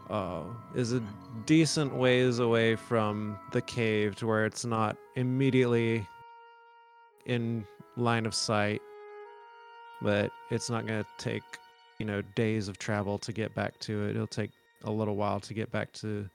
uh, 0.09 0.44
is 0.76 0.93
a 0.93 1.02
decent 1.47 1.93
ways 1.93 2.39
away 2.39 2.76
from 2.76 3.36
the 3.51 3.60
cave 3.60 4.14
to 4.16 4.26
where 4.28 4.47
it's 4.47 4.64
not 4.64 4.97
immediately 5.16 6.06
in 7.26 7.66
line 7.97 8.24
of 8.24 8.35
sight 8.35 8.81
but 10.02 10.31
it's 10.51 10.68
not 10.68 10.86
going 10.86 11.02
to 11.02 11.09
take 11.16 11.43
you 12.05 12.10
know 12.10 12.20
days 12.35 12.68
of 12.68 12.76
travel 12.76 13.16
to 13.16 13.32
get 13.32 13.55
back 13.55 13.81
to 13.81 14.05
it. 14.05 14.10
It'll 14.10 14.26
take 14.26 14.51
a 14.85 14.90
little 14.90 15.16
while 15.16 15.40
to 15.40 15.55
get 15.55 15.72
back 15.72 15.90
to 15.94 16.28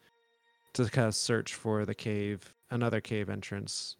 to 0.73 0.85
kind 0.85 1.07
of 1.07 1.13
search 1.13 1.53
for 1.53 1.85
the 1.85 1.93
cave 1.93 2.51
another 2.71 2.99
cave 2.99 3.29
entrance. 3.29 3.95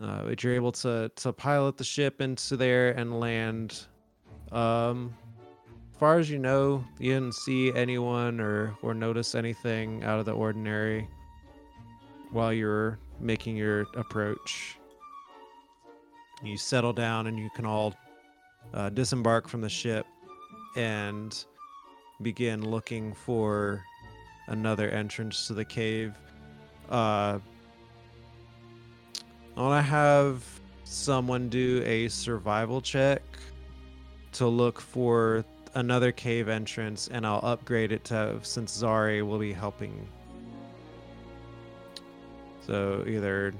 Uh, 0.00 0.22
but 0.24 0.42
you're 0.42 0.54
able 0.54 0.72
to 0.72 1.10
to 1.16 1.34
pilot 1.34 1.76
the 1.76 1.84
ship 1.84 2.22
into 2.22 2.56
there 2.56 2.92
and 2.92 3.20
land 3.20 3.84
um 4.52 5.14
as 5.92 5.98
far 5.98 6.18
as 6.18 6.30
you 6.30 6.38
know 6.38 6.82
you 6.98 7.12
didn't 7.12 7.34
see 7.34 7.70
anyone 7.74 8.40
or 8.40 8.74
or 8.80 8.94
notice 8.94 9.34
anything 9.34 10.02
out 10.04 10.18
of 10.18 10.24
the 10.24 10.32
ordinary 10.32 11.06
while 12.32 12.54
you're 12.54 12.98
making 13.20 13.54
your 13.54 13.82
approach. 13.96 14.78
You 16.42 16.56
settle 16.56 16.94
down 16.94 17.26
and 17.26 17.38
you 17.38 17.50
can 17.54 17.66
all 17.66 17.92
uh, 18.72 18.88
disembark 18.88 19.46
from 19.46 19.60
the 19.60 19.68
ship 19.68 20.06
and 20.78 21.44
begin 22.22 22.70
looking 22.70 23.12
for 23.12 23.84
another 24.46 24.88
entrance 24.90 25.48
to 25.48 25.54
the 25.54 25.64
cave. 25.64 26.14
Uh, 26.88 27.40
I 29.56 29.60
want 29.60 29.84
to 29.84 29.90
have 29.90 30.44
someone 30.84 31.48
do 31.48 31.82
a 31.84 32.08
survival 32.08 32.80
check 32.80 33.22
to 34.32 34.46
look 34.46 34.80
for 34.80 35.44
another 35.74 36.12
cave 36.12 36.48
entrance, 36.48 37.08
and 37.08 37.26
I'll 37.26 37.40
upgrade 37.42 37.90
it 37.90 38.04
to 38.04 38.38
since 38.42 38.80
Zari 38.80 39.26
will 39.26 39.40
be 39.40 39.52
helping. 39.52 40.06
So 42.64 43.04
either 43.06 43.52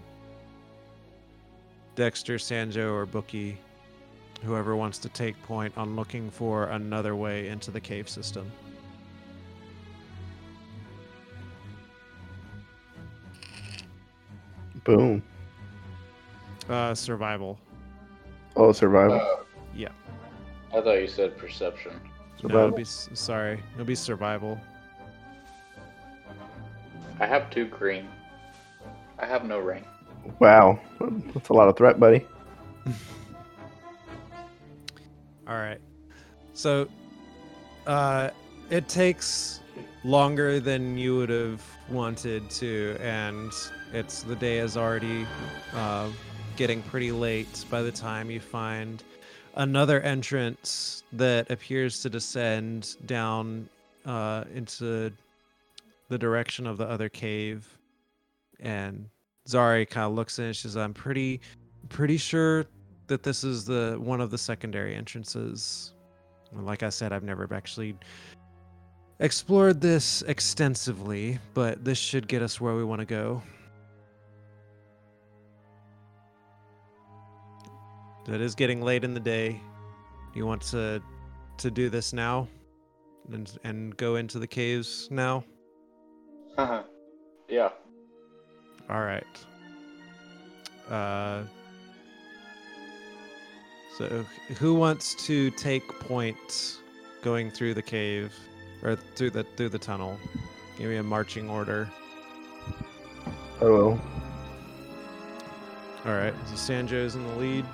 Dexter, 1.96 2.36
Sanjo, 2.36 2.92
or 2.92 3.06
Bookie 3.06 3.58
whoever 4.42 4.76
wants 4.76 4.98
to 4.98 5.08
take 5.08 5.40
point 5.42 5.76
on 5.76 5.96
looking 5.96 6.30
for 6.30 6.64
another 6.66 7.16
way 7.16 7.48
into 7.48 7.70
the 7.70 7.80
cave 7.80 8.08
system. 8.08 8.50
Boom. 14.84 15.22
Uh, 16.68 16.94
survival. 16.94 17.58
Oh, 18.56 18.72
survival. 18.72 19.16
Uh, 19.20 19.44
Yeah. 19.74 19.88
I 20.74 20.80
thought 20.80 21.00
you 21.00 21.08
said 21.08 21.36
perception. 21.38 21.92
No, 22.44 22.66
it'll 22.66 22.76
be 22.76 22.84
sorry. 22.84 23.60
It'll 23.74 23.86
be 23.86 23.94
survival. 23.94 24.60
I 27.20 27.26
have 27.26 27.50
two 27.50 27.66
green. 27.66 28.06
I 29.18 29.26
have 29.26 29.44
no 29.44 29.58
rank. 29.58 29.84
Wow. 30.38 30.78
That's 31.34 31.48
a 31.48 31.52
lot 31.52 31.68
of 31.68 31.76
threat, 31.76 31.98
buddy. 31.98 32.24
All 35.48 35.56
right. 35.56 35.80
So, 36.52 36.88
uh, 37.86 38.30
it 38.70 38.88
takes 38.88 39.60
longer 40.04 40.60
than 40.60 40.98
you 40.98 41.16
would 41.16 41.30
have 41.30 41.62
wanted 41.88 42.50
to, 42.50 42.96
and 43.00 43.52
it's 43.92 44.22
the 44.22 44.36
day 44.36 44.58
is 44.58 44.76
already 44.76 45.26
uh, 45.74 46.10
getting 46.56 46.82
pretty 46.82 47.12
late 47.12 47.64
by 47.70 47.82
the 47.82 47.92
time 47.92 48.30
you 48.30 48.40
find 48.40 49.02
another 49.54 50.00
entrance 50.00 51.02
that 51.12 51.50
appears 51.50 52.00
to 52.02 52.10
descend 52.10 52.96
down 53.06 53.68
uh, 54.04 54.44
into 54.54 55.10
the 56.08 56.18
direction 56.18 56.66
of 56.66 56.76
the 56.76 56.84
other 56.84 57.08
cave. 57.08 57.66
And 58.60 59.08
Zari 59.48 59.88
kind 59.88 60.06
of 60.06 60.12
looks 60.12 60.38
in 60.38 60.46
and 60.46 60.56
she 60.56 60.62
says, 60.62 60.76
I'm 60.76 60.94
pretty 60.94 61.40
pretty 61.88 62.16
sure 62.18 62.66
that 63.08 63.22
this 63.22 63.44
is 63.44 63.64
the 63.64 63.96
one 63.98 64.20
of 64.20 64.30
the 64.30 64.38
secondary 64.38 64.94
entrances. 64.94 65.94
And 66.52 66.64
Like 66.64 66.82
I 66.82 66.88
said, 66.88 67.12
I've 67.12 67.24
never 67.24 67.52
actually 67.52 67.96
explored 69.20 69.80
this 69.80 70.22
extensively, 70.22 71.38
but 71.54 71.84
this 71.84 71.98
should 71.98 72.28
get 72.28 72.42
us 72.42 72.60
where 72.60 72.74
we 72.74 72.84
want 72.84 73.00
to 73.00 73.06
go. 73.06 73.42
It 78.28 78.42
is 78.42 78.54
getting 78.54 78.82
late 78.82 79.04
in 79.04 79.14
the 79.14 79.20
day. 79.20 79.60
You 80.34 80.46
want 80.46 80.62
to 80.62 81.02
to 81.56 81.70
do 81.70 81.88
this 81.88 82.12
now 82.12 82.46
and 83.32 83.58
and 83.64 83.96
go 83.96 84.16
into 84.16 84.38
the 84.38 84.46
caves 84.46 85.08
now? 85.10 85.44
Uh-huh. 86.58 86.82
yeah. 87.48 87.70
All 88.90 89.00
right. 89.00 89.24
Uh, 90.90 91.42
so, 93.98 94.24
who 94.60 94.74
wants 94.74 95.16
to 95.26 95.50
take 95.50 95.88
point 95.98 96.78
going 97.20 97.50
through 97.50 97.74
the 97.74 97.82
cave 97.82 98.32
or 98.80 98.94
through 98.94 99.30
the 99.30 99.42
through 99.42 99.70
the 99.70 99.78
tunnel? 99.78 100.16
Give 100.78 100.88
me 100.88 100.98
a 100.98 101.02
marching 101.02 101.50
order. 101.50 101.90
Oh 103.60 103.72
well. 103.72 104.00
All 106.06 106.12
right. 106.12 106.32
So 106.46 106.54
Sanjo's 106.54 107.16
in 107.16 107.26
the 107.26 107.34
lead. 107.34 107.64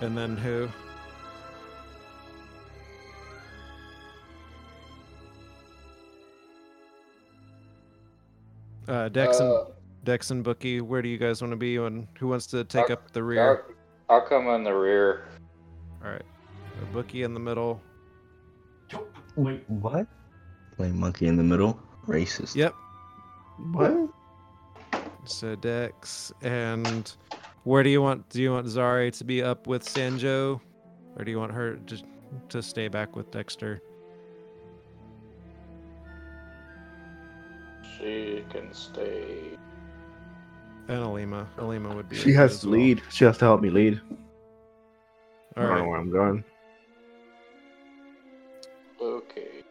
And 0.00 0.18
then 0.18 0.36
who? 0.36 0.68
Uh, 8.88 9.08
Dex 9.10 9.38
Uh, 9.38 9.66
Dex 10.04 10.30
and 10.30 10.44
Bookie, 10.44 10.80
where 10.80 11.02
do 11.02 11.08
you 11.08 11.18
guys 11.18 11.40
want 11.40 11.52
to 11.52 11.56
be? 11.56 11.76
And 11.76 12.06
who 12.18 12.28
wants 12.28 12.46
to 12.48 12.64
take 12.64 12.90
I'll- 12.90 12.92
up 12.94 13.12
the 13.12 13.22
rear? 13.22 13.64
I'll, 14.08 14.16
I'll 14.20 14.26
come 14.26 14.48
in 14.48 14.62
the 14.64 14.74
rear. 14.74 15.26
All 16.04 16.10
right. 16.10 16.22
So 16.78 16.86
Bookie 16.92 17.22
in 17.22 17.34
the 17.34 17.40
middle. 17.40 17.80
Wait, 19.36 19.64
what? 19.68 20.06
Play 20.76 20.90
monkey 20.92 21.26
in 21.26 21.36
the 21.36 21.42
middle. 21.42 21.80
Racist. 22.06 22.54
Yep. 22.54 22.74
What? 23.72 24.08
So 25.24 25.56
Dex 25.56 26.32
and 26.42 27.14
where 27.62 27.82
do 27.82 27.88
you 27.88 28.02
want? 28.02 28.28
Do 28.28 28.42
you 28.42 28.52
want 28.52 28.66
Zari 28.66 29.16
to 29.16 29.24
be 29.24 29.42
up 29.42 29.66
with 29.66 29.82
Sanjo, 29.84 30.60
or 31.16 31.24
do 31.24 31.30
you 31.30 31.38
want 31.38 31.52
her 31.52 31.76
to 31.76 32.02
to 32.50 32.62
stay 32.62 32.88
back 32.88 33.16
with 33.16 33.30
Dexter? 33.30 33.80
She 37.98 38.44
can 38.50 38.72
stay. 38.74 39.56
And 40.88 41.02
Alima. 41.02 41.48
Alima 41.58 41.94
would 41.94 42.08
be. 42.08 42.16
She 42.16 42.32
has 42.32 42.60
to 42.60 42.68
well. 42.68 42.78
lead. 42.78 43.02
She 43.10 43.24
has 43.24 43.38
to 43.38 43.44
help 43.46 43.62
me 43.62 43.70
lead. 43.70 44.00
All 45.56 45.62
I 45.64 45.66
don't 45.68 45.78
know 45.78 45.88
where 45.88 45.98
I'm 45.98 46.10
going. 46.10 46.44
Okay. 49.00 49.64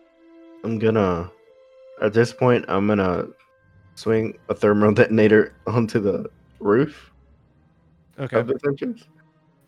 I'm 0.63 0.79
gonna. 0.79 1.29
At 2.01 2.13
this 2.13 2.33
point, 2.33 2.65
I'm 2.67 2.87
gonna 2.87 3.27
swing 3.95 4.37
a 4.49 4.55
thermal 4.55 4.91
detonator 4.95 5.53
onto 5.67 5.99
the 5.99 6.29
roof 6.59 7.11
Okay. 8.19 8.39
of 8.39 8.47
this 8.47 8.61
entrance. 8.65 9.03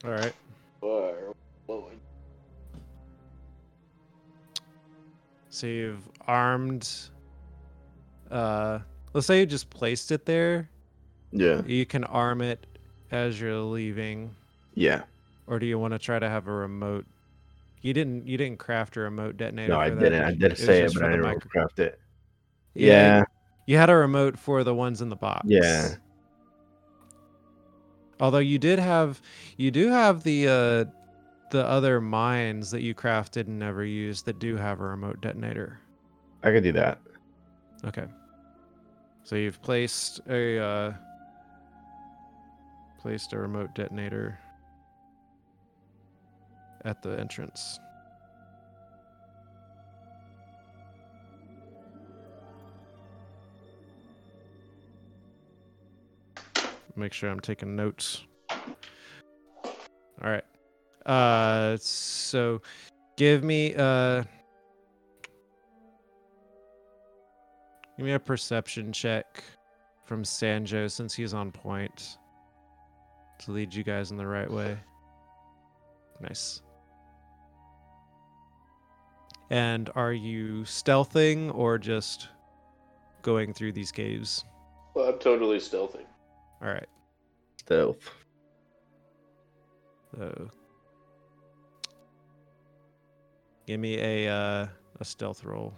All 0.04 0.12
right. 0.12 0.34
Where? 0.80 1.34
What 1.68 1.84
would- 1.84 2.00
So 5.50 5.68
you've 5.68 6.10
armed. 6.28 6.90
Uh, 8.32 8.80
let's 9.14 9.28
say 9.28 9.40
you 9.42 9.46
just 9.46 9.70
placed 9.70 10.12
it 10.12 10.26
there. 10.26 10.70
Yeah. 11.38 11.62
You 11.66 11.86
can 11.86 12.04
arm 12.06 12.42
it 12.42 12.66
as 13.12 13.40
you're 13.40 13.56
leaving, 13.60 14.34
Yeah. 14.74 15.04
or 15.48 15.60
do 15.60 15.66
you 15.66 15.78
want 15.78 15.94
to 15.94 16.00
try 16.00 16.18
to 16.20 16.30
have 16.30 16.48
a 16.48 16.52
remote? 16.52 17.06
You 17.82 17.94
didn't. 17.94 18.28
You 18.28 18.38
didn't 18.38 18.58
craft 18.58 18.98
a 18.98 19.02
remote 19.02 19.38
detonator. 19.38 19.74
No, 19.74 19.80
I 19.80 19.90
that, 19.92 20.00
didn't. 20.00 20.24
I 20.24 20.32
did 20.34 20.52
was 20.54 20.60
say 20.60 20.82
it, 20.84 20.94
but 20.94 21.04
I 21.04 21.10
didn't 21.12 21.22
micro- 21.24 21.50
craft 21.50 21.80
it. 21.80 22.00
Yeah, 22.74 22.88
Yeah. 23.20 23.24
You 23.68 23.78
had 23.78 23.90
a 23.90 23.96
remote 23.96 24.38
for 24.40 24.64
the 24.64 24.74
ones 24.74 25.02
in 25.02 25.10
the 25.10 25.16
box. 25.16 25.46
Yeah. 25.48 25.96
Although 28.20 28.40
you 28.40 28.58
did 28.58 28.80
have, 28.80 29.22
you 29.58 29.72
do 29.72 29.90
have 29.90 30.24
the 30.24 30.48
uh, 30.48 30.86
the 31.52 31.66
other 31.66 32.00
mines 32.02 32.72
that 32.72 32.82
you 32.82 32.96
crafted 32.96 33.48
and 33.48 33.60
never 33.60 33.84
used 33.84 34.26
that 34.26 34.40
do 34.40 34.56
have 34.56 34.80
a 34.80 34.84
remote 34.86 35.22
detonator. 35.22 35.80
I 36.44 36.52
could 36.52 36.64
do 36.64 36.72
that. 36.74 37.00
Okay. 37.86 38.06
So 39.24 39.36
you've 39.36 39.62
placed 39.62 40.22
a 40.30 40.60
uh, 40.60 40.94
placed 43.06 43.34
a 43.34 43.38
remote 43.38 43.76
detonator 43.76 44.36
at 46.86 47.04
the 47.04 47.20
entrance. 47.20 47.80
Make 56.96 57.14
sure 57.14 57.30
I'm 57.30 57.40
taking 57.40 57.76
notes. 57.76 58.24
All 58.50 59.76
right. 60.24 60.44
Uh 61.06 61.78
so 61.80 62.60
give 63.18 63.44
me 63.44 63.76
uh 63.76 64.24
Give 67.98 68.06
me 68.08 68.14
a 68.14 68.20
perception 68.20 68.92
check 68.92 69.44
from 70.06 70.24
Sanjo 70.24 70.90
since 70.90 71.14
he's 71.14 71.36
on 71.36 71.52
point 71.52 72.18
to 73.46 73.52
lead 73.52 73.74
you 73.74 73.84
guys 73.84 74.12
in 74.12 74.18
the 74.18 74.28
right 74.28 74.50
way. 74.50 74.78
Nice. 76.20 76.62
And 79.50 79.90
are 79.96 80.14
you 80.14 80.64
stealthing 80.64 81.54
or 81.56 81.78
just 81.78 82.30
going 83.22 83.54
through 83.54 83.74
these 83.74 83.92
caves? 83.92 84.44
Well, 84.96 85.10
I'm 85.10 85.20
totally 85.20 85.60
stealthy. 85.60 86.06
All 86.62 86.70
right. 86.70 86.88
Stealth. 87.58 88.10
So 90.16 90.50
give 93.68 93.80
me 93.80 94.00
a 94.00 94.32
uh, 94.32 94.68
a 95.00 95.06
stealth 95.06 95.44
roll. 95.44 95.74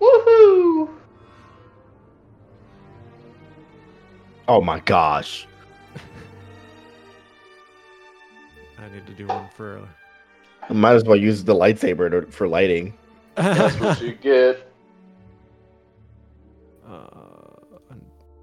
Woohoo! 0.00 0.88
Oh 4.48 4.60
my 4.60 4.80
gosh. 4.80 5.46
I 8.82 8.88
need 8.94 9.06
to 9.06 9.12
do 9.14 9.26
one 9.26 9.48
for. 9.56 9.86
I 10.68 10.72
might 10.72 10.94
as 10.94 11.04
well 11.04 11.16
use 11.16 11.44
the 11.44 11.54
lightsaber 11.54 12.10
to, 12.10 12.30
for 12.30 12.48
lighting. 12.48 12.94
That's 13.34 13.78
what 13.80 14.00
you 14.00 14.14
get. 14.14 14.68
Uh, 16.86 17.56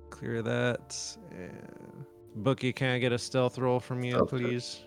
clear 0.09 0.41
that. 0.41 0.97
And 1.37 2.03
Bookie, 2.37 2.73
can 2.73 2.95
I 2.95 2.97
get 2.97 3.11
a 3.11 3.17
stealth 3.19 3.59
roll 3.59 3.79
from 3.79 4.03
you, 4.03 4.13
Stealth 4.13 4.31
check. 4.31 4.39
please? 4.39 4.79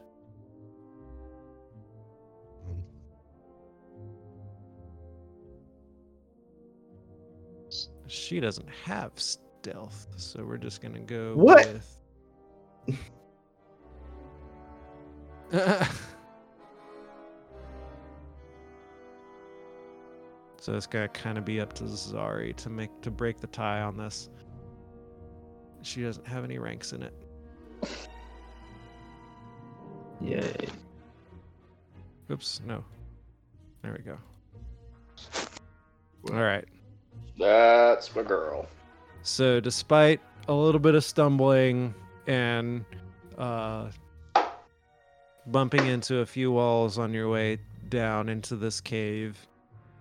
She 8.08 8.40
doesn't 8.40 8.68
have 8.84 9.12
stealth, 9.16 10.06
so 10.16 10.44
we're 10.44 10.58
just 10.58 10.82
gonna 10.82 11.00
go 11.00 11.34
What? 11.34 11.66
with. 12.86 12.98
so 20.58 20.74
it's 20.74 20.86
gonna 20.86 21.08
kind 21.08 21.36
of 21.36 21.44
be 21.44 21.60
up 21.60 21.74
to 21.74 21.84
Zari 21.84 22.56
to 22.56 22.70
make 22.70 23.02
to 23.02 23.10
break 23.10 23.38
the 23.38 23.46
tie 23.48 23.82
on 23.82 23.98
this. 23.98 24.30
She 25.82 26.02
doesn't 26.02 26.26
have 26.26 26.42
any 26.44 26.58
ranks 26.58 26.94
in 26.94 27.02
it. 27.02 27.12
Yay. 30.22 30.68
Oops, 32.30 32.60
no. 32.64 32.82
There 33.82 33.92
we 33.92 33.98
go. 34.04 34.16
All 36.32 36.42
right. 36.42 36.64
That's 37.38 38.14
my 38.16 38.22
girl. 38.22 38.66
So, 39.22 39.60
despite 39.60 40.20
a 40.48 40.54
little 40.54 40.80
bit 40.80 40.94
of 40.94 41.04
stumbling 41.04 41.94
and 42.26 42.86
uh, 43.36 43.90
bumping 45.46 45.86
into 45.86 46.18
a 46.18 46.26
few 46.26 46.52
walls 46.52 46.98
on 46.98 47.12
your 47.12 47.28
way 47.28 47.58
down 47.88 48.28
into 48.28 48.56
this 48.56 48.80
cave, 48.80 49.46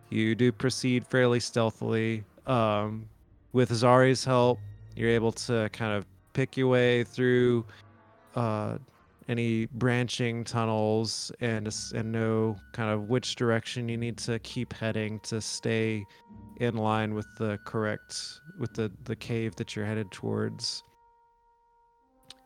you 0.09 0.35
do 0.35 0.51
proceed 0.51 1.05
fairly 1.07 1.39
stealthily. 1.39 2.23
Um, 2.45 3.07
with 3.53 3.71
Zari's 3.71 4.23
help, 4.23 4.59
you're 4.95 5.09
able 5.09 5.31
to 5.33 5.69
kind 5.73 5.93
of 5.93 6.05
pick 6.33 6.57
your 6.57 6.67
way 6.67 7.03
through 7.03 7.65
uh, 8.35 8.77
any 9.27 9.65
branching 9.67 10.43
tunnels 10.43 11.31
and 11.41 11.73
and 11.93 12.11
know 12.11 12.57
kind 12.73 12.89
of 12.89 13.09
which 13.09 13.35
direction 13.35 13.87
you 13.87 13.97
need 13.97 14.17
to 14.17 14.39
keep 14.39 14.73
heading 14.73 15.19
to 15.21 15.39
stay 15.39 16.03
in 16.59 16.75
line 16.75 17.13
with 17.13 17.27
the 17.37 17.57
correct 17.65 18.39
with 18.59 18.73
the 18.73 18.91
the 19.05 19.15
cave 19.15 19.55
that 19.55 19.75
you're 19.75 19.85
headed 19.85 20.11
towards 20.11 20.83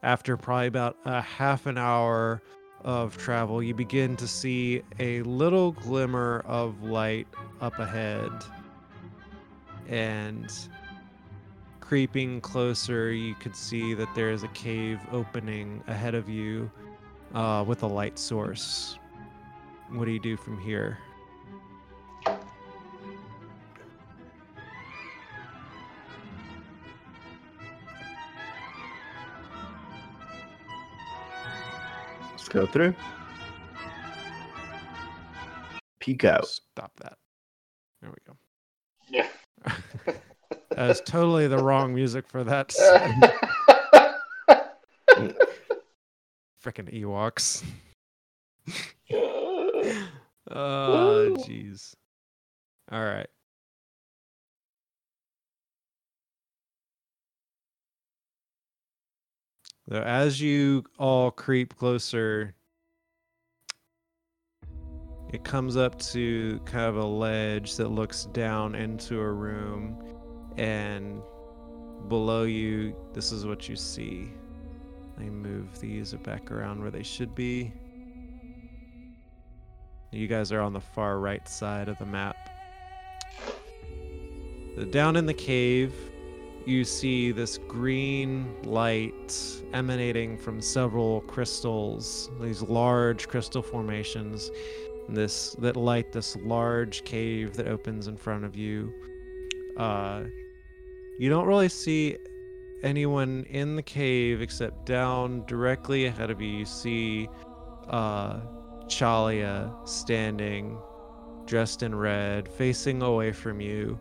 after 0.04 0.38
probably 0.38 0.68
about 0.68 0.98
a 1.06 1.22
half 1.22 1.66
an 1.66 1.78
hour 1.78 2.42
of 2.86 3.18
travel 3.18 3.64
you 3.64 3.74
begin 3.74 4.16
to 4.16 4.28
see 4.28 4.84
a 4.99 5.22
little 5.24 5.72
glimmer 5.72 6.44
of 6.45 6.84
light 6.84 7.28
up 7.60 7.80
ahead. 7.80 8.32
And 9.90 10.52
creeping 11.80 12.41
closer 12.41 13.12
you 13.12 13.36
could 13.36 13.56
see 13.56 13.94
that 13.95 14.14
there 14.16 14.32
is 14.32 14.44
a 14.44 14.48
cave 14.49 14.99
opening 15.12 15.84
ahead 15.88 16.16
of 16.16 16.30
you 16.30 16.72
uh, 17.34 17.66
with 17.68 17.84
a 17.84 17.88
light 17.88 18.18
source. 18.18 18.98
What 19.90 20.06
do 20.06 20.12
you 20.12 20.20
do 20.20 20.38
from 20.38 20.60
here 20.60 20.98
go 32.56 32.65
through. 32.65 32.95
Peek 35.99 36.23
out. 36.23 36.48
Stop 36.48 36.91
that. 37.02 37.18
There 38.02 38.10
we 38.10 38.18
go. 38.26 38.38
Yeah. 39.10 39.27
That 40.72 40.90
is 40.90 41.02
totally 41.06 41.48
the 41.48 41.57
wrong 41.57 41.95
music 41.95 42.27
for 42.27 42.44
that. 42.44 42.68
Freaking 46.61 46.91
Ewoks. 46.94 47.64
Oh, 50.52 51.36
jeez. 51.48 51.94
All 52.91 53.03
right. 53.03 53.27
So 59.90 59.98
as 59.98 60.41
you 60.41 60.84
all 60.98 61.30
creep 61.30 61.76
closer, 61.78 62.56
it 65.32 65.44
comes 65.44 65.78
up 65.78 65.99
to 65.99 66.60
kind 66.66 66.86
of 66.86 66.98
a 66.98 67.06
ledge 67.06 67.76
that 67.76 67.90
looks 67.90 68.26
down 68.26 68.74
into 68.74 69.20
a 69.20 69.32
room, 69.32 70.03
and 70.57 71.22
below 72.07 72.44
you, 72.44 72.95
this 73.14 73.32
is 73.32 73.45
what 73.45 73.70
you 73.70 73.76
see. 73.76 74.32
Me 75.20 75.30
move 75.30 75.80
these 75.80 76.14
back 76.14 76.52
around 76.52 76.82
where 76.82 76.91
they 76.91 77.03
should 77.03 77.36
be. 77.36 77.72
You 80.12 80.28
guys 80.28 80.52
are 80.52 80.62
on 80.62 80.74
the 80.74 80.82
far 80.82 81.20
right 81.20 81.48
side 81.48 81.90
of 81.90 81.98
the 81.99 82.06
map. 82.06 82.38
Down 84.90 85.16
in 85.16 85.26
the 85.26 85.34
cave, 85.34 85.94
you 86.66 86.84
see 86.84 87.32
this 87.32 87.58
green 87.68 88.56
light 88.64 89.62
emanating 89.74 90.38
from 90.38 90.62
several 90.62 91.22
crystals, 91.22 92.30
these 92.42 92.62
large 92.62 93.28
crystal 93.28 93.62
formations. 93.62 94.52
This 95.08 95.56
that 95.60 95.78
light 95.78 96.12
this 96.12 96.36
large 96.38 97.04
cave 97.04 97.54
that 97.58 97.68
opens 97.68 98.08
in 98.08 98.18
front 98.18 98.44
of 98.44 98.56
you. 98.56 98.92
Uh, 99.78 100.24
you 101.20 101.30
don't 101.30 101.46
really 101.46 101.70
see 101.70 102.18
anyone 102.82 103.46
in 103.50 103.76
the 103.76 103.84
cave 103.84 104.42
except 104.42 104.86
down 104.86 105.46
directly 105.46 106.06
ahead 106.06 106.32
of 106.32 106.42
you. 106.42 106.50
You 106.50 106.66
see 106.66 107.28
uh, 107.90 108.40
Chalia 108.88 109.88
standing, 109.88 110.78
dressed 111.46 111.84
in 111.84 111.94
red, 111.94 112.48
facing 112.48 113.02
away 113.02 113.32
from 113.32 113.62
you. 113.62 114.00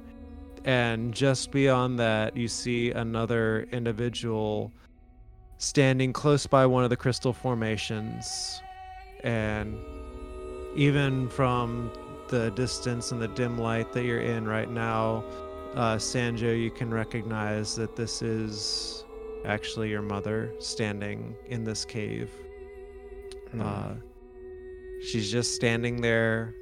And 0.64 1.12
just 1.12 1.50
beyond 1.50 1.98
that, 1.98 2.36
you 2.36 2.48
see 2.48 2.90
another 2.90 3.66
individual 3.70 4.72
standing 5.58 6.12
close 6.12 6.46
by 6.46 6.64
one 6.66 6.84
of 6.84 6.90
the 6.90 6.96
crystal 6.96 7.32
formations. 7.32 8.62
And 9.22 9.78
even 10.74 11.28
from 11.28 11.90
the 12.28 12.50
distance 12.52 13.12
and 13.12 13.20
the 13.20 13.28
dim 13.28 13.58
light 13.58 13.92
that 13.92 14.04
you're 14.04 14.20
in 14.20 14.46
right 14.48 14.70
now, 14.70 15.24
uh, 15.74 15.96
Sanjo, 15.96 16.58
you 16.60 16.70
can 16.70 16.92
recognize 16.92 17.76
that 17.76 17.96
this 17.96 18.22
is 18.22 19.04
actually 19.44 19.90
your 19.90 20.02
mother 20.02 20.52
standing 20.58 21.36
in 21.46 21.64
this 21.64 21.84
cave. 21.84 22.30
Uh, 23.60 23.94
she's 25.02 25.30
just 25.30 25.54
standing 25.54 26.00
there. 26.00 26.54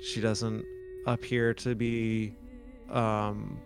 She 0.00 0.20
doesn't 0.20 0.64
appear 1.06 1.54
to 1.54 1.74
be 1.74 2.34
um, 2.90 3.60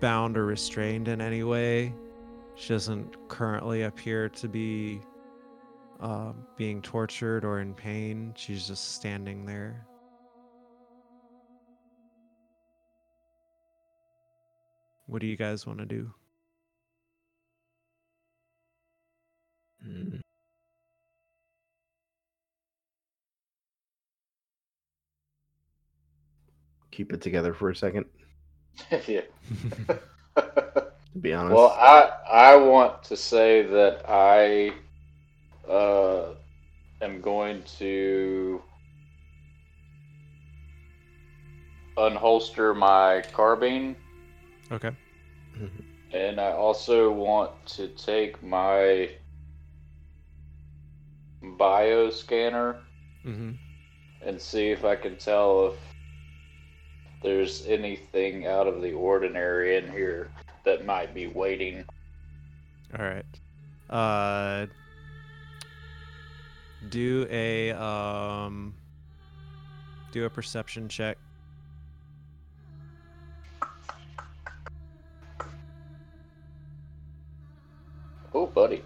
bound 0.00 0.36
or 0.36 0.46
restrained 0.46 1.08
in 1.08 1.20
any 1.20 1.42
way. 1.42 1.94
She 2.54 2.72
doesn't 2.72 3.28
currently 3.28 3.82
appear 3.82 4.28
to 4.30 4.48
be 4.48 5.00
uh, 6.00 6.32
being 6.56 6.82
tortured 6.82 7.44
or 7.44 7.60
in 7.60 7.74
pain. 7.74 8.32
She's 8.36 8.66
just 8.66 8.94
standing 8.94 9.46
there. 9.46 9.86
What 15.06 15.20
do 15.20 15.26
you 15.26 15.36
guys 15.36 15.66
want 15.66 15.78
to 15.78 15.86
do? 15.86 16.12
Mm. 19.86 20.25
Keep 26.96 27.12
it 27.12 27.22
together 27.22 27.54
for 27.54 27.70
a 27.70 27.76
second, 27.76 28.06
yeah. 29.08 29.22
to 31.12 31.18
be 31.20 31.32
honest. 31.32 31.62
Well, 31.62 31.68
I 31.78 32.10
I 32.30 32.56
want 32.56 33.04
to 33.04 33.16
say 33.16 33.62
that 33.62 34.04
I 34.08 34.74
uh, 35.70 36.34
am 37.00 37.20
going 37.22 37.62
to 37.78 38.62
unholster 41.98 42.74
my 42.74 43.22
carbine, 43.32 43.96
okay. 44.70 44.90
Mhm. 45.56 45.86
and 46.12 46.40
I 46.40 46.50
also 46.52 47.12
want 47.12 47.66
to 47.76 47.88
take 47.88 48.42
my 48.42 49.10
bio 51.40 52.10
scanner 52.10 52.90
Mm-hmm. 53.26 53.58
and 54.20 54.40
see 54.40 54.70
if 54.70 54.84
I 54.84 54.96
can 54.96 55.16
tell 55.16 55.68
if 55.68 55.95
there's 57.22 57.66
anything 57.66 58.46
out 58.46 58.66
of 58.66 58.82
the 58.82 58.92
ordinary 58.92 59.76
in 59.76 59.90
here 59.90 60.30
that 60.64 60.84
might 60.84 61.14
be 61.14 61.26
waiting. 61.26 61.84
All 62.98 63.04
right. 63.04 63.24
Uh, 63.88 64.66
do 66.88 67.26
a 67.30 67.72
um, 67.72 68.74
do 70.12 70.24
a 70.24 70.30
perception 70.30 70.88
check. 70.88 71.18
Oh, 78.34 78.46
buddy. 78.46 78.84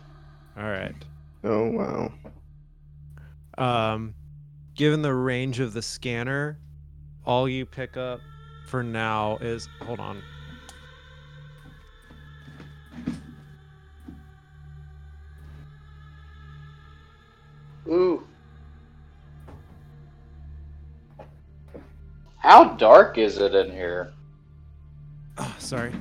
All 0.57 0.65
right. 0.65 0.95
oh 1.43 1.71
wow. 1.71 2.13
Um, 3.59 4.15
given 4.75 5.03
the 5.03 5.13
range 5.13 5.61
of 5.61 5.73
the 5.73 5.83
scanner, 5.83 6.59
all 7.31 7.49
you 7.49 7.65
pick 7.65 7.97
up 7.97 8.21
for 8.67 8.83
now 8.83 9.39
is 9.41 9.69
hold 9.83 10.01
on. 10.01 10.21
Ooh. 17.87 18.27
How 22.39 22.65
dark 22.65 23.17
is 23.17 23.39
it 23.39 23.55
in 23.55 23.71
here? 23.71 24.13
Oh, 25.39 25.55
sorry. 25.61 25.93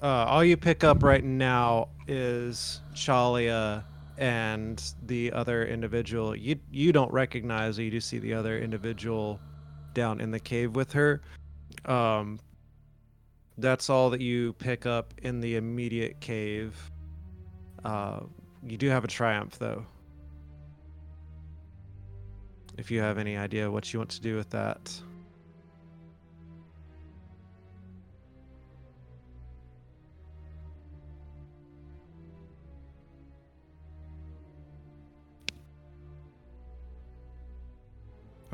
Uh, 0.00 0.06
all 0.06 0.44
you 0.44 0.56
pick 0.56 0.84
up 0.84 1.02
right 1.02 1.24
now 1.24 1.88
is 2.06 2.80
Chalia 2.94 3.82
and 4.18 4.82
the 5.04 5.32
other 5.32 5.66
individual. 5.66 6.34
You 6.34 6.58
you 6.70 6.92
don't 6.92 7.12
recognize. 7.12 7.78
You 7.78 7.90
do 7.90 8.00
see 8.00 8.18
the 8.18 8.34
other 8.34 8.58
individual 8.58 9.40
down 9.94 10.20
in 10.20 10.30
the 10.30 10.40
cave 10.40 10.76
with 10.76 10.92
her. 10.92 11.22
Um, 11.84 12.38
that's 13.58 13.88
all 13.88 14.10
that 14.10 14.20
you 14.20 14.52
pick 14.54 14.86
up 14.86 15.14
in 15.22 15.40
the 15.40 15.56
immediate 15.56 16.20
cave. 16.20 16.74
Uh, 17.84 18.20
you 18.62 18.76
do 18.76 18.88
have 18.88 19.04
a 19.04 19.08
triumph 19.08 19.58
though. 19.58 19.84
If 22.76 22.90
you 22.90 23.00
have 23.00 23.16
any 23.16 23.36
idea 23.36 23.70
what 23.70 23.92
you 23.92 23.98
want 23.98 24.10
to 24.10 24.20
do 24.20 24.36
with 24.36 24.50
that. 24.50 24.92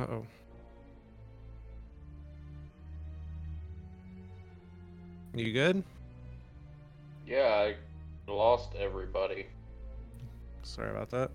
Uh 0.02 0.06
oh. 0.14 0.26
You 5.34 5.52
good? 5.52 5.84
Yeah, 7.26 7.70
I 8.28 8.30
lost 8.30 8.74
everybody. 8.78 9.46
Sorry 10.62 10.90
about 10.90 11.10
that. 11.10 11.30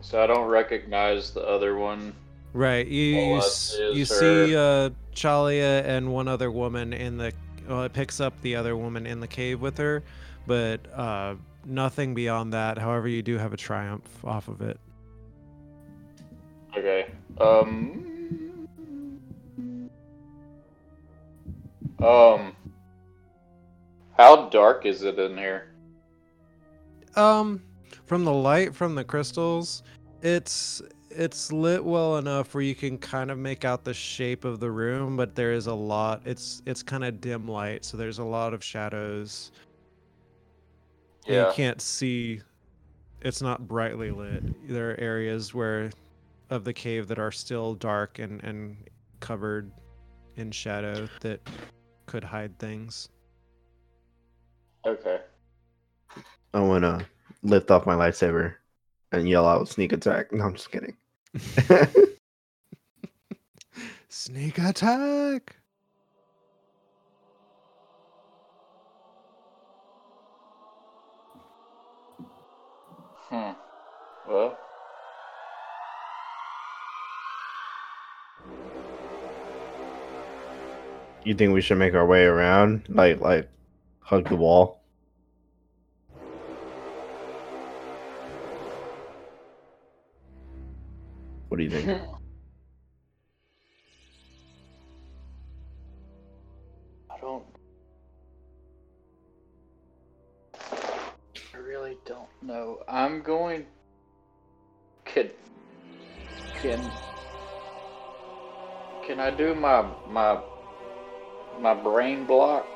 So 0.00 0.22
I 0.22 0.26
don't 0.26 0.46
recognize 0.46 1.32
the 1.32 1.42
other 1.46 1.76
one. 1.76 2.14
Right. 2.52 2.86
You 2.86 3.02
you, 3.16 3.36
s- 3.38 3.76
you 3.78 4.00
her. 4.00 4.04
see 4.04 4.56
uh 4.56 4.90
Chalia 5.14 5.84
and 5.84 6.12
one 6.12 6.28
other 6.28 6.50
woman 6.50 6.92
in 6.92 7.16
the 7.18 7.32
well, 7.68 7.82
it 7.82 7.92
picks 7.92 8.20
up 8.20 8.40
the 8.42 8.54
other 8.54 8.76
woman 8.76 9.04
in 9.06 9.18
the 9.18 9.26
cave 9.26 9.60
with 9.60 9.78
her, 9.78 10.04
but 10.46 10.80
uh 10.94 11.34
nothing 11.64 12.14
beyond 12.14 12.52
that. 12.52 12.78
However, 12.78 13.08
you 13.08 13.22
do 13.22 13.36
have 13.36 13.52
a 13.52 13.56
triumph 13.56 14.24
off 14.24 14.46
of 14.46 14.60
it. 14.62 14.78
Okay. 16.76 17.10
Um. 17.40 18.68
Um. 22.02 22.56
How 24.16 24.48
dark 24.48 24.86
is 24.86 25.02
it 25.02 25.18
in 25.18 25.36
here? 25.36 25.68
Um, 27.16 27.62
from 28.04 28.24
the 28.24 28.32
light 28.32 28.74
from 28.74 28.94
the 28.94 29.04
crystals, 29.04 29.82
it's 30.22 30.82
it's 31.10 31.50
lit 31.50 31.82
well 31.82 32.18
enough 32.18 32.54
where 32.54 32.62
you 32.62 32.74
can 32.74 32.98
kind 32.98 33.30
of 33.30 33.38
make 33.38 33.64
out 33.64 33.84
the 33.84 33.94
shape 33.94 34.44
of 34.44 34.60
the 34.60 34.70
room, 34.70 35.16
but 35.16 35.34
there 35.34 35.52
is 35.52 35.66
a 35.66 35.74
lot. 35.74 36.22
It's 36.24 36.62
it's 36.66 36.82
kind 36.82 37.04
of 37.04 37.20
dim 37.20 37.48
light, 37.48 37.84
so 37.84 37.96
there's 37.96 38.18
a 38.18 38.24
lot 38.24 38.52
of 38.52 38.62
shadows. 38.62 39.50
Yeah. 41.26 41.48
You 41.48 41.54
can't 41.54 41.80
see. 41.80 42.40
It's 43.22 43.40
not 43.42 43.66
brightly 43.66 44.10
lit. 44.10 44.68
There 44.68 44.90
are 44.90 45.00
areas 45.00 45.54
where 45.54 45.90
of 46.50 46.64
the 46.64 46.72
cave 46.72 47.08
that 47.08 47.18
are 47.18 47.32
still 47.32 47.74
dark 47.74 48.18
and 48.18 48.42
and 48.44 48.76
covered 49.20 49.70
in 50.36 50.50
shadow 50.50 51.08
that 51.20 51.40
could 52.06 52.24
hide 52.24 52.58
things. 52.58 53.08
Okay. 54.86 55.20
I 56.54 56.60
want 56.60 56.84
to 56.84 57.04
lift 57.42 57.70
off 57.70 57.86
my 57.86 57.94
lightsaber 57.94 58.54
and 59.12 59.28
yell 59.28 59.46
out 59.46 59.68
sneak 59.68 59.92
attack. 59.92 60.32
No, 60.32 60.44
I'm 60.44 60.54
just 60.54 60.70
kidding. 60.70 60.96
Sneak 64.08 64.58
attack. 64.58 65.56
Hmm. 73.28 73.52
Well. 74.26 74.58
You 81.26 81.34
think 81.34 81.52
we 81.52 81.60
should 81.60 81.78
make 81.78 81.94
our 81.94 82.06
way 82.06 82.24
around? 82.24 82.84
Like, 82.88 83.20
like, 83.20 83.48
hug 83.98 84.28
the 84.28 84.36
wall? 84.36 84.80
What 91.48 91.58
do 91.58 91.64
you 91.64 91.70
think? 91.70 91.88
I 97.10 97.18
don't. 97.20 97.44
I 101.52 101.58
really 101.58 101.98
don't 102.04 102.28
know. 102.40 102.84
I'm 102.86 103.22
going. 103.22 103.66
Could. 105.04 105.32
Can. 106.62 106.80
Can 109.06 109.18
I 109.18 109.30
do 109.30 109.54
my 109.54 109.88
my 110.08 110.40
my 111.60 111.74
brain 111.74 112.24
block? 112.26 112.66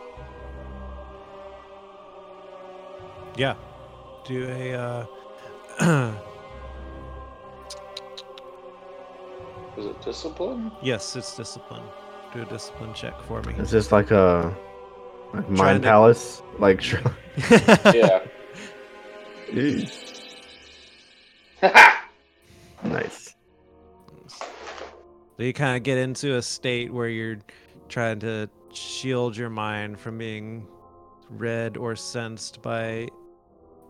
Yeah. 3.37 3.55
Do 4.27 4.49
a 4.49 4.75
uh 4.75 5.07
Is 9.79 9.87
it 9.87 10.03
discipline? 10.03 10.73
yes, 10.83 11.15
it's 11.17 11.37
discipline. 11.37 11.83
Do 12.35 12.43
a 12.43 12.45
discipline 12.45 12.93
check 12.93 13.19
for 13.23 13.41
me. 13.43 13.55
Is 13.55 13.71
this 13.71 13.93
like 13.93 14.11
a 14.11 14.55
like 15.33 15.49
mind 15.49 15.83
to- 15.83 15.89
palace? 15.89 16.43
Like, 16.59 16.81
sure. 16.81 17.01
Yeah. 17.95 18.25
nice. 22.85 23.35
So 24.29 24.45
you 25.39 25.53
kind 25.53 25.77
of 25.77 25.83
get 25.83 25.99
into 25.99 26.37
a 26.37 26.43
state 26.43 26.93
where 26.93 27.09
you're 27.09 27.39
trying 27.89 28.21
to 28.21 28.49
shield 28.73 29.37
your 29.37 29.51
mind 29.51 29.99
from 29.99 30.19
being 30.19 30.67
read 31.29 31.77
or 31.77 31.95
sensed 31.97 32.63
by 32.63 33.09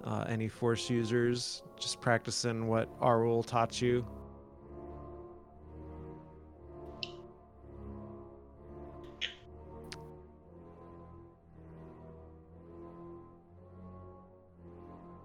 uh, 0.05 0.25
any 0.29 0.49
force 0.49 0.91
users. 0.91 1.63
Just 1.79 2.01
practicing 2.01 2.69
what 2.69 2.89
Arul 3.01 3.43
taught 3.43 3.81
you. 3.81 4.07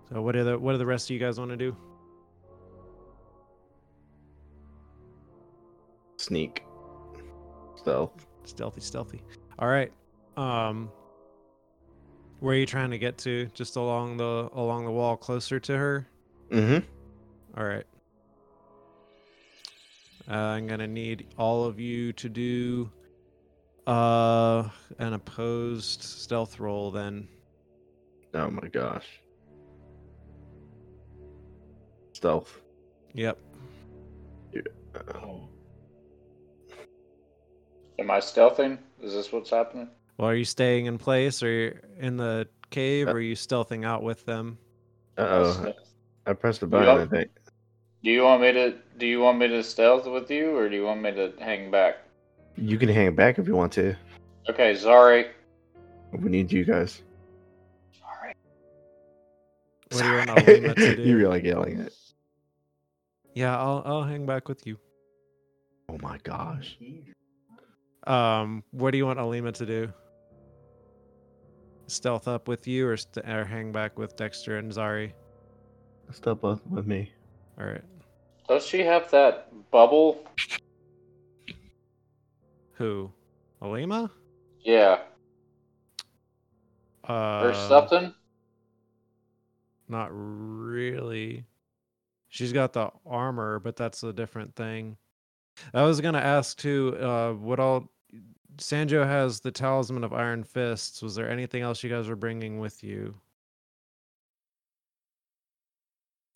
So 0.10 0.22
what 0.22 0.36
are 0.36 0.44
the 0.44 0.58
what 0.58 0.72
do 0.72 0.78
the 0.78 0.86
rest 0.86 1.10
of 1.10 1.14
you 1.14 1.20
guys 1.20 1.40
want 1.40 1.52
to 1.52 1.58
do? 1.58 1.76
Sneak. 6.18 6.64
Stealth. 7.76 8.26
Stealthy, 8.46 8.82
stealthy. 8.82 9.22
All 9.60 9.68
right. 9.68 9.92
Um, 10.38 10.92
where 12.40 12.56
are 12.56 12.60
you 12.60 12.66
trying 12.66 12.92
to 12.92 12.98
get 12.98 13.18
to? 13.20 13.48
Just 13.54 13.76
along 13.78 14.18
the 14.18 14.50
along 14.54 14.86
the 14.86 14.92
wall, 14.92 15.16
closer 15.16 15.60
to 15.62 15.78
her. 15.78 16.08
Mm-hmm. 16.52 16.86
All 17.58 17.66
right. 17.66 17.86
Uh, 20.30 20.34
I'm 20.34 20.68
gonna 20.68 20.88
need 20.88 21.28
all 21.38 21.66
of 21.66 21.80
you 21.80 22.12
to 22.14 22.28
do 22.30 22.90
uh 23.88 24.68
an 24.98 25.14
opposed 25.14 26.02
stealth 26.02 26.60
roll. 26.60 26.92
Then 26.92 27.28
Oh 28.34 28.50
my 28.50 28.68
gosh. 28.68 29.06
Stealth. 32.14 32.60
yep. 33.14 33.38
Uh, 34.96 35.30
Am 38.00 38.12
I 38.12 38.18
stealthing? 38.20 38.78
Is 39.02 39.14
this 39.14 39.32
what's 39.32 39.50
happening? 39.50 39.90
Well, 40.18 40.30
are 40.30 40.36
you 40.36 40.46
staying 40.46 40.86
in 40.86 40.98
place, 40.98 41.44
or 41.44 41.52
you're 41.52 41.82
in 42.00 42.18
the 42.18 42.48
cave, 42.70 43.08
or 43.08 43.12
are 43.14 43.20
you 43.20 43.36
stealthing 43.36 43.86
out 43.86 44.04
with 44.04 44.26
them? 44.26 44.58
Uh-oh. 45.18 45.74
I 46.26 46.34
pressed 46.34 46.62
the 46.62 46.66
You 46.68 46.72
button, 46.72 47.02
I 47.02 47.06
think. 47.06 47.32
Do 48.04 48.12
you 48.12 48.24
want 48.24 48.42
me 48.42 48.52
to? 48.54 48.76
Do 48.98 49.06
you 49.06 49.20
want 49.20 49.38
me 49.40 49.48
to 49.48 49.64
stealth 49.64 50.06
with 50.08 50.30
you, 50.32 50.56
or 50.56 50.70
do 50.70 50.76
you 50.76 50.84
want 50.84 51.02
me 51.02 51.12
to 51.12 51.34
hang 51.40 51.70
back? 51.72 51.98
You 52.58 52.78
can 52.78 52.88
hang 52.90 53.14
back 53.16 53.38
if 53.40 53.48
you 53.48 53.56
want 53.56 53.74
to. 53.74 53.96
Okay, 54.50 54.74
Zari. 54.74 55.28
We 56.14 56.30
need 56.30 56.52
you 56.52 56.64
guys. 56.64 57.02
Sorry. 58.00 58.34
What 59.92 60.02
do 60.02 60.08
you 60.08 60.16
want 60.18 60.30
Sorry. 60.40 60.56
Alima 60.58 60.76
to 60.76 60.96
do? 60.96 61.02
you 61.02 61.18
were 61.18 61.28
like 61.28 61.44
yelling 61.44 61.80
it. 61.80 61.94
Yeah, 63.34 63.60
I'll 63.60 63.82
I'll 63.86 64.04
hang 64.04 64.26
back 64.26 64.48
with 64.48 64.66
you. 64.66 64.78
Oh 65.90 65.98
my 66.02 66.18
gosh. 66.24 66.78
Um, 68.06 68.64
what 68.72 68.92
do 68.92 68.98
you 68.98 69.06
want 69.06 69.20
Alima 69.20 69.52
to 69.54 69.66
do? 69.66 69.94
Stealth 71.88 72.28
up 72.28 72.48
with 72.48 72.68
you, 72.68 72.88
or, 72.88 72.98
st- 72.98 73.28
or 73.28 73.46
hang 73.46 73.72
back 73.72 73.98
with 73.98 74.16
Dexter 74.16 74.58
and 74.58 74.72
Zari? 74.72 75.12
Step 76.12 76.44
up 76.44 76.66
with 76.68 76.86
me. 76.88 77.12
All 77.60 77.66
right. 77.66 77.82
Does 78.48 78.66
she 78.66 78.80
have 78.82 79.10
that 79.12 79.50
bubble? 79.72 80.24
Who? 82.74 83.12
Alima? 83.62 84.12
Yeah, 84.64 85.00
Uh, 87.08 87.42
or 87.44 87.54
something. 87.54 88.14
Not 89.88 90.10
really. 90.12 91.46
She's 92.30 92.52
got 92.52 92.74
the 92.74 92.90
armor, 93.06 93.60
but 93.60 93.76
that's 93.76 94.02
a 94.04 94.12
different 94.12 94.56
thing. 94.56 94.98
I 95.74 95.84
was 95.84 96.02
gonna 96.02 96.18
ask 96.20 96.58
too. 96.58 96.98
Uh, 97.00 97.34
what 97.34 97.60
all? 97.60 97.92
Sanjo 98.58 99.06
has 99.06 99.40
the 99.40 99.52
talisman 99.52 100.04
of 100.04 100.14
Iron 100.14 100.44
Fists. 100.44 101.02
Was 101.02 101.16
there 101.16 101.30
anything 101.30 101.62
else 101.62 101.84
you 101.84 101.90
guys 101.90 102.08
were 102.08 102.16
bringing 102.16 102.60
with 102.60 102.84
you? 102.84 103.14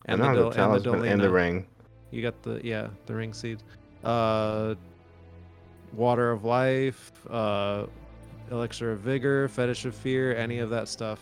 And, 0.06 0.22
and, 0.22 0.36
the, 0.36 0.42
Dol- 0.44 0.52
talisman 0.52 1.06
and 1.06 1.22
the 1.22 1.28
Dolina. 1.28 1.34
ring. 1.34 1.68
You 2.12 2.22
got 2.22 2.42
the 2.42 2.60
yeah, 2.64 2.88
the 3.06 3.14
ring 3.16 3.34
seed. 3.34 3.62
Uh 4.04 4.76
water 5.94 6.32
of 6.32 6.44
life, 6.46 7.12
uh 7.30 7.86
elixir 8.52 8.92
of 8.92 9.00
vigor, 9.00 9.48
fetish 9.48 9.86
of 9.86 9.94
fear, 9.96 10.36
any 10.36 10.60
of 10.60 10.70
that 10.70 10.88
stuff. 10.88 11.20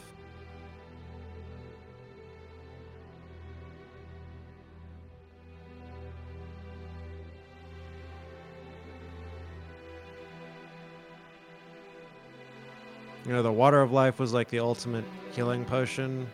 You 13.27 13.33
know, 13.33 13.43
the 13.43 13.51
water 13.51 13.81
of 13.81 13.91
life 13.91 14.19
was 14.19 14.33
like 14.33 14.47
the 14.49 14.59
ultimate 14.59 15.03
healing 15.33 15.65
potion, 15.65 16.27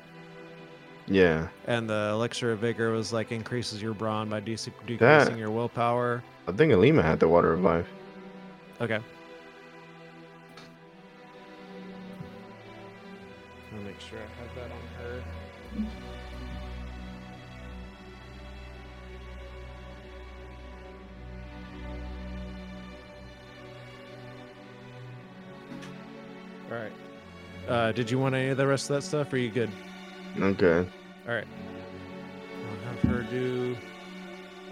Yeah. 1.07 1.47
and 1.65 1.89
the 1.89 2.09
elixir 2.13 2.51
of 2.51 2.59
vigor 2.59 2.91
was 2.91 3.11
like 3.11 3.31
increases 3.31 3.81
your 3.81 3.95
brawn 3.95 4.29
by 4.29 4.39
de- 4.39 4.55
decreasing 4.85 5.37
your 5.37 5.49
willpower. 5.49 6.23
I 6.47 6.51
think 6.51 6.71
Alima 6.71 7.01
had 7.01 7.19
the 7.19 7.27
water 7.27 7.51
of 7.51 7.61
life. 7.61 7.87
Okay. 8.79 8.99
I'll 13.75 13.79
make 13.83 13.99
sure 13.99 14.19
I 14.19 14.43
have 14.43 14.55
that 14.55 14.62
All 26.73 26.79
right. 26.79 26.91
Uh, 27.67 27.91
did 27.91 28.09
you 28.09 28.17
want 28.17 28.33
any 28.33 28.49
of 28.49 28.57
the 28.57 28.65
rest 28.65 28.89
of 28.89 28.95
that 28.95 29.03
stuff? 29.03 29.31
Or 29.31 29.35
are 29.35 29.39
you 29.39 29.49
good? 29.49 29.69
Okay. 30.39 30.89
All 31.27 31.33
right. 31.33 31.47
I'll 32.67 32.93
have 32.93 33.01
her 33.11 33.21
do. 33.23 33.77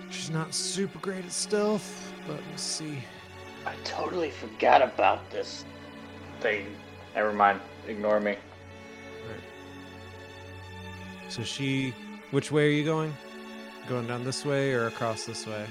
She's 0.09 0.31
not 0.31 0.53
super 0.53 0.97
great 0.99 1.23
at 1.23 1.31
stealth, 1.31 2.11
but 2.27 2.39
we'll 2.47 2.57
see. 2.57 2.97
I 3.65 3.75
totally 3.83 4.31
forgot 4.31 4.81
about 4.81 5.29
this 5.29 5.63
thing. 6.39 6.65
Never 7.15 7.33
mind. 7.33 7.61
Ignore 7.87 8.19
me. 8.19 8.31
Right. 8.31 9.39
So 11.29 11.43
she, 11.43 11.93
which 12.31 12.51
way 12.51 12.67
are 12.67 12.71
you 12.71 12.83
going? 12.83 13.15
Going 13.87 14.07
down 14.07 14.23
this 14.23 14.43
way 14.43 14.73
or 14.73 14.87
across 14.87 15.25
this 15.25 15.45
way? 15.45 15.67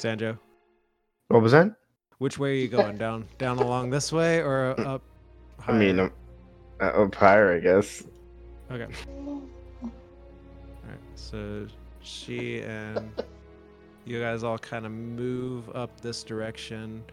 Sanjo, 0.00 0.38
What 1.28 1.42
was 1.42 1.52
that? 1.52 1.76
which 2.18 2.38
way 2.38 2.52
are 2.52 2.54
you 2.54 2.68
going? 2.68 2.96
Down, 3.06 3.26
down 3.38 3.58
along 3.58 3.90
this 3.90 4.10
way 4.12 4.40
or 4.40 4.74
up? 4.80 5.02
I 5.68 5.72
mean, 5.72 5.98
higher? 5.98 6.06
um, 6.06 6.12
uh, 6.80 7.02
up 7.04 7.14
higher, 7.14 7.54
I 7.54 7.60
guess. 7.60 8.02
okay. 8.70 8.86
All 9.16 9.42
right. 9.82 10.98
So 11.16 11.66
she 12.02 12.60
and 12.62 13.10
you 14.06 14.20
guys 14.20 14.42
all 14.42 14.58
kind 14.58 14.86
of 14.86 14.92
move 14.92 15.68
up 15.76 16.00
this 16.00 16.22
direction. 16.24 17.04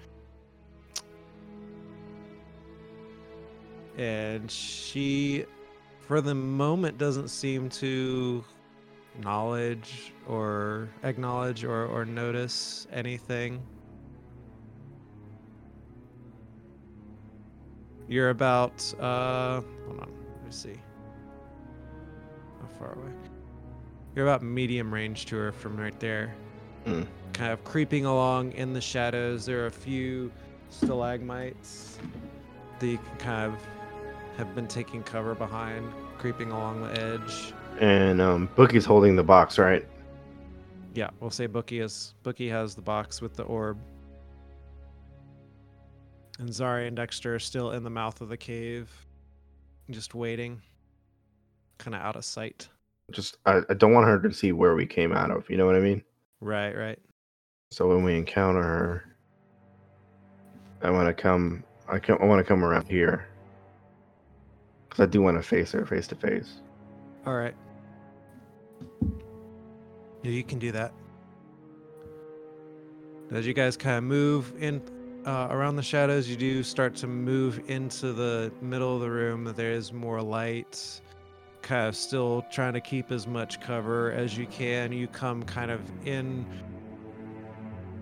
And 3.97 4.49
she, 4.49 5.45
for 6.01 6.21
the 6.21 6.35
moment, 6.35 6.97
doesn't 6.97 7.27
seem 7.29 7.67
to 7.71 8.43
acknowledge 9.17 10.13
or 10.27 10.89
acknowledge 11.03 11.63
or, 11.63 11.85
or 11.87 12.05
notice 12.05 12.87
anything. 12.93 13.61
You're 18.07 18.29
about, 18.29 18.93
uh, 18.99 19.61
hold 19.85 19.99
on, 19.99 20.09
let 20.09 20.45
me 20.45 20.51
see. 20.51 20.79
How 22.61 22.67
far 22.79 22.93
away? 22.93 23.11
You're 24.15 24.27
about 24.27 24.43
medium 24.43 24.93
range 24.93 25.25
to 25.27 25.35
her 25.35 25.51
from 25.51 25.77
right 25.77 25.99
there. 25.99 26.35
Hmm. 26.85 27.03
Kind 27.33 27.51
of 27.51 27.63
creeping 27.63 28.05
along 28.05 28.53
in 28.53 28.71
the 28.71 28.81
shadows. 28.81 29.45
There 29.45 29.63
are 29.63 29.67
a 29.67 29.71
few 29.71 30.31
stalagmites 30.69 31.97
that 32.79 32.87
you 32.87 32.97
can 32.97 33.17
kind 33.17 33.51
of 33.51 33.59
have 34.37 34.53
been 34.55 34.67
taking 34.67 35.03
cover 35.03 35.35
behind, 35.35 35.91
creeping 36.17 36.51
along 36.51 36.81
the 36.81 37.01
edge. 37.01 37.53
And 37.79 38.21
um, 38.21 38.49
Bookie's 38.55 38.85
holding 38.85 39.15
the 39.15 39.23
box, 39.23 39.57
right? 39.57 39.85
Yeah, 40.93 41.09
we'll 41.19 41.29
say 41.29 41.45
Bookie 41.45 41.79
is 41.79 42.15
Bookie 42.23 42.49
has 42.49 42.73
the 42.73 42.81
box 42.81 43.21
with 43.21 43.35
the 43.35 43.43
orb. 43.43 43.77
And 46.39 46.49
Zari 46.49 46.87
and 46.87 46.95
Dexter 46.95 47.35
are 47.35 47.39
still 47.39 47.71
in 47.71 47.83
the 47.83 47.89
mouth 47.89 48.21
of 48.21 48.29
the 48.29 48.37
cave, 48.37 48.89
just 49.89 50.15
waiting, 50.15 50.61
kind 51.77 51.95
of 51.95 52.01
out 52.01 52.15
of 52.15 52.25
sight. 52.25 52.67
Just 53.11 53.37
I, 53.45 53.61
I 53.69 53.73
don't 53.73 53.93
want 53.93 54.07
her 54.07 54.19
to 54.19 54.33
see 54.33 54.51
where 54.51 54.75
we 54.75 54.85
came 54.85 55.13
out 55.13 55.31
of. 55.31 55.49
You 55.49 55.57
know 55.57 55.65
what 55.65 55.75
I 55.75 55.79
mean? 55.79 56.03
Right, 56.41 56.75
right. 56.75 56.99
So 57.71 57.87
when 57.87 58.03
we 58.03 58.15
encounter 58.15 58.63
her, 58.63 59.15
I 60.81 60.89
want 60.89 61.07
to 61.07 61.13
come. 61.13 61.63
I 61.87 61.99
can, 61.99 62.17
I 62.21 62.25
want 62.25 62.39
to 62.39 62.43
come 62.43 62.63
around 62.63 62.87
here 62.87 63.27
because 64.87 65.03
I 65.03 65.05
do 65.05 65.21
want 65.21 65.37
to 65.37 65.43
face 65.43 65.71
her 65.71 65.85
face 65.85 66.07
to 66.07 66.15
face. 66.15 66.61
All 67.25 67.35
right. 67.35 67.55
Yeah, 70.27 70.33
you 70.33 70.43
can 70.43 70.59
do 70.59 70.73
that. 70.73 70.91
As 73.31 73.47
you 73.47 73.53
guys 73.53 73.77
kind 73.77 73.97
of 73.97 74.03
move 74.03 74.51
in 74.59 74.81
uh, 75.25 75.47
around 75.49 75.77
the 75.77 75.81
shadows, 75.81 76.27
you 76.27 76.35
do 76.35 76.63
start 76.63 76.95
to 76.97 77.07
move 77.07 77.61
into 77.69 78.11
the 78.11 78.51
middle 78.61 78.93
of 78.93 78.99
the 78.99 79.09
room. 79.09 79.53
There 79.55 79.71
is 79.71 79.93
more 79.93 80.21
light. 80.21 81.01
Kind 81.61 81.87
of 81.87 81.95
still 81.95 82.45
trying 82.51 82.73
to 82.73 82.81
keep 82.81 83.09
as 83.09 83.25
much 83.25 83.61
cover 83.61 84.11
as 84.11 84.37
you 84.37 84.47
can. 84.47 84.91
You 84.91 85.07
come 85.07 85.43
kind 85.43 85.71
of 85.71 85.79
in, 86.05 86.45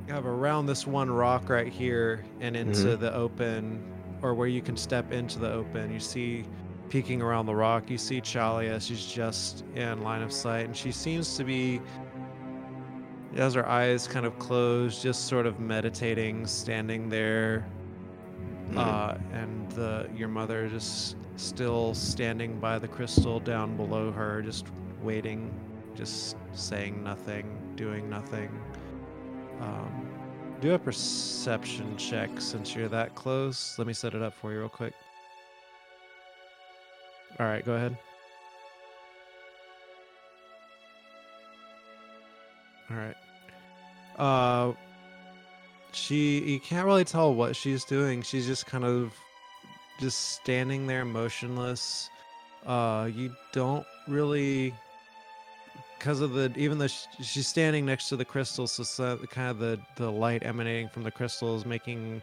kind 0.07 0.17
of 0.17 0.25
around 0.25 0.65
this 0.65 0.87
one 0.87 1.11
rock 1.11 1.47
right 1.47 1.71
here 1.71 2.25
and 2.39 2.55
into 2.55 2.97
the 2.97 3.13
open, 3.13 3.83
or 4.23 4.33
where 4.33 4.47
you 4.47 4.63
can 4.63 4.77
step 4.77 5.11
into 5.11 5.37
the 5.37 5.51
open. 5.51 5.93
You 5.93 5.99
see 5.99 6.45
peeking 6.89 7.21
around 7.21 7.45
the 7.45 7.55
rock, 7.55 7.89
you 7.89 7.97
see 7.97 8.21
Chalia. 8.21 8.81
She's 8.81 9.05
just 9.05 9.63
in 9.75 10.01
line 10.01 10.21
of 10.21 10.31
sight, 10.31 10.65
and 10.65 10.75
she 10.75 10.91
seems 10.91 11.35
to 11.37 11.43
be, 11.43 11.81
has 13.35 13.53
her 13.53 13.67
eyes 13.67 14.07
kind 14.07 14.25
of 14.25 14.37
closed, 14.39 15.01
just 15.01 15.27
sort 15.27 15.45
of 15.45 15.59
meditating, 15.59 16.45
standing 16.45 17.09
there. 17.09 17.65
Mhm. 18.71 18.77
Uh, 18.77 19.17
and 19.33 19.71
the 19.73 20.09
your 20.15 20.27
mother 20.27 20.67
just 20.67 21.17
still 21.37 21.93
standing 21.93 22.59
by 22.59 22.79
the 22.79 22.87
crystal 22.87 23.39
down 23.39 23.75
below 23.75 24.11
her, 24.11 24.41
just 24.41 24.67
waiting, 25.01 25.53
just 25.95 26.37
saying 26.53 27.03
nothing, 27.03 27.45
doing 27.75 28.09
nothing. 28.09 28.49
Um, 29.61 30.07
do 30.61 30.73
a 30.73 30.79
perception 30.79 31.95
check 31.97 32.29
since 32.39 32.73
you're 32.73 32.87
that 32.89 33.13
close. 33.15 33.77
Let 33.77 33.87
me 33.87 33.93
set 33.93 34.13
it 34.13 34.21
up 34.21 34.33
for 34.33 34.51
you 34.51 34.59
real 34.59 34.69
quick. 34.69 34.93
All 37.39 37.45
right, 37.45 37.65
go 37.65 37.73
ahead. 37.73 37.97
All 42.89 42.97
right. 42.97 43.15
Uh 44.17 44.73
she 45.91 46.39
you 46.41 46.59
can't 46.59 46.85
really 46.85 47.05
tell 47.05 47.33
what 47.33 47.55
she's 47.55 47.83
doing. 47.85 48.21
She's 48.21 48.45
just 48.45 48.65
kind 48.65 48.83
of 48.83 49.13
just 49.99 50.35
standing 50.35 50.87
there 50.87 51.05
motionless. 51.05 52.09
Uh 52.65 53.09
you 53.13 53.33
don't 53.53 53.85
really 54.07 54.73
because 55.97 56.21
of 56.21 56.33
the 56.33 56.51
even 56.55 56.77
though 56.77 56.87
she's 56.87 57.47
standing 57.47 57.85
next 57.85 58.09
to 58.09 58.15
the 58.15 58.25
crystals 58.25 58.71
so, 58.73 59.17
kind 59.29 59.49
of 59.49 59.59
the 59.59 59.79
the 59.95 60.11
light 60.11 60.43
emanating 60.45 60.87
from 60.89 61.03
the 61.03 61.11
crystals 61.11 61.65
making 61.65 62.21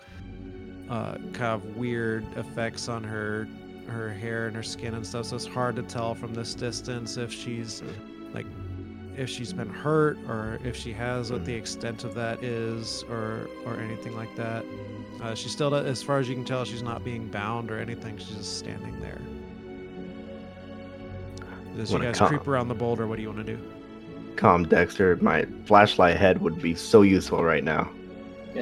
uh 0.88 1.14
kind 1.32 1.54
of 1.54 1.76
weird 1.76 2.24
effects 2.36 2.88
on 2.88 3.02
her 3.02 3.48
her 3.88 4.12
hair 4.12 4.46
and 4.46 4.54
her 4.54 4.62
skin 4.62 4.94
and 4.94 5.04
stuff 5.04 5.26
so 5.26 5.36
it's 5.36 5.46
hard 5.46 5.74
to 5.74 5.82
tell 5.82 6.14
from 6.14 6.32
this 6.34 6.54
distance 6.54 7.16
if 7.16 7.32
she's 7.32 7.82
if 9.16 9.28
she's 9.28 9.52
been 9.52 9.68
hurt 9.68 10.18
or 10.28 10.58
if 10.64 10.76
she 10.76 10.92
has 10.92 11.30
what 11.30 11.44
the 11.44 11.54
extent 11.54 12.04
of 12.04 12.14
that 12.14 12.42
is 12.42 13.04
or 13.10 13.48
or 13.66 13.76
anything 13.80 14.16
like 14.16 14.34
that. 14.36 14.64
Uh, 15.22 15.34
she 15.34 15.48
still 15.48 15.74
as 15.74 16.02
far 16.02 16.18
as 16.18 16.28
you 16.28 16.34
can 16.34 16.44
tell 16.44 16.64
she's 16.64 16.82
not 16.82 17.04
being 17.04 17.28
bound 17.28 17.70
or 17.70 17.78
anything. 17.78 18.16
She's 18.18 18.36
just 18.36 18.58
standing 18.58 18.98
there. 19.00 19.20
As 21.78 21.90
you 21.90 21.96
Wanna 21.96 22.10
guys 22.10 22.18
calm- 22.18 22.28
creep 22.28 22.46
around 22.46 22.68
the 22.68 22.74
boulder? 22.74 23.06
What 23.06 23.16
do 23.16 23.22
you 23.22 23.28
want 23.32 23.46
to 23.46 23.56
do? 23.56 23.62
Calm, 24.36 24.64
Dexter. 24.64 25.16
My 25.16 25.46
flashlight 25.66 26.16
head 26.16 26.40
would 26.40 26.60
be 26.60 26.74
so 26.74 27.02
useful 27.02 27.44
right 27.44 27.64
now. 27.64 27.90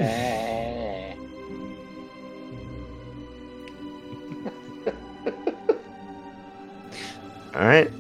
All 7.55 7.67
right, 7.67 7.91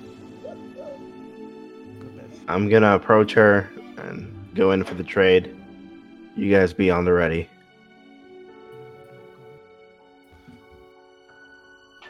I'm 2.51 2.69
gonna 2.69 2.97
approach 2.97 3.33
her 3.35 3.71
and 3.97 4.51
go 4.57 4.73
in 4.73 4.83
for 4.83 4.95
the 4.95 5.05
trade. 5.05 5.55
You 6.35 6.53
guys 6.53 6.73
be 6.73 6.91
on 6.91 7.05
the 7.05 7.13
ready. 7.13 7.49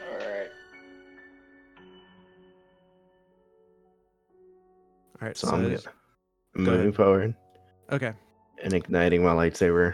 Alright. 0.01 0.49
all 5.21 5.27
right 5.27 5.37
So, 5.37 5.47
so, 5.47 5.53
I'm 5.53 5.61
gonna, 5.61 5.79
moving 6.55 6.79
ahead. 6.79 6.95
forward 6.95 7.35
okay 7.91 8.13
and 8.63 8.73
igniting 8.73 9.23
my 9.23 9.33
lightsaber. 9.33 9.93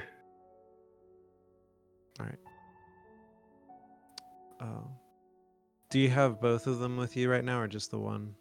um, 4.60 4.86
do 5.90 6.00
you 6.00 6.10
have 6.10 6.40
both 6.40 6.68
of 6.68 6.80
them 6.80 6.96
with 6.96 7.18
you 7.18 7.30
right 7.30 7.44
now 7.44 7.60
or 7.60 7.68
just 7.68 7.92
the 7.92 8.00
one 8.00 8.34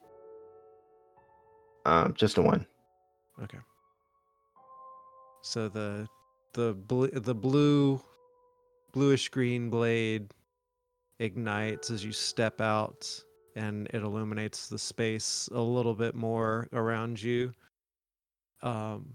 Um, 1.86 2.14
just 2.14 2.36
a 2.36 2.42
one. 2.42 2.66
Okay. 3.42 3.58
So 5.42 5.68
the 5.68 6.08
the 6.52 6.74
bl- 6.74 7.06
the 7.12 7.34
blue 7.34 8.02
bluish 8.92 9.28
green 9.28 9.70
blade 9.70 10.32
ignites 11.20 11.90
as 11.90 12.04
you 12.04 12.12
step 12.12 12.60
out 12.60 13.08
and 13.54 13.86
it 13.94 14.02
illuminates 14.02 14.68
the 14.68 14.78
space 14.78 15.48
a 15.52 15.60
little 15.60 15.94
bit 15.94 16.14
more 16.14 16.68
around 16.72 17.22
you. 17.22 17.54
Um 18.62 19.14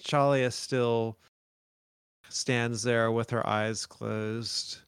Chalia 0.00 0.52
still 0.52 1.18
stands 2.28 2.82
there 2.82 3.12
with 3.12 3.30
her 3.30 3.46
eyes 3.46 3.86
closed. 3.86 4.78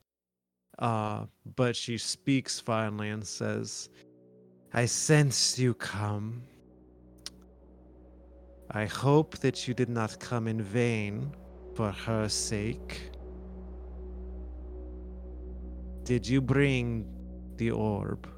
Uh, 0.79 1.27
but 1.57 1.77
she 1.77 1.99
speaks 1.99 2.59
finally 2.59 3.11
and 3.11 3.27
says, 3.27 3.91
I 4.73 4.87
sensed 4.87 5.59
you 5.59 5.75
come. 5.75 6.43
I 8.73 8.87
hope 8.87 9.39
that 9.39 9.67
you 9.67 9.75
did 9.75 9.89
not 9.89 10.19
come 10.21 10.47
in 10.47 10.63
vain. 10.63 11.35
for 11.75 11.93
her 11.93 12.29
sake. 12.29 13.11
Did 16.05 16.27
you 16.27 16.41
bring 16.41 17.07
the 17.57 17.71
orb? 17.71 18.29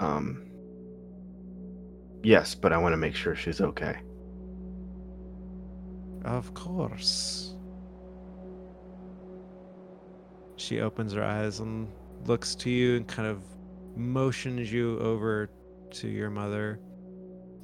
Um. 0.00 0.50
Yes, 2.22 2.54
but 2.54 2.72
I 2.72 2.78
want 2.78 2.92
to 2.92 2.96
make 2.96 3.14
sure 3.14 3.36
she's 3.36 3.60
okay. 3.60 3.96
Of 6.24 6.54
course. 6.54 7.54
She 10.56 10.80
opens 10.80 11.12
her 11.12 11.22
eyes 11.22 11.60
and 11.60 11.88
looks 12.24 12.54
to 12.56 12.70
you 12.70 12.96
and 12.96 13.06
kind 13.06 13.28
of 13.28 13.42
motions 13.96 14.72
you 14.72 14.98
over 14.98 15.50
to 15.92 16.08
your 16.08 16.30
mother. 16.30 16.80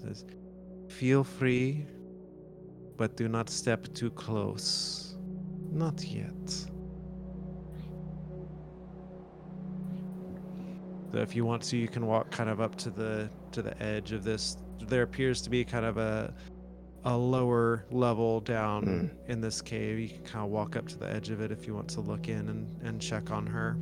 Says, 0.02 0.24
Feel 0.90 1.22
free, 1.24 1.86
but 2.96 3.16
do 3.16 3.28
not 3.28 3.48
step 3.48 3.92
too 3.94 4.10
close. 4.10 5.16
Not 5.70 6.04
yet. 6.04 6.48
So 11.12 11.18
if 11.18 11.34
you 11.34 11.44
want 11.44 11.62
to, 11.62 11.76
you 11.76 11.88
can 11.88 12.06
walk 12.06 12.30
kind 12.30 12.50
of 12.50 12.60
up 12.60 12.76
to 12.76 12.90
the 12.90 13.30
to 13.52 13.62
the 13.62 13.80
edge 13.82 14.12
of 14.12 14.24
this. 14.24 14.56
There 14.88 15.02
appears 15.02 15.40
to 15.42 15.50
be 15.50 15.64
kind 15.64 15.84
of 15.86 15.96
a 15.96 16.34
a 17.04 17.16
lower 17.16 17.86
level 17.90 18.40
down 18.40 18.84
Mm. 18.84 19.10
in 19.30 19.40
this 19.40 19.62
cave. 19.62 19.98
You 19.98 20.08
can 20.08 20.22
kind 20.24 20.44
of 20.44 20.50
walk 20.50 20.76
up 20.76 20.86
to 20.88 20.98
the 20.98 21.08
edge 21.10 21.30
of 21.30 21.40
it 21.40 21.50
if 21.50 21.66
you 21.66 21.74
want 21.74 21.88
to 21.90 22.00
look 22.02 22.28
in 22.28 22.48
and, 22.48 22.82
and 22.82 23.00
check 23.00 23.30
on 23.30 23.46
her. 23.46 23.78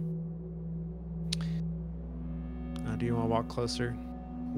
Uh, 2.87 2.95
do 2.97 3.07
you 3.07 3.15
want 3.17 3.25
to 3.25 3.31
walk 3.31 3.49
closer? 3.49 3.97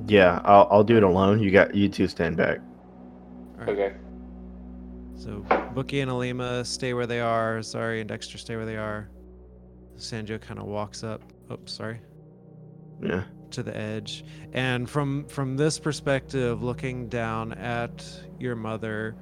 Yeah, 0.06 0.40
I'll 0.44 0.68
I'll 0.70 0.85
do 0.85 0.97
it 0.97 1.02
alone. 1.02 1.40
You 1.40 1.51
got 1.51 1.74
you 1.74 1.89
two 1.89 2.09
stand 2.09 2.36
back. 2.36 2.59
All 3.59 3.66
right. 3.66 3.68
Okay. 3.70 3.94
So 5.16 5.44
Bookie 5.74 6.01
and 6.01 6.10
Alima 6.10 6.64
stay 6.64 6.94
where 6.94 7.06
they 7.06 7.20
are. 7.20 7.59
Zari 7.59 8.01
and 8.01 8.09
Dexter 8.09 8.39
stay 8.39 8.56
where 8.56 8.66
they 8.66 8.77
are. 8.77 9.10
Sanjo 9.98 10.40
kind 10.40 10.59
of 10.59 10.66
walks 10.66 11.05
up. 11.05 11.22
Oh, 11.51 11.59
sorry. 11.66 12.01
Yeah. 13.02 13.24
to 13.51 13.62
the 13.62 13.74
edge 13.77 14.24
and 14.52 14.89
from 14.89 15.24
from 15.27 15.56
this 15.56 15.78
perspective 15.78 16.62
looking 16.62 17.09
down 17.09 17.52
at 17.55 18.05
your 18.39 18.55
mother 18.55 19.16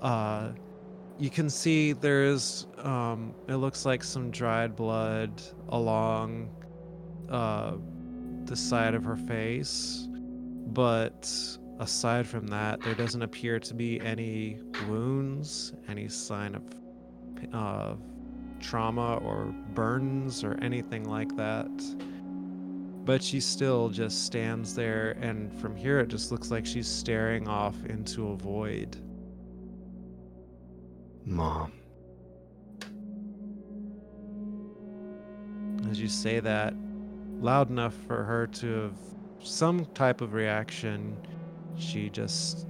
uh 0.00 0.50
you 1.18 1.28
can 1.30 1.50
see 1.50 1.92
there's 1.92 2.68
um 2.78 3.34
it 3.48 3.56
looks 3.56 3.84
like 3.84 4.04
some 4.04 4.30
dried 4.30 4.76
blood 4.76 5.42
along 5.70 6.48
uh 7.28 7.72
the 8.44 8.54
side 8.56 8.94
of 8.94 9.02
her 9.04 9.16
face 9.16 10.06
but 10.68 11.28
aside 11.80 12.26
from 12.26 12.46
that 12.46 12.80
there 12.82 12.94
doesn't 12.94 13.22
appear 13.22 13.58
to 13.58 13.74
be 13.74 14.00
any 14.00 14.58
wounds 14.88 15.72
any 15.88 16.08
sign 16.08 16.54
of 16.54 16.62
uh 17.52 17.94
trauma 18.60 19.16
or 19.16 19.52
burns 19.74 20.44
or 20.44 20.54
anything 20.62 21.04
like 21.08 21.34
that 21.36 21.68
but 23.04 23.22
she 23.22 23.40
still 23.40 23.90
just 23.90 24.24
stands 24.24 24.74
there 24.74 25.16
and 25.20 25.52
from 25.60 25.76
here 25.76 25.98
it 25.98 26.08
just 26.08 26.32
looks 26.32 26.50
like 26.50 26.64
she's 26.64 26.88
staring 26.88 27.48
off 27.48 27.76
into 27.86 28.28
a 28.28 28.36
void 28.36 28.96
Mom. 31.26 31.72
as 35.90 36.00
you 36.00 36.08
say 36.08 36.40
that 36.40 36.74
loud 37.40 37.68
enough 37.68 37.94
for 38.06 38.24
her 38.24 38.46
to 38.46 38.82
have 38.82 38.98
some 39.44 39.86
type 39.94 40.20
of 40.20 40.32
reaction 40.32 41.16
she 41.76 42.08
just 42.08 42.66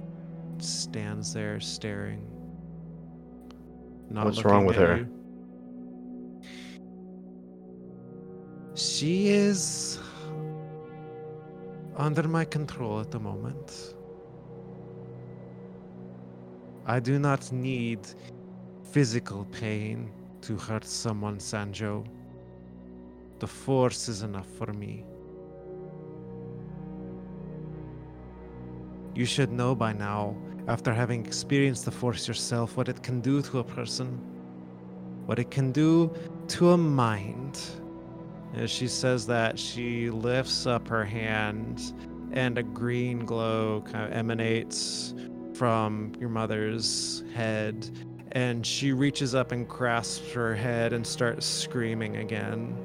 stands 0.57 1.33
there 1.33 1.59
staring 1.59 2.21
not 4.09 4.25
What's 4.25 4.43
wrong 4.43 4.65
with 4.65 4.75
her? 4.75 4.97
you. 4.97 5.07
she 8.75 9.29
is 9.29 9.99
under 11.95 12.27
my 12.27 12.43
control 12.43 12.99
at 12.99 13.09
the 13.09 13.19
moment 13.19 13.95
i 16.85 16.99
do 16.99 17.17
not 17.19 17.51
need 17.51 17.99
physical 18.91 19.45
pain 19.45 20.11
to 20.41 20.57
hurt 20.57 20.83
someone 20.85 21.37
sanjo 21.37 22.05
the 23.39 23.47
force 23.47 24.07
is 24.07 24.21
enough 24.21 24.47
for 24.57 24.71
me. 24.73 25.03
You 29.15 29.23
should 29.25 29.49
know 29.51 29.73
by 29.73 29.93
now, 29.93 30.35
after 30.67 30.93
having 30.93 31.25
experienced 31.25 31.85
the 31.85 31.91
force 31.91 32.27
yourself, 32.27 32.75
what 32.75 32.89
it 32.89 33.01
can 33.01 33.21
do 33.21 33.41
to 33.43 33.59
a 33.59 33.63
person, 33.63 34.19
what 35.25 35.39
it 35.39 35.49
can 35.49 35.71
do 35.71 36.13
to 36.49 36.71
a 36.71 36.77
mind. 36.77 37.61
As 38.55 38.69
she 38.69 38.89
says 38.89 39.25
that, 39.27 39.57
she 39.57 40.09
lifts 40.09 40.67
up 40.67 40.87
her 40.89 41.05
hand, 41.05 41.93
and 42.33 42.57
a 42.57 42.63
green 42.63 43.25
glow 43.25 43.83
kind 43.89 44.05
of 44.05 44.11
emanates 44.11 45.13
from 45.53 46.11
your 46.19 46.29
mother's 46.29 47.23
head. 47.33 47.89
And 48.33 48.65
she 48.65 48.91
reaches 48.91 49.33
up 49.33 49.53
and 49.53 49.65
grasps 49.65 50.33
her 50.33 50.53
head 50.53 50.91
and 50.91 51.07
starts 51.07 51.45
screaming 51.45 52.17
again. 52.17 52.75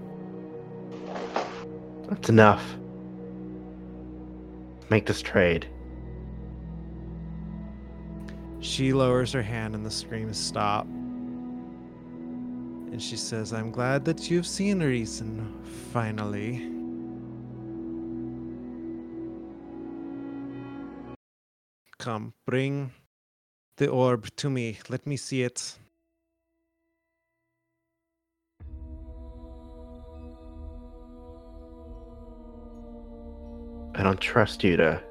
That's 2.08 2.28
enough. 2.28 2.76
Make 4.90 5.06
this 5.06 5.22
trade. 5.22 5.66
She 8.60 8.92
lowers 8.92 9.32
her 9.32 9.42
hand 9.42 9.74
and 9.74 9.84
the 9.84 9.90
screams 9.90 10.38
stop. 10.38 10.86
And 12.92 13.02
she 13.02 13.16
says, 13.16 13.52
I'm 13.52 13.70
glad 13.70 14.04
that 14.04 14.30
you've 14.30 14.46
seen 14.46 14.80
reason, 14.80 15.60
finally. 15.92 16.68
Come, 21.98 22.34
bring 22.46 22.92
the 23.76 23.88
orb 23.88 24.28
to 24.36 24.50
me. 24.50 24.78
Let 24.88 25.06
me 25.06 25.16
see 25.16 25.42
it. 25.42 25.78
I 33.94 34.02
don't 34.02 34.20
trust 34.20 34.64
you 34.64 34.76
to 34.76 35.02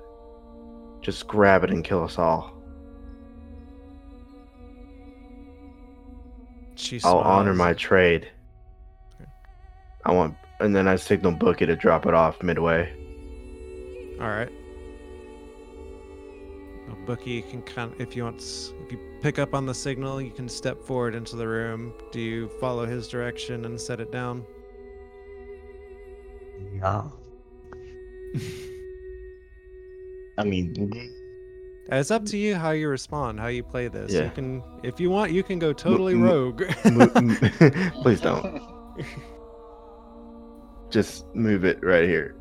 just 1.01 1.27
grab 1.27 1.63
it 1.63 1.71
and 1.71 1.83
kill 1.83 2.03
us 2.03 2.17
all. 2.17 2.58
She 6.79 6.99
I'll 7.03 7.17
honor 7.19 7.53
my 7.53 7.73
trade. 7.73 8.29
Okay. 9.15 9.29
I 10.05 10.13
want, 10.13 10.35
and 10.61 10.73
then 10.75 10.87
I 10.87 10.95
signal 10.95 11.33
Bookie 11.33 11.65
to 11.65 11.75
drop 11.75 12.05
it 12.05 12.13
off 12.13 12.41
midway. 12.41 12.89
All 14.21 14.29
right. 14.29 14.49
Well, 16.87 16.97
Bookie, 17.05 17.41
can 17.41 17.61
kind 17.63 17.93
if 17.99 18.15
you 18.15 18.23
want, 18.23 18.41
if 18.41 18.91
you 18.91 18.99
pick 19.21 19.39
up 19.39 19.53
on 19.53 19.65
the 19.65 19.73
signal, 19.73 20.21
you 20.21 20.31
can 20.31 20.47
step 20.47 20.81
forward 20.81 21.15
into 21.15 21.35
the 21.35 21.47
room. 21.47 21.93
Do 22.11 22.21
you 22.21 22.47
follow 22.61 22.85
his 22.85 23.09
direction 23.09 23.65
and 23.65 23.79
set 23.79 23.99
it 23.99 24.11
down? 24.11 24.45
Yeah. 26.73 27.03
I 30.37 30.43
mean, 30.45 31.11
It's 31.91 32.11
up 32.11 32.25
to 32.25 32.37
you 32.37 32.55
how 32.55 32.71
you 32.71 32.87
respond, 32.87 33.39
how 33.39 33.47
you 33.47 33.63
play 33.63 33.87
this. 33.87 34.11
Yeah. 34.11 34.25
You 34.25 34.29
can, 34.31 34.63
if 34.83 34.99
you 34.99 35.09
want, 35.09 35.31
you 35.31 35.43
can 35.43 35.57
go 35.59 35.73
totally 35.73 36.13
m- 36.13 36.23
rogue. 36.23 36.63
Mo- 36.91 37.11
m- 37.15 37.35
Please 38.01 38.21
don't. 38.21 38.61
Just 40.89 41.25
move 41.35 41.65
it 41.65 41.83
right 41.83 42.07
here. 42.07 42.35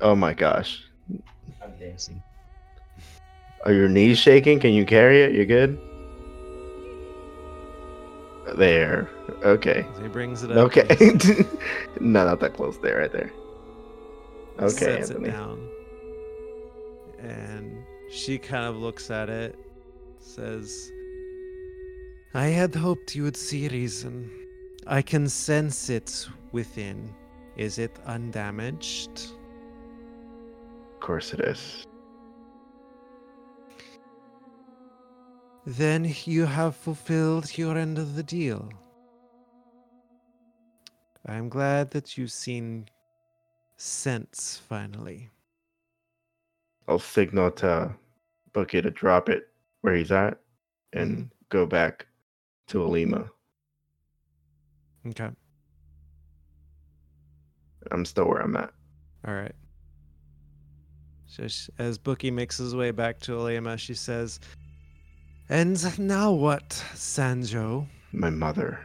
Oh 0.00 0.14
my 0.14 0.32
gosh. 0.34 0.84
I'm 1.62 1.72
dancing. 1.78 2.22
Are 3.64 3.72
your 3.72 3.88
knees 3.88 4.18
shaking? 4.18 4.60
Can 4.60 4.72
you 4.72 4.84
carry 4.84 5.22
it? 5.22 5.32
You 5.32 5.46
good? 5.46 5.78
There. 8.56 9.08
Okay. 9.42 9.86
he 10.02 10.08
brings 10.08 10.42
it 10.42 10.50
up. 10.50 10.58
Okay. 10.58 10.86
no, 12.00 12.24
not 12.26 12.40
that 12.40 12.52
close. 12.54 12.78
There, 12.78 12.98
right 12.98 13.12
there. 13.12 13.32
Okay, 14.58 14.70
sets 14.70 15.10
Anthony. 15.10 15.28
it 15.28 15.32
down. 15.32 15.68
And 17.18 17.84
she 18.10 18.38
kind 18.38 18.66
of 18.66 18.76
looks 18.76 19.10
at 19.10 19.28
it, 19.28 19.58
says, 20.18 20.90
I 22.34 22.46
had 22.46 22.74
hoped 22.74 23.14
you 23.14 23.22
would 23.22 23.36
see 23.36 23.68
reason. 23.68 24.30
I 24.86 25.02
can 25.02 25.28
sense 25.28 25.88
it 25.88 26.28
within. 26.52 27.14
Is 27.56 27.78
it 27.78 27.98
undamaged? 28.06 29.30
Of 30.94 31.00
course 31.00 31.32
it 31.32 31.40
is. 31.40 31.84
Then 35.66 36.12
you 36.24 36.44
have 36.44 36.76
fulfilled 36.76 37.56
your 37.56 37.78
end 37.78 37.98
of 37.98 38.16
the 38.16 38.22
deal. 38.22 38.68
I'm 41.26 41.48
glad 41.48 41.90
that 41.92 42.18
you've 42.18 42.32
seen 42.32 42.86
sense 43.84 44.60
finally. 44.68 45.30
I'll 46.88 46.98
signal 46.98 47.50
to 47.52 47.94
Bookie 48.52 48.82
to 48.82 48.90
drop 48.90 49.28
it 49.28 49.48
where 49.82 49.94
he's 49.94 50.12
at 50.12 50.38
and 50.92 51.10
mm-hmm. 51.12 51.24
go 51.50 51.66
back 51.66 52.06
to 52.68 52.82
Alima. 52.82 53.30
Okay. 55.08 55.28
I'm 57.90 58.04
still 58.04 58.26
where 58.26 58.40
I'm 58.40 58.56
at. 58.56 58.72
All 59.26 59.34
right. 59.34 59.54
So 61.26 61.46
as 61.78 61.98
Bookie 61.98 62.30
makes 62.30 62.58
his 62.58 62.74
way 62.74 62.90
back 62.90 63.18
to 63.20 63.32
Alema, 63.32 63.78
she 63.78 63.94
says, 63.94 64.40
"And 65.48 65.98
now 65.98 66.30
what, 66.30 66.68
Sanjo?" 66.94 67.86
My 68.12 68.30
mother. 68.30 68.78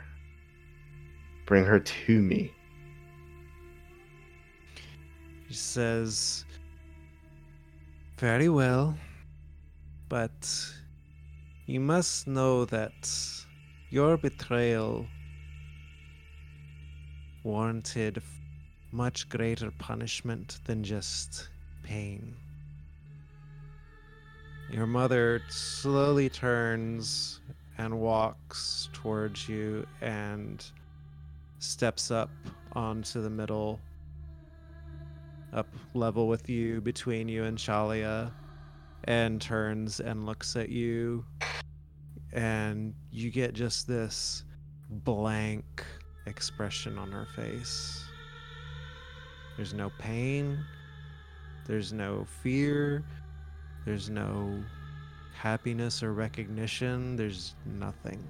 Bring 1.45 1.63
her 1.63 1.80
to 1.80 2.21
me. 2.21 2.51
She 5.49 5.55
says, 5.55 6.45
Very 8.19 8.49
well, 8.49 8.95
but 10.07 10.47
you 11.65 11.80
must 11.80 12.27
know 12.27 12.65
that 12.65 13.09
your 13.89 14.15
betrayal 14.17 15.07
warranted 17.43 18.21
much 18.91 19.27
greater 19.27 19.71
punishment 19.71 20.59
than 20.65 20.84
just 20.84 21.49
pain. 21.81 22.35
Your 24.69 24.85
mother 24.85 25.41
slowly 25.49 26.30
turns 26.30 27.39
and 27.80 27.99
walks 27.99 28.89
towards 28.93 29.49
you 29.49 29.88
and 30.01 30.63
steps 31.57 32.11
up 32.11 32.30
onto 32.73 33.23
the 33.23 33.31
middle 33.31 33.80
up 35.53 35.67
level 35.93 36.27
with 36.27 36.49
you 36.49 36.81
between 36.81 37.27
you 37.27 37.45
and 37.45 37.57
Shalia 37.57 38.31
and 39.05 39.41
turns 39.41 39.99
and 39.99 40.26
looks 40.26 40.55
at 40.55 40.69
you 40.69 41.26
and 42.34 42.93
you 43.11 43.31
get 43.31 43.53
just 43.53 43.88
this 43.88 44.43
blank 44.89 45.84
expression 46.26 46.97
on 46.97 47.11
her 47.11 47.27
face. 47.35 48.03
There's 49.55 49.73
no 49.73 49.91
pain, 49.97 50.63
there's 51.65 51.91
no 51.91 52.26
fear, 52.41 53.03
there's 53.85 54.09
no 54.09 54.63
happiness 55.34 56.03
or 56.03 56.13
recognition, 56.13 57.15
there's 57.15 57.55
nothing. 57.65 58.23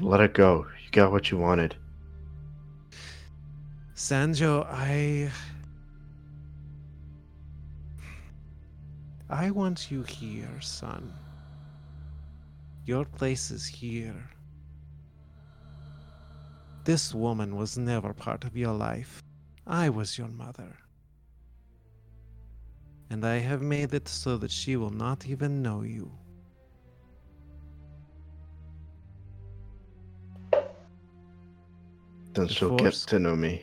Let 0.00 0.20
it 0.20 0.34
go. 0.34 0.66
You 0.84 0.90
got 0.90 1.12
what 1.12 1.30
you 1.30 1.38
wanted. 1.38 1.76
Sanjo, 3.94 4.66
I. 4.66 5.30
I 9.32 9.50
want 9.50 9.90
you 9.90 10.02
here, 10.02 10.60
son. 10.60 11.10
Your 12.84 13.06
place 13.06 13.50
is 13.50 13.64
here. 13.64 14.28
This 16.84 17.14
woman 17.14 17.56
was 17.56 17.78
never 17.78 18.12
part 18.12 18.44
of 18.44 18.58
your 18.58 18.74
life. 18.74 19.22
I 19.66 19.88
was 19.88 20.18
your 20.18 20.28
mother. 20.28 20.76
And 23.08 23.24
I 23.24 23.38
have 23.38 23.62
made 23.62 23.94
it 23.94 24.06
so 24.06 24.36
that 24.36 24.50
she 24.50 24.76
will 24.76 24.90
not 24.90 25.26
even 25.26 25.62
know 25.62 25.80
you. 25.80 26.12
Then 32.34 32.46
The 32.46 32.48
she'll 32.48 32.76
Force. 32.76 33.06
get 33.06 33.10
to 33.12 33.18
know 33.18 33.34
me. 33.34 33.62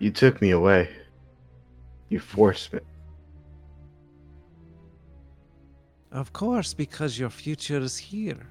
You 0.00 0.10
took 0.10 0.42
me 0.42 0.50
away. 0.50 0.90
You 2.10 2.20
forced 2.20 2.74
me. 2.74 2.80
Of 6.14 6.32
course, 6.32 6.72
because 6.74 7.18
your 7.18 7.28
future 7.28 7.78
is 7.78 7.98
here. 7.98 8.46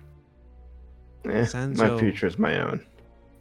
Eh, 1.25 1.47
my 1.53 1.97
future 1.97 2.27
is 2.27 2.37
my 2.37 2.59
own. 2.59 2.85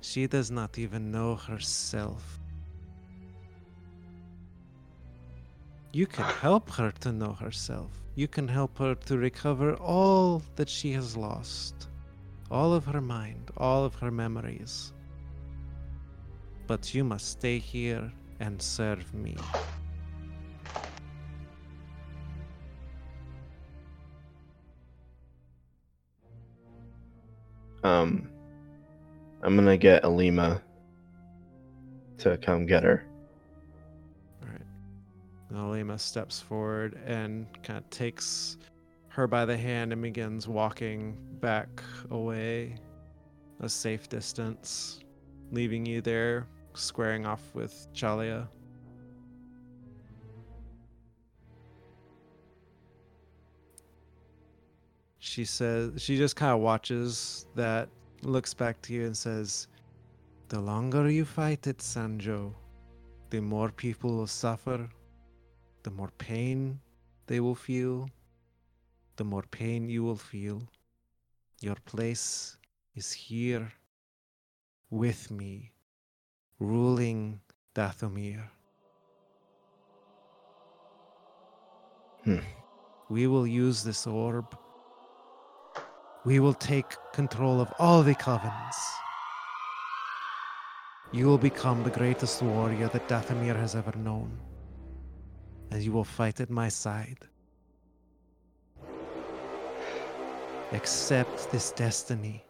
She 0.00 0.28
does 0.28 0.48
not 0.48 0.78
even 0.78 1.10
know 1.10 1.34
herself. 1.34 2.38
You 5.92 6.06
can 6.06 6.24
help 6.46 6.70
her 6.70 6.92
to 7.00 7.10
know 7.10 7.32
herself. 7.32 7.90
You 8.14 8.28
can 8.28 8.46
help 8.46 8.78
her 8.78 8.94
to 8.94 9.18
recover 9.18 9.74
all 9.74 10.42
that 10.54 10.68
she 10.68 10.92
has 10.92 11.16
lost. 11.16 11.88
All 12.48 12.72
of 12.72 12.84
her 12.84 13.00
mind, 13.00 13.50
all 13.56 13.84
of 13.84 13.96
her 13.96 14.12
memories. 14.12 14.92
But 16.68 16.94
you 16.94 17.02
must 17.02 17.26
stay 17.28 17.58
here 17.58 18.12
and 18.38 18.62
serve 18.62 19.12
me. 19.12 19.36
Um, 27.84 28.28
I'm 29.42 29.56
gonna 29.56 29.76
get 29.76 30.04
Alima 30.04 30.62
to 32.18 32.38
come 32.38 32.66
get 32.66 32.84
her. 32.84 33.04
Alright. 34.42 34.62
Alima 35.54 35.98
steps 35.98 36.40
forward 36.40 36.98
and 37.04 37.46
kind 37.62 37.78
of 37.78 37.90
takes 37.90 38.56
her 39.08 39.26
by 39.26 39.44
the 39.44 39.56
hand 39.56 39.92
and 39.92 40.00
begins 40.00 40.46
walking 40.48 41.16
back 41.40 41.82
away 42.10 42.76
a 43.60 43.68
safe 43.68 44.08
distance, 44.08 45.00
leaving 45.50 45.84
you 45.84 46.00
there, 46.00 46.46
squaring 46.74 47.26
off 47.26 47.42
with 47.54 47.88
Chalia. 47.94 48.48
She 55.24 55.44
says, 55.44 56.02
she 56.02 56.16
just 56.16 56.34
kind 56.34 56.50
of 56.52 56.58
watches 56.58 57.46
that, 57.54 57.88
looks 58.22 58.52
back 58.52 58.82
to 58.82 58.92
you 58.92 59.06
and 59.06 59.16
says, 59.16 59.68
The 60.48 60.58
longer 60.58 61.08
you 61.08 61.24
fight 61.24 61.68
it, 61.68 61.78
Sanjo, 61.78 62.52
the 63.30 63.40
more 63.40 63.70
people 63.70 64.16
will 64.16 64.26
suffer, 64.26 64.88
the 65.84 65.92
more 65.92 66.10
pain 66.18 66.80
they 67.28 67.38
will 67.38 67.54
feel, 67.54 68.08
the 69.14 69.22
more 69.22 69.44
pain 69.52 69.88
you 69.88 70.02
will 70.02 70.16
feel. 70.16 70.60
Your 71.60 71.76
place 71.84 72.56
is 72.96 73.12
here 73.12 73.72
with 74.90 75.30
me, 75.30 75.70
ruling 76.58 77.40
Dathomir. 77.76 78.42
Hmm. 82.24 82.38
We 83.08 83.28
will 83.28 83.46
use 83.46 83.84
this 83.84 84.04
orb. 84.04 84.58
We 86.24 86.38
will 86.38 86.54
take 86.54 86.96
control 87.12 87.60
of 87.60 87.72
all 87.80 88.04
the 88.04 88.14
covens. 88.14 88.76
You 91.10 91.26
will 91.26 91.38
become 91.38 91.82
the 91.82 91.90
greatest 91.90 92.40
warrior 92.40 92.88
that 92.88 93.08
Dathomir 93.08 93.56
has 93.56 93.74
ever 93.74 93.92
known. 93.98 94.38
And 95.72 95.82
you 95.82 95.90
will 95.90 96.04
fight 96.04 96.40
at 96.40 96.48
my 96.48 96.68
side. 96.68 97.18
Accept 100.72 101.50
this 101.50 101.72
destiny. 101.72 102.44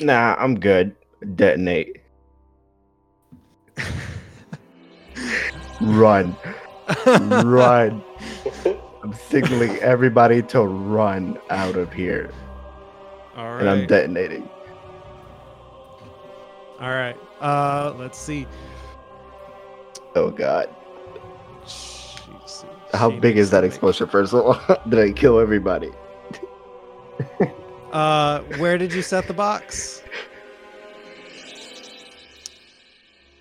Nah, 0.00 0.34
I'm 0.38 0.58
good. 0.58 0.96
Detonate. 1.36 1.99
Run. 5.80 6.36
Run. 7.06 8.02
I'm 9.02 9.14
signaling 9.14 9.76
everybody 9.78 10.42
to 10.42 10.62
run 10.62 11.38
out 11.48 11.76
of 11.76 11.92
here. 11.92 12.30
All 13.36 13.52
right. 13.52 13.60
And 13.60 13.70
I'm 13.70 13.86
detonating. 13.86 14.48
All 16.80 16.90
right. 16.90 17.16
Uh, 17.40 17.94
let's 17.98 18.18
see. 18.18 18.46
Oh 20.14 20.30
god. 20.30 20.68
Jeez, 21.64 22.66
How 22.92 23.10
she 23.10 23.18
big 23.20 23.38
is 23.38 23.50
that 23.50 23.64
explosion 23.64 24.06
first 24.08 24.34
of 24.34 24.44
all? 24.44 24.78
Did 24.88 24.98
I 24.98 25.12
kill 25.12 25.38
everybody? 25.38 25.90
Uh, 27.92 28.40
where 28.58 28.78
did 28.78 28.92
you 28.92 29.02
set 29.02 29.26
the 29.26 29.34
box? 29.34 30.02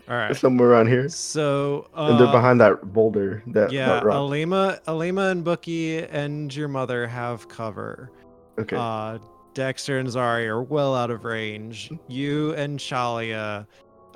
All 0.10 0.16
right. 0.16 0.36
Somewhere 0.36 0.70
around 0.70 0.88
here. 0.88 1.08
So, 1.10 1.90
uh, 1.96 2.08
and 2.10 2.20
they're 2.20 2.32
behind 2.32 2.60
that 2.62 2.94
boulder. 2.94 3.44
That, 3.48 3.72
yeah, 3.72 3.88
that. 3.88 4.06
Alima, 4.06 4.80
Alima, 4.88 5.28
and 5.28 5.44
Bookie 5.44 6.00
and 6.00 6.54
your 6.56 6.68
mother 6.68 7.08
have 7.08 7.48
cover. 7.48 8.12
Okay. 8.58 8.76
Uh, 8.76 9.20
Dexter 9.54 10.00
and 10.00 10.08
Zari 10.08 10.48
are 10.48 10.64
well 10.64 10.96
out 10.96 11.12
of 11.12 11.26
range. 11.26 11.92
You 12.08 12.54
and 12.56 12.80
Shalia 12.80 13.68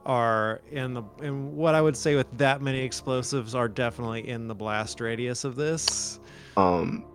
are 0.06 0.62
in 0.72 0.94
the 0.94 1.04
in 1.22 1.56
what 1.56 1.76
I 1.76 1.82
would 1.82 1.96
say 1.96 2.16
with 2.16 2.28
that 2.38 2.62
many 2.62 2.80
explosives 2.82 3.56
are 3.56 3.68
definitely 3.68 4.28
in 4.28 4.48
the 4.48 4.56
blast 4.56 5.00
radius 5.00 5.44
of 5.44 5.56
this. 5.56 6.20
um 6.58 7.06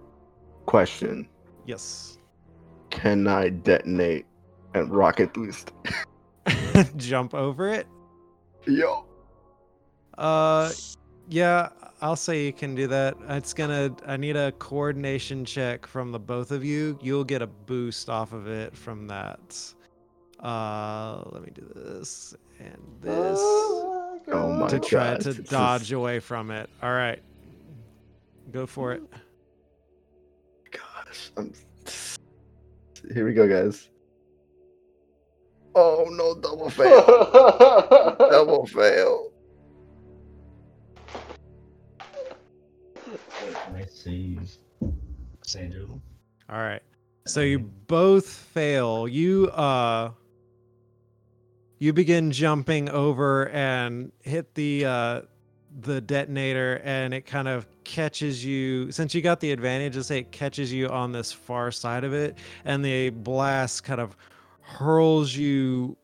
question. 0.66 1.28
Yes. 1.66 2.18
Can 2.90 3.26
I 3.26 3.50
detonate 3.50 4.26
and 4.74 4.90
rocket 4.90 5.32
boost. 5.32 5.72
jump 6.96 7.34
over 7.34 7.68
it. 7.68 7.86
Yo. 8.66 9.04
Uh, 10.16 10.70
yeah, 11.28 11.68
I'll 12.00 12.16
say 12.16 12.44
you 12.44 12.52
can 12.52 12.74
do 12.74 12.86
that. 12.88 13.16
It's 13.28 13.54
gonna. 13.54 13.94
I 14.06 14.16
need 14.16 14.36
a 14.36 14.52
coordination 14.52 15.44
check 15.44 15.86
from 15.86 16.12
the 16.12 16.18
both 16.18 16.50
of 16.50 16.64
you. 16.64 16.98
You'll 17.02 17.24
get 17.24 17.42
a 17.42 17.46
boost 17.46 18.08
off 18.10 18.32
of 18.32 18.46
it 18.46 18.76
from 18.76 19.06
that. 19.08 19.56
Uh, 20.40 21.22
let 21.32 21.42
me 21.42 21.50
do 21.52 21.70
this 21.74 22.36
and 22.60 22.78
this 23.00 23.38
Oh 23.40 24.52
my 24.60 24.68
to 24.68 24.78
try 24.78 25.12
God, 25.12 25.20
to 25.22 25.28
this 25.28 25.38
is- 25.38 25.48
dodge 25.48 25.92
away 25.92 26.20
from 26.20 26.50
it. 26.50 26.68
All 26.82 26.92
right, 26.92 27.20
go 28.52 28.66
for 28.66 28.92
it. 28.92 29.02
Gosh. 30.70 31.32
I'm... 31.36 31.52
Here 33.14 33.24
we 33.24 33.32
go, 33.32 33.48
guys. 33.48 33.88
Oh 35.80 36.08
no, 36.10 36.34
double 36.34 36.70
fail. 36.70 37.06
double 38.18 38.66
fail. 38.66 39.30
Nice 43.72 43.94
save. 43.94 44.58
Sandro. 45.42 46.00
All 46.50 46.58
right. 46.58 46.82
So 47.26 47.42
you 47.42 47.60
both 47.60 48.28
fail. 48.28 49.06
You 49.06 49.50
uh 49.50 50.10
you 51.78 51.92
begin 51.92 52.32
jumping 52.32 52.88
over 52.88 53.48
and 53.50 54.10
hit 54.22 54.56
the 54.56 54.84
uh 54.84 55.20
the 55.82 56.00
detonator 56.00 56.80
and 56.82 57.14
it 57.14 57.24
kind 57.24 57.46
of 57.46 57.68
catches 57.84 58.44
you 58.44 58.90
since 58.90 59.14
you 59.14 59.22
got 59.22 59.38
the 59.38 59.52
advantage 59.52 59.94
let's 59.94 60.08
say 60.08 60.18
it 60.18 60.32
catches 60.32 60.72
you 60.72 60.88
on 60.88 61.12
this 61.12 61.30
far 61.30 61.70
side 61.70 62.04
of 62.04 62.12
it 62.12 62.36
and 62.64 62.84
the 62.84 63.10
blast 63.10 63.84
kind 63.84 64.00
of 64.00 64.16
hurls 64.68 65.34
you 65.34 65.96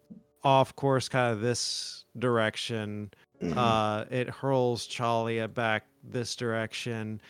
off 0.43 0.75
course 0.77 1.09
kind 1.09 1.33
of 1.33 1.41
this 1.41 2.05
direction 2.19 3.11
Mhm. 3.43 3.57
uh 3.57 4.05
it 4.11 4.29
hurls 4.31 4.87
Chalia 4.89 5.53
back 5.53 5.85
this 6.03 6.35
direction 6.37 7.21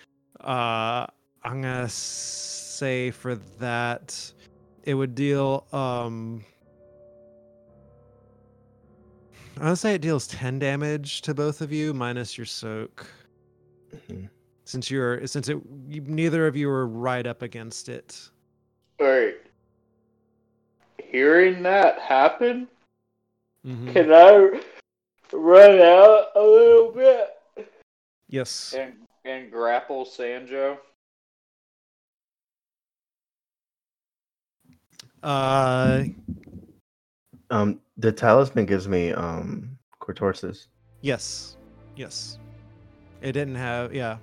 uh 0.40 1.06
i'm 1.42 1.60
gonna 1.62 1.88
say 1.88 3.10
for 3.10 3.34
that 3.58 4.32
it 4.84 4.94
would 4.94 5.14
deal 5.14 5.66
um 5.72 6.44
i'm 9.56 9.62
gonna 9.62 9.76
say 9.76 9.94
it 9.94 10.00
deals 10.02 10.26
10 10.28 10.58
damage 10.58 11.22
to 11.22 11.34
both 11.34 11.60
of 11.60 11.72
you 11.72 11.94
minus 11.94 12.36
your 12.38 12.46
soak 12.46 13.06
Mhm. 14.08 14.28
since 14.64 14.90
you're 14.90 15.26
since 15.26 15.48
it 15.48 15.58
neither 15.88 16.46
of 16.46 16.56
you 16.56 16.68
are 16.68 16.86
right 16.86 17.26
up 17.26 17.42
against 17.42 17.88
it 17.88 18.28
Alright. 19.00 19.36
Hearing 21.14 21.62
that 21.62 22.00
happen, 22.00 22.66
Mhm. 23.64 23.92
can 23.92 24.12
I 24.12 24.60
run 25.32 25.78
out 25.78 26.32
a 26.34 26.42
little 26.42 26.90
bit 26.90 27.70
yes 28.26 28.74
and 28.76 28.94
and 29.24 29.48
grapple 29.48 30.04
Sanjo? 30.04 30.76
uh 35.22 36.02
Um, 37.50 37.80
the 37.96 38.10
talisman 38.10 38.66
gives 38.66 38.88
me 38.88 39.12
um 39.12 39.78
cortosis. 40.00 40.66
Yes. 41.00 41.56
Yes. 41.94 42.40
It 43.22 43.30
didn't 43.30 43.54
have 43.54 43.94
yeah. 43.94 44.18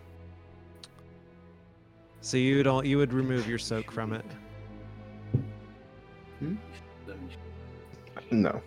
So 2.19 2.35
you 2.35 2.63
don't 2.63 2.85
you 2.85 2.97
would 2.97 3.13
remove 3.13 3.47
your 3.47 3.59
soak 3.59 3.89
from 3.91 4.11
it. 4.11 4.25
No. 8.31 8.61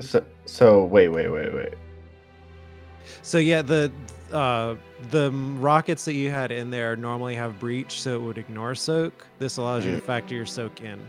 So, 0.00 0.24
so 0.44 0.84
wait, 0.84 1.08
wait, 1.08 1.28
wait, 1.28 1.52
wait. 1.52 1.74
So 3.22 3.38
yeah, 3.38 3.62
the 3.62 3.90
uh 4.32 4.76
the 5.10 5.32
rockets 5.32 6.04
that 6.04 6.12
you 6.14 6.30
had 6.30 6.52
in 6.52 6.70
there 6.70 6.94
normally 6.94 7.34
have 7.34 7.58
breach, 7.58 8.00
so 8.00 8.14
it 8.14 8.22
would 8.22 8.38
ignore 8.38 8.74
soak. 8.74 9.26
This 9.38 9.56
allows 9.56 9.84
you 9.84 9.92
to 9.96 10.00
factor 10.00 10.34
your 10.34 10.46
soak 10.46 10.80
in. 10.82 11.00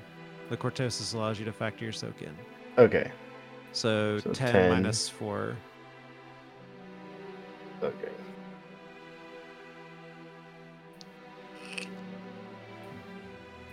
The 0.50 0.58
cortosis 0.58 1.14
allows 1.14 1.38
you 1.40 1.46
to 1.46 1.54
factor 1.54 1.84
your 1.84 1.94
soak 1.94 2.22
in. 2.22 2.36
Okay, 2.78 3.12
So, 3.74 4.20
So 4.20 4.32
10, 4.34 4.52
10. 4.54 4.70
minus 4.72 5.08
4. 5.08 5.56
okay. 7.84 8.12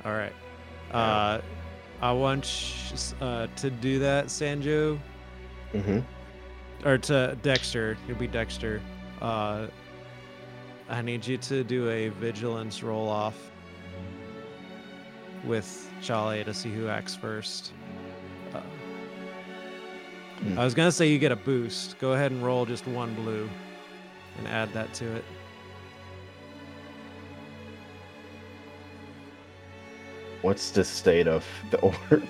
All 0.05 0.13
right. 0.13 0.33
Uh 0.93 1.41
I 2.01 2.13
want 2.13 2.45
sh- 2.45 2.93
uh, 3.21 3.49
to 3.57 3.71
do 3.71 3.99
that, 3.99 4.27
Sanjo. 4.27 4.99
Mm-hmm. 5.75 5.99
or 6.89 6.97
to 6.99 7.37
Dexter. 7.43 7.99
It'll 8.09 8.19
be 8.19 8.27
Dexter. 8.27 8.81
Uh, 9.21 9.67
I 10.89 11.03
need 11.03 11.27
you 11.27 11.37
to 11.39 11.63
do 11.65 11.91
a 11.91 12.09
vigilance 12.09 12.83
roll 12.83 13.09
off 13.09 13.35
with 15.45 15.91
Chale 16.01 16.45
to 16.45 16.55
see 16.55 16.73
who 16.73 16.89
acts 16.89 17.15
first. 17.15 17.73
Uh, 18.55 18.61
Hmm. 20.41 20.57
I 20.57 20.65
was 20.65 20.73
gonna 20.73 20.93
say 20.93 21.09
you 21.09 21.19
get 21.19 21.33
a 21.33 21.37
boost. 21.37 21.99
Go 21.99 22.13
ahead 22.13 22.31
and 22.31 22.45
roll 22.45 22.65
just 22.65 22.87
one 22.87 23.13
blue, 23.15 23.51
and 24.39 24.47
add 24.47 24.73
that 24.73 24.95
to 24.95 25.05
it. 25.17 25.25
What's 30.43 30.71
the 30.71 30.85
state 30.85 31.27
of 31.29 31.45
the 31.71 31.79
orb? 31.81 32.27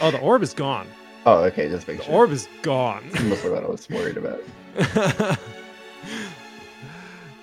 Oh, 0.00 0.10
the 0.10 0.20
orb 0.20 0.42
is 0.42 0.54
gone. 0.54 0.86
Oh, 1.26 1.44
okay, 1.44 1.68
just 1.68 1.86
make 1.86 1.98
The 1.98 2.04
sure. 2.04 2.14
orb 2.14 2.30
is 2.30 2.48
gone. 2.62 3.08
That's 3.12 3.44
what 3.44 3.62
I 3.62 3.66
was 3.66 3.88
worried 3.90 4.16
about. 4.16 4.42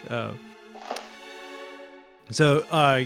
oh. 0.10 0.34
So, 2.32 2.66
uh, 2.72 3.04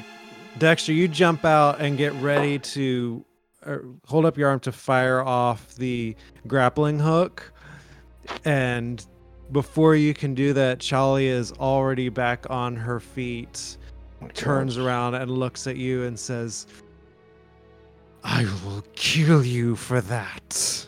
Dexter, 0.58 0.94
you 0.94 1.08
jump 1.08 1.46
out 1.46 1.80
and 1.82 1.98
get 1.98 2.14
ready 2.14 2.60
to 2.60 3.26
uh, 3.66 3.78
hold 4.06 4.26
up 4.26 4.38
your 4.38 4.50
arm 4.50 4.60
to 4.62 4.72
fire 4.72 5.22
off 5.22 5.76
the 5.76 6.16
grappling 6.48 7.00
hook. 7.00 7.52
And 8.46 9.06
before 9.52 9.96
you 9.96 10.14
can 10.14 10.34
do 10.34 10.54
that, 10.54 10.80
Charlie 10.80 11.28
is 11.28 11.52
already 11.54 12.10
back 12.10 12.46
on 12.50 12.76
her 12.78 13.00
feet, 13.00 13.78
turns 14.30 14.76
gosh. 14.78 14.86
around 14.86 15.16
and 15.16 15.32
looks 15.32 15.68
at 15.68 15.78
you 15.78 16.04
and 16.04 16.20
says, 16.20 16.68
I 18.24 18.44
will 18.66 18.84
kill 18.96 19.44
you 19.46 19.76
for 19.76 20.02
that. 20.02 20.88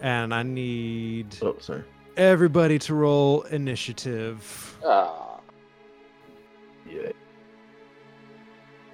And 0.00 0.34
I 0.34 0.42
need 0.42 1.36
Oh, 1.42 1.56
sorry. 1.60 1.84
everybody 2.16 2.78
to 2.80 2.94
roll 2.94 3.42
initiative. 3.42 4.76
Ah. 4.84 5.38
Yeah. 6.90 7.12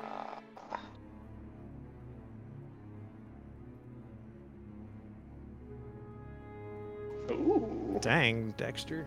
ah. 0.03 0.39
Ooh. 7.31 7.99
Dang, 8.01 8.55
Dexter. 8.57 9.07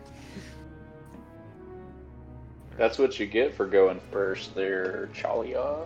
That's 2.82 2.98
what 2.98 3.20
you 3.20 3.28
get 3.28 3.54
for 3.54 3.68
going 3.68 4.02
first 4.12 4.56
there, 4.56 5.08
Chalia. 5.14 5.86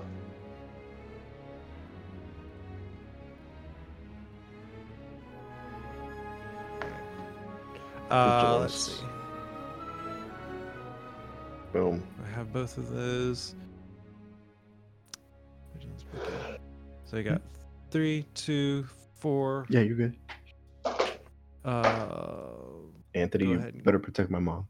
Uh, 8.10 8.60
let's 8.62 8.74
see. 8.74 9.04
Boom. 11.74 12.02
I 12.24 12.30
have 12.30 12.54
both 12.54 12.78
of 12.78 12.90
those. 12.90 13.56
So 17.04 17.18
you 17.18 17.24
got 17.24 17.42
three, 17.92 18.26
two, 18.36 18.86
four. 19.18 19.66
Yeah, 19.68 19.82
you're 19.82 19.98
good. 19.98 20.16
Uh, 21.66 22.54
Anthony, 23.14 23.48
Go 23.48 23.52
you 23.52 23.82
better 23.84 24.00
protect 24.00 24.32
my 24.32 24.40
mom. 24.40 24.66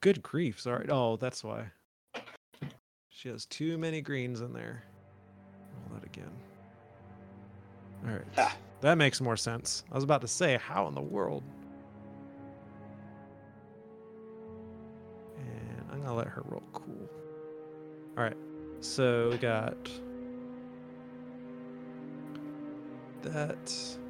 Good 0.00 0.22
grief. 0.22 0.60
Sorry. 0.60 0.86
Oh, 0.88 1.16
that's 1.16 1.42
why. 1.42 1.66
She 3.08 3.28
has 3.28 3.46
too 3.46 3.78
many 3.78 4.00
greens 4.02 4.40
in 4.40 4.52
there. 4.52 4.84
Roll 5.88 5.98
that 5.98 6.06
again. 6.06 6.30
All 8.04 8.12
right. 8.12 8.22
Ha. 8.36 8.56
That 8.82 8.98
makes 8.98 9.20
more 9.20 9.36
sense. 9.36 9.84
I 9.90 9.94
was 9.94 10.04
about 10.04 10.20
to 10.20 10.28
say, 10.28 10.58
how 10.58 10.86
in 10.86 10.94
the 10.94 11.00
world? 11.00 11.42
And 15.38 15.86
I'm 15.90 16.00
gonna 16.00 16.14
let 16.14 16.28
her 16.28 16.42
roll 16.46 16.62
cool. 16.72 17.08
All 18.16 18.24
right. 18.24 18.36
So 18.80 19.30
we 19.30 19.38
got 19.38 19.88
that. 23.22 23.28
And 23.32 23.32
then 23.32 23.32
that. 23.32 24.05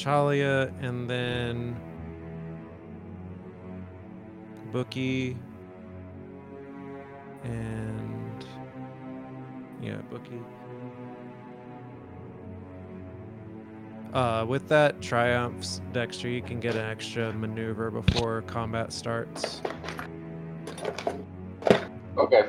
Chalia, 0.00 0.72
and 0.82 1.08
then 1.10 1.78
Bookie, 4.72 5.36
and 7.44 8.46
yeah, 9.82 9.96
Bookie. 10.08 10.40
Uh, 14.14 14.44
with 14.48 14.66
that 14.68 15.00
triumphs, 15.02 15.82
Dexter, 15.92 16.28
you 16.28 16.42
can 16.42 16.60
get 16.60 16.74
an 16.74 16.84
extra 16.90 17.32
maneuver 17.32 17.90
before 17.90 18.42
combat 18.42 18.92
starts. 18.92 19.60
Okay. 22.16 22.48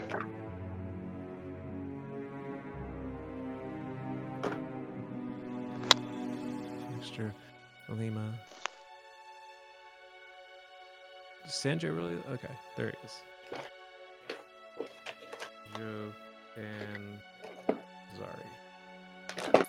Sanjay 11.61 11.95
really? 11.95 12.17
Okay, 12.31 12.49
there 12.75 12.88
he 12.88 12.93
is. 13.05 13.21
Joe 15.77 16.11
and 16.57 17.19
Zari. 18.17 19.65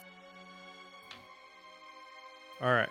All 2.62 2.72
right. 2.72 2.88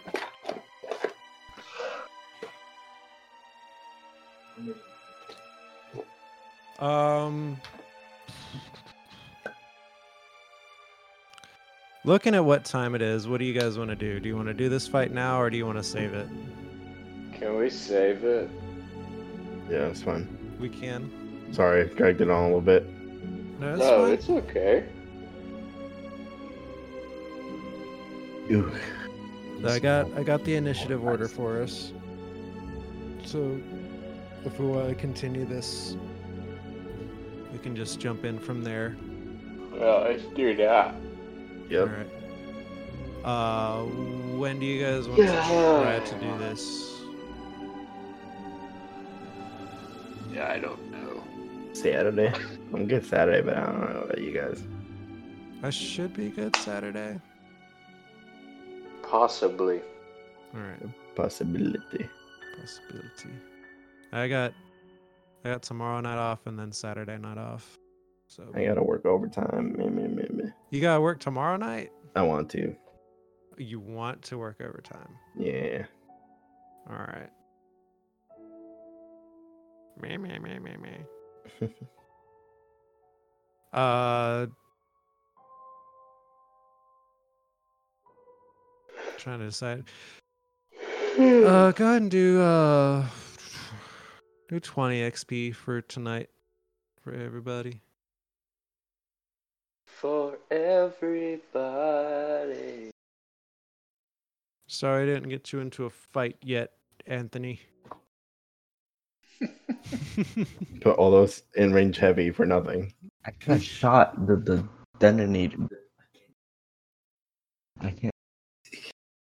Um. 6.79 7.59
Looking 12.03 12.35
at 12.35 12.45
what 12.45 12.65
time 12.65 12.93
it 12.93 13.01
is, 13.01 13.27
what 13.27 13.39
do 13.39 13.45
you 13.45 13.59
guys 13.59 13.79
want 13.79 13.89
to 13.89 13.95
do? 13.95 14.19
Do 14.19 14.29
you 14.29 14.35
want 14.35 14.47
to 14.47 14.53
do 14.53 14.69
this 14.69 14.87
fight 14.87 15.11
now 15.11 15.41
or 15.41 15.49
do 15.49 15.57
you 15.57 15.65
want 15.65 15.77
to 15.79 15.83
save 15.83 16.13
it? 16.13 16.27
Can 17.33 17.57
we 17.57 17.69
save 17.69 18.23
it? 18.23 18.49
Yeah, 19.71 19.87
it's 19.87 20.03
fine. 20.03 20.27
We 20.59 20.67
can. 20.67 21.09
Sorry, 21.53 21.85
dragged 21.95 22.19
it 22.19 22.29
on 22.29 22.43
a 22.43 22.45
little 22.47 22.59
bit. 22.59 22.85
No, 23.57 23.69
it's 23.69 23.79
no, 23.79 24.03
fine. 24.03 24.11
it's 24.11 24.29
okay. 24.29 24.85
Ooh. 28.51 28.69
I 29.65 29.79
got 29.79 30.11
I 30.17 30.23
got 30.23 30.43
the 30.43 30.55
initiative 30.55 31.05
order 31.05 31.29
for 31.29 31.61
us. 31.61 31.93
So 33.23 33.61
if 34.43 34.59
we 34.59 34.65
want 34.65 34.89
to 34.89 34.95
continue 34.95 35.45
this, 35.45 35.95
we 37.53 37.59
can 37.59 37.73
just 37.73 37.97
jump 37.97 38.25
in 38.25 38.39
from 38.39 38.65
there. 38.65 38.97
Well, 39.71 40.01
let's 40.01 40.23
do 40.35 40.53
that. 40.57 40.95
Yep. 41.69 41.81
All 41.81 41.95
right. 41.95 42.07
Uh, 43.23 43.83
when 44.35 44.59
do 44.59 44.65
you 44.65 44.83
guys 44.83 45.07
want 45.07 45.19
to 45.21 45.27
try 45.27 46.01
to 46.03 46.15
do 46.15 46.37
this? 46.39 46.90
Saturday. 51.81 52.31
I'm 52.73 52.87
good 52.87 53.05
Saturday, 53.05 53.41
but 53.41 53.57
I 53.57 53.65
don't 53.65 53.79
know 53.93 54.01
about 54.01 54.21
you 54.21 54.31
guys. 54.33 54.63
I 55.63 55.69
should 55.69 56.13
be 56.13 56.29
good 56.29 56.55
Saturday. 56.55 57.19
Possibly. 59.03 59.81
All 60.53 60.61
right, 60.61 61.15
Possibility. 61.15 62.07
possibility. 62.59 63.29
I 64.13 64.27
got 64.27 64.53
I 65.45 65.49
got 65.51 65.61
tomorrow 65.63 65.99
night 66.01 66.17
off 66.17 66.45
and 66.45 66.57
then 66.59 66.71
Saturday 66.71 67.17
night 67.17 67.37
off. 67.37 67.77
So 68.27 68.43
I 68.55 68.63
gotta 68.65 68.83
work 68.83 69.05
overtime. 69.05 69.75
Meh, 69.77 69.89
meh, 69.89 70.07
meh, 70.07 70.25
meh. 70.31 70.49
you 70.69 70.81
gotta 70.81 71.01
work 71.01 71.19
tomorrow 71.19 71.57
night. 71.57 71.91
I 72.15 72.21
want 72.21 72.49
to. 72.51 72.75
You 73.57 73.79
want 73.79 74.21
to 74.23 74.37
work 74.37 74.61
overtime. 74.61 75.09
Yeah. 75.37 75.85
All 76.89 76.95
right. 76.97 77.29
Me, 80.01 80.17
me, 80.17 80.37
me, 80.39 80.59
me, 80.59 80.75
meh. 80.81 80.97
Uh, 83.73 84.47
trying 89.17 89.39
to 89.39 89.45
decide. 89.45 89.85
Uh, 91.17 91.71
go 91.71 91.85
ahead 91.85 92.01
and 92.01 92.11
do 92.11 92.41
uh, 92.41 93.05
do 94.49 94.59
twenty 94.59 94.99
XP 95.01 95.55
for 95.55 95.81
tonight 95.81 96.29
for 97.01 97.13
everybody. 97.13 97.81
For 99.85 100.37
everybody. 100.49 101.71
Sorry, 104.67 105.03
I 105.03 105.05
didn't 105.05 105.29
get 105.29 105.53
you 105.53 105.59
into 105.59 105.85
a 105.85 105.89
fight 105.89 106.35
yet, 106.41 106.71
Anthony. 107.05 107.61
Put 110.81 110.97
all 110.97 111.11
those 111.11 111.43
in 111.55 111.73
range 111.73 111.97
heavy 111.97 112.31
for 112.31 112.45
nothing. 112.45 112.93
I 113.25 113.31
got 113.45 113.61
shot. 113.61 114.27
The 114.27 114.35
the 114.37 114.67
detonator. 114.99 115.67
I 117.79 117.91
can't. 117.91 118.13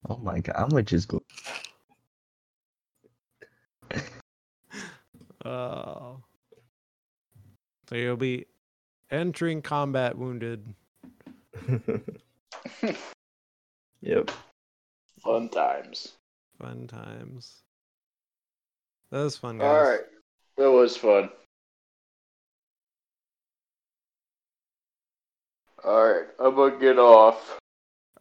Oh 0.09 0.17
my 0.17 0.39
god! 0.39 0.55
I'm 0.57 0.69
gonna 0.69 0.83
just 0.83 1.07
go. 1.07 1.21
Oh. 5.45 6.23
So 7.89 7.95
you'll 7.95 8.15
be 8.15 8.45
entering 9.11 9.61
combat 9.61 10.17
wounded. 10.17 10.73
yep. 14.01 14.31
Fun 15.21 15.49
times. 15.49 16.13
Fun 16.59 16.87
times. 16.87 17.63
That 19.11 19.23
was 19.23 19.37
fun, 19.37 19.57
guys. 19.57 19.67
All 19.67 19.91
right. 19.91 20.01
That 20.57 20.71
was 20.71 20.97
fun. 20.97 21.29
All 25.83 26.03
right. 26.03 26.25
I'm 26.39 26.55
going 26.55 26.73
to 26.73 26.79
get 26.79 26.97
off. 26.97 27.59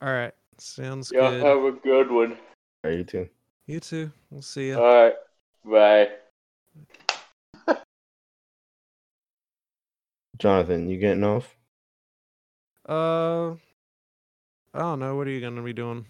All 0.01 0.13
right. 0.13 0.35
Sounds 0.59 1.11
good. 1.11 1.19
Y'all 1.19 1.31
good. 1.31 1.45
have 1.45 1.65
a 1.65 1.73
good 1.73 2.11
one. 2.11 2.37
Are 2.85 2.91
you 2.91 3.05
too? 3.05 3.29
You 3.67 3.81
too. 3.81 4.11
We'll 4.31 4.43
see 4.43 4.69
you. 4.69 4.79
All 4.79 4.83
right. 4.85 5.15
Bye. 5.65 6.09
Jonathan, 10.39 10.89
you 10.89 10.99
getting 10.99 11.25
off? 11.25 11.57
Uh, 12.89 13.53
I 14.75 14.79
don't 14.79 14.99
know. 14.99 15.15
What 15.17 15.29
are 15.29 15.31
you 15.31 15.41
gonna 15.41 15.63
be 15.63 15.73
doing? 15.73 16.05